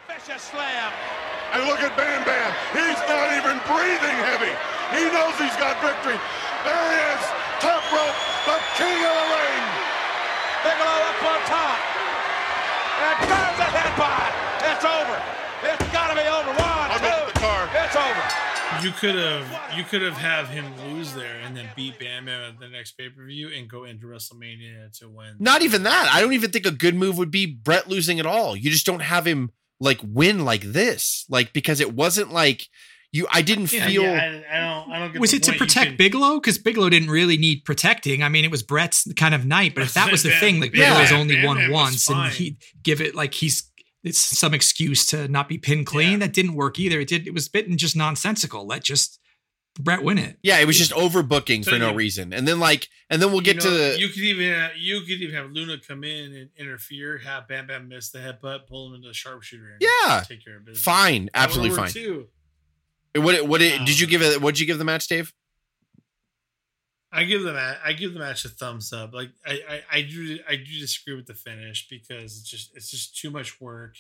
Vicious 0.09 0.49
slam. 0.49 0.93
And 1.53 1.69
look 1.69 1.85
at 1.85 1.93
Bam 1.93 2.25
Bam. 2.25 2.51
He's 2.73 2.97
not 3.05 3.29
even 3.37 3.61
breathing 3.69 4.17
heavy. 4.25 4.57
He 4.97 5.05
knows 5.13 5.37
he's 5.37 5.61
got 5.61 5.77
victory. 5.85 6.17
There 6.65 6.85
he 6.89 7.01
is. 7.13 7.23
Top 7.61 7.85
rope. 7.93 8.17
The 8.49 8.57
king 8.81 8.97
of 8.97 9.13
the 9.13 9.29
ring. 9.29 9.65
Bigelow 10.65 11.01
up 11.11 11.21
on 11.21 11.41
top. 11.53 11.79
And 13.03 13.17
drives 13.29 13.59
a 13.61 13.69
headbutt. 13.69 14.33
It's 14.73 14.85
over. 14.89 15.19
It's 15.69 15.89
got 15.93 16.09
to 16.09 16.17
be 16.17 16.25
over. 16.25 16.55
One, 16.55 16.89
I'll 16.89 17.03
two. 17.03 17.11
go 17.11 17.27
to 17.27 17.33
the 17.35 17.41
car. 17.43 17.69
It's 17.75 17.97
over. 17.99 18.25
You 18.83 18.91
could 18.91 19.15
have 19.15 19.77
you 19.79 19.85
could 19.85 20.03
have 20.03 20.17
have 20.17 20.49
him 20.49 20.65
lose 20.89 21.15
there 21.15 21.39
and 21.45 21.57
then 21.57 21.69
beat 21.77 21.99
Bam 21.99 22.25
Bam 22.27 22.41
at 22.53 22.59
the 22.61 22.69
next 22.69 22.93
pay 22.93 23.09
per 23.09 23.25
view 23.27 23.49
and 23.55 23.69
go 23.69 23.85
into 23.85 24.07
WrestleMania 24.07 24.97
to 24.99 25.09
win. 25.09 25.37
Not 25.39 25.63
even 25.63 25.83
that. 25.85 26.11
I 26.13 26.21
don't 26.21 26.33
even 26.33 26.51
think 26.51 26.67
a 26.67 26.71
good 26.71 26.95
move 26.95 27.19
would 27.19 27.31
be 27.31 27.47
Bret 27.47 27.89
losing 27.89 28.19
at 28.21 28.27
all. 28.27 28.57
You 28.57 28.71
just 28.71 28.87
don't 28.87 29.03
have 29.03 29.27
him 29.27 29.51
like 29.81 30.01
win 30.03 30.45
like 30.45 30.63
this. 30.63 31.25
Like 31.29 31.53
because 31.53 31.81
it 31.81 31.95
wasn't 31.95 32.33
like 32.33 32.67
you 33.13 33.27
I 33.31 33.43
didn't 33.43 33.71
Yeah, 33.73 33.87
feel 33.89 34.03
yeah, 34.05 34.41
I, 34.51 34.57
I 34.57 34.61
don't. 34.61 34.91
I 34.93 34.99
don't 34.99 35.13
get. 35.13 35.21
Was 35.21 35.33
the 35.33 35.37
it 35.37 35.43
to 35.45 35.51
point. 35.51 35.61
You 35.61 35.67
protect 35.67 35.87
can- 35.89 35.97
Bigelow? 35.99 36.35
Because 36.41 36.57
Bigelow 36.59 36.89
didn't 36.89 37.11
really 37.11 37.37
need 37.37 37.65
protecting. 37.65 38.23
I 38.23 38.31
mean, 38.31 38.45
it 38.45 38.51
was 38.51 38.63
Bret's 38.63 39.07
kind 39.15 39.35
of 39.35 39.45
night. 39.45 39.75
But 39.75 39.83
if 39.85 39.93
that 39.95 40.11
was 40.13 40.23
the 40.23 40.31
Bam- 40.31 40.41
thing, 40.41 40.61
like 40.61 40.73
Bam- 40.73 40.81
Bigelow's 40.93 41.11
Bam- 41.11 41.21
only 41.21 41.35
Bam 41.37 41.45
won 41.47 41.57
Bam 41.59 41.71
once, 41.73 42.09
and 42.09 42.17
fine. 42.17 42.31
he 42.33 42.57
give 42.83 43.01
it 43.03 43.15
like 43.15 43.35
he's 43.35 43.71
it's 44.05 44.19
some 44.19 44.53
excuse 44.55 45.07
to 45.07 45.29
not 45.29 45.49
be 45.49 45.59
pinned 45.59 45.87
clean. 45.87 46.13
Yeah. 46.13 46.17
That 46.27 46.33
didn't 46.33 46.55
work 46.55 46.79
either. 46.79 47.01
It 47.01 47.09
did. 47.09 47.27
It 47.27 47.35
was 47.35 47.49
bitten 47.49 47.77
just 47.79 47.95
nonsensical. 47.97 48.67
Let 48.67 48.83
just 48.85 49.19
Bret 49.81 50.03
win 50.03 50.19
it. 50.19 50.37
Yeah, 50.43 50.59
it 50.59 50.67
was 50.67 50.77
just 50.77 50.93
overbooking 50.93 51.65
So 51.65 51.71
for 51.71 51.79
no 51.79 51.91
you- 51.91 51.97
reason. 51.97 52.33
And 52.35 52.47
then 52.47 52.61
like 52.61 52.89
and 53.09 53.23
then 53.23 53.31
we'll 53.33 53.41
get 53.41 53.57
know, 53.57 53.63
to 53.63 53.71
the 53.71 53.97
You 53.99 54.09
could 54.09 54.19
even 54.23 54.53
have, 54.53 54.73
you 54.77 55.01
could 55.01 55.23
even 55.23 55.35
have 55.35 55.51
Luna 55.51 55.79
come 55.79 56.05
in 56.05 56.35
and 56.35 56.51
interfere, 56.59 57.19
have 57.19 57.49
Bam 57.49 57.67
Bam 57.69 57.89
miss 57.89 58.11
the 58.11 58.19
headbutt, 58.19 58.67
pull 58.67 58.89
him 58.89 58.97
into 58.97 59.09
the 59.09 59.15
sharpshooter, 59.15 59.71
and 59.73 59.81
Yeah. 59.81 60.25
take 60.29 60.45
care 60.45 60.59
of 60.59 60.65
business. 60.67 60.85
fine, 60.85 61.31
absolutely 61.33 61.75
fine. 61.77 61.91
Too. 61.91 62.29
What 63.15 63.47
what 63.47 63.61
did, 63.61 63.85
did 63.87 63.99
you 64.01 64.07
Um, 64.07 64.11
give 64.11 64.23
it 64.23 64.41
what 64.43 64.55
did 64.55 64.61
you 64.61 64.67
give 64.67 64.79
the 64.79 64.85
match, 64.85 65.07
Dave? 65.09 65.33
I 67.13 67.25
give 67.25 67.43
the 67.43 67.53
match. 67.53 67.79
I 67.85 67.93
give 67.93 68.15
the 68.15 68.21
match 68.21 68.45
a 68.45 68.49
thumbs 68.49 68.93
up. 68.93 69.13
Like 69.13 69.31
I, 69.47 69.61
I, 69.69 69.99
I 69.99 70.03
do. 70.03 70.39
I 70.49 70.57
do 70.57 70.65
disagree 70.81 71.15
with 71.15 71.27
the 71.27 71.35
finish 71.35 71.87
because 71.89 72.39
it's 72.39 72.49
just 72.49 72.75
it's 72.77 72.91
just 72.91 73.17
too 73.19 73.31
much 73.31 73.61
work 73.61 73.97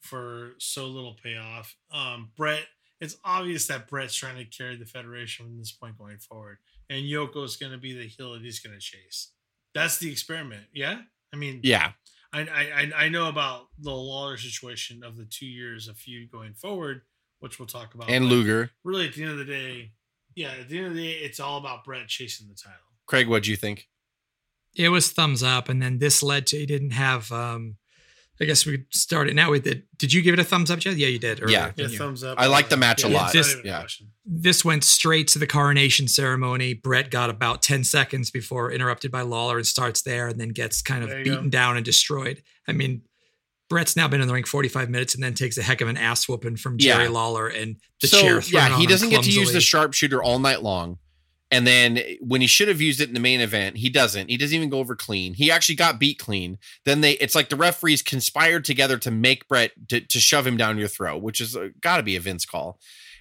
for 0.00 0.52
so 0.58 0.86
little 0.86 1.16
payoff. 1.22 1.76
Um, 1.92 2.30
Bret. 2.36 2.64
It's 3.00 3.16
obvious 3.24 3.68
that 3.68 3.86
Bret's 3.86 4.14
trying 4.16 4.36
to 4.38 4.44
carry 4.44 4.74
the 4.76 4.84
federation 4.84 5.46
from 5.46 5.56
this 5.58 5.70
point 5.70 5.96
going 5.96 6.18
forward, 6.18 6.58
and 6.90 7.04
Yoko's 7.04 7.56
going 7.56 7.70
to 7.70 7.78
be 7.78 7.92
the 7.96 8.06
heel 8.08 8.32
that 8.32 8.42
he's 8.42 8.58
going 8.58 8.74
to 8.74 8.80
chase. 8.80 9.30
That's 9.72 9.98
the 9.98 10.10
experiment. 10.10 10.64
Yeah. 10.74 11.02
I 11.32 11.36
mean, 11.36 11.60
Yeah. 11.62 11.92
I, 12.32 12.40
I 12.40 12.80
I- 12.96 13.04
I 13.04 13.08
know 13.08 13.28
about 13.28 13.68
the 13.78 13.92
Lawler 13.92 14.36
situation 14.36 15.04
of 15.04 15.16
the 15.16 15.24
two 15.26 15.46
years 15.46 15.86
of 15.86 15.96
feud 15.96 16.28
going 16.32 16.54
forward, 16.54 17.02
which 17.38 17.60
we'll 17.60 17.66
talk 17.68 17.94
about. 17.94 18.10
And 18.10 18.24
Luger. 18.26 18.70
Really, 18.82 19.06
at 19.06 19.14
the 19.14 19.22
end 19.22 19.32
of 19.32 19.38
the 19.38 19.44
day, 19.44 19.92
yeah, 20.38 20.52
at 20.60 20.68
the 20.68 20.78
end 20.78 20.86
of 20.88 20.94
the 20.94 21.02
day, 21.02 21.18
it's 21.18 21.40
all 21.40 21.58
about 21.58 21.84
Bret 21.84 22.06
chasing 22.08 22.48
the 22.48 22.54
title. 22.54 22.78
Craig, 23.06 23.28
what 23.28 23.42
do 23.42 23.50
you 23.50 23.56
think? 23.56 23.88
It 24.76 24.90
was 24.90 25.10
thumbs 25.10 25.42
up, 25.42 25.68
and 25.68 25.82
then 25.82 25.98
this 25.98 26.22
led 26.22 26.46
to 26.48 26.58
he 26.58 26.66
didn't 26.66 26.90
have. 26.92 27.30
um 27.32 27.76
I 28.40 28.44
guess 28.44 28.64
we 28.64 28.78
could 28.78 28.94
start 28.94 29.28
it 29.28 29.34
now 29.34 29.50
with 29.50 29.66
it. 29.66 29.82
Did 29.96 30.12
you 30.12 30.22
give 30.22 30.32
it 30.32 30.38
a 30.38 30.44
thumbs 30.44 30.70
up, 30.70 30.78
Jed? 30.78 30.96
Yeah, 30.96 31.08
you 31.08 31.18
did. 31.18 31.42
earlier, 31.42 31.58
Yeah. 31.58 31.72
Yeah, 31.76 31.88
you? 31.88 31.98
thumbs 31.98 32.22
up. 32.22 32.38
I 32.38 32.46
like 32.46 32.68
the 32.68 32.76
match 32.76 33.02
a 33.02 33.08
lot. 33.08 33.34
it's 33.34 33.52
not 33.56 33.64
Yeah. 33.64 33.84
this 34.24 34.64
went 34.64 34.84
straight 34.84 35.26
to 35.28 35.40
the 35.40 35.46
coronation 35.48 36.06
ceremony. 36.06 36.72
Bret 36.72 37.10
got 37.10 37.30
about 37.30 37.62
10 37.62 37.82
seconds 37.82 38.30
before 38.30 38.70
interrupted 38.70 39.10
by 39.10 39.22
Lawler 39.22 39.56
and 39.56 39.66
starts 39.66 40.02
there 40.02 40.28
and 40.28 40.38
then 40.40 40.50
gets 40.50 40.82
kind 40.82 41.02
of 41.02 41.10
beaten 41.24 41.44
go. 41.46 41.50
down 41.50 41.74
and 41.76 41.84
destroyed. 41.84 42.44
I 42.68 42.72
mean, 42.74 43.02
Bret's 43.68 43.96
now 43.96 44.08
been 44.08 44.20
in 44.20 44.28
the 44.28 44.34
ring 44.34 44.44
45 44.44 44.88
minutes 44.88 45.14
and 45.14 45.22
then 45.22 45.34
takes 45.34 45.58
a 45.58 45.62
heck 45.62 45.80
of 45.80 45.88
an 45.88 45.96
ass 45.96 46.28
whooping 46.28 46.56
from 46.56 46.78
Jerry 46.78 47.04
Yeah. 47.04 47.10
Lawler 47.10 47.48
and 47.48 47.76
the 48.00 48.08
so 48.08 48.20
chair 48.20 48.40
yeah, 48.40 48.78
he 48.78 48.86
doesn't 48.86 49.10
get 49.10 49.24
to 49.24 49.30
use 49.30 49.52
the 49.52 49.60
sharpshooter 49.60 50.22
all 50.22 50.38
night 50.38 50.62
long. 50.62 50.98
And 51.50 51.66
then 51.66 52.00
when 52.20 52.42
he 52.42 52.46
should 52.46 52.68
have 52.68 52.80
used 52.80 53.00
it 53.00 53.08
in 53.08 53.14
the 53.14 53.20
main 53.20 53.40
event, 53.40 53.78
he 53.78 53.88
doesn't. 53.88 54.28
He 54.28 54.36
doesn't 54.36 54.54
even 54.54 54.68
go 54.68 54.80
over 54.80 54.94
clean. 54.94 55.32
He 55.32 55.50
actually 55.50 55.76
got 55.76 55.98
beat 55.98 56.18
clean. 56.18 56.58
Then 56.84 57.00
they, 57.00 57.12
it's 57.12 57.34
like 57.34 57.48
the 57.48 57.56
referees 57.56 58.02
conspired 58.02 58.66
together 58.66 58.98
to 58.98 59.10
make 59.10 59.48
Bret 59.48 59.72
to, 59.88 60.00
to 60.00 60.20
shove 60.20 60.46
him 60.46 60.58
down 60.58 60.76
your 60.76 60.88
throat, 60.88 61.22
which 61.22 61.40
is 61.40 61.56
uh, 61.56 61.68
got 61.80 61.96
to 61.96 62.02
be 62.02 62.16
a 62.16 62.20
Vince 62.20 62.44
call. 62.44 62.78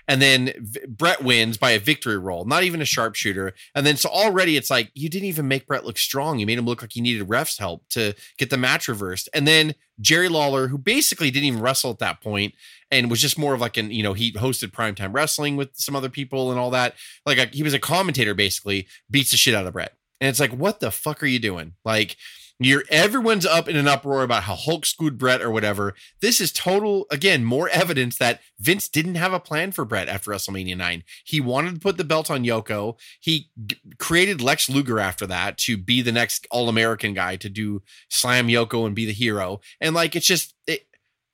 And 0.08 0.22
then 0.22 0.53
v- 0.58 0.82
Bret 0.88 1.24
wins 1.24 1.58
by 1.58 1.72
a 1.72 1.80
victory 1.80 2.18
roll, 2.18 2.45
not 2.45 2.64
even 2.64 2.82
a 2.82 2.86
sharpshooter. 2.86 3.53
And 3.76 3.86
then 3.86 3.97
so 3.97 4.10
already 4.10 4.55
it's 4.58 4.70
like 4.70 4.91
you 4.93 5.10
didn't 5.10 5.28
even 5.28 5.47
make 5.47 5.68
Bret 5.68 5.86
look 5.86 5.97
strong. 5.97 6.39
You 6.39 6.45
made 6.45 6.58
him 6.58 6.66
look 6.66 6.82
like 6.82 6.93
he 6.93 7.01
needed 7.01 7.28
refs 7.28 7.60
help 7.60 7.88
to 7.89 8.14
get 8.38 8.49
the 8.49 8.58
match 8.58 8.88
reversed. 8.88 9.30
And 9.34 9.47
then 9.47 9.76
Jerry 9.99 10.30
Lawler, 10.30 10.68
who 10.68 10.78
basically 10.78 11.32
didn't 11.32 11.47
even 11.47 11.62
wrestle 11.62 11.91
at 11.91 11.99
that 11.99 12.22
point 12.22 12.53
and 12.91 13.10
was 13.10 13.22
just 13.22 13.38
more 13.38 13.53
of 13.53 13.62
like 13.62 13.78
an, 13.78 13.91
you 13.91 14.03
know, 14.03 14.14
he 14.14 14.32
hosted 14.32 14.72
primetime 14.72 15.14
wrestling 15.14 15.58
with 15.58 15.70
some 15.74 15.95
other 15.95 16.10
people 16.10 16.51
and 16.51 16.60
all 16.60 16.72
that. 16.72 16.93
Like 17.26 17.38
a, 17.38 17.45
he 17.47 17.64
was 17.64 17.74
a 17.74 17.80
commentator 17.80 18.34
basically, 18.34 18.88
beats 19.10 19.32
the 19.32 19.38
shit 19.38 19.55
out 19.55 19.68
of 19.68 19.74
Bret. 19.74 19.93
And 20.20 20.30
it's 20.30 20.39
like, 20.39 20.51
what 20.51 20.80
the 20.80 20.91
fuck 20.91 21.22
are 21.22 21.28
you 21.28 21.39
doing? 21.39 21.74
Like, 21.86 22.18
you're 22.60 22.84
everyone's 22.89 23.45
up 23.45 23.68
in 23.68 23.76
an 23.76 23.88
uproar 23.88 24.24
about 24.24 24.43
how 24.43 24.55
Hulk 24.55 24.86
screwed 24.86 25.18
Bret 25.18 25.41
or 25.41 25.51
whatever. 25.51 25.93
This 26.22 26.41
is 26.41 26.51
total 26.51 27.05
again 27.12 27.43
more 27.43 27.70
evidence 27.70 28.18
that 28.18 28.41
Vince 28.60 28.88
didn't 28.88 29.16
have 29.16 29.34
a 29.34 29.39
plan 29.39 29.72
for 29.72 29.86
Bret 29.86 30.08
after 30.08 30.32
WrestleMania 30.32 30.76
9. 30.76 31.03
He 31.24 31.39
wanted 31.39 31.76
to 31.76 31.80
put 31.80 31.97
the 31.97 32.03
belt 32.03 32.32
on 32.32 32.43
Yoko. 32.43 32.97
He 33.20 33.49
g- 33.66 33.78
created 33.99 34.41
Lex 34.41 34.70
Luger 34.70 34.99
after 34.99 35.28
that 35.28 35.58
to 35.60 35.78
be 35.78 36.01
the 36.01 36.12
next 36.12 36.47
All-American 36.49 37.14
guy 37.14 37.36
to 37.36 37.49
do 37.49 37.84
slam 38.10 38.47
Yoko 38.47 38.88
and 38.88 38.95
be 38.95 39.05
the 39.05 39.14
hero. 39.14 39.60
And 39.80 39.93
like 39.93 40.16
it's 40.16 40.28
just 40.28 40.55
it, 40.66 40.88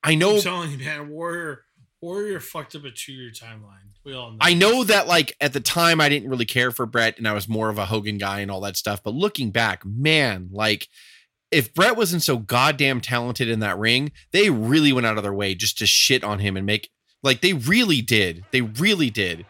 I 0.03 0.15
know 0.15 0.35
I'm 0.35 0.41
telling 0.41 0.71
you, 0.71 0.77
man, 0.79 1.09
Warrior 1.09 1.63
Warrior 2.01 2.41
fucked 2.41 2.75
up 2.75 2.83
a 2.83 2.91
two 2.91 3.13
year 3.13 3.31
timeline. 3.31 3.93
We 4.03 4.13
all 4.13 4.31
know. 4.31 4.37
I 4.41 4.53
know 4.53 4.83
that 4.83 5.07
like 5.07 5.37
at 5.39 5.53
the 5.53 5.61
time 5.61 6.01
I 6.01 6.09
didn't 6.09 6.29
really 6.29 6.43
care 6.43 6.71
for 6.71 6.85
Bret 6.85 7.17
and 7.17 7.25
I 7.25 7.33
was 7.33 7.47
more 7.47 7.69
of 7.69 7.77
a 7.77 7.85
Hogan 7.85 8.17
guy 8.17 8.41
and 8.41 8.51
all 8.51 8.59
that 8.61 8.75
stuff. 8.75 9.01
But 9.01 9.13
looking 9.13 9.51
back, 9.51 9.85
man, 9.85 10.49
like 10.51 10.89
if 11.53 11.73
Bret 11.73 11.95
wasn't 11.95 12.23
so 12.23 12.37
goddamn 12.37 12.99
talented 12.99 13.47
in 13.47 13.59
that 13.61 13.77
ring, 13.77 14.11
they 14.31 14.49
really 14.49 14.91
went 14.91 15.05
out 15.05 15.17
of 15.17 15.23
their 15.23 15.33
way 15.33 15.53
just 15.53 15.77
to 15.77 15.85
shit 15.85 16.23
on 16.23 16.39
him 16.39 16.57
and 16.57 16.65
make 16.65 16.89
like 17.21 17.41
they 17.41 17.53
really 17.53 18.01
did. 18.01 18.43
They 18.51 18.61
really 18.61 19.09
did. 19.13 19.45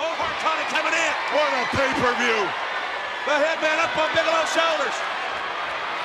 Oh, 0.00 0.08
Hart 0.08 0.66
coming 0.72 0.96
in. 0.96 1.12
What 1.36 1.52
a 1.52 1.64
pay-per-view. 1.76 2.40
The 3.28 3.36
Hitman 3.44 3.78
up 3.84 3.92
on 3.92 4.08
Bigelow's 4.16 4.50
shoulders. 4.56 4.96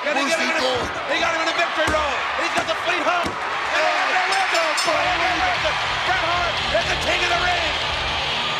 Can 0.03 0.19
he 0.19 0.27
Where's 0.27 0.35
get 0.35 0.43
he 0.43 0.51
him 0.51 0.59
in 0.59 0.67
a, 0.67 0.83
he 1.07 1.17
got 1.23 1.31
him 1.31 1.41
in 1.47 1.49
a 1.49 1.55
victory 1.55 1.87
roll. 1.87 2.15
He's 2.43 2.53
got 2.59 2.67
the 2.67 2.77
fleet 2.83 3.03
hump. 3.07 3.31
And 3.31 4.27
they're 4.27 4.51
gonna 4.51 4.75
win 5.23 5.37
it. 5.39 5.63
Bret 6.03 6.23
Hart 6.27 6.55
is 6.75 6.85
the 6.91 6.99
king 7.07 7.21
of 7.23 7.31
the 7.31 7.41
ring. 7.47 7.73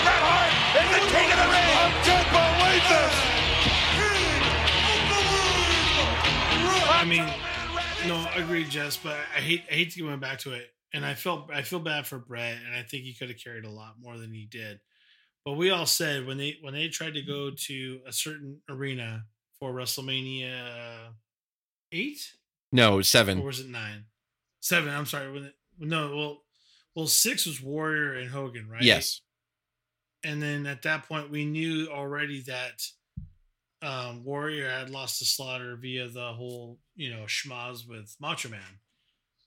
Bret 0.08 0.22
Hart 0.24 0.54
is 0.80 0.88
the 0.96 1.04
king 1.12 1.28
of 1.28 1.38
the 1.44 1.50
ring. 1.52 1.76
I 1.76 1.92
can't 2.08 2.30
believe 2.32 2.86
this. 2.88 3.43
I 6.76 7.06
mean, 7.06 7.26
no, 8.08 8.16
I 8.16 8.36
agree, 8.38 8.64
Jess, 8.66 8.98
but 8.98 9.16
I 9.36 9.40
hate 9.40 9.64
I 9.70 9.74
hate 9.76 9.92
to 9.92 10.00
going 10.02 10.20
back 10.20 10.40
to 10.40 10.54
it. 10.54 10.70
And 10.94 11.06
I 11.06 11.14
felt 11.16 11.50
I 11.52 11.64
feel 11.64 11.80
bad 11.80 12.06
for 12.06 12.20
Bret, 12.20 12.58
and 12.66 12.76
I 12.76 12.84
think 12.84 13.04
he 13.04 13.14
could 13.14 13.30
have 13.30 13.40
carried 13.44 13.66
a 13.66 13.70
lot 13.70 13.96
more 14.00 14.18
than 14.18 14.32
he 14.32 14.46
did. 14.46 14.80
But 15.44 15.54
we 15.54 15.72
all 15.72 15.86
said 15.86 16.26
when 16.26 16.38
they 16.38 16.58
when 16.62 16.74
they 16.74 16.88
tried 16.88 17.16
to 17.16 17.22
go 17.22 17.52
to 17.52 18.00
a 18.08 18.14
certain 18.14 18.62
arena 18.70 19.26
for 19.60 19.74
WrestleMania 19.74 21.10
eight 21.92 22.34
No, 22.72 23.02
seven, 23.02 23.40
or 23.40 23.46
was 23.46 23.60
it 23.60 23.70
nine? 23.70 24.06
Seven. 24.60 24.90
I'm 24.94 25.06
sorry. 25.06 25.32
When 25.32 25.44
it, 25.46 25.54
no, 25.80 26.16
well, 26.16 26.44
well, 26.96 27.08
six 27.08 27.46
was 27.46 27.62
Warrior 27.62 28.14
and 28.14 28.30
Hogan, 28.30 28.70
right? 28.70 28.82
Yes. 28.84 29.22
and 30.24 30.42
then 30.42 30.66
at 30.68 30.84
that 30.84 31.08
point 31.08 31.30
we 31.32 31.44
knew 31.44 31.88
already 31.92 32.42
that 32.44 32.82
um, 33.84 34.24
Warrior 34.24 34.70
had 34.70 34.90
lost 34.90 35.20
to 35.20 35.26
Slaughter 35.26 35.76
via 35.76 36.08
the 36.08 36.34
whole 36.34 36.80
you 36.96 37.12
know 37.12 37.24
schmaz 37.24 37.88
with 37.88 38.16
Macho 38.20 38.50
Man. 38.50 38.80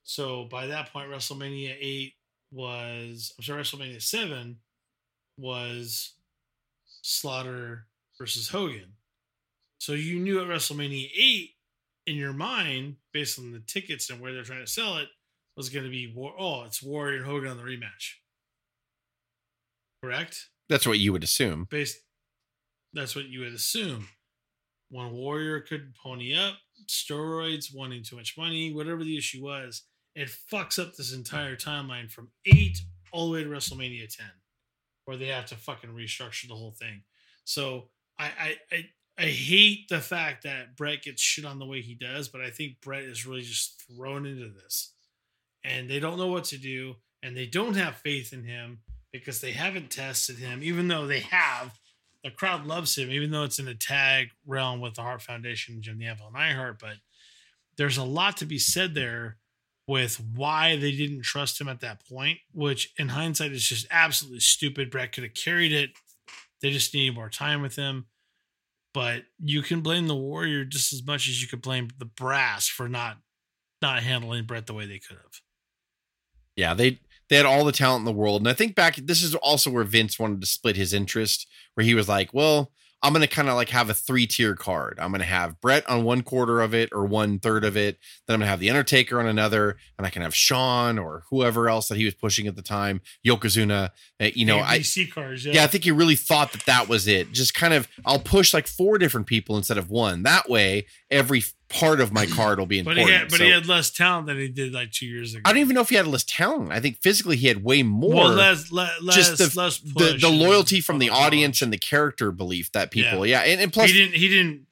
So 0.04 0.44
by 0.44 0.66
that 0.66 0.92
point, 0.92 1.10
WrestleMania 1.10 1.76
eight 1.80 2.14
was 2.52 3.32
I'm 3.38 3.44
sorry, 3.44 3.62
WrestleMania 3.62 4.02
seven 4.02 4.58
was 5.38 6.14
Slaughter 7.02 7.86
versus 8.18 8.48
Hogan. 8.48 8.94
So 9.78 9.92
you 9.92 10.18
knew 10.18 10.40
at 10.40 10.48
WrestleMania 10.48 11.10
eight 11.16 11.50
in 12.06 12.16
your 12.16 12.32
mind, 12.32 12.96
based 13.12 13.38
on 13.38 13.52
the 13.52 13.60
tickets 13.60 14.10
and 14.10 14.20
where 14.20 14.32
they're 14.32 14.44
trying 14.44 14.64
to 14.64 14.70
sell 14.70 14.98
it, 14.98 15.08
was 15.56 15.68
going 15.68 15.84
to 15.84 15.90
be 15.90 16.12
War. 16.14 16.34
Oh, 16.38 16.64
it's 16.64 16.82
Warrior 16.82 17.16
and 17.16 17.26
Hogan 17.26 17.50
on 17.50 17.56
the 17.56 17.62
rematch. 17.62 18.14
Correct 20.02 20.50
That's 20.68 20.86
what 20.86 20.98
you 20.98 21.12
would 21.12 21.24
assume. 21.24 21.66
based 21.70 21.98
that's 22.92 23.16
what 23.16 23.26
you 23.26 23.40
would 23.40 23.52
assume 23.52 24.08
one 24.90 25.12
warrior 25.12 25.60
could 25.60 25.94
pony 25.94 26.34
up 26.34 26.54
steroids 26.88 27.74
wanting 27.74 28.02
too 28.02 28.16
much 28.16 28.36
money 28.38 28.72
whatever 28.72 29.02
the 29.02 29.16
issue 29.16 29.42
was 29.42 29.82
it 30.14 30.30
fucks 30.52 30.78
up 30.78 30.94
this 30.94 31.12
entire 31.12 31.56
timeline 31.56 32.10
from 32.10 32.28
8 32.46 32.78
all 33.12 33.26
the 33.26 33.32
way 33.32 33.44
to 33.44 33.50
wrestlemania 33.50 34.08
10 34.14 34.26
where 35.04 35.16
they 35.16 35.26
have 35.26 35.46
to 35.46 35.56
fucking 35.56 35.90
restructure 35.90 36.48
the 36.48 36.54
whole 36.54 36.72
thing 36.72 37.02
so 37.44 37.88
i 38.18 38.26
i 38.26 38.56
i, 38.72 38.84
I 39.18 39.26
hate 39.26 39.88
the 39.88 40.00
fact 40.00 40.44
that 40.44 40.76
bret 40.76 41.02
gets 41.02 41.22
shit 41.22 41.44
on 41.44 41.58
the 41.58 41.66
way 41.66 41.80
he 41.80 41.94
does 41.94 42.28
but 42.28 42.40
i 42.40 42.50
think 42.50 42.80
bret 42.80 43.04
is 43.04 43.26
really 43.26 43.42
just 43.42 43.82
thrown 43.88 44.26
into 44.26 44.48
this 44.48 44.92
and 45.64 45.90
they 45.90 45.98
don't 45.98 46.18
know 46.18 46.28
what 46.28 46.44
to 46.44 46.58
do 46.58 46.96
and 47.22 47.36
they 47.36 47.46
don't 47.46 47.74
have 47.74 47.96
faith 47.96 48.32
in 48.32 48.44
him 48.44 48.78
because 49.12 49.40
they 49.40 49.52
haven't 49.52 49.90
tested 49.90 50.36
him, 50.38 50.60
even 50.62 50.88
though 50.88 51.06
they 51.06 51.20
have. 51.20 51.78
The 52.26 52.32
crowd 52.32 52.66
loves 52.66 52.98
him, 52.98 53.08
even 53.12 53.30
though 53.30 53.44
it's 53.44 53.60
in 53.60 53.66
the 53.66 53.74
tag 53.76 54.30
realm 54.44 54.80
with 54.80 54.94
the 54.94 55.02
Hart 55.02 55.22
Foundation, 55.22 55.80
Jim 55.80 55.98
Neville, 55.98 56.26
and 56.26 56.34
Iheart. 56.34 56.80
But 56.80 56.96
there's 57.76 57.98
a 57.98 58.04
lot 58.04 58.38
to 58.38 58.46
be 58.46 58.58
said 58.58 58.96
there 58.96 59.36
with 59.86 60.20
why 60.34 60.74
they 60.74 60.90
didn't 60.90 61.22
trust 61.22 61.60
him 61.60 61.68
at 61.68 61.82
that 61.82 62.04
point, 62.08 62.40
which 62.52 62.92
in 62.98 63.10
hindsight 63.10 63.52
is 63.52 63.68
just 63.68 63.86
absolutely 63.92 64.40
stupid. 64.40 64.90
Bret 64.90 65.12
could 65.12 65.22
have 65.22 65.34
carried 65.34 65.70
it. 65.70 65.90
They 66.60 66.72
just 66.72 66.92
needed 66.92 67.14
more 67.14 67.28
time 67.28 67.62
with 67.62 67.76
him. 67.76 68.06
But 68.92 69.22
you 69.38 69.62
can 69.62 69.80
blame 69.80 70.08
the 70.08 70.16
Warrior 70.16 70.64
just 70.64 70.92
as 70.92 71.06
much 71.06 71.28
as 71.28 71.40
you 71.40 71.46
could 71.46 71.62
blame 71.62 71.90
the 71.96 72.06
brass 72.06 72.66
for 72.66 72.88
not 72.88 73.18
not 73.80 74.02
handling 74.02 74.46
Bret 74.46 74.66
the 74.66 74.74
way 74.74 74.86
they 74.86 74.98
could 74.98 75.18
have. 75.18 75.40
Yeah, 76.56 76.74
they 76.74 76.98
they 77.28 77.36
had 77.36 77.46
all 77.46 77.64
the 77.64 77.72
talent 77.72 78.00
in 78.00 78.04
the 78.04 78.12
world. 78.12 78.40
And 78.40 78.48
I 78.48 78.52
think 78.52 78.74
back 78.74 78.96
this 78.96 79.22
is 79.22 79.34
also 79.34 79.70
where 79.70 79.84
Vince 79.84 80.18
wanted 80.18 80.40
to 80.40 80.46
split 80.46 80.76
his 80.76 80.92
interest, 80.92 81.46
where 81.74 81.84
he 81.84 81.94
was 81.94 82.08
like, 82.08 82.32
Well, 82.32 82.72
I'm 83.02 83.12
gonna 83.12 83.26
kind 83.26 83.48
of 83.48 83.54
like 83.54 83.68
have 83.68 83.90
a 83.90 83.94
three 83.94 84.26
tier 84.26 84.54
card. 84.54 84.98
I'm 85.00 85.12
gonna 85.12 85.24
have 85.24 85.60
Bret 85.60 85.88
on 85.88 86.04
one 86.04 86.22
quarter 86.22 86.60
of 86.60 86.74
it 86.74 86.88
or 86.92 87.04
one 87.04 87.38
third 87.38 87.64
of 87.64 87.76
it. 87.76 87.98
Then 88.26 88.34
I'm 88.34 88.40
gonna 88.40 88.50
have 88.50 88.58
the 88.58 88.70
Undertaker 88.70 89.20
on 89.20 89.26
another, 89.26 89.76
and 89.98 90.06
I 90.06 90.10
can 90.10 90.22
have 90.22 90.34
Shawn 90.34 90.98
or 90.98 91.24
whoever 91.30 91.68
else 91.68 91.88
that 91.88 91.98
he 91.98 92.04
was 92.04 92.14
pushing 92.14 92.46
at 92.46 92.56
the 92.56 92.62
time, 92.62 93.02
Yokozuna. 93.24 93.90
Uh, 94.18 94.30
you 94.34 94.46
know, 94.46 94.60
I 94.60 94.78
DC 94.78 95.12
cars, 95.12 95.44
yeah. 95.44 95.52
yeah, 95.54 95.64
I 95.64 95.66
think 95.66 95.84
he 95.84 95.90
really 95.90 96.16
thought 96.16 96.52
that 96.52 96.64
that 96.66 96.88
was 96.88 97.06
it. 97.06 97.32
Just 97.32 97.54
kind 97.54 97.74
of, 97.74 97.86
I'll 98.04 98.18
push 98.18 98.54
like 98.54 98.66
four 98.66 98.98
different 98.98 99.26
people 99.26 99.56
instead 99.56 99.78
of 99.78 99.90
one. 99.90 100.22
That 100.22 100.48
way, 100.48 100.86
every 101.10 101.44
part 101.68 102.00
of 102.00 102.12
my 102.12 102.26
card 102.26 102.58
will 102.58 102.66
be 102.66 102.80
but 102.82 102.96
important. 102.98 103.08
he 103.08 103.12
had, 103.18 103.28
but 103.30 103.38
So- 103.38 103.44
he 103.44 103.50
had 103.50 103.66
less 103.66 103.90
talent 103.90 104.26
than 104.26 104.38
he 104.38 104.48
did 104.48 104.72
like 104.72 104.92
two 104.92 105.06
years 105.06 105.34
ago. 105.34 105.42
I 105.44 105.52
don't 105.52 105.60
even 105.60 105.74
know 105.74 105.80
if 105.80 105.88
he 105.88 105.96
had 105.96 106.06
less 106.06 106.24
talent. 106.24 106.70
I 106.72 106.80
think 106.80 106.98
physically 107.02 107.36
he 107.36 107.48
had 107.48 107.62
way 107.64 107.82
more. 107.82 108.14
well, 108.14 108.28
less, 108.32 108.70
le- 108.70 108.90
less, 109.02 109.16
just 109.16 109.38
the 109.38 109.60
less 109.60 109.78
the, 109.78 110.16
the 110.20 110.28
loyalty 110.28 110.80
from 110.80 110.98
the 110.98 111.10
audience 111.10 111.62
and 111.62 111.72
the 111.72 111.78
character 111.78 112.30
belief 112.30 112.70
that 112.72 112.90
people, 112.90 113.26
yeah, 113.26 113.40
and, 113.40 113.60
and 113.60 113.72
plus 113.72 113.90
he 113.90 113.98
didn't. 113.98 114.14
He 114.14 114.28
didn't. 114.28 114.62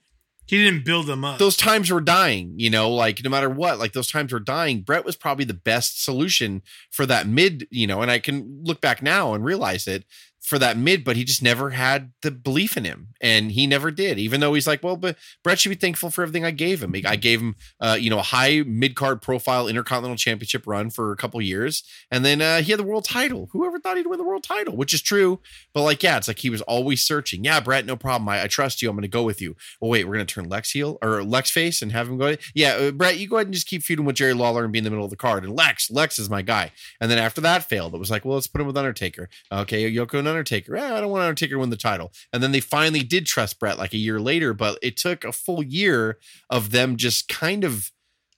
He 0.47 0.63
didn't 0.63 0.85
build 0.85 1.07
them 1.07 1.25
up. 1.25 1.39
those 1.39 1.57
times 1.57 1.91
were 1.91 2.03
dying. 2.03 2.53
You 2.59 2.69
know, 2.69 2.91
like 2.91 3.25
no 3.25 3.31
matter 3.31 3.49
what, 3.49 3.79
like 3.79 3.95
those 3.95 4.11
times 4.11 4.31
were 4.31 4.39
dying. 4.39 4.83
Bret 4.83 5.03
was 5.03 5.17
probably 5.17 5.47
the 5.47 5.55
best 5.55 6.05
solution 6.05 6.61
for 6.91 7.07
that 7.07 7.27
mid. 7.27 7.67
You 7.71 7.87
know, 7.87 8.03
and 8.03 8.11
I 8.11 8.19
can 8.19 8.61
look 8.63 8.83
back 8.83 9.01
now 9.03 9.33
and 9.33 9.43
realize 9.43 9.87
it 9.89 10.05
for 10.45 10.59
that 10.59 10.77
mid, 10.77 11.05
but 11.05 11.17
he 11.17 11.25
just 11.25 11.43
never 11.43 11.71
had 11.71 12.13
the 12.21 12.31
belief 12.31 12.77
in 12.77 12.85
him, 12.85 13.09
and 13.19 13.53
he 13.53 13.67
never 13.67 13.91
did. 13.91 14.19
Even 14.19 14.41
though 14.41 14.53
he's 14.53 14.67
like, 14.67 14.83
well, 14.83 14.97
but 14.97 15.17
Bret 15.43 15.59
should 15.59 15.71
be 15.71 15.75
thankful 15.75 16.11
for 16.11 16.21
everything 16.21 16.45
I 16.45 16.51
gave 16.51 16.83
him. 16.83 16.95
I 17.07 17.17
gave 17.17 17.41
him, 17.41 17.57
uh, 17.81 17.97
you 17.99 18.11
know, 18.11 18.19
a 18.19 18.23
high 18.23 18.63
mid 18.67 18.95
card 18.95 19.23
profile 19.23 19.67
Intercontinental 19.67 20.19
Championship 20.19 20.67
run 20.67 20.91
for 20.91 21.13
a 21.13 21.17
couple 21.17 21.41
years, 21.41 21.83
and 22.11 22.27
then 22.27 22.43
uh, 22.43 22.61
he 22.61 22.73
had 22.73 22.79
the 22.79 22.85
world 22.85 23.07
title. 23.07 23.49
Whoever 23.53 23.81
thought 23.81 23.97
he'd 23.97 24.07
win 24.07 24.19
the 24.19 24.25
world 24.25 24.45
title, 24.45 24.77
which 24.77 24.93
is 24.93 25.01
true, 25.01 25.41
but 25.73 25.83
like, 25.83 26.03
yeah, 26.03 26.19
it's 26.19 26.29
like 26.29 26.41
he 26.41 26.51
was 26.51 26.61
always 26.63 27.03
searching. 27.03 27.43
Yeah, 27.43 27.61
Bret, 27.61 27.87
no 27.87 27.97
problem. 27.97 28.29
I, 28.29 28.43
I 28.43 28.47
trust 28.47 28.83
you. 28.83 28.91
I'm 28.91 28.97
going 28.97 29.03
to 29.03 29.09
go 29.09 29.23
with 29.23 29.41
you. 29.41 29.57
Well, 29.81 29.91
wait, 29.91 30.05
we're 30.05 30.15
going 30.15 30.27
to 30.27 30.35
turn 30.35 30.51
Lex 30.51 30.73
heel 30.73 30.99
or 31.03 31.25
Lex 31.25 31.51
face 31.51 31.81
and 31.81 31.91
have 31.93 32.09
him 32.09 32.19
go. 32.19 32.37
Yeah, 32.55 32.75
uh, 32.75 32.91
Bret, 32.91 33.17
you 33.19 33.29
go 33.29 33.37
ahead 33.37 33.47
and 33.47 33.55
just 33.55 33.67
keep 33.67 33.83
feuding 33.83 34.05
with 34.05 34.17
Jerry 34.17 34.35
Lawler 34.35 34.65
and 34.65 34.73
be 34.73 34.79
in 34.79 34.85
the 34.85 34.91
middle 34.91 35.07
of 35.07 35.11
the 35.11 35.17
card. 35.17 35.43
And 35.43 35.57
Lex, 35.57 35.91
Lex 35.91 36.19
is 36.19 36.29
my 36.29 36.43
guy. 36.43 36.73
And 37.01 37.11
then 37.11 37.19
after 37.19 37.41
that 37.41 37.67
failed, 37.67 37.95
it 37.95 37.99
was 37.99 38.11
like, 38.11 38.27
well, 38.27 38.35
let's 38.35 38.47
put 38.47 38.61
him 38.61 38.67
with 38.67 38.77
Undertaker. 38.77 39.31
Okay, 39.51 39.91
Yoko 39.91 40.19
and 40.19 40.34
Undertaker. 40.35 40.77
Yeah, 40.77 40.95
I 40.95 41.01
don't 41.01 41.11
want 41.11 41.23
Undertaker 41.23 41.55
to 41.55 41.61
win 41.61 41.71
the 41.71 41.77
title. 41.77 42.13
And 42.33 42.43
then 42.43 42.53
they 42.53 42.61
finally 42.61 43.03
did 43.03 43.27
trust 43.27 43.59
Bret 43.59 43.79
like 43.79 43.93
a 43.93 43.99
year 43.99 44.21
later, 44.21 44.53
but 44.55 44.79
it 44.83 44.97
took 44.97 45.25
a 45.25 45.33
full 45.33 45.63
year 45.63 46.19
of 46.51 46.71
them 46.71 46.97
just 46.97 47.29
kind 47.29 47.65
of 47.65 47.91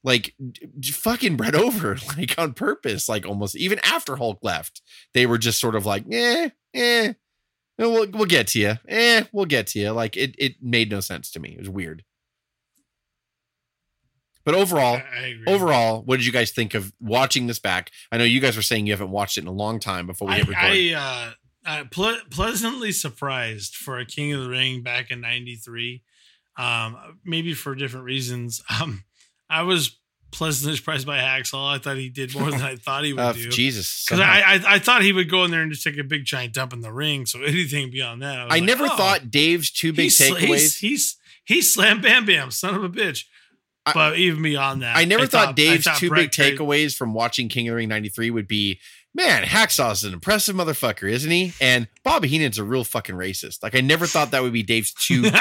like 0.04 0.34
fucking 0.84 1.36
Bret 1.36 1.54
over, 1.56 1.98
like 2.16 2.38
on 2.38 2.54
purpose, 2.54 3.08
like 3.08 3.26
almost 3.26 3.56
even 3.56 3.80
after 3.82 4.16
Hulk 4.16 4.38
left, 4.42 4.80
they 5.14 5.26
were 5.26 5.38
just 5.38 5.60
sort 5.60 5.74
of 5.74 5.84
like, 5.84 6.04
eh, 6.10 6.50
eh, 6.74 7.12
we'll 7.78 8.08
we'll 8.10 8.26
get 8.26 8.46
to 8.48 8.60
you, 8.60 8.74
eh, 8.88 9.24
we'll 9.32 9.46
get 9.46 9.66
to 9.68 9.80
you. 9.80 9.90
Like 9.90 10.16
it 10.16 10.34
it 10.38 10.62
made 10.62 10.90
no 10.90 11.00
sense 11.00 11.30
to 11.32 11.40
me. 11.40 11.50
It 11.50 11.58
was 11.58 11.68
weird. 11.68 12.04
But 14.46 14.54
overall, 14.54 14.94
I, 14.94 15.34
I 15.44 15.50
overall, 15.50 16.02
what 16.02 16.18
did 16.18 16.24
you 16.24 16.30
guys 16.30 16.52
think 16.52 16.74
of 16.74 16.92
watching 17.00 17.48
this 17.48 17.58
back? 17.58 17.90
I 18.12 18.16
know 18.16 18.22
you 18.22 18.40
guys 18.40 18.54
were 18.54 18.62
saying 18.62 18.86
you 18.86 18.92
haven't 18.92 19.10
watched 19.10 19.38
it 19.38 19.40
in 19.40 19.48
a 19.48 19.52
long 19.52 19.80
time 19.80 20.06
before 20.06 20.28
we 20.28 20.34
I, 20.34 20.36
hit 20.36 20.48
record. 20.48 20.62
I, 20.62 20.92
uh, 20.94 21.30
I 21.66 21.82
ple- 21.84 22.18
pleasantly 22.30 22.92
surprised 22.92 23.74
for 23.74 23.98
a 23.98 24.06
King 24.06 24.32
of 24.32 24.42
the 24.42 24.48
Ring 24.48 24.82
back 24.82 25.10
in 25.10 25.20
'93. 25.20 26.02
Um, 26.56 26.96
maybe 27.24 27.52
for 27.54 27.74
different 27.74 28.04
reasons. 28.06 28.62
Um, 28.80 29.04
I 29.48 29.62
was 29.62 29.96
pleasantly 30.32 30.76
surprised 30.76 31.06
by 31.06 31.18
Hacksaw. 31.18 31.76
I 31.76 31.78
thought 31.78 31.96
he 31.98 32.08
did 32.08 32.34
more 32.34 32.50
than 32.50 32.60
I 32.62 32.76
thought 32.84 33.04
he 33.04 33.12
would 33.12 33.20
Uh, 33.22 33.32
do. 33.32 33.48
Jesus, 33.48 34.04
Because 34.04 34.20
I, 34.20 34.40
I 34.40 34.74
I 34.74 34.78
thought 34.80 35.02
he 35.02 35.12
would 35.12 35.30
go 35.30 35.44
in 35.44 35.50
there 35.50 35.62
and 35.62 35.70
just 35.70 35.84
take 35.84 35.96
a 35.98 36.04
big 36.04 36.24
giant 36.24 36.52
dump 36.52 36.72
in 36.72 36.80
the 36.80 36.92
ring. 36.92 37.26
So 37.26 37.42
anything 37.44 37.90
beyond 37.90 38.22
that, 38.22 38.40
I, 38.40 38.44
was 38.44 38.52
I 38.52 38.56
like, 38.56 38.64
never 38.64 38.84
oh, 38.86 38.96
thought 38.96 39.30
Dave's 39.30 39.70
two 39.70 39.92
big 39.92 40.04
he's, 40.04 40.18
takeaways. 40.20 40.48
He's, 40.48 40.78
he's 40.78 41.16
he's 41.44 41.72
slam 41.74 42.00
bam 42.00 42.26
bam, 42.26 42.50
son 42.50 42.74
of 42.74 42.82
a 42.84 42.88
bitch. 42.88 43.24
I- 43.86 43.92
but 43.92 44.18
even 44.18 44.42
beyond 44.42 44.82
that, 44.82 44.96
I 44.96 45.04
never 45.04 45.26
thought, 45.28 45.54
Dave's 45.54 45.84
thought 45.84 45.98
two 45.98 46.08
Bret 46.08 46.32
big 46.36 46.58
takeaways 46.58 46.96
from 46.96 47.14
watching 47.14 47.48
King 47.48 47.68
of 47.68 47.72
the 47.72 47.76
Ring 47.76 47.88
93 47.88 48.30
would 48.32 48.48
be, 48.48 48.80
man, 49.16 49.42
Hacksaw's 49.42 50.04
an 50.04 50.12
impressive 50.12 50.54
motherfucker, 50.54 51.10
isn't 51.10 51.30
he? 51.30 51.54
And 51.60 51.88
Bobby 52.04 52.28
Heenan's 52.28 52.58
a 52.58 52.64
real 52.64 52.84
fucking 52.84 53.16
racist. 53.16 53.62
Like, 53.62 53.74
I 53.74 53.80
never 53.80 54.06
thought 54.06 54.30
that 54.30 54.42
would 54.42 54.52
be 54.52 54.62
Dave's 54.62 54.92
two 54.92 55.22
takes 55.30 55.40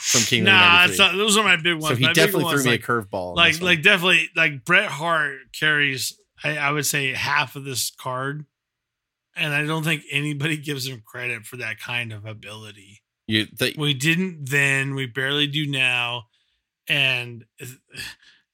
from 0.00 0.20
King 0.22 0.42
of 0.42 0.46
the 0.46 0.50
nah, 0.50 0.86
not, 0.86 1.16
those 1.16 1.36
are 1.36 1.44
my 1.44 1.56
big 1.56 1.74
ones. 1.76 1.88
so 1.88 1.94
he 1.94 2.04
My 2.04 2.12
definitely 2.12 2.44
ones, 2.44 2.62
threw 2.62 2.70
me 2.70 2.76
like, 2.76 2.88
a 2.88 2.92
curveball. 2.92 3.36
like 3.36 3.60
like 3.62 3.82
definitely 3.82 4.28
like 4.36 4.64
Bret 4.64 4.90
Hart 4.90 5.38
carries 5.58 6.18
I, 6.42 6.56
I 6.58 6.70
would 6.70 6.86
say 6.86 7.12
half 7.12 7.56
of 7.56 7.64
this 7.64 7.90
card, 7.90 8.44
and 9.34 9.54
I 9.54 9.64
don't 9.64 9.84
think 9.84 10.02
anybody 10.10 10.56
gives 10.58 10.86
him 10.86 11.02
credit 11.06 11.46
for 11.46 11.56
that 11.58 11.80
kind 11.80 12.12
of 12.12 12.26
ability. 12.26 13.02
you, 13.26 13.46
the, 13.56 13.74
We 13.78 13.94
didn't 13.94 14.48
then, 14.50 14.94
we 14.94 15.06
barely 15.06 15.46
do 15.46 15.66
now, 15.66 16.24
and 16.88 17.44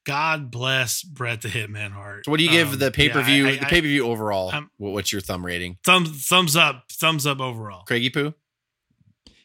God 0.05 0.51
bless 0.51 1.03
Bret 1.03 1.43
the 1.43 1.49
Hitman 1.49 1.93
Hart. 1.93 2.25
so 2.25 2.31
what 2.33 2.39
do 2.39 2.45
you 2.45 2.51
give 2.51 2.73
Um, 2.73 2.79
the 2.79 2.91
pay 2.91 3.09
per 3.09 3.23
view? 3.23 3.47
I- 3.49 3.57
the 3.57 3.67
pay 3.67 3.81
per 3.81 3.87
view 3.87 4.05
overall. 4.07 4.51
I'm- 4.51 4.71
what's 4.77 5.13
your 5.13 5.21
thumb 5.21 5.45
rating? 5.47 5.79
thumbs 5.85 6.27
thumbs 6.27 6.57
up, 6.57 6.91
thumbs 6.91 7.27
up 7.27 7.41
overall. 7.41 7.85
Craigie 7.85 8.11
Poo? 8.11 8.35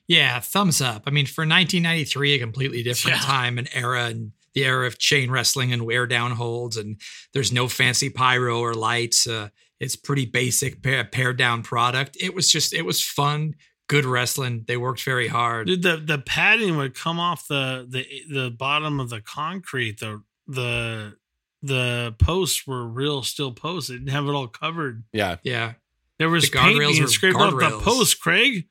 Yeah, 0.07 0.39
thumbs 0.39 0.81
up. 0.81 1.03
I 1.05 1.11
mean, 1.11 1.25
for 1.25 1.45
1993, 1.45 2.35
a 2.35 2.39
completely 2.39 2.81
different 2.81 3.17
Yeah. 3.17 3.23
time 3.23 3.57
and 3.57 3.69
era, 3.73 4.05
and 4.05 4.31
the 4.53 4.63
era 4.63 4.87
of 4.87 4.97
chain 4.97 5.29
wrestling 5.29 5.73
and 5.73 5.85
wear 5.85 6.07
down 6.07 6.31
holds, 6.31 6.77
and 6.77 6.99
there's 7.33 7.51
no 7.51 7.67
fancy 7.67 8.09
pyro 8.09 8.59
or 8.59 8.73
lights. 8.73 9.27
Uh, 9.27 9.49
it's 9.79 9.95
pretty 9.97 10.25
basic 10.25 10.81
pair, 10.81 11.03
pared 11.03 11.37
down 11.37 11.61
product. 11.61 12.15
It 12.19 12.33
was 12.33 12.49
just, 12.49 12.73
it 12.73 12.83
was 12.83 13.03
fun, 13.03 13.55
good 13.87 14.05
wrestling. 14.05 14.63
They 14.65 14.77
worked 14.77 15.03
very 15.03 15.27
hard. 15.27 15.67
Dude, 15.67 15.83
the 15.83 15.97
the 15.97 16.17
padding 16.17 16.77
would 16.77 16.95
come 16.95 17.19
off 17.19 17.47
the 17.47 17.85
the 17.87 18.05
the 18.33 18.49
bottom 18.49 18.99
of 19.01 19.09
the 19.09 19.21
concrete. 19.21 19.99
The 19.99 20.23
the 20.47 21.15
the 21.61 22.15
posts 22.19 22.65
were 22.67 22.87
real 22.87 23.23
steel 23.23 23.51
posts. 23.51 23.89
They 23.89 23.95
didn't 23.95 24.09
have 24.09 24.25
it 24.27 24.31
all 24.31 24.47
covered. 24.47 25.03
Yeah. 25.11 25.37
Yeah, 25.43 25.73
There 26.19 26.29
was 26.29 26.49
The 26.49 26.57
paint 26.57 26.79
being 26.79 27.01
were 27.01 27.07
scraped 27.07 27.35
off 27.37 27.57
the 27.59 27.79
post, 27.81 28.19
Craig. 28.21 28.67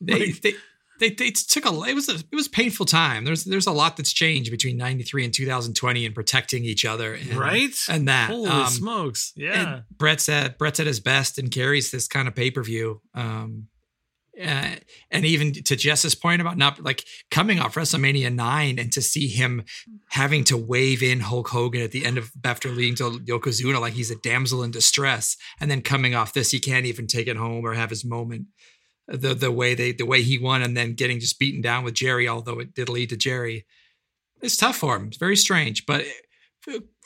they 0.00 0.26
Like- 0.26 0.40
they. 0.42 0.54
They, 1.00 1.08
they 1.10 1.32
took 1.32 1.66
a 1.66 1.70
it 1.88 1.94
was 1.96 2.08
a 2.08 2.14
it 2.14 2.34
was 2.36 2.46
a 2.46 2.50
painful 2.50 2.86
time. 2.86 3.24
There's 3.24 3.42
there's 3.42 3.66
a 3.66 3.72
lot 3.72 3.96
that's 3.96 4.12
changed 4.12 4.52
between 4.52 4.76
93 4.76 5.24
and 5.24 5.34
2020 5.34 6.06
and 6.06 6.14
protecting 6.14 6.64
each 6.64 6.84
other 6.84 7.14
and, 7.14 7.34
right? 7.34 7.74
and 7.88 8.06
that 8.06 8.30
Holy 8.30 8.48
Um, 8.48 8.66
smokes. 8.68 9.32
Yeah. 9.34 9.74
And 9.76 9.82
Bret's 9.98 10.28
at 10.28 10.58
Bret's 10.58 10.78
at 10.78 10.86
his 10.86 11.00
best 11.00 11.38
and 11.40 11.50
carries 11.50 11.90
this 11.90 12.06
kind 12.06 12.28
of 12.28 12.36
pay 12.36 12.52
per 12.52 12.62
view. 12.62 13.00
Um, 13.14 13.66
uh, 14.40 14.76
and 15.10 15.24
even 15.26 15.52
to 15.52 15.76
Jess's 15.76 16.14
point 16.14 16.40
about 16.40 16.56
not 16.56 16.82
like 16.82 17.04
coming 17.30 17.60
off 17.60 17.74
WrestleMania 17.74 18.34
nine 18.34 18.78
and 18.78 18.90
to 18.92 19.02
see 19.02 19.28
him 19.28 19.64
having 20.10 20.42
to 20.44 20.56
wave 20.56 21.02
in 21.02 21.20
Hulk 21.20 21.48
Hogan 21.48 21.82
at 21.82 21.90
the 21.90 22.06
end 22.06 22.16
of 22.16 22.30
after 22.42 22.70
leading 22.70 22.94
to 22.96 23.18
Yokozuna 23.20 23.78
like 23.80 23.92
he's 23.92 24.10
a 24.10 24.16
damsel 24.16 24.62
in 24.62 24.70
distress, 24.70 25.36
and 25.60 25.70
then 25.70 25.82
coming 25.82 26.14
off 26.14 26.32
this 26.32 26.50
he 26.50 26.60
can't 26.60 26.86
even 26.86 27.06
take 27.06 27.26
it 27.26 27.36
home 27.36 27.64
or 27.64 27.74
have 27.74 27.90
his 27.90 28.04
moment. 28.04 28.46
The 29.06 29.34
the 29.34 29.52
way 29.52 29.74
they 29.74 29.92
the 29.92 30.06
way 30.06 30.22
he 30.22 30.38
won 30.38 30.62
and 30.62 30.76
then 30.76 30.94
getting 30.94 31.20
just 31.20 31.38
beaten 31.38 31.60
down 31.60 31.84
with 31.84 31.94
Jerry, 31.94 32.26
although 32.26 32.58
it 32.58 32.74
did 32.74 32.88
lead 32.88 33.10
to 33.10 33.16
Jerry. 33.16 33.66
It's 34.40 34.56
tough 34.56 34.76
for 34.76 34.96
him. 34.96 35.08
It's 35.08 35.18
very 35.18 35.36
strange, 35.36 35.84
but 35.86 36.04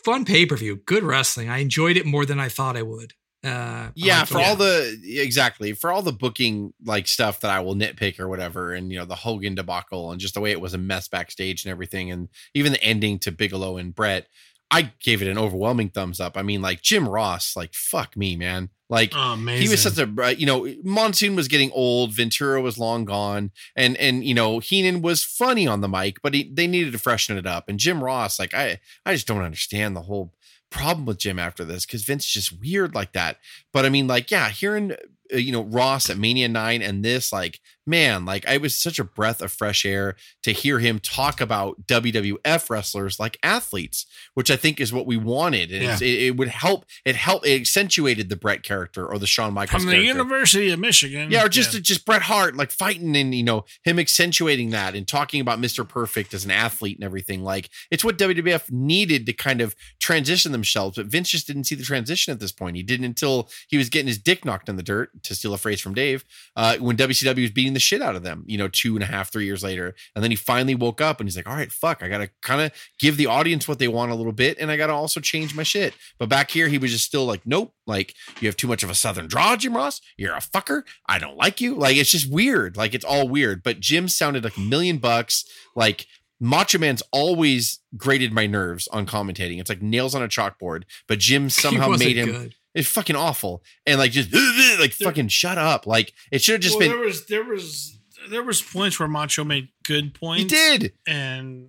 fun 0.04 0.24
pay 0.24 0.46
per 0.46 0.56
view. 0.56 0.76
Good 0.86 1.02
wrestling. 1.02 1.48
I 1.48 1.58
enjoyed 1.58 1.96
it 1.96 2.06
more 2.06 2.24
than 2.24 2.38
I 2.38 2.48
thought 2.48 2.76
I 2.76 2.82
would. 2.82 3.14
Uh, 3.46 3.90
yeah 3.94 4.18
liked 4.18 4.30
for 4.32 4.40
all 4.40 4.56
the 4.56 4.98
exactly. 5.20 5.72
For 5.72 5.92
all 5.92 6.02
the 6.02 6.12
booking 6.12 6.72
like 6.84 7.06
stuff 7.06 7.40
that 7.40 7.50
i 7.50 7.60
will 7.60 7.74
nitpick 7.74 8.18
or 8.18 8.28
whatever 8.28 8.72
and 8.72 8.90
you 8.90 8.98
know 8.98 9.04
the 9.04 9.14
hogan 9.14 9.54
debacle 9.54 10.10
and 10.10 10.20
just 10.20 10.34
the 10.34 10.40
way 10.40 10.50
it 10.50 10.60
was 10.60 10.74
a 10.74 10.78
mess 10.78 11.06
backstage 11.08 11.64
and 11.64 11.70
everything 11.70 12.10
and 12.10 12.28
even 12.54 12.72
the 12.72 12.82
ending 12.82 13.18
to 13.20 13.30
bigelow 13.32 13.76
and 13.76 13.94
bret 13.94 14.26
i 14.70 14.92
gave 15.00 15.22
it 15.22 15.28
an 15.28 15.38
overwhelming 15.38 15.88
thumbs 15.90 16.18
up. 16.20 16.36
I 16.36 16.42
mean 16.42 16.60
like 16.62 16.82
jim 16.82 17.08
ross 17.08 17.54
like 17.56 17.72
fuck 17.72 18.16
me 18.16 18.36
man. 18.36 18.70
Like 18.88 19.12
Oh, 19.16 19.32
amazing. 19.32 19.62
he 19.62 19.68
was 19.68 19.82
such 19.82 19.98
a 19.98 20.08
uh, 20.22 20.28
you 20.28 20.46
know 20.46 20.72
monsoon 20.84 21.34
was 21.34 21.48
getting 21.48 21.72
old 21.72 22.12
ventura 22.14 22.60
was 22.60 22.78
long 22.78 23.04
gone 23.04 23.50
and 23.74 23.96
and 23.96 24.24
you 24.24 24.32
know 24.32 24.60
heenan 24.60 25.02
was 25.02 25.24
funny 25.24 25.66
on 25.66 25.80
the 25.80 25.88
mic 25.88 26.22
but 26.22 26.34
he, 26.34 26.48
they 26.52 26.68
needed 26.68 26.92
to 26.92 26.98
freshen 27.00 27.36
it 27.36 27.46
up 27.46 27.68
and 27.68 27.80
jim 27.80 28.02
ross 28.02 28.38
like 28.38 28.54
i 28.54 28.78
i 29.04 29.12
just 29.12 29.26
don't 29.26 29.42
understand 29.42 29.96
the 29.96 30.02
whole 30.02 30.32
problem 30.70 31.06
with 31.06 31.18
jim 31.18 31.38
after 31.38 31.64
this 31.64 31.86
because 31.86 32.04
vince 32.04 32.24
is 32.24 32.32
just 32.32 32.60
weird 32.60 32.94
like 32.94 33.12
that. 33.12 33.38
But 33.72 33.86
i 33.86 33.88
mean 33.88 34.06
like 34.06 34.30
yeah 34.30 34.48
hearing 34.48 34.92
uh, 35.32 35.36
you 35.36 35.52
know 35.52 35.62
ross 35.64 36.10
at 36.10 36.18
mania 36.18 36.48
9 36.48 36.82
and 36.82 37.04
this 37.04 37.32
like 37.32 37.60
man 37.86 38.24
like 38.24 38.46
i 38.48 38.56
was 38.56 38.76
such 38.76 38.98
a 38.98 39.04
breath 39.04 39.40
of 39.40 39.52
fresh 39.52 39.84
air 39.84 40.16
to 40.42 40.52
hear 40.52 40.78
him 40.78 40.98
talk 40.98 41.40
about 41.40 41.86
wwf 41.86 42.68
wrestlers 42.70 43.20
like 43.20 43.38
athletes 43.42 44.06
which 44.34 44.50
i 44.50 44.56
think 44.56 44.80
is 44.80 44.92
what 44.92 45.06
we 45.06 45.16
wanted 45.16 45.70
and 45.70 45.82
it's- 45.82 46.00
it, 46.00 46.06
it 46.22 46.36
would 46.36 46.48
help 46.48 46.84
it 47.04 47.14
helped 47.16 47.46
it 47.46 47.60
accentuated 47.60 48.28
the 48.28 48.36
bret 48.36 48.62
character 48.62 49.06
or 49.06 49.18
the 49.18 49.26
Shawn 49.26 49.54
michaels 49.54 49.82
from 49.82 49.90
the 49.90 49.96
character. 49.96 50.18
University 50.18 50.70
of 50.70 50.78
Michigan. 50.78 51.30
Yeah, 51.30 51.44
or 51.44 51.48
just 51.48 51.80
just 51.82 52.04
Bret 52.04 52.22
Hart 52.22 52.56
like 52.56 52.70
fighting 52.70 53.16
and 53.16 53.34
you 53.34 53.42
know 53.42 53.64
him 53.84 53.98
accentuating 53.98 54.70
that 54.70 54.94
and 54.94 55.06
talking 55.06 55.40
about 55.40 55.60
Mr. 55.60 55.86
Perfect 55.88 56.32
as 56.34 56.44
an 56.44 56.50
athlete 56.50 56.96
and 56.96 57.04
everything. 57.04 57.42
Like 57.42 57.68
it's 57.90 58.04
what 58.04 58.18
WWF 58.18 58.70
needed 58.70 59.26
to 59.26 59.32
kind 59.32 59.60
of 59.60 59.74
transition 60.00 60.52
themselves, 60.52 60.96
but 60.96 61.06
Vince 61.06 61.30
just 61.30 61.46
didn't 61.46 61.64
see 61.64 61.74
the 61.74 61.84
transition 61.84 62.32
at 62.32 62.40
this 62.40 62.52
point. 62.52 62.76
He 62.76 62.82
didn't 62.82 63.04
until 63.06 63.48
he 63.68 63.76
was 63.76 63.88
getting 63.88 64.08
his 64.08 64.18
dick 64.18 64.44
knocked 64.44 64.68
in 64.68 64.76
the 64.76 64.82
dirt, 64.82 65.10
to 65.24 65.34
steal 65.34 65.54
a 65.54 65.58
phrase 65.58 65.80
from 65.80 65.94
Dave, 65.94 66.24
uh, 66.56 66.76
when 66.78 66.96
WCW 66.96 67.42
was 67.42 67.50
beating 67.50 67.74
the 67.76 67.80
shit 67.80 68.02
out 68.02 68.16
of 68.16 68.22
them. 68.22 68.42
You 68.46 68.58
know, 68.58 68.68
two 68.68 68.94
and 68.96 69.02
a 69.02 69.06
half, 69.06 69.30
three 69.30 69.44
years 69.44 69.62
later, 69.62 69.94
and 70.14 70.24
then 70.24 70.30
he 70.32 70.36
finally 70.36 70.74
woke 70.74 71.00
up 71.00 71.20
and 71.20 71.28
he's 71.28 71.36
like, 71.36 71.46
"All 71.46 71.54
right, 71.54 71.70
fuck, 71.70 72.02
I 72.02 72.08
gotta 72.08 72.30
kind 72.42 72.62
of 72.62 72.72
give 72.98 73.16
the 73.16 73.26
audience 73.26 73.68
what 73.68 73.78
they 73.78 73.88
want 73.88 74.10
a 74.10 74.14
little 74.14 74.32
bit, 74.32 74.58
and 74.58 74.70
I 74.70 74.76
gotta 74.76 74.92
also 74.94 75.20
change 75.20 75.54
my 75.54 75.62
shit." 75.62 75.94
But 76.18 76.28
back 76.28 76.50
here, 76.50 76.68
he 76.68 76.78
was 76.78 76.90
just 76.90 77.04
still 77.04 77.26
like, 77.26 77.42
"Nope, 77.44 77.74
like 77.86 78.14
you 78.40 78.48
have 78.48 78.56
too 78.56 78.68
much 78.68 78.82
of 78.82 78.90
a 78.90 78.94
southern 78.94 79.28
draw, 79.28 79.56
Jim 79.56 79.76
Ross. 79.76 80.00
You're 80.16 80.34
a 80.34 80.40
fucker. 80.40 80.82
I 81.08 81.18
don't 81.18 81.36
like 81.36 81.60
you. 81.60 81.74
Like 81.74 81.96
it's 81.96 82.10
just 82.10 82.32
weird. 82.32 82.76
Like 82.76 82.94
it's 82.94 83.04
all 83.04 83.28
weird. 83.28 83.62
But 83.62 83.80
Jim 83.80 84.08
sounded 84.08 84.44
like 84.44 84.56
a 84.56 84.60
million 84.60 84.98
bucks. 84.98 85.44
Like 85.74 86.06
Macho 86.40 86.78
Man's 86.78 87.02
always 87.12 87.80
grated 87.96 88.32
my 88.32 88.46
nerves 88.46 88.88
on 88.88 89.06
commentating. 89.06 89.58
It's 89.60 89.70
like 89.70 89.82
nails 89.82 90.14
on 90.14 90.22
a 90.22 90.28
chalkboard. 90.28 90.84
But 91.08 91.18
Jim 91.18 91.50
somehow 91.50 91.90
made 91.90 92.16
him. 92.16 92.30
good. 92.30 92.54
It's 92.76 92.88
fucking 92.88 93.16
awful. 93.16 93.62
And 93.86 93.98
like 93.98 94.12
just 94.12 94.32
like 94.80 94.92
fucking 94.92 95.28
shut 95.28 95.58
up. 95.58 95.86
Like 95.86 96.12
it 96.30 96.42
should 96.42 96.52
have 96.54 96.60
just 96.60 96.74
well, 96.78 96.88
been. 96.88 96.90
there 96.96 97.06
was 97.06 97.26
there 97.26 97.44
was 97.44 97.98
there 98.30 98.42
was 98.42 98.60
points 98.62 98.98
where 99.00 99.08
Macho 99.08 99.44
made 99.44 99.68
good 99.84 100.14
points. 100.14 100.42
He 100.42 100.48
did. 100.78 100.92
and 101.06 101.68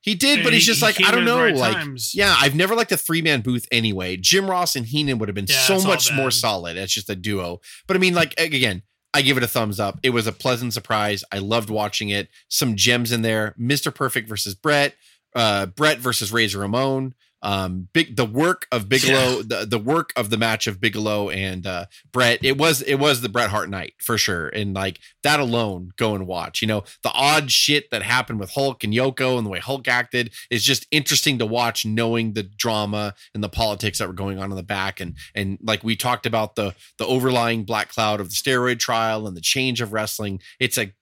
He 0.00 0.14
did, 0.14 0.38
And 0.38 0.44
but 0.44 0.52
he's 0.52 0.62
he- 0.62 0.66
just 0.72 0.80
he 0.80 0.86
like 0.86 1.00
I 1.04 1.10
don't 1.10 1.22
in 1.22 1.28
at 1.28 1.30
the 1.32 1.36
know. 1.38 1.44
right 1.44 1.56
like 1.56 1.74
times. 1.76 2.12
yeah, 2.14 2.34
I've 2.38 2.54
never 2.54 2.74
liked 2.74 2.92
a 2.92 2.96
three 2.96 3.22
man 3.22 3.40
booth 3.40 3.66
anyway. 3.72 4.16
Jim 4.16 4.48
Ross 4.50 4.76
and 4.76 4.86
Heenan 4.86 5.18
would 5.18 5.28
have 5.28 5.34
been 5.34 5.46
Yeah, 5.48 5.58
so 5.60 5.80
much 5.82 6.12
more 6.12 6.30
solid. 6.30 6.76
It's 6.76 6.92
just 6.92 7.10
a 7.10 7.16
duo. 7.16 7.60
But 7.86 7.96
I 7.96 8.00
mean, 8.00 8.14
like 8.14 8.38
again, 8.38 8.82
I 9.14 9.22
give 9.22 9.36
it 9.36 9.42
a 9.42 9.48
thumbs 9.48 9.78
up. 9.80 9.98
It 10.02 10.10
was 10.10 10.26
a 10.26 10.32
pleasant 10.32 10.72
surprise. 10.72 11.22
I 11.32 11.38
loved 11.38 11.68
watching 11.70 12.08
it. 12.10 12.28
Some 12.48 12.76
gems 12.76 13.12
in 13.12 13.22
there. 13.22 13.54
Mr. 13.60 13.94
Perfect 13.94 14.28
versus 14.28 14.54
Bret. 14.54 14.94
Uh, 15.34 15.66
Bret 15.66 15.98
versus 15.98 16.32
Razor 16.32 16.58
Ramon. 16.60 17.14
Um, 17.42 17.88
big 17.92 18.16
the 18.16 18.24
work 18.24 18.66
of 18.70 18.88
Bigelow, 18.88 19.42
the, 19.42 19.66
the 19.66 19.78
work 19.78 20.12
of 20.16 20.30
the 20.30 20.36
match 20.36 20.66
of 20.66 20.80
Bigelow 20.80 21.30
and 21.30 21.66
uh 21.66 21.86
Bret. 22.12 22.44
It 22.44 22.56
was 22.56 22.82
it 22.82 22.96
was 22.96 23.20
the 23.20 23.28
Bret 23.28 23.50
Hart 23.50 23.68
night 23.68 23.94
for 23.98 24.16
sure, 24.16 24.48
and 24.48 24.74
like 24.74 25.00
that 25.22 25.40
alone, 25.40 25.90
go 25.96 26.14
and 26.14 26.26
watch. 26.26 26.62
You 26.62 26.68
know 26.68 26.84
the 27.02 27.12
odd 27.12 27.50
shit 27.50 27.90
that 27.90 28.02
happened 28.02 28.40
with 28.40 28.52
Hulk 28.52 28.84
and 28.84 28.92
Yoko 28.92 29.36
and 29.36 29.46
the 29.46 29.50
way 29.50 29.58
Hulk 29.58 29.88
acted 29.88 30.32
is 30.50 30.62
just 30.62 30.86
interesting 30.90 31.38
to 31.38 31.46
watch, 31.46 31.84
knowing 31.84 32.32
the 32.32 32.42
drama 32.44 33.14
and 33.34 33.42
the 33.42 33.48
politics 33.48 33.98
that 33.98 34.08
were 34.08 34.14
going 34.14 34.38
on 34.38 34.50
in 34.50 34.56
the 34.56 34.62
back, 34.62 35.00
and 35.00 35.16
and 35.34 35.58
like 35.62 35.82
we 35.82 35.96
talked 35.96 36.26
about 36.26 36.54
the 36.54 36.74
the 36.98 37.06
overlying 37.06 37.64
black 37.64 37.88
cloud 37.88 38.20
of 38.20 38.28
the 38.28 38.34
steroid 38.34 38.78
trial 38.78 39.26
and 39.26 39.36
the 39.36 39.40
change 39.40 39.80
of 39.80 39.92
wrestling. 39.92 40.40
It's 40.60 40.78
a 40.78 40.92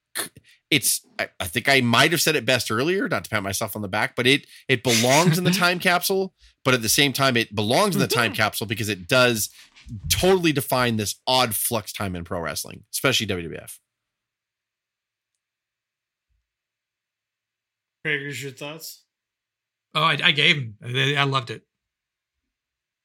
it's 0.70 1.04
I, 1.18 1.28
I 1.38 1.46
think 1.46 1.68
I 1.68 1.80
might 1.80 2.12
have 2.12 2.20
said 2.20 2.36
it 2.36 2.46
best 2.46 2.70
earlier, 2.70 3.08
not 3.08 3.24
to 3.24 3.30
pat 3.30 3.42
myself 3.42 3.74
on 3.76 3.82
the 3.82 3.88
back, 3.88 4.14
but 4.16 4.26
it 4.26 4.46
it 4.68 4.82
belongs 4.82 5.36
in 5.36 5.44
the 5.44 5.50
time 5.50 5.78
capsule, 5.80 6.34
but 6.64 6.74
at 6.74 6.82
the 6.82 6.88
same 6.88 7.12
time 7.12 7.36
it 7.36 7.54
belongs 7.54 7.94
in 7.94 8.00
the 8.00 8.06
time 8.06 8.32
mm-hmm. 8.32 8.36
capsule 8.36 8.66
because 8.66 8.88
it 8.88 9.08
does 9.08 9.50
totally 10.08 10.52
define 10.52 10.96
this 10.96 11.16
odd 11.26 11.54
flux 11.54 11.92
time 11.92 12.14
in 12.14 12.24
pro 12.24 12.40
wrestling, 12.40 12.84
especially 12.92 13.26
WWF. 13.26 13.78
Craig, 18.04 18.20
here's 18.20 18.42
your 18.42 18.52
thoughts. 18.52 19.04
Oh, 19.94 20.02
I, 20.02 20.18
I 20.22 20.30
gave 20.30 20.56
him. 20.56 20.76
I 20.82 21.14
I 21.16 21.24
loved 21.24 21.50
it. 21.50 21.62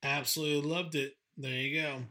Absolutely 0.03 0.69
loved 0.69 0.95
it. 0.95 1.13
There 1.35 1.51
you 1.51 1.81
go. 1.81 2.03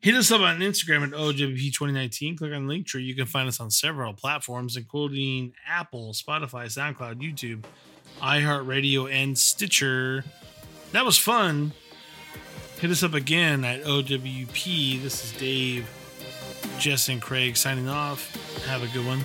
Hit 0.00 0.14
us 0.14 0.30
up 0.30 0.40
on 0.40 0.60
Instagram 0.60 1.02
at 1.02 1.10
OWP2019. 1.10 2.38
Click 2.38 2.52
on 2.52 2.66
the 2.66 2.68
link 2.68 2.86
tree. 2.86 3.02
You 3.02 3.16
can 3.16 3.26
find 3.26 3.48
us 3.48 3.58
on 3.58 3.68
several 3.70 4.12
platforms, 4.12 4.76
including 4.76 5.52
Apple, 5.66 6.12
Spotify, 6.12 6.66
SoundCloud, 6.66 7.20
YouTube, 7.20 7.64
iHeartRadio, 8.20 9.10
and 9.10 9.36
Stitcher. 9.36 10.24
That 10.92 11.04
was 11.04 11.18
fun. 11.18 11.72
Hit 12.78 12.90
us 12.90 13.02
up 13.02 13.14
again 13.14 13.64
at 13.64 13.82
OWP. 13.82 15.02
This 15.02 15.24
is 15.24 15.32
Dave, 15.32 15.88
Jess, 16.78 17.08
and 17.08 17.20
Craig 17.20 17.56
signing 17.56 17.88
off. 17.88 18.64
Have 18.66 18.84
a 18.84 18.88
good 18.88 19.04
one. 19.04 19.20